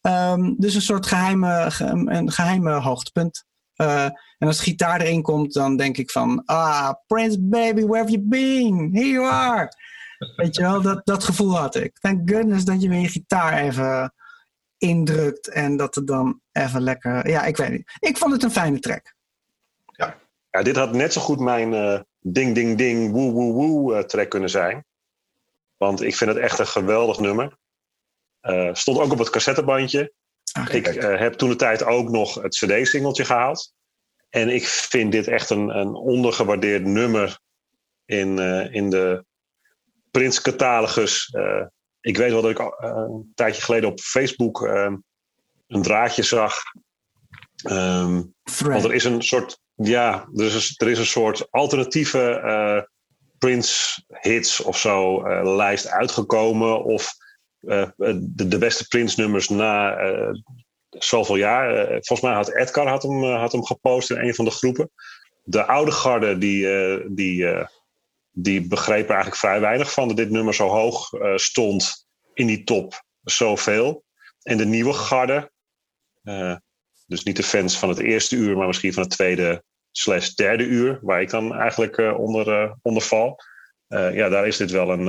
Ehm, 0.00 0.54
dus 0.56 0.74
een 0.74 0.82
soort 0.82 1.06
geheime, 1.06 1.70
een 2.06 2.32
geheime 2.32 2.72
hoogtepunt. 2.72 3.44
Eh, 3.74 4.04
en 4.38 4.46
als 4.46 4.56
de 4.56 4.62
gitaar 4.62 5.00
erin 5.00 5.22
komt, 5.22 5.52
dan 5.52 5.76
denk 5.76 5.96
ik 5.96 6.10
van, 6.10 6.42
ah, 6.44 6.90
Prince 7.06 7.40
baby, 7.40 7.84
where 7.84 7.98
have 7.98 8.10
you 8.10 8.22
been? 8.22 8.90
Here 8.92 9.08
you 9.08 9.30
are. 9.30 9.72
Weet 10.36 10.56
je 10.56 10.62
wel, 10.62 10.82
dat, 10.82 11.00
dat 11.06 11.24
gevoel 11.24 11.56
had 11.56 11.74
ik. 11.74 11.98
Thank 11.98 12.30
goodness 12.30 12.64
dat 12.64 12.82
je 12.82 12.88
weer 12.88 13.00
je 13.00 13.08
gitaar 13.08 13.58
even 13.58 14.14
indrukt 14.78 15.48
en 15.48 15.76
dat 15.76 15.94
het 15.94 16.06
dan 16.06 16.40
even 16.52 16.82
lekker. 16.82 17.28
Ja, 17.28 17.44
ik 17.44 17.56
weet 17.56 17.70
niet. 17.70 17.92
Ik 17.98 18.16
vond 18.16 18.32
het 18.32 18.42
een 18.42 18.50
fijne 18.50 18.78
track. 18.78 19.14
Ja, 20.52 20.62
dit 20.62 20.76
had 20.76 20.92
net 20.92 21.12
zo 21.12 21.20
goed 21.20 21.40
mijn 21.40 21.74
eh, 21.74 22.00
ding, 22.22 22.54
ding, 22.54 22.78
ding, 22.78 23.12
woe, 23.12 23.32
woe, 23.32 23.52
woe 23.52 23.96
eh, 23.96 24.04
track 24.04 24.30
kunnen 24.30 24.50
zijn. 24.50 24.84
Want 25.76 26.02
ik 26.02 26.16
vind 26.16 26.30
het 26.30 26.38
echt 26.38 26.58
een 26.58 26.66
geweldig 26.66 27.18
nummer. 27.18 27.56
Eh, 28.40 28.74
stond 28.74 28.98
ook 28.98 29.12
op 29.12 29.18
het 29.18 29.30
cassettebandje. 29.30 30.12
Ah, 30.52 30.74
Ik 30.74 30.86
eh, 30.86 31.18
heb 31.18 31.32
toen 31.32 31.48
de 31.48 31.56
tijd 31.56 31.84
ook 31.84 32.08
nog 32.08 32.34
het 32.34 32.54
CD-singeltje 32.54 33.24
gehaald. 33.24 33.72
En 34.28 34.48
ik 34.48 34.66
vind 34.66 35.12
dit 35.12 35.26
echt 35.26 35.50
een, 35.50 35.68
een 35.78 35.94
ondergewaardeerd 35.94 36.84
nummer 36.84 37.38
in, 38.04 38.38
in 38.72 38.90
de 38.90 39.24
Prins-catalogus. 40.10 41.36
Ik 42.00 42.16
weet 42.16 42.30
wel 42.30 42.42
dat 42.42 42.50
ik 42.50 42.58
een 42.78 43.32
tijdje 43.34 43.62
geleden 43.62 43.88
op 43.88 44.00
Facebook 44.00 44.60
een 45.66 45.82
draadje 45.82 46.22
zag. 46.22 46.54
Ehm, 47.62 48.22
want 48.58 48.84
er 48.84 48.94
is 48.94 49.04
een 49.04 49.22
soort, 49.22 49.60
ja, 49.82 50.28
een, 50.34 50.50
er 50.76 50.88
is 50.88 50.98
een 50.98 51.06
soort 51.06 51.50
alternatieve 51.50 52.30
eh, 52.30 52.82
Prince 53.38 54.02
hits 54.08 54.60
of 54.60 54.78
zo 54.78 55.22
eh, 55.22 55.54
lijst 55.56 55.88
uitgekomen. 55.88 56.84
Of 56.84 57.14
eh, 57.58 57.88
de, 57.96 58.48
de 58.48 58.58
beste 58.58 58.88
Prince 58.88 59.20
nummers 59.20 59.48
na 59.48 59.96
zoveel 60.88 61.36
jaar. 61.36 61.86
Volgens 61.88 62.20
mij 62.20 62.32
had 62.32 62.54
Edgar 62.54 62.88
had 62.88 63.02
hem, 63.02 63.24
had 63.24 63.52
hem 63.52 63.64
gepost 63.64 64.10
in 64.10 64.16
een 64.16 64.34
van 64.34 64.44
de 64.44 64.50
groepen. 64.50 64.90
De 65.44 65.66
oude 65.66 65.90
garde 65.90 66.38
die, 66.38 66.66
die, 67.14 67.46
die 68.30 68.68
begreep 68.68 69.08
eigenlijk 69.08 69.36
vrij 69.36 69.60
weinig 69.60 69.92
van 69.92 70.08
dat 70.08 70.16
dit 70.16 70.30
nummer 70.30 70.54
zo 70.54 70.68
hoog 70.68 71.08
stond 71.34 72.06
in 72.34 72.46
die 72.46 72.64
top 72.64 73.04
zoveel. 73.22 74.04
En 74.42 74.56
de 74.56 74.64
nieuwe 74.64 74.92
garde, 74.92 75.50
dus 77.06 77.22
niet 77.22 77.36
de 77.36 77.42
fans 77.42 77.78
van 77.78 77.88
het 77.88 77.98
eerste 77.98 78.36
uur, 78.36 78.56
maar 78.56 78.66
misschien 78.66 78.92
van 78.92 79.02
het 79.02 79.12
tweede 79.12 79.64
slash 79.92 80.28
derde 80.28 80.64
uur, 80.64 80.98
waar 81.02 81.20
ik 81.20 81.30
dan 81.30 81.54
eigenlijk 81.54 81.96
eh, 81.98 82.18
onder, 82.18 82.62
eh, 82.62 82.72
onder 82.82 83.02
val. 83.02 83.38
Eh, 83.86 84.14
ja, 84.14 84.28
daar 84.28 84.46
is 84.46 84.56
dit 84.56 84.70
wel 84.70 84.90
een, 84.90 85.06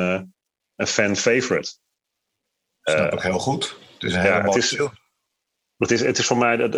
een 0.76 0.88
fan 0.88 1.16
favorite. 1.16 1.74
Snap 2.82 3.14
ik 3.14 3.22
heel 3.22 3.40
goed. 3.40 3.78
Het 3.94 4.04
is 4.04 4.14
een 4.14 4.22
ja, 4.24 4.42
het 4.44 4.56
is- 4.56 4.70
het 5.78 5.92
is, 5.92 6.02
het 6.02 6.18
is 6.18 6.26
voor 6.26 6.38
mij. 6.38 6.58
dat- 6.58 6.76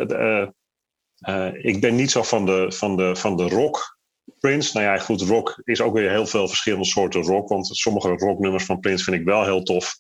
ik 1.53 1.82
ben 1.82 1.95
niet 1.95 2.11
zo 2.11 2.23
van 2.23 2.45
de, 2.45 2.72
van 2.72 2.98
de, 2.98 3.15
van 3.15 3.38
de 3.38 3.48
rock 3.48 3.98
Prince. 4.40 4.77
Nou 4.77 4.86
ja, 4.86 4.98
goed, 4.98 5.22
rock 5.22 5.61
is 5.64 5.82
ook 5.82 5.94
weer 5.94 6.10
heel 6.10 6.26
veel 6.27 6.48
verschillende 6.48 6.86
soorten 6.86 7.22
rock. 7.22 7.49
Want 7.49 7.68
sommige 7.68 8.07
rocknummers 8.10 8.65
van 8.65 8.80
Prince 8.80 9.03
vind 9.03 9.15
ik 9.18 9.26
wel 9.26 9.44
heel 9.44 9.64
tof. 9.64 9.94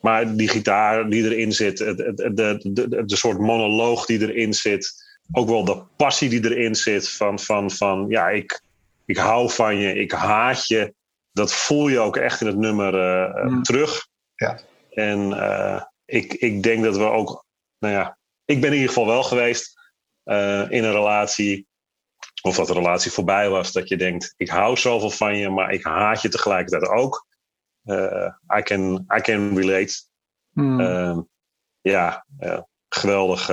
Maar 0.00 0.36
die 0.36 0.48
gitaar 0.48 1.10
die 1.10 1.24
erin 1.24 1.52
zit, 1.52 1.76
de, 1.76 2.12
de, 2.34 2.58
de, 2.72 3.04
de 3.04 3.16
soort 3.16 3.38
monoloog 3.38 4.06
die 4.06 4.20
erin 4.20 4.54
zit, 4.54 5.07
ook 5.32 5.48
wel 5.48 5.64
de 5.64 5.82
passie 5.96 6.28
die 6.28 6.50
erin 6.50 6.74
zit 6.74 7.10
van, 7.10 7.38
van, 7.38 7.70
van 7.70 8.06
ja, 8.08 8.28
ik, 8.28 8.62
ik 9.04 9.16
hou 9.16 9.50
van 9.50 9.76
je, 9.76 9.94
ik 9.94 10.12
haat 10.12 10.66
je. 10.66 10.94
Dat 11.32 11.52
voel 11.52 11.88
je 11.88 11.98
ook 11.98 12.16
echt 12.16 12.40
in 12.40 12.46
het 12.46 12.56
nummer 12.56 12.94
eh, 12.94 13.24
eh, 13.24 13.44
Mm. 13.44 13.62
terug. 13.62 14.06
Ja. 14.34 14.58
En 14.90 15.32
eh, 15.32 15.82
ik, 16.04 16.32
ik 16.34 16.62
denk 16.62 16.84
dat 16.84 16.96
we 16.96 17.04
ook, 17.04 17.44
nou 17.78 17.94
ja, 17.94 18.18
ik 18.44 18.60
ben 18.60 18.70
in 18.70 18.76
ieder 18.76 18.88
geval 18.88 19.06
wel 19.06 19.22
geweest 19.22 19.76
in 20.68 20.84
een 20.84 20.92
relatie 20.92 21.66
of 22.42 22.56
dat 22.56 22.66
de 22.66 22.72
relatie 22.72 23.10
voorbij 23.10 23.48
was, 23.48 23.72
dat 23.72 23.88
je 23.88 23.96
denkt: 23.96 24.34
ik 24.36 24.48
hou 24.48 24.76
zoveel 24.76 25.10
van 25.10 25.36
je, 25.36 25.48
maar 25.48 25.72
ik 25.72 25.84
haat 25.84 26.22
je 26.22 26.28
tegelijkertijd 26.28 26.88
ook. 26.88 27.26
I, 28.56 28.62
can, 28.62 29.06
I 29.16 29.20
can 29.20 29.56
relate. 29.56 29.94
Hmm. 30.52 30.80
Ehm, 30.80 31.20
ja, 31.80 32.26
geweldig, 32.88 33.50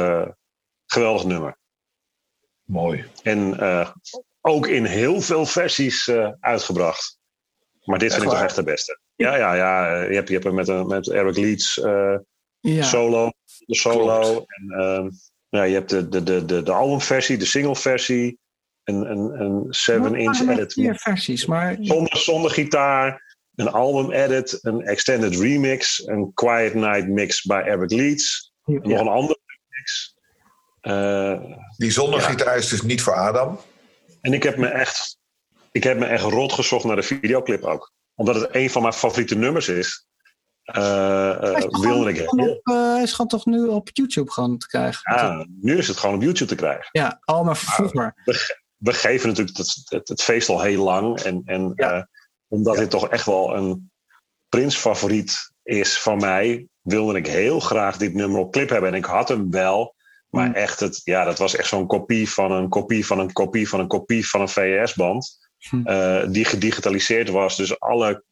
geweldig 0.86 1.26
nummer. 1.26 1.58
Mooi. 2.66 3.06
En 3.24 3.60
eh, 3.60 3.90
ook 4.42 4.68
in 4.68 4.86
heel 4.86 5.22
veel 5.22 5.46
versies 5.46 6.08
eh, 6.08 6.32
uitgebracht. 6.40 7.18
Maar 7.84 8.00
dit 8.00 8.10
Echt 8.12 8.20
vind 8.20 8.32
ik 8.32 8.38
toch 8.38 8.48
echt 8.48 8.56
de 8.56 8.64
beste. 8.64 9.00
Ja, 9.16 9.36
ja, 9.36 9.54
ja. 9.54 10.02
Je 10.02 10.14
hebt, 10.16 10.28
je 10.28 10.34
hebt 10.34 10.46
hem 10.46 10.56
met, 10.56 10.68
een- 10.68 10.88
met 10.88 11.10
Eric 11.10 11.38
Leeds 11.38 11.80
eh, 11.80 12.18
ja. 12.60 12.84
solo, 12.84 13.30
de 13.66 13.76
solo. 13.76 14.20
Klopt. 14.20 14.46
En, 14.56 14.80
ehm, 14.80 15.10
ja, 15.50 15.64
je 15.64 15.74
hebt 15.74 15.90
de, 15.90 16.10
de, 16.10 16.24
de, 16.24 16.46
de, 16.46 16.64
de 16.64 16.72
albumversie, 16.72 17.38
de 17.38 17.46
singleversie. 17.46 18.38
Een, 18.84 19.12
een, 19.12 19.42
een 19.42 19.64
7-inch 19.66 20.24
Maar 20.24 20.46
met 20.46 20.58
edit 20.58 20.74
vier 20.74 20.96
versies, 20.96 21.46
maar 21.46 21.78
zonder, 21.80 22.18
zonder 22.18 22.52
gitaar. 22.52 23.24
Een 23.56 23.68
album 23.72 24.12
edit, 24.12 24.60
een 24.62 24.82
extended 24.82 25.36
remix, 25.36 26.08
een 26.08 26.32
Quiet 26.34 26.74
Night 26.74 27.08
mix 27.08 27.42
bij 27.44 27.64
Eric 27.64 27.92
Leeds. 27.92 28.54
En 28.66 28.80
nog 28.82 29.00
een 29.00 29.08
andere 29.08 29.35
Die 31.78 31.92
zonder 31.92 32.20
Ja. 32.20 32.26
gitaar 32.30 32.58
is 32.58 32.68
dus 32.68 32.82
niet 32.82 33.02
voor 33.02 33.14
Adam. 33.14 33.60
En 34.22 34.34
ik 34.34 34.44
heb 34.44 34.58
me 34.58 34.68
echt, 34.68 35.18
ik 35.72 35.84
heb 35.84 35.98
me 35.98 36.06
echt 36.06 36.24
rot 36.24 36.54
gezocht 36.54 36.86
naar 36.86 36.96
de 36.96 37.04
videoclip 37.04 37.64
ook. 37.64 37.94
Omdat 38.16 38.36
het 38.36 38.48
een 38.52 38.70
van 38.70 38.82
mijn 38.82 38.94
favoriete 38.94 39.36
nummers 39.36 39.68
is. 39.68 40.06
eh, 40.64 41.30
eh, 41.44 41.58
is 41.58 41.64
toch 41.64 41.80
wilde 41.84 42.10
ik 42.10 42.18
eh, 42.18 42.94
hij 42.94 43.04
is 43.04 43.12
gewoon 43.12 43.28
toch 43.28 43.46
nu 43.46 43.68
op 43.68 43.90
YouTube 43.94 44.32
gewoon 44.32 44.58
te 44.58 44.68
krijgen. 44.68 45.16
Ja, 45.16 45.46
nu 45.62 45.78
is 45.78 45.88
het 45.88 45.98
gewoon 45.98 46.16
op 46.16 46.22
YouTube 46.22 46.50
te 46.50 46.56
krijgen. 46.56 46.88
Ja, 46.92 47.20
al 47.22 47.44
maar 47.44 47.58
vroeger. 47.58 48.14
We 48.78 48.94
geven 48.94 49.28
natuurlijk 49.30 49.58
het, 49.58 49.82
het, 49.86 50.08
het 50.08 50.22
feest 50.22 50.50
al 50.50 50.62
heel 50.62 50.84
lang. 50.84 51.20
En, 51.20 51.42
en 51.46 51.72
Ja. 51.76 51.94
eh, 51.94 52.04
omdat 52.48 52.74
Ja. 52.74 52.80
dit 52.80 52.90
toch 52.90 53.10
echt 53.10 53.26
wel 53.26 53.56
een 53.56 53.92
Prins-favoriet 54.50 55.52
is 55.64 56.00
van 56.02 56.18
mij, 56.18 56.68
wilde 56.82 57.18
ik 57.18 57.28
heel 57.28 57.60
graag 57.60 57.98
dit 57.98 58.14
nummer 58.14 58.40
op 58.40 58.52
clip 58.52 58.70
hebben. 58.70 58.90
En 58.90 58.96
ik 58.96 59.06
had 59.06 59.28
hem 59.28 59.52
wel. 59.52 59.95
Maar 60.36 60.48
Mm. 60.48 60.54
echt, 60.54 60.80
het, 60.80 61.02
ja, 61.04 61.24
dat 61.24 61.38
was 61.38 61.56
echt 61.56 61.68
zo'n 61.68 61.88
kopie 61.88 62.30
van 62.30 62.52
een 62.52 62.70
kopie 62.70 63.06
van 63.06 63.20
een 63.20 63.32
kopie 63.32 63.70
van 63.70 63.80
een 63.80 63.88
kopie 63.88 64.30
van 64.30 64.42
een 64.42 64.50
VHS-band. 64.50 65.44
Hm. 65.70 65.88
eh, 65.88 66.24
die 66.30 66.46
gedigitaliseerd 66.46 67.30
was. 67.30 67.58
Dus 67.58 67.80
alle 67.80 68.24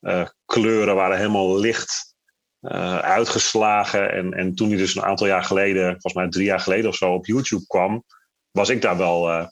eh, 0.00 0.28
kleuren 0.44 0.94
waren 0.94 1.16
helemaal 1.16 1.58
licht 1.58 2.14
eh, 2.60 2.98
uitgeslagen. 2.98 4.12
En, 4.12 4.32
en 4.32 4.54
toen 4.54 4.68
die 4.68 4.78
dus 4.78 4.94
een 4.94 5.04
aantal 5.04 5.26
jaar 5.26 5.44
geleden, 5.44 5.90
volgens 5.90 6.14
mij 6.14 6.28
drie 6.28 6.44
jaar 6.44 6.60
geleden 6.60 6.90
of 6.90 6.96
zo, 6.96 7.12
op 7.12 7.26
YouTube 7.26 7.66
kwam, 7.66 8.04
was 8.50 8.68
ik 8.68 8.82
daar 8.82 8.96
wel, 8.96 9.50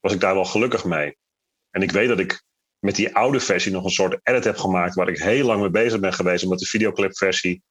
was 0.00 0.12
ik 0.12 0.20
daar 0.20 0.34
wel 0.34 0.44
gelukkig 0.44 0.84
mee. 0.84 1.16
En 1.70 1.82
ik 1.82 1.90
weet 1.90 2.08
dat 2.08 2.18
ik 2.18 2.44
met 2.78 2.96
die 2.96 3.14
oude 3.14 3.40
versie 3.40 3.72
nog 3.72 3.84
een 3.84 3.90
soort 3.90 4.20
edit 4.22 4.44
heb 4.44 4.56
gemaakt 4.56 4.94
waar 4.94 5.08
ik 5.08 5.18
heel 5.18 5.46
lang 5.46 5.60
mee 5.60 5.70
bezig 5.70 6.00
ben 6.00 6.12
geweest, 6.12 6.44
omdat 6.44 6.58
de 6.58 6.66
videoclipversie 6.66 7.62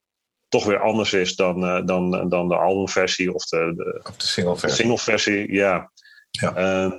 toch 0.49 0.65
weer 0.65 0.79
anders 0.79 1.13
is 1.13 1.35
dan, 1.35 1.63
eh, 1.65 1.85
dan, 1.85 2.29
dan 2.29 2.47
de 2.47 2.55
albumversie 2.55 3.33
of 3.33 3.43
de, 3.45 3.73
de, 3.75 3.99
Of 4.09 4.15
de 4.17 4.25
single 4.27 4.53
de 4.53 4.59
versie. 4.59 4.77
singleversie. 4.79 5.53
Ja. 5.53 5.91
Ja. 6.31 6.55
Eh, 6.55 6.91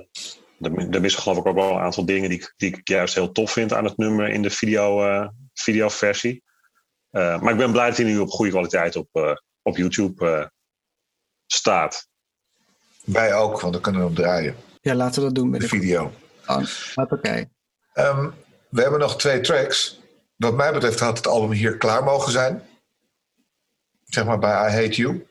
er, 0.59 1.01
missen 1.01 1.21
geloof 1.21 1.37
ik 1.37 1.45
ook 1.45 1.55
wel 1.55 1.71
een 1.71 1.81
aantal 1.81 2.05
dingen 2.05 2.29
die, 2.29 2.39
ik- 2.39 2.53
die 2.57 2.77
ik 2.77 2.87
juist 2.87 3.13
heel 3.15 3.31
tof 3.31 3.51
vind 3.51 3.73
aan 3.73 3.85
het 3.85 3.97
nummer 3.97 4.29
in 4.29 4.41
de 4.41 4.49
video, 4.49 5.03
eh, 5.05 5.27
videoversie. 5.53 6.43
Eh, 7.09 7.41
maar 7.41 7.51
ik 7.51 7.57
ben 7.57 7.71
blij 7.71 7.87
dat 7.87 7.97
hij 7.97 8.05
nu 8.05 8.17
op 8.19 8.29
goede 8.29 8.51
kwaliteit 8.51 8.95
op, 8.95 9.07
eh, 9.11 9.31
op 9.61 9.77
YouTube 9.77 10.29
eh, 10.29 10.45
staat. 11.47 12.07
Wij 13.05 13.33
ook, 13.35 13.61
want 13.61 13.73
dan 13.73 13.81
kunnen 13.81 14.01
we 14.01 14.07
hem 14.07 14.15
draaien. 14.15 14.55
Ja, 14.81 14.95
laten 14.95 15.19
we 15.21 15.25
dat 15.27 15.35
doen. 15.35 15.45
De 15.45 15.51
Met 15.51 15.61
de 15.61 15.67
video. 15.67 16.11
Oké. 16.95 17.49
Ehm, 17.93 18.29
we 18.69 18.81
hebben 18.81 18.99
nog 18.99 19.17
twee 19.17 19.41
tracks. 19.41 19.99
Wat 20.35 20.53
mij 20.53 20.73
betreft 20.73 20.99
had 20.99 21.17
het 21.17 21.27
album 21.27 21.51
hier 21.51 21.77
klaar 21.77 22.03
mogen 22.03 22.31
zijn. 22.31 22.63
Zeg 24.13 24.25
maar 24.25 24.39
bij 24.39 24.51
I 24.51 24.71
Hate 24.71 24.95
You. 24.95 25.27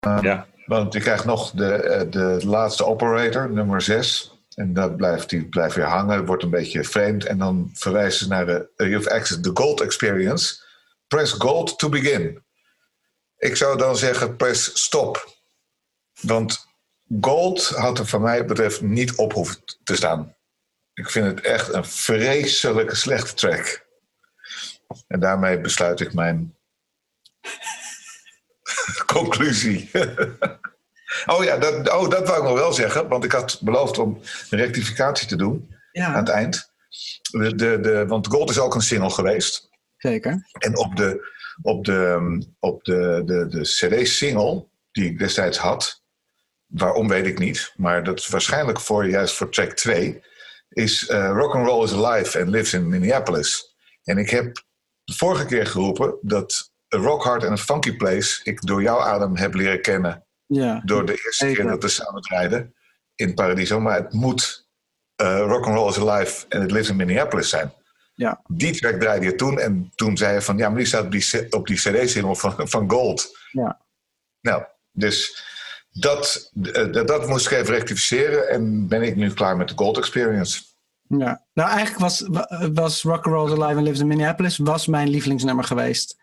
Ehm, 0.00 0.24
Ja. 0.24 0.46
Want 0.66 0.92
je 0.92 1.00
krijgt 1.00 1.24
nog 1.24 1.50
de, 1.50 1.72
eh, 1.74 2.10
de 2.10 2.46
laatste 2.46 2.84
operator, 2.84 3.50
nummer 3.50 3.82
6. 3.82 4.38
En 4.54 4.72
dat 4.72 4.96
blijft, 4.96 5.28
die 5.28 5.48
blijft 5.48 5.74
weer 5.74 5.84
hangen. 5.84 6.26
Wordt 6.26 6.42
een 6.42 6.50
beetje 6.50 6.84
vreemd. 6.84 7.24
En 7.24 7.38
dan 7.38 7.70
verwijzen 7.74 8.18
ze 8.18 8.28
naar 8.28 8.46
de 8.46 8.70
uh, 8.76 8.88
You've 8.88 9.10
Access 9.10 9.40
the 9.40 9.50
Gold 9.54 9.80
Experience. 9.80 10.62
Press 11.06 11.32
Gold 11.32 11.78
to 11.78 11.88
begin. 11.88 12.44
Ik 13.38 13.56
zou 13.56 13.78
dan 13.78 13.96
zeggen 13.96 14.36
press 14.36 14.82
stop. 14.84 15.38
Want 16.20 16.66
Gold 17.20 17.68
houdt 17.68 17.98
er 17.98 18.06
van 18.06 18.20
mij 18.22 18.44
betreft 18.44 18.80
niet 18.80 19.14
op 19.14 19.32
hoeven 19.32 19.56
te 19.84 19.96
staan. 19.96 20.34
Ik 20.94 21.10
vind 21.10 21.26
het 21.26 21.40
echt 21.40 21.72
een 21.72 21.84
vreselijke 21.84 22.94
slechte 22.94 23.34
track. 23.34 23.86
En 25.06 25.20
daarmee 25.20 25.60
besluit 25.60 26.00
ik 26.00 26.14
mijn 26.14 26.54
conclusie. 29.16 29.90
oh 31.32 31.44
ja, 31.44 31.56
dat, 31.56 31.92
oh, 31.92 32.10
dat 32.10 32.26
wou 32.28 32.38
ik 32.38 32.48
nog 32.48 32.58
wel 32.58 32.72
zeggen. 32.72 33.08
Want 33.08 33.24
ik 33.24 33.32
had 33.32 33.58
beloofd 33.60 33.98
om 33.98 34.20
een 34.50 34.58
rectificatie 34.58 35.28
te 35.28 35.36
doen 35.36 35.68
aan 35.70 35.78
Ja, 35.92 36.16
het 36.16 36.28
eind. 36.28 36.72
De, 37.30 37.54
de, 37.54 37.80
de, 37.80 38.06
want 38.06 38.26
Gold 38.26 38.50
is 38.50 38.58
ook 38.58 38.74
een 38.74 38.80
single 38.80 39.10
geweest. 39.10 39.68
zeker. 39.96 40.48
En 40.58 40.78
op 40.78 40.96
de, 40.96 41.28
op 41.62 41.84
de, 41.84 42.46
op 42.58 42.84
de, 42.84 43.22
de, 43.24 43.46
de 43.46 43.60
CD-single 43.60 44.66
die 44.92 45.04
ik 45.04 45.18
destijds 45.18 45.58
had, 45.58 46.02
waarom 46.66 47.08
weet 47.08 47.26
ik 47.26 47.38
niet, 47.38 47.72
maar 47.76 48.04
dat 48.04 48.18
is 48.18 48.28
waarschijnlijk 48.28 48.80
voor, 48.80 49.08
juist 49.08 49.34
voor 49.34 49.50
track 49.50 49.72
2, 49.72 50.22
is 50.68 51.08
uh, 51.08 51.30
Rock 51.34 51.54
and 51.54 51.66
Roll 51.66 51.84
is 51.84 51.92
Alive 51.92 52.40
and 52.40 52.48
Lives 52.48 52.72
in 52.72 52.88
Minneapolis. 52.88 53.74
En 54.04 54.18
ik 54.18 54.30
heb 54.30 54.62
de 55.04 55.12
vorige 55.14 55.46
keer 55.46 55.66
geroepen 55.66 56.18
dat 56.22 56.69
Rock 56.90 57.24
Hard 57.24 57.44
a 57.44 57.56
Funky 57.56 57.96
Place 57.96 58.40
ik 58.44 58.66
door 58.66 58.82
jouw 58.82 59.00
adem 59.00 59.36
heb 59.36 59.54
leren 59.54 59.82
kennen 59.82 60.24
Ja. 60.46 60.82
door 60.84 61.06
de 61.06 61.12
eerste 61.24 61.46
keer 61.46 61.66
dat 61.66 61.82
we 61.82 61.88
samen 61.88 62.26
rijden 62.28 62.74
in 63.14 63.34
Paradiso. 63.34 63.80
Maar 63.80 63.96
het 63.96 64.12
moet 64.12 64.68
eh 65.16 65.38
Rock 65.38 65.66
and 65.66 65.76
Roll 65.76 65.88
is 65.88 65.98
Alive 65.98 66.44
and 66.48 66.64
It 66.64 66.70
Lives 66.70 66.88
in 66.88 66.96
Minneapolis 66.96 67.48
zijn. 67.48 67.72
Ja. 68.14 68.40
Die 68.46 68.72
track 68.80 69.00
draaide 69.00 69.24
je 69.24 69.34
toen 69.34 69.58
en 69.58 69.92
toen 69.94 70.16
zei 70.16 70.34
je 70.34 70.40
van 70.42 70.56
ja, 70.56 70.68
maar 70.68 70.78
die 70.78 70.86
staat 70.86 71.04
op 71.04 71.10
die, 71.10 71.46
op 71.50 71.66
die 71.66 71.76
CD-single 71.76 72.36
van, 72.36 72.54
van 72.68 72.90
Gold. 72.90 73.38
Ja. 73.50 73.80
Nou, 74.40 74.64
dus 74.92 75.44
dat, 75.90 76.50
eh, 76.62 76.92
dat, 76.92 77.08
dat 77.08 77.26
moest 77.26 77.46
ik 77.46 77.52
even 77.52 77.74
rectificeren 77.74 78.48
en 78.48 78.88
ben 78.88 79.02
ik 79.02 79.16
nu 79.16 79.32
klaar 79.32 79.56
met 79.56 79.68
de 79.68 79.74
Gold 79.76 79.96
Experience. 79.98 80.62
Ja. 81.08 81.44
Nou, 81.52 81.70
eigenlijk 81.70 81.98
was, 81.98 82.24
was 82.72 83.02
Rock 83.02 83.26
and 83.26 83.34
Roll 83.34 83.50
Alive 83.50 83.76
and 83.78 83.82
Lives 83.86 84.00
in 84.00 84.06
Minneapolis 84.06 84.56
was 84.58 84.86
mijn 84.86 85.08
lievelingsnummer 85.08 85.64
geweest. 85.64 86.18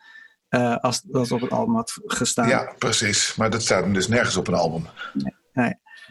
Eh, 0.49 0.78
als 0.78 1.02
dat 1.02 1.32
op 1.32 1.41
het 1.41 1.52
album 1.52 1.76
had 1.76 1.99
gestaan. 2.06 2.48
Ja, 2.48 2.74
precies. 2.78 3.36
Maar 3.36 3.49
dat 3.49 3.61
staat 3.61 3.84
hem 3.84 3.94
dus 3.94 4.07
nergens 4.07 4.38
op 4.38 4.48
een 4.48 4.53
album. 4.53 4.88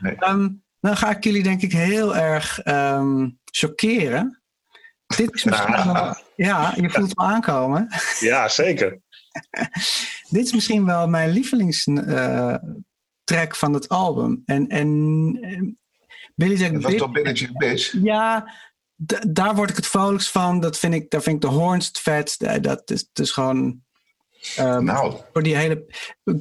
Ehm, 0.01 0.49
dan 0.81 0.97
ga 0.97 1.11
ik 1.11 1.25
jullie 1.25 1.43
denk 1.43 1.63
ik 1.63 1.73
heel 1.73 2.17
erg 2.17 2.61
ehm 2.61 3.29
chockeren. 3.45 4.41
Dit 5.17 5.35
is 5.35 5.45
misschien 5.45 5.93
wel, 5.93 6.17
ja, 6.37 6.73
je 6.77 6.91
voelt 6.91 7.13
hem 7.17 7.27
aankomen. 7.27 7.89
Ja, 8.21 8.49
zeker. 8.49 9.01
Dit 10.31 10.45
is 10.45 10.53
misschien 10.53 10.85
wel 10.85 11.09
mijn 11.09 11.31
lievelingstrack 11.31 13.57
van 13.57 13.73
het 13.73 13.89
album. 13.89 14.43
En, 14.45 14.69
en 14.69 14.89
eh, 15.41 15.63
Billy 16.35 16.55
Jack 16.55 16.73
Dat 16.73 16.83
was 16.83 16.95
toch 16.95 17.13
Bitch 17.13 17.53
Bitch? 17.53 17.95
Ja, 18.03 18.53
daar 19.29 19.55
word 19.55 19.71
ik 19.71 19.77
het 19.77 19.87
vrolijkst 19.87 20.31
van. 20.31 20.61
Dat 20.61 20.79
vind 20.79 20.95
ik, 20.95 21.11
daar 21.11 21.23
vind 21.23 21.45
ik 21.45 21.51
de 21.51 21.57
horns 21.57 21.87
het 21.87 21.99
vetst. 21.99 22.43
Eh, 22.43 22.63
Dat 22.63 22.91
is, 22.91 23.09
dus 23.13 23.31
gewoon. 23.31 23.85
Ehm, 24.57 24.85
Nou, 24.85 25.17
voor 25.33 25.43
die 25.43 25.57
hele. 25.57 25.85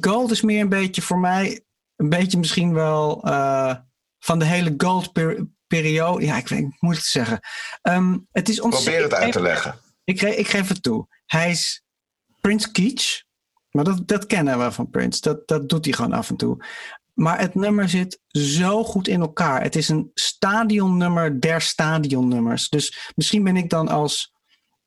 Gold 0.00 0.30
is 0.30 0.40
meer 0.40 0.60
een 0.60 0.68
beetje 0.68 1.02
voor 1.02 1.18
mij. 1.18 1.64
Een 1.96 2.08
beetje 2.08 2.38
misschien 2.38 2.72
wel. 2.74 3.22
eh, 3.24 3.74
van 4.18 4.38
de 4.38 4.44
hele 4.44 4.74
gold 4.76 5.12
per- 5.12 5.46
periode. 5.66 6.24
Ja, 6.24 6.36
ik 6.36 6.48
weet 6.48 6.62
niet, 6.62 6.80
moeilijk 6.80 7.04
te 7.06 7.10
zeggen. 7.12 7.40
Ehm, 7.82 8.18
het 8.32 8.48
is 8.48 8.58
probeer 8.58 9.02
het 9.02 9.14
uit 9.14 9.32
te 9.32 9.40
leggen. 9.40 9.78
Ik, 10.04 10.22
ik 10.22 10.48
geef 10.48 10.68
het 10.68 10.82
toe. 10.82 11.06
Hij 11.26 11.50
is 11.50 11.82
Prince 12.40 12.70
Keach. 12.70 13.24
Maar 13.70 13.84
dat, 13.84 14.08
dat 14.08 14.26
kennen 14.26 14.58
we 14.58 14.72
van 14.72 14.90
Prince. 14.90 15.20
Dat, 15.20 15.48
dat 15.48 15.68
doet 15.68 15.84
hij 15.84 15.94
gewoon 15.94 16.12
af 16.12 16.30
en 16.30 16.36
toe. 16.36 16.64
Maar 17.14 17.40
het 17.40 17.54
nummer 17.54 17.88
zit 17.88 18.20
zo 18.28 18.84
goed 18.84 19.08
in 19.08 19.20
elkaar. 19.20 19.62
Het 19.62 19.76
is 19.76 19.88
een 19.88 20.10
stadionnummer 20.14 21.40
der 21.40 21.60
stadionnummers. 21.60 22.68
Dus 22.68 23.10
misschien 23.14 23.44
ben 23.44 23.56
ik 23.56 23.70
dan 23.70 23.88
als 23.88 24.32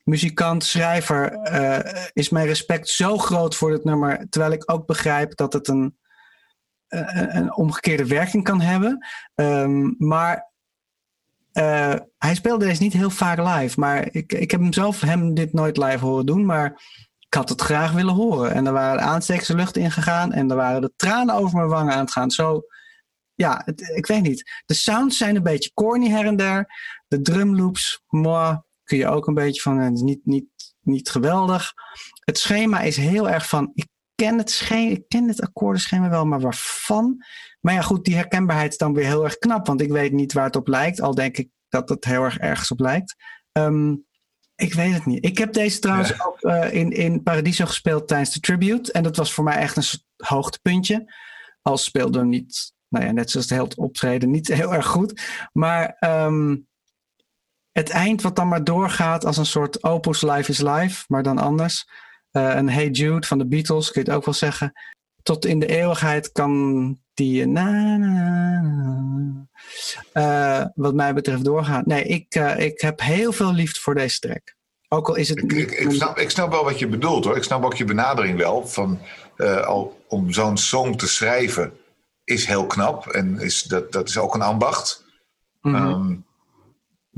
muzikant, 0.09 0.63
schrijver... 0.63 1.31
eh, 1.31 2.07
is 2.13 2.29
mijn 2.29 2.47
respect 2.47 2.87
zo 2.87 3.17
groot 3.17 3.55
voor 3.55 3.71
dit 3.71 3.83
nummer. 3.83 4.29
Terwijl 4.29 4.53
ik 4.53 4.71
ook 4.71 4.85
begrijp 4.85 5.35
dat 5.35 5.53
het 5.53 5.67
een, 5.67 5.97
een, 6.87 7.35
een 7.35 7.55
omgekeerde 7.55 8.07
werking 8.07 8.43
kan 8.43 8.61
hebben. 8.61 9.05
Ehm, 9.35 9.91
maar 9.97 10.49
eh, 11.51 11.95
hij 12.17 12.35
speelde 12.35 12.65
deze 12.65 12.81
niet 12.81 12.93
heel 12.93 13.09
vaak 13.09 13.37
live. 13.37 13.79
Maar 13.79 14.07
ik, 14.11 14.33
ik 14.33 14.51
heb 14.51 14.59
hem 14.59 14.73
zelf 14.73 15.01
hem 15.01 15.33
dit 15.33 15.53
nooit 15.53 15.77
live 15.77 16.05
horen 16.05 16.25
doen. 16.25 16.45
Maar 16.45 16.81
ik 17.19 17.33
had 17.33 17.49
het 17.49 17.61
graag 17.61 17.91
willen 17.91 18.13
horen. 18.13 18.53
En 18.53 18.67
er 18.67 18.73
waren 18.73 19.01
aanstekers 19.01 19.47
de 19.47 19.55
lucht 19.55 19.77
ingegaan. 19.77 20.33
En 20.33 20.49
er 20.49 20.55
waren 20.55 20.81
de 20.81 20.93
tranen 20.95 21.35
over 21.35 21.57
mijn 21.57 21.69
wangen 21.69 21.93
aan 21.93 21.99
het 21.99 22.11
gaan. 22.11 22.31
Zo, 22.31 22.61
ja, 23.35 23.65
ik 23.95 24.05
weet 24.05 24.21
niet. 24.21 24.61
De 24.65 24.73
sounds 24.73 25.17
zijn 25.17 25.35
een 25.35 25.43
beetje 25.43 25.71
corny 25.73 26.09
her 26.09 26.25
en 26.25 26.35
der. 26.35 26.67
De 27.07 27.21
drumloops, 27.21 28.01
moi, 28.07 28.57
kun 28.89 28.97
je 28.97 29.07
ook 29.07 29.27
een 29.27 29.33
beetje 29.33 29.61
van, 29.61 29.77
het 29.77 29.93
is 29.93 30.01
niet, 30.01 30.25
niet, 30.25 30.47
niet 30.81 31.09
geweldig. 31.09 31.73
Het 32.19 32.37
schema 32.37 32.81
is 32.81 32.97
heel 32.97 33.29
erg 33.29 33.47
van, 33.47 33.71
ik 33.73 33.87
ken 34.15 34.37
het, 34.37 34.51
schema, 34.51 34.91
ik 34.91 35.03
ken 35.07 35.27
het 35.27 35.41
akkoordenschema 35.41 36.09
wel, 36.09 36.25
maar 36.25 36.39
waarvan? 36.39 37.25
Maar 37.61 37.73
ja, 37.73 37.81
goed, 37.81 38.05
die 38.05 38.15
herkenbaarheid 38.15 38.71
is 38.71 38.77
dan 38.77 38.93
weer 38.93 39.05
heel 39.05 39.23
erg 39.23 39.37
knap, 39.37 39.67
want 39.67 39.81
ik 39.81 39.91
weet 39.91 40.11
niet 40.11 40.33
waar 40.33 40.45
het 40.45 40.55
op 40.55 40.67
lijkt, 40.67 41.01
al 41.01 41.15
denk 41.15 41.37
ik 41.37 41.49
dat 41.69 41.89
het 41.89 42.05
heel 42.05 42.23
erg 42.23 42.37
ergens 42.37 42.71
op 42.71 42.79
lijkt. 42.79 43.15
Ehm, 43.51 43.95
ik 44.55 44.73
weet 44.73 44.93
het 44.93 45.05
niet. 45.05 45.25
Ik 45.25 45.37
heb 45.37 45.53
deze 45.53 45.79
trouwens 45.79 46.25
ook 46.25 46.41
eh, 46.41 46.73
in, 46.73 46.91
in 46.91 47.23
Paradiso 47.23 47.65
gespeeld 47.65 48.07
tijdens 48.07 48.33
de 48.33 48.39
tribute. 48.39 48.91
En 48.91 49.03
dat 49.03 49.15
was 49.15 49.33
voor 49.33 49.43
mij 49.43 49.57
echt 49.57 49.77
een 49.77 49.99
hoogtepuntje. 50.17 51.13
Al 51.61 51.77
speelde 51.77 52.19
hem 52.19 52.29
niet, 52.29 52.73
nou 52.87 53.05
ja, 53.05 53.11
net 53.11 53.31
zoals 53.31 53.49
het 53.49 53.57
held 53.57 53.77
optreden, 53.77 54.31
niet 54.31 54.47
heel 54.47 54.73
erg 54.73 54.85
goed. 54.85 55.21
Maar 55.53 55.95
ehm, 55.99 56.55
het 57.71 57.89
eind 57.89 58.21
wat 58.21 58.35
dan 58.35 58.47
maar 58.47 58.63
doorgaat 58.63 59.25
als 59.25 59.37
een 59.37 59.45
soort 59.45 59.83
opus 59.83 60.21
Life 60.21 60.51
is 60.51 60.61
Life, 60.61 61.05
maar 61.07 61.23
dan 61.23 61.37
anders. 61.37 61.85
Eh, 62.31 62.55
een 62.55 62.69
Hey 62.69 62.89
Jude 62.89 63.27
van 63.27 63.37
de 63.37 63.47
Beatles, 63.47 63.91
kun 63.91 64.01
je 64.01 64.07
het 64.07 64.17
ook 64.17 64.25
wel 64.25 64.33
zeggen. 64.33 64.73
Tot 65.23 65.45
in 65.45 65.59
de 65.59 65.65
eeuwigheid 65.65 66.31
kan 66.31 66.99
die 67.13 67.41
eh, 67.41 67.47
na, 67.47 67.97
na, 67.97 68.07
na, 68.07 69.47
eh, 70.11 70.65
wat 70.75 70.93
mij 70.93 71.13
betreft 71.13 71.43
doorgaan. 71.43 71.83
Nee, 71.85 72.03
ik, 72.03 72.35
ik 72.57 72.81
heb 72.81 73.01
heel 73.01 73.31
veel 73.31 73.53
liefde 73.53 73.79
voor 73.79 73.95
deze 73.95 74.19
track. 74.19 74.55
Ook 74.87 75.07
al 75.07 75.15
is 75.15 75.29
het 75.29 75.37
Ik, 75.37 75.51
niet... 75.51 75.71
ik, 75.71 75.71
ik, 75.71 75.91
snap, 75.91 76.17
ik 76.17 76.29
snap 76.29 76.51
wel 76.51 76.63
wat 76.63 76.79
je 76.79 76.87
bedoelt 76.87 77.25
hoor. 77.25 77.35
Ik 77.35 77.43
snap 77.43 77.63
ook 77.63 77.75
je 77.75 77.85
benadering 77.85 78.37
wel. 78.37 78.67
Van, 78.67 78.99
al, 79.65 80.01
om 80.07 80.31
zo'n 80.31 80.57
song 80.57 80.95
te 80.95 81.07
schrijven 81.07 81.73
is 82.23 82.45
heel 82.45 82.65
knap. 82.65 83.07
En 83.07 83.39
is, 83.39 83.63
dat, 83.63 83.91
dat 83.91 84.09
is 84.09 84.17
ook 84.17 84.33
een 84.35 84.41
ambacht. 84.41 85.05
Ehm, 85.61 86.15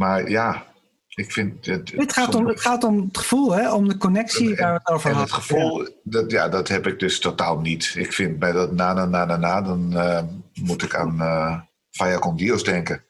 maar 0.02 0.30
ja, 0.30 0.66
ik 1.08 1.32
vind... 1.32 1.66
Het, 1.66 1.92
het, 1.96 2.14
gaat 2.14 2.36
om, 2.36 2.48
het 2.48 2.62
gaat 2.62 2.84
om 2.84 3.02
het 3.02 3.18
gevoel, 3.18 3.52
hè? 3.52 3.74
om 3.74 3.88
de 3.88 3.98
connectie 3.98 4.56
waar 4.56 4.74
we 4.74 4.80
het 4.84 4.90
over 4.90 5.10
En 5.10 5.16
hadden. 5.16 5.36
het 5.36 5.44
gevoel, 5.44 5.88
dat, 6.04 6.32
ja, 6.32 6.50
dat 6.50 6.68
heb 6.68 6.88
ik 6.88 7.00
dus 7.00 7.20
totaal 7.20 7.60
niet. 7.60 7.94
Ik 7.98 8.14
vind 8.14 8.40
bij 8.40 8.52
dat 8.52 8.72
na 8.72 8.94
na 8.94 9.06
na 9.06 9.26
na 9.26 9.38
na, 9.38 9.62
dan 9.62 9.98
eh, 9.98 10.24
moet 10.54 10.84
ik 10.84 10.96
aan 10.96 11.22
eh 11.22 11.60
Vaya 11.92 12.20
con 12.20 12.36
Dios 12.36 12.64
denken. 12.64 13.04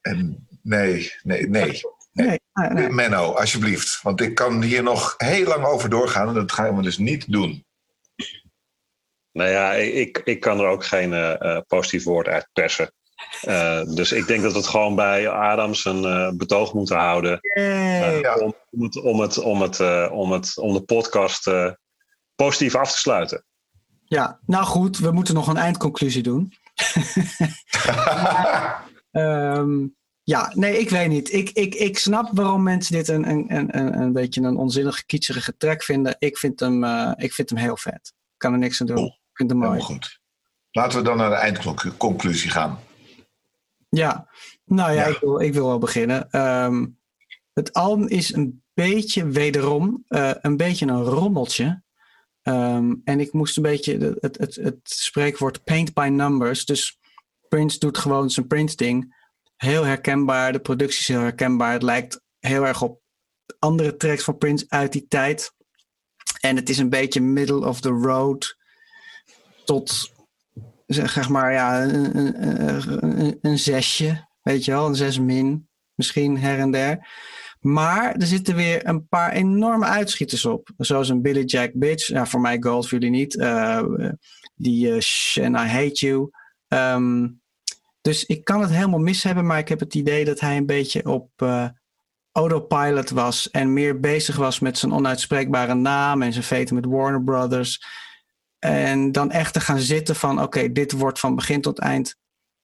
En 0.00 0.46
nee, 0.62 1.12
nee, 1.22 1.48
nee. 1.48 1.72
Ja. 1.72 1.80
Nee, 2.12 2.40
nee, 2.52 2.68
nee. 2.70 2.88
Menno, 2.88 3.32
alsjeblieft. 3.32 4.02
Want 4.02 4.20
ik 4.20 4.34
kan 4.34 4.62
hier 4.62 4.82
nog 4.82 5.14
heel 5.16 5.46
lang 5.46 5.64
over 5.64 5.90
doorgaan 5.90 6.28
en 6.28 6.34
dat 6.34 6.52
gaan 6.52 6.76
we 6.76 6.82
dus 6.82 6.98
niet 6.98 7.32
doen. 7.32 7.64
Nou 9.32 9.50
ja, 9.50 9.72
ik, 9.72 10.20
ik 10.24 10.40
kan 10.40 10.60
er 10.60 10.66
ook 10.66 10.84
geen 10.84 11.12
eh, 11.12 11.58
positief 11.66 12.04
woord 12.04 12.28
uit 12.28 12.48
persen. 12.52 12.92
Eh, 13.46 13.82
dus 13.94 14.12
ik 14.12 14.26
denk 14.26 14.42
dat 14.42 14.52
we 14.52 14.58
het 14.58 14.66
gewoon 14.66 14.94
bij 14.94 15.28
Adams 15.28 15.84
een 15.84 16.04
eh, 16.04 16.30
betoog 16.32 16.74
moeten 16.74 16.96
houden. 16.96 17.40
Eh, 17.40 18.20
Ja. 18.20 18.34
om, 18.34 18.54
om, 18.70 18.82
het, 18.82 19.00
om, 19.02 19.20
het, 19.20 19.38
om, 19.38 19.62
het, 19.62 19.80
om, 20.10 20.32
het, 20.32 20.58
om 20.58 20.72
de 20.72 20.82
podcast 20.82 21.46
eh, 21.46 21.70
positief 22.34 22.74
af 22.74 22.92
te 22.92 22.98
sluiten. 22.98 23.44
Ja, 24.04 24.38
nou 24.46 24.64
goed, 24.64 24.98
we 24.98 25.10
moeten 25.10 25.34
nog 25.34 25.46
een 25.48 25.56
eindconclusie 25.56 26.22
doen. 26.22 26.52
Ehm, 29.10 29.86
ja, 30.22 30.52
nee, 30.54 30.78
ik 30.78 30.90
weet 30.90 31.08
niet. 31.08 31.32
Ik, 31.32 31.50
ik, 31.50 31.74
ik 31.74 31.98
snap 31.98 32.30
waarom 32.32 32.62
mensen 32.62 32.94
dit 32.94 33.08
een, 33.08 33.28
een, 33.30 33.44
een, 33.56 33.78
een, 33.78 34.00
een 34.00 34.12
beetje 34.12 34.40
een 34.42 34.56
onzinnige, 34.56 35.06
kietserige 35.06 35.56
track 35.56 35.82
vinden. 35.82 36.16
Ik 36.18 36.38
vind 36.38 36.60
hem, 36.60 36.84
eh, 36.84 37.12
ik 37.16 37.32
vind 37.32 37.50
hem 37.50 37.58
heel 37.58 37.76
vet. 37.76 38.12
Ik 38.14 38.34
kan 38.36 38.52
er 38.52 38.58
niks 38.58 38.80
aan 38.80 38.86
doen. 38.86 39.04
Ik 39.04 39.12
vind 39.32 39.50
hem 39.50 39.58
mooi. 39.58 39.70
Helemaal 39.70 39.92
goed. 39.92 40.20
Laten 40.70 40.98
we 40.98 41.04
dan 41.04 41.16
naar 41.16 41.30
de 41.30 41.34
eindconclusie 41.36 42.50
gaan. 42.50 42.78
Ja, 43.96 44.28
nou 44.64 44.92
ja, 44.92 45.06
Ja. 45.06 45.06
Ik, 45.06 45.18
wil, 45.20 45.40
ik 45.40 45.52
wil 45.52 45.66
wel 45.66 45.78
beginnen. 45.78 46.30
Ehm, 46.30 46.86
het 47.52 47.72
album 47.72 48.06
is 48.06 48.34
een 48.34 48.62
beetje, 48.74 49.28
wederom, 49.28 50.04
eh, 50.08 50.30
een 50.40 50.56
beetje 50.56 50.86
een 50.86 51.02
rommeltje. 51.02 51.82
Ehm, 52.42 52.94
en 53.04 53.20
ik 53.20 53.32
moest 53.32 53.56
een 53.56 53.62
beetje 53.62 53.98
het, 53.98 54.16
het, 54.20 54.38
het, 54.38 54.54
het 54.54 54.78
spreekwoord 54.82 55.64
paint 55.64 55.94
by 55.94 56.08
numbers. 56.12 56.64
Dus 56.64 56.98
Prince 57.48 57.78
doet 57.78 57.98
gewoon 57.98 58.30
zijn 58.30 58.46
Prince-ding. 58.46 59.22
Heel 59.56 59.84
herkenbaar, 59.84 60.52
de 60.52 60.60
productie 60.60 61.00
is 61.00 61.08
heel 61.08 61.20
herkenbaar. 61.20 61.72
Het 61.72 61.82
lijkt 61.82 62.20
heel 62.38 62.66
erg 62.66 62.82
op 62.82 63.00
andere 63.58 63.96
tracks 63.96 64.24
van 64.24 64.38
Prince 64.38 64.64
uit 64.68 64.92
die 64.92 65.06
tijd. 65.08 65.54
En 66.40 66.56
het 66.56 66.68
is 66.68 66.78
een 66.78 66.88
beetje 66.88 67.20
middle 67.20 67.66
of 67.66 67.80
the 67.80 67.88
road 67.88 68.56
tot 69.64 70.12
zeg 70.86 71.28
maar, 71.28 71.52
ja, 71.52 71.82
een, 71.82 72.16
een, 72.16 73.38
een, 73.40 73.58
zesje, 73.58 74.28
weet 74.42 74.64
je 74.64 74.70
wel, 74.70 74.86
een 74.86 74.94
zes 74.94 75.18
min, 75.18 75.68
misschien 75.94 76.38
her 76.38 76.58
en 76.58 76.70
der. 76.70 77.08
Maar 77.60 78.14
er 78.14 78.26
zitten 78.26 78.56
weer 78.56 78.86
een 78.88 79.08
paar 79.08 79.32
enorme 79.32 79.84
uitschieters 79.84 80.44
op. 80.44 80.70
Zoals 80.76 81.08
een 81.08 81.22
Billy 81.22 81.44
Jack 81.44 81.70
Bitch, 81.74 82.06
ja, 82.06 82.26
voor 82.26 82.40
mij 82.40 82.56
gold, 82.60 82.88
voor 82.88 82.98
jullie 82.98 83.14
niet. 83.14 83.36
Eh, 83.36 83.82
die 84.54 84.88
uh, 84.88 85.00
Shh 85.00 85.38
and 85.38 85.56
I 85.56 85.68
Hate 85.68 86.06
You. 86.06 86.30
Ehm, 86.68 87.28
dus 88.00 88.24
ik 88.24 88.44
kan 88.44 88.60
het 88.60 88.70
helemaal 88.70 88.98
mis 88.98 89.22
hebben, 89.22 89.46
maar 89.46 89.58
ik 89.58 89.68
heb 89.68 89.80
het 89.80 89.94
idee 89.94 90.24
dat 90.24 90.40
hij 90.40 90.56
een 90.56 90.66
beetje 90.66 91.06
op 91.06 91.30
uh, 91.42 91.68
autopilot 92.32 93.10
was 93.10 93.50
en 93.50 93.72
meer 93.72 94.00
bezig 94.00 94.36
was 94.36 94.60
met 94.60 94.78
zijn 94.78 94.92
onuitspreekbare 94.92 95.74
naam 95.74 96.22
en 96.22 96.32
zijn 96.32 96.44
veten 96.44 96.74
met 96.74 96.86
Warner 96.86 97.22
Brothers. 97.22 97.84
En 98.64 99.12
dan 99.12 99.30
echt 99.30 99.52
te 99.52 99.60
gaan 99.60 99.78
zitten 99.78 100.16
van 100.16 100.32
oké, 100.32 100.42
okay, 100.42 100.72
dit 100.72 100.92
wordt 100.92 101.18
van 101.18 101.34
begin 101.34 101.60
tot 101.60 101.78
eind 101.78 102.16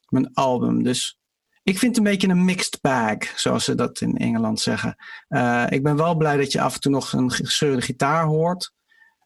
mijn 0.08 0.34
album. 0.34 0.82
Dus 0.82 1.18
ik 1.62 1.78
vind 1.78 1.96
het 1.96 2.06
een 2.06 2.12
beetje 2.12 2.28
een 2.28 2.44
mixed 2.44 2.78
bag, 2.80 3.16
zoals 3.36 3.64
ze 3.64 3.74
dat 3.74 4.00
in 4.00 4.16
Engeland 4.16 4.60
zeggen. 4.60 4.96
Uh, 5.28 5.66
ik 5.68 5.82
ben 5.82 5.96
wel 5.96 6.14
blij 6.14 6.36
dat 6.36 6.52
je 6.52 6.60
af 6.60 6.74
en 6.74 6.80
toe 6.80 6.92
nog 6.92 7.12
een 7.12 7.30
gescheurde 7.30 7.82
gitaar 7.82 8.24
hoort. 8.24 8.72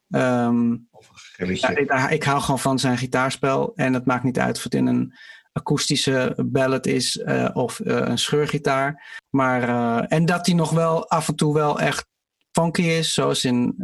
Um, 0.09 0.89
ja, 1.37 1.69
ik, 1.69 2.11
ik, 2.11 2.23
hou 2.23 2.41
gewoon 2.41 2.61
van 2.61 2.79
zijn 2.79 2.99
gitaarspel. 2.99 3.73
En 3.75 3.93
het 3.93 4.07
maakt 4.07 4.25
niet 4.25 4.39
uit 4.39 4.57
of 4.57 4.63
het 4.63 4.75
in 4.75 4.87
een 4.87 5.15
akoestische 5.53 6.35
ballad 6.47 6.87
is 6.87 7.17
uh, 7.17 7.51
of 7.53 7.79
uh, 7.79 7.97
een 7.97 8.19
scheurgitaar. 8.19 9.21
Maar, 9.31 10.01
en 10.05 10.25
dat 10.25 10.47
hij 10.47 10.55
nog 10.55 10.71
wel 10.71 11.09
af 11.09 11.29
en 11.29 11.35
toe 11.35 11.55
wel 11.55 11.81
echt 11.81 12.07
funky 12.51 12.83
is, 12.83 13.13
zoals 13.13 13.45
in 13.45 13.75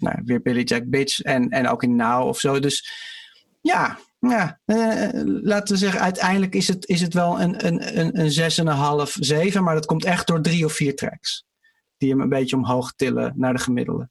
nou, 0.00 0.20
weer 0.24 0.42
Billy 0.42 0.62
Jack 0.62 0.82
Bitch 0.86 1.20
en, 1.20 1.48
en 1.48 1.68
ook 1.68 1.82
in 1.82 1.96
Now 1.96 2.26
of 2.26 2.38
zo. 2.38 2.60
Dus 2.60 2.92
ja, 3.60 3.98
ja 4.18 4.60
laten 5.24 5.74
we 5.74 5.80
zeggen, 5.80 6.00
uiteindelijk 6.00 6.54
is 6.54 6.68
het, 6.68 6.88
is 6.88 7.00
het 7.00 7.14
wel 7.14 7.40
een, 7.40 7.66
een, 7.66 7.98
een, 7.98 8.20
een 8.20 9.06
6,5, 9.08 9.12
7, 9.12 9.62
maar 9.64 9.74
dat 9.74 9.86
komt 9.86 10.04
echt 10.04 10.26
door 10.26 10.40
drie 10.40 10.64
of 10.64 10.72
vier 10.72 10.96
tracks. 10.96 11.44
Die 11.96 12.10
hem 12.10 12.20
een 12.20 12.28
beetje 12.28 12.56
omhoog 12.56 12.92
tillen 12.96 13.32
naar 13.36 13.52
de 13.52 13.60
gemiddelde. 13.60 14.10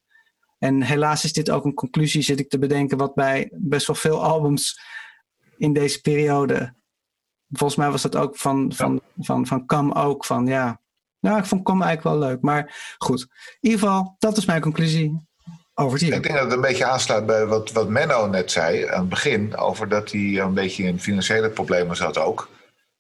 En 0.60 0.82
helaas 0.82 1.24
is 1.24 1.34
dit 1.34 1.50
ook 1.50 1.66
een 1.66 1.74
conclusie, 1.74 2.22
zit 2.22 2.40
ik 2.40 2.50
te 2.50 2.60
bedenken, 2.60 2.98
wat 2.98 3.16
bij 3.16 3.52
best 3.54 3.88
wel 3.88 3.96
veel 3.96 4.24
albums 4.24 4.80
in 5.58 5.74
deze 5.74 6.02
periode. 6.02 6.74
Volgens 7.50 7.80
mij 7.80 7.92
was 7.92 8.02
dat 8.02 8.16
ook 8.16 8.38
van, 8.38 8.74
van, 8.74 9.02
van, 9.18 9.48
van 9.48 9.66
Cam 9.66 9.92
ook. 9.92 10.26
Van 10.26 10.48
ja, 10.48 10.82
nou, 11.20 11.38
ik 11.38 11.46
vond 11.46 11.64
Cam 11.64 11.82
eigenlijk 11.82 12.16
wel 12.16 12.30
leuk. 12.30 12.42
Maar 12.42 12.96
goed, 12.98 13.22
in 13.22 13.70
ieder 13.70 13.80
geval, 13.80 14.16
dat 14.20 14.38
is 14.38 14.46
mijn 14.46 14.62
conclusie. 14.62 15.28
Over 15.80 16.04
ik 16.04 16.10
denk 16.10 16.36
dat 16.36 16.44
het 16.44 16.52
een 16.52 16.62
beetje 16.62 16.86
aansluit 16.86 17.26
bij 17.26 17.46
wat, 17.46 17.72
wat 17.72 17.90
Menno 17.90 18.28
net 18.28 18.52
zei 18.52 18.86
aan 18.86 19.00
het 19.00 19.10
begin. 19.10 19.58
Over 19.58 19.90
dat 19.90 20.12
hij 20.12 20.40
een 20.40 20.54
beetje 20.54 20.84
in 20.84 21.00
financiële 21.00 21.50
problemen 21.50 21.96
zat 21.96 22.18
ook. 22.18 22.50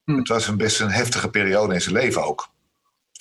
Hm. 0.03 0.17
Het 0.17 0.27
was 0.27 0.47
een 0.47 0.57
best 0.57 0.79
een 0.79 0.91
heftige 0.91 1.29
periode 1.29 1.73
in 1.73 1.81
zijn 1.81 1.95
leven 1.95 2.23
ook. 2.23 2.49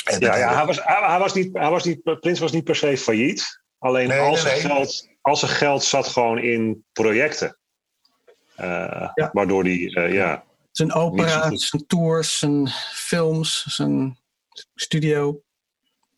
En 0.05 0.21
ja, 0.21 0.37
ja 0.37 0.55
hij, 0.55 0.67
was, 0.67 0.81
hij, 0.85 1.03
hij, 1.07 1.19
was 1.19 1.35
niet, 1.35 1.51
hij 1.53 1.71
was 1.71 1.85
niet, 1.85 2.21
Prins 2.21 2.39
was 2.39 2.53
niet 2.53 2.65
per 2.65 2.77
se 2.77 2.99
failliet. 2.99 3.61
Alleen 3.79 4.09
nee, 4.09 4.21
als, 4.21 4.45
nee, 4.45 4.53
nee. 4.53 4.61
Geld, 4.61 5.09
als 5.21 5.43
er 5.43 5.49
geld 5.49 5.85
zat 5.85 6.09
gewoon 6.09 6.39
in 6.39 6.85
projecten. 6.93 7.59
Uh, 8.61 9.11
ja. 9.15 9.31
Waardoor 9.33 9.65
die, 9.65 9.99
uh, 9.99 10.13
ja. 10.13 10.45
Zijn 10.73 10.93
opera, 10.93 11.51
zijn 11.55 11.87
tours, 11.87 12.39
zijn 12.39 12.69
films, 12.93 13.65
zijn 13.69 14.19
studio. 14.75 15.43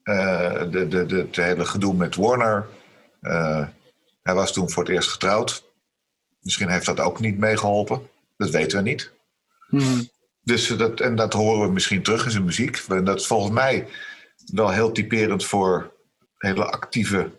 Uh, 0.04 0.60
de, 0.70 0.88
de, 0.88 1.06
de, 1.06 1.16
het 1.16 1.36
hele 1.36 1.64
gedoe 1.64 1.94
met 1.94 2.16
Warner. 2.16 2.68
Hij 4.22 4.34
was 4.34 4.52
toen 4.52 4.70
voor 4.70 4.82
het 4.82 4.92
eerst 4.92 5.10
getrouwd. 5.10 5.64
Misschien 6.40 6.68
heeft 6.68 6.86
dat 6.86 7.00
ook 7.00 7.20
niet 7.20 7.38
meegeholpen. 7.38 8.08
Dat 8.36 8.50
weten 8.50 8.78
we 8.78 8.84
niet. 8.84 9.10
Mm. 9.68 10.08
Dus 10.42 10.66
dat, 10.66 11.00
en 11.00 11.16
dat 11.16 11.32
horen 11.32 11.66
we 11.66 11.72
misschien 11.72 12.02
terug 12.02 12.24
in 12.24 12.30
zijn 12.30 12.44
muziek. 12.44 12.82
En 12.88 13.04
dat 13.04 13.20
is 13.20 13.26
volgens 13.26 13.52
mij 13.52 13.88
wel 14.52 14.70
heel 14.70 14.92
typerend 14.92 15.44
voor 15.44 15.92
hele 16.36 16.64
actieve 16.64 17.30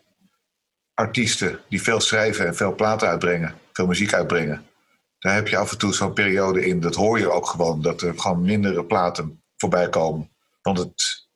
artiesten 0.93 1.59
die 1.69 1.81
veel 1.81 1.99
schrijven 1.99 2.47
en 2.47 2.55
veel 2.55 2.75
platen 2.75 3.07
uitbrengen, 3.07 3.55
veel 3.73 3.87
muziek 3.87 4.13
uitbrengen. 4.13 4.65
Daar 5.19 5.33
heb 5.33 5.47
je 5.47 5.57
af 5.57 5.71
en 5.71 5.77
toe 5.77 5.93
zo'n 5.93 6.13
periode 6.13 6.65
in. 6.65 6.79
Dat 6.79 6.95
hoor 6.95 7.19
je 7.19 7.31
ook 7.31 7.47
gewoon, 7.47 7.81
dat 7.81 8.01
er 8.01 8.19
gewoon 8.19 8.41
mindere 8.41 8.85
platen 8.85 9.43
voorbij 9.57 9.89
komen. 9.89 10.29
Want 10.61 10.77
het 10.77 11.27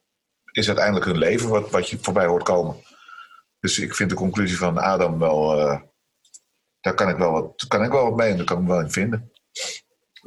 is 0.52 0.68
uiteindelijk 0.68 1.06
hun 1.06 1.18
leven 1.18 1.50
wat, 1.50 1.70
wat 1.72 1.90
je 1.90 1.98
voorbij 2.02 2.26
hoort 2.26 2.44
komen. 2.44 2.76
Dus 3.60 3.80
ik 3.80 3.95
vind 3.95 4.10
de 4.10 4.15
conclusie 4.15 4.57
van 4.57 4.77
Adam 4.77 5.19
wel. 5.19 5.60
Uh, 5.60 5.82
daar 6.80 6.94
kan 6.94 7.10
ik 7.10 7.18
wel, 7.18 7.32
wat, 7.32 7.68
kan 7.68 7.84
ik 7.84 7.91
wel 7.91 8.03
wat 8.03 8.15
mee 8.15 8.32
en 8.32 8.38
daar 8.38 8.45
kan 8.45 8.61
ik 8.61 8.68
wel 8.68 8.80
in 8.80 8.91
vinden. 8.91 9.32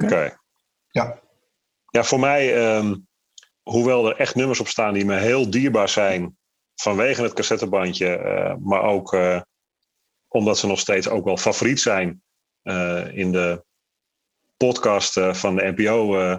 Oké. 0.03 0.37
Ja. 0.87 1.19
Ja, 1.89 2.03
voor 2.03 2.19
mij, 2.19 2.55
ehm, 2.55 2.95
hoewel 3.63 4.09
er 4.09 4.15
echt 4.15 4.35
nummers 4.35 4.59
op 4.59 4.67
staan 4.67 4.93
die 4.93 5.05
me 5.05 5.15
heel 5.15 5.49
dierbaar 5.49 5.89
zijn 5.89 6.37
vanwege 6.75 7.21
het 7.21 7.33
cassettebandje, 7.33 8.15
eh, 8.15 8.55
maar 8.55 8.83
ook 8.83 9.13
eh, 9.13 9.41
omdat 10.27 10.57
ze 10.57 10.67
nog 10.67 10.79
steeds 10.79 11.07
ook 11.07 11.25
wel 11.25 11.37
favoriet 11.37 11.79
zijn 11.79 12.23
eh, 12.61 13.17
in 13.17 13.31
de 13.31 13.65
podcast 14.57 15.17
eh, 15.17 15.33
van 15.33 15.55
de 15.55 15.73
NPO 15.75 16.19
eh, 16.19 16.37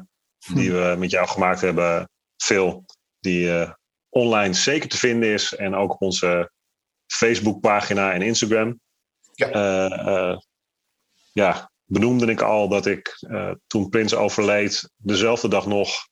die 0.54 0.72
we 0.72 0.94
met 0.98 1.10
jou 1.10 1.28
gemaakt 1.28 1.60
hebben, 1.60 2.10
Phil, 2.36 2.84
die 3.20 3.52
eh, 3.60 3.70
online 4.08 4.54
zeker 4.54 4.88
te 4.88 4.96
vinden 4.96 5.28
is 5.28 5.54
en 5.54 5.74
ook 5.74 5.92
op 5.92 6.02
onze 6.02 6.50
Facebookpagina 7.12 8.12
en 8.12 8.22
Instagram. 8.22 8.80
Ja. 9.32 9.50
Eh, 9.50 10.06
eh, 10.06 10.38
ja, 11.32 11.70
benoemde 11.84 12.26
ik 12.26 12.40
al 12.40 12.68
dat 12.68 12.86
ik 12.86 13.16
eh, 13.20 13.52
toen 13.66 13.88
Prins 13.88 14.14
overleed, 14.14 14.90
dezelfde 14.96 15.48
dag 15.48 15.66
nog 15.66 16.08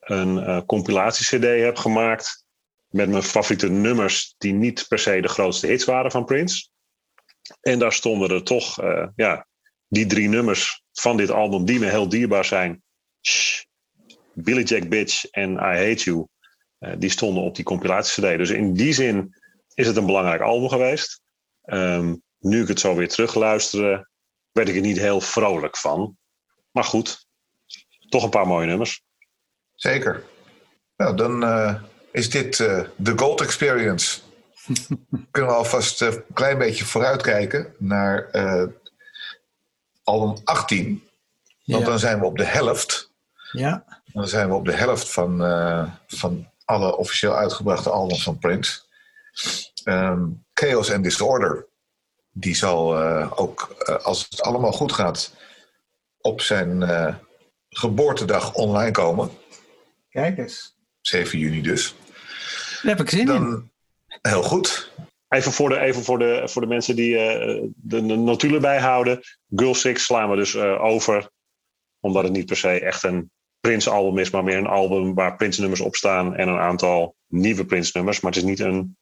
een 0.00 0.64
compilatie-CD 0.66 1.44
heb 1.44 1.76
gemaakt. 1.76 2.44
Met 2.88 3.08
mijn 3.08 3.22
favoriete 3.22 3.68
nummers, 3.68 4.34
die 4.38 4.52
niet 4.52 4.84
per 4.88 4.98
se 4.98 5.20
de 5.20 5.28
grootste 5.28 5.66
hits 5.66 5.84
waren 5.84 6.10
van 6.10 6.24
Prince. 6.24 6.68
En 7.60 7.78
daar 7.78 7.92
stonden 7.92 8.30
er 8.30 8.42
toch 8.42 8.76
ja, 9.16 9.46
die 9.88 10.06
drie 10.06 10.28
nummers 10.28 10.82
van 10.92 11.16
dit 11.16 11.30
album, 11.30 11.64
die 11.64 11.78
me 11.78 11.86
heel 11.86 12.08
dierbaar 12.08 12.44
zijn. 12.44 12.82
Shh, 13.22 13.62
Billy 14.32 14.62
Jack 14.62 14.88
Bitch 14.88 15.24
en 15.24 15.52
I 15.52 15.56
Hate 15.56 16.04
You. 16.04 16.26
die 16.98 17.10
stonden 17.10 17.42
op 17.42 17.54
die 17.54 17.64
compilatie-CD. 17.64 18.38
Dus 18.38 18.50
in 18.50 18.74
die 18.74 18.92
zin 18.92 19.35
is 19.76 19.86
het 19.86 19.96
een 19.96 20.06
belangrijk 20.06 20.40
album 20.40 20.68
geweest. 20.68 21.20
Ehm, 21.62 22.14
nu 22.38 22.62
ik 22.62 22.68
het 22.68 22.80
zo 22.80 22.94
weer 22.94 23.08
terugluisterde, 23.08 24.08
werd 24.52 24.68
ik 24.68 24.74
er 24.74 24.80
niet 24.80 24.98
heel 24.98 25.20
vrolijk 25.20 25.76
van. 25.76 26.16
Maar 26.70 26.84
goed, 26.84 27.26
toch 28.08 28.22
een 28.22 28.30
paar 28.30 28.46
mooie 28.46 28.66
nummers. 28.66 29.02
Zeker. 29.74 30.24
Nou, 30.96 31.16
dan 31.16 31.44
eh, 31.44 31.74
is 32.10 32.30
dit 32.30 32.60
eh, 32.60 32.82
de 32.96 33.18
Gold 33.18 33.40
Experience. 33.40 34.20
Kunnen 35.30 35.50
we 35.50 35.56
alvast 35.56 36.02
eh, 36.02 36.08
een 36.12 36.24
klein 36.34 36.58
beetje 36.58 36.84
vooruitkijken 36.84 37.74
naar 37.78 38.28
eh, 38.30 38.64
album 40.04 40.36
18. 40.44 41.08
Want 41.64 41.82
Ja. 41.82 41.88
dan 41.88 41.98
zijn 41.98 42.18
we 42.20 42.24
op 42.26 42.36
de 42.38 42.44
helft. 42.44 43.10
Ja. 43.52 43.84
Dan 44.12 44.28
zijn 44.28 44.48
we 44.48 44.54
op 44.54 44.64
de 44.64 44.72
helft 44.72 45.12
van, 45.12 45.44
eh, 45.44 45.90
van 46.06 46.48
alle 46.64 46.96
officieel 46.96 47.34
uitgebrachte 47.36 47.90
albums 47.90 48.22
van 48.22 48.38
Prince. 48.38 48.80
Ehm, 49.84 50.24
Chaos 50.52 50.92
and 50.92 51.04
Disorder. 51.04 51.66
Die 52.30 52.56
zal 52.56 53.02
eh, 53.02 53.32
ook, 53.34 53.74
eh, 53.78 53.96
als 54.04 54.26
het 54.30 54.42
allemaal 54.42 54.72
goed 54.72 54.92
gaat, 54.92 55.34
op 56.20 56.40
zijn 56.40 56.82
eh, 56.82 57.14
geboortedag 57.68 58.54
online 58.54 58.90
komen. 58.90 59.30
Kijk 60.08 60.38
eens. 60.38 60.76
7 61.00 61.38
juni 61.38 61.60
dus. 61.60 61.94
Daar 62.82 62.96
heb 62.96 63.00
ik 63.00 63.10
zin 63.10 63.20
in. 63.20 63.26
Dan, 63.26 63.70
heel 64.20 64.42
goed. 64.42 64.92
Even 65.28 65.52
voor 65.52 65.68
de, 65.68 65.78
even 65.78 66.02
voor 66.02 66.18
de, 66.18 66.42
voor 66.44 66.62
de 66.62 66.68
mensen 66.68 66.96
die 66.96 67.18
eh, 67.18 67.62
de, 67.76 68.06
de 68.06 68.16
notulen 68.16 68.60
bijhouden. 68.60 69.20
Girl 69.54 69.74
Six 69.74 70.04
slaan 70.04 70.30
we 70.30 70.36
dus 70.36 70.54
eh, 70.54 70.84
over. 70.84 71.30
Omdat 72.00 72.22
het 72.22 72.32
niet 72.32 72.46
per 72.46 72.56
se 72.56 72.80
echt 72.80 73.02
een 73.02 73.30
Prince-album 73.60 74.18
is, 74.18 74.30
maar 74.30 74.44
meer 74.44 74.56
een 74.56 74.66
album 74.66 75.14
waar 75.14 75.36
Prince-nummers 75.36 75.80
op 75.80 75.96
staan. 75.96 76.34
En 76.34 76.48
een 76.48 76.58
aantal 76.58 77.16
nieuwe 77.26 77.64
Prince-nummers. 77.64 78.20
Maar 78.20 78.32
het 78.32 78.42
is 78.42 78.48
niet 78.48 78.60
een 78.60 78.96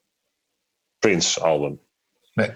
Prince-album. 1.05 1.81
Nee. 2.35 2.51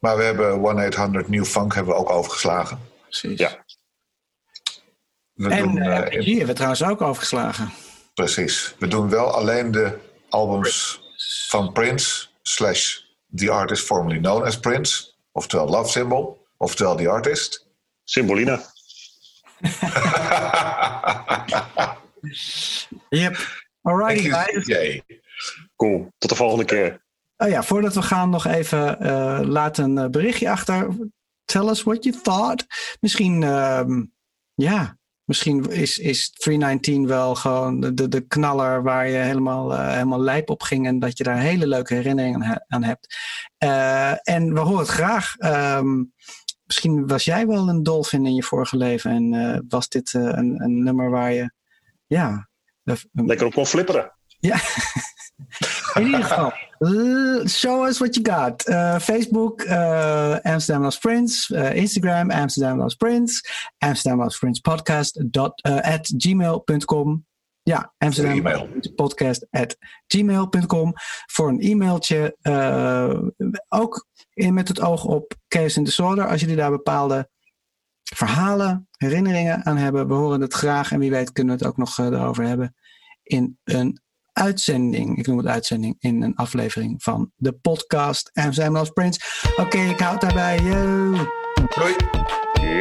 Maar 0.00 0.16
we 0.16 0.22
hebben 0.22 1.22
1-800 1.24 1.28
New 1.28 1.44
Funk 1.44 1.74
hebben 1.74 1.94
we 1.94 2.00
ook 2.00 2.10
overgeslagen. 2.10 2.80
Precies. 3.02 3.38
Ja. 3.38 3.64
We 5.32 5.48
En 5.48 5.62
doen, 5.62 5.76
uh, 5.76 5.98
eh, 5.98 6.04
RPG 6.04 6.26
hebben 6.26 6.46
we 6.46 6.52
trouwens 6.52 6.84
ook 6.84 7.02
overgeslagen. 7.02 7.70
precies. 8.14 8.74
We 8.78 8.88
doen 8.88 9.08
wel 9.08 9.30
alleen 9.30 9.70
de 9.70 9.98
albums 10.28 11.00
van 11.48 11.72
Prince 11.72 12.26
slash 12.42 12.98
the 13.34 13.50
artist 13.50 13.84
formerly 13.84 14.20
known 14.20 14.44
as 14.44 14.58
Prince. 14.58 15.12
Oftewel 15.32 15.68
Love 15.68 15.90
Symbol. 15.90 16.46
Oftewel 16.56 16.96
the 16.96 17.08
artist. 17.08 17.66
Symbolina. 18.04 18.60
Yep. 23.08 23.36
Alrighty, 23.82 24.30
guys. 24.30 25.02
Cool. 25.76 26.12
Tot 26.18 26.30
de 26.30 26.36
volgende 26.36 26.64
keer. 26.64 27.06
Oh 27.40 27.48
ja, 27.48 27.62
voordat 27.62 27.94
we 27.94 28.02
gaan 28.02 28.30
nog 28.30 28.46
even 28.46 29.00
eh 29.00 29.40
laat 29.42 29.78
een 29.78 29.98
eh, 29.98 30.08
berichtje 30.08 30.50
achter. 30.50 30.88
Tell 31.44 31.68
us 31.68 31.82
what 31.82 32.04
you 32.04 32.16
thought. 32.22 32.66
Misschien, 33.00 33.42
ehm, 33.42 34.04
ja, 34.54 34.98
misschien 35.24 35.70
is, 35.70 35.98
is 35.98 36.30
319 36.30 37.06
wel 37.06 37.34
gewoon 37.34 37.80
de, 37.80 38.08
de, 38.08 38.20
knaller 38.20 38.82
waar 38.82 39.08
je 39.08 39.16
helemaal, 39.16 39.74
eh, 39.74 39.92
helemaal 39.92 40.20
lijp 40.20 40.50
op 40.50 40.62
ging. 40.62 40.86
En 40.86 40.98
dat 40.98 41.18
je 41.18 41.24
daar 41.24 41.38
hele 41.38 41.66
leuke 41.66 41.94
herinneringen 41.94 42.42
aan, 42.42 42.48
he- 42.50 42.64
aan 42.66 42.82
hebt. 42.82 43.16
En 44.22 44.54
we 44.54 44.60
horen 44.60 44.78
het 44.78 44.88
graag. 44.88 45.36
Ehm, 45.36 46.04
misschien 46.64 47.06
was 47.06 47.24
jij 47.24 47.46
wel 47.46 47.68
een 47.68 47.82
dolfin 47.82 48.26
in 48.26 48.34
je 48.34 48.42
vorige 48.42 48.76
leven. 48.76 49.10
En 49.10 49.64
was 49.68 49.88
dit 49.88 50.12
een, 50.12 50.62
een 50.62 50.82
nummer 50.82 51.10
waar 51.10 51.32
je, 51.32 51.52
ja... 52.06 52.48
Lekker 53.12 53.46
op 53.46 53.52
kon 53.52 53.66
flipperen. 53.66 54.12
ja. 54.40 54.56
In 55.94 56.04
ieder 56.04 56.24
geval, 56.24 56.52
show 57.46 57.86
us 57.86 57.98
what 57.98 58.14
you 58.14 58.22
got. 58.22 58.68
Uh, 58.68 58.98
Facebook, 58.98 59.64
uh, 59.64 60.36
Amsterdam 60.42 60.82
Loves 60.82 60.98
Prince. 60.98 61.54
Uh, 61.54 61.74
Instagram, 61.74 62.30
Amsterdam 62.30 62.78
Loves 62.78 62.94
Prince. 62.94 63.42
Amsterdam 63.78 64.18
Loves 64.18 64.38
Prince 64.38 64.60
podcast 64.60 65.24
dot, 65.30 65.62
at 65.62 66.12
gmail.com. 66.16 67.26
Ja, 67.62 67.92
Amsterdam 67.98 68.32
e-mail. 68.32 68.68
Podcast 68.94 69.46
at 69.50 69.76
gmail.com. 70.06 70.92
Voor 71.26 71.48
een 71.48 71.60
e-mailtje. 71.60 72.36
Ook 73.68 74.06
in, 74.34 74.54
met 74.54 74.68
het 74.68 74.80
oog 74.80 75.04
op 75.04 75.34
Chaos 75.48 75.76
and 75.76 75.86
Disorder. 75.86 76.28
Als 76.28 76.40
jullie 76.40 76.56
daar 76.56 76.70
bepaalde 76.70 77.28
verhalen, 78.02 78.88
herinneringen 78.90 79.64
aan 79.64 79.76
hebben. 79.76 80.08
We 80.08 80.14
horen 80.14 80.40
het 80.40 80.54
graag. 80.54 80.92
En 80.92 80.98
wie 80.98 81.10
weet 81.10 81.32
kunnen 81.32 81.58
we 81.58 81.64
het 81.64 81.70
ook 81.70 81.78
nog 81.78 81.98
erover 81.98 82.44
hebben. 82.44 82.74
In 83.22 83.58
een 83.64 84.00
uitzending. 84.38 85.18
Ik 85.18 85.26
noem 85.26 85.38
het 85.38 85.46
uitzending 85.46 85.96
in 85.98 86.22
een 86.22 86.34
aflevering 86.34 87.02
van 87.02 87.30
de 87.36 87.52
podcast 87.52 88.30
Amsterdam 88.34 88.74
Loves 88.74 88.90
Prince. 88.90 89.20
Oké, 89.56 89.78
ik 89.78 90.00
houd 90.00 90.20
daarbij. 90.20 90.58
Yo. 90.62 91.12
Doei. 91.76 91.96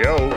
Yo. 0.01 0.29